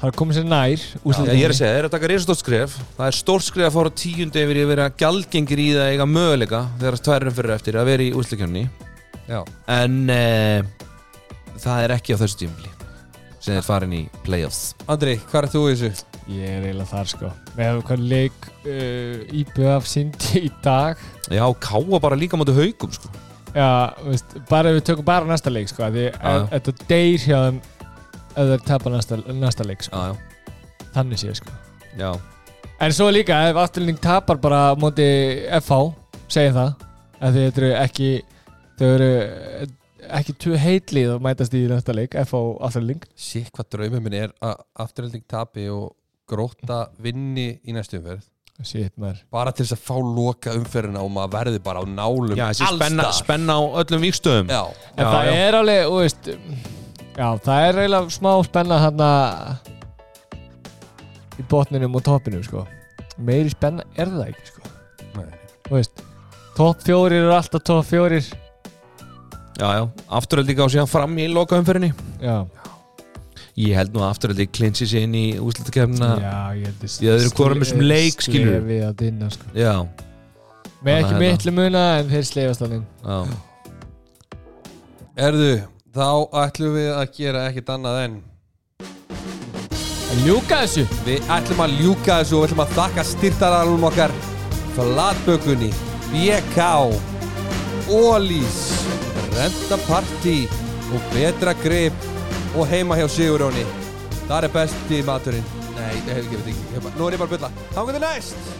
Það 0.00 0.08
er 0.08 0.16
komið 0.16 0.38
sér 0.38 0.46
nær 0.48 0.80
Já, 0.80 1.34
ég 1.36 1.42
er 1.44 1.52
að 1.52 1.58
segja, 1.58 1.72
þeir 1.74 1.78
eru 1.82 1.88
að 1.90 1.92
taka 1.92 2.08
reistort 2.08 2.40
skref. 2.40 2.76
Það 2.96 3.10
er 3.10 3.16
stórt 3.18 3.44
skref 3.44 3.66
að 3.68 3.74
fóra 3.74 3.90
tíundi 4.00 4.44
yfir 4.46 4.60
að 4.62 4.70
vera 4.72 4.86
gjaldgengir 5.02 5.60
í 5.60 5.66
það 5.74 5.82
að 5.84 5.92
eiga 5.92 6.06
möguleika 6.08 6.62
þegar 6.80 7.00
tværum 7.04 7.36
fyrir 7.36 7.56
eftir 7.58 7.76
að 7.76 7.90
vera 7.92 8.06
í 8.08 8.64
Já. 9.28 9.44
En 9.68 10.02
uh, 10.10 10.64
það 11.60 11.84
er 11.84 11.98
ekki 12.00 12.16
á 12.16 12.20
þessu 12.24 12.46
tímvili 12.46 12.79
sem 13.40 13.56
þeir 13.56 13.66
farin 13.66 13.96
í 13.96 14.02
playoffs. 14.26 14.60
Andri, 14.90 15.16
hvað 15.30 15.46
er 15.46 15.50
þú 15.54 15.62
í 15.64 15.74
þessu? 15.80 16.06
Ég 16.30 16.52
er 16.58 16.66
eiginlega 16.68 16.90
þar 16.92 17.10
sko. 17.10 17.30
Við 17.56 17.66
hefum 17.66 17.86
hvað 17.88 18.04
leik 18.12 18.48
uh, 18.60 19.40
IBF 19.40 19.88
síndi 19.90 20.44
í 20.46 20.50
dag. 20.64 21.00
Já, 21.32 21.44
káa 21.64 22.00
bara 22.02 22.18
líka 22.20 22.38
mútið 22.38 22.60
haugum 22.60 22.92
sko. 22.94 23.12
Já, 23.50 23.70
veist, 24.06 24.36
bara 24.50 24.70
við 24.76 24.84
tökum 24.86 25.06
bara 25.08 25.26
næsta 25.26 25.50
leik 25.50 25.66
sko 25.66 25.88
Því 25.90 26.04
að 26.22 26.44
þetta 26.52 26.74
deyr 26.86 27.24
hjá 27.24 27.38
þeim 27.48 27.56
ef 28.30 28.50
þeir 28.52 28.60
tapa 28.68 28.92
næsta, 28.94 29.18
næsta 29.40 29.66
leik 29.66 29.82
sko. 29.86 29.98
Já, 29.98 30.12
já, 30.12 30.84
Þannig 30.94 31.22
séð 31.22 31.40
sko. 31.40 31.56
Já. 31.98 32.12
En 32.80 32.94
svo 32.94 33.08
líka 33.12 33.40
ef 33.48 33.58
afturlending 33.60 33.98
tapar 34.00 34.38
bara 34.40 34.60
móti 34.78 35.08
FH, 35.58 35.80
segjum 36.30 36.56
það 36.60 36.86
að 37.20 37.36
þið 37.36 37.48
eru 37.50 37.72
ekki 37.80 38.10
þau 38.78 38.86
eru 38.94 39.10
ekki 40.18 40.34
tvö 40.44 40.58
heitlið 40.60 41.14
að 41.14 41.22
mætast 41.24 41.54
í 41.56 41.62
næsta 41.70 41.94
leik 41.96 42.16
FH 42.24 42.40
afturlending 42.66 43.06
Sitt 43.14 43.52
hvað 43.54 43.70
draumum 43.76 44.04
minn 44.06 44.16
er 44.18 44.34
að 44.44 44.60
afturhelding 44.84 45.24
tapi 45.30 45.68
og 45.72 45.92
gróta 46.30 46.84
vinni 47.02 47.48
í 47.66 47.74
næstu 47.74 47.98
umferð. 48.00 48.26
Shit 48.60 48.92
bara 49.32 49.54
til 49.56 49.64
þess 49.64 49.72
að 49.78 49.84
fá 49.86 49.96
loka 50.04 50.52
umferðina 50.52 51.00
og 51.00 51.08
maður 51.14 51.32
verði 51.38 51.60
bara 51.64 51.80
á 51.80 51.84
nálum 51.88 52.36
Já, 52.36 52.50
spenna, 52.52 53.06
spenna 53.16 53.56
á 53.56 53.62
öllum 53.80 54.02
víkstöðum 54.04 54.50
Já, 54.52 54.66
En 54.98 55.00
Já, 55.00 55.08
það 55.14 55.24
já. 55.30 55.32
er 55.46 55.56
alveg, 55.56 55.80
þú 55.86 56.00
veist 56.02 56.28
Já, 57.16 57.28
það 57.46 57.64
er 57.68 57.80
eiginlega 57.80 58.14
smá 58.18 58.30
spenna 58.44 58.80
hann 58.84 59.00
í 61.40 61.46
botninum 61.48 61.96
og 61.96 62.04
toppinum 62.04 62.44
sko. 62.44 62.66
Meiri 63.16 63.52
spenna 63.52 63.84
er 63.96 64.10
það 64.12 64.28
ekki 64.28 64.50
sko. 64.50 64.72
Nei. 65.16 65.26
Þú 65.66 65.76
veist 65.78 66.04
Topp 66.58 66.82
fjórir 66.84 67.22
eru 67.22 67.32
alltaf 67.32 67.62
topp 67.64 67.86
fjórir 67.88 68.26
Já, 69.58 69.66
já, 69.76 69.82
afturöldi 70.20 70.54
gá 70.56 70.64
síðan 70.72 70.88
fram 70.88 71.16
í 71.20 71.26
lokaumferðinni. 71.32 71.90
Já, 72.22 72.46
Ég 73.60 73.74
held 73.76 73.92
nú 73.92 74.00
að 74.00 74.12
afturöldi 74.14 74.46
klinsi 74.48 74.86
sig 74.88 75.02
inn 75.04 75.14
í 75.18 75.24
úslutakefnina 75.42 76.10
já 76.22 76.36
ég 76.56 76.68
held 76.70 76.84
að 76.86 77.02
Í 77.02 77.08
öðru 77.12 77.32
hvorum 77.36 77.60
þessum 77.64 77.82
leik, 77.84 78.22
skilurðu. 78.24 78.54
Slefið 78.60 78.84
að 78.86 78.94
dinna 79.02 79.30
sko. 79.34 79.50
Já, 79.58 79.74
Með 80.80 81.00
ekki 81.00 81.12
að 81.12 81.20
miklu 81.24 81.52
muna 81.58 81.82
en 81.98 82.08
þeir 82.08 82.26
slefast 82.30 82.62
þannig 82.64 82.86
já, 83.04 83.18
Erðu, 85.26 85.50
þá 85.92 86.06
ætlum 86.46 86.76
við 86.78 86.90
að 86.94 87.12
gera 87.18 87.44
ekkert 87.50 87.72
annað 87.74 88.02
en 88.06 88.18
En 90.10 90.24
ljúka 90.26 90.62
þessu. 90.64 90.86
Við 91.06 91.28
ætlum 91.30 91.60
að 91.62 91.74
ljúka 91.82 92.16
þessu 92.22 92.34
og 92.38 92.40
við 92.40 92.48
ætlum 92.48 92.64
að 92.64 92.72
þakka 92.78 93.04
styrtaralum 93.10 93.84
okkar 93.90 94.14
Flatbökunni, 94.74 95.68
BK 96.14 96.70
Ólís 97.90 98.56
Renta 99.36 99.78
Party 99.86 100.38
og 100.90 101.12
Betra 101.14 101.54
Grip 101.62 102.10
og 102.56 102.66
heima 102.70 102.98
hjá 102.98 103.06
Siguróni 103.10 103.64
Það 104.30 104.44
er 104.46 104.52
besti 104.54 104.98
maturinn. 105.02 105.48
Nei, 105.74 105.94
ég 105.96 106.10
hef 106.14 106.26
ekki, 106.26 106.38
veit 106.38 106.52
ekki 106.52 106.92
Nú 106.98 107.08
er 107.08 107.16
ég 107.16 107.22
bara 107.22 107.30
að 107.30 107.34
bylla 107.34 107.50
getur 107.88 108.04
næst. 108.04 108.52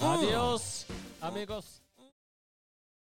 Adiós 0.00 0.70
amigos 1.20 1.87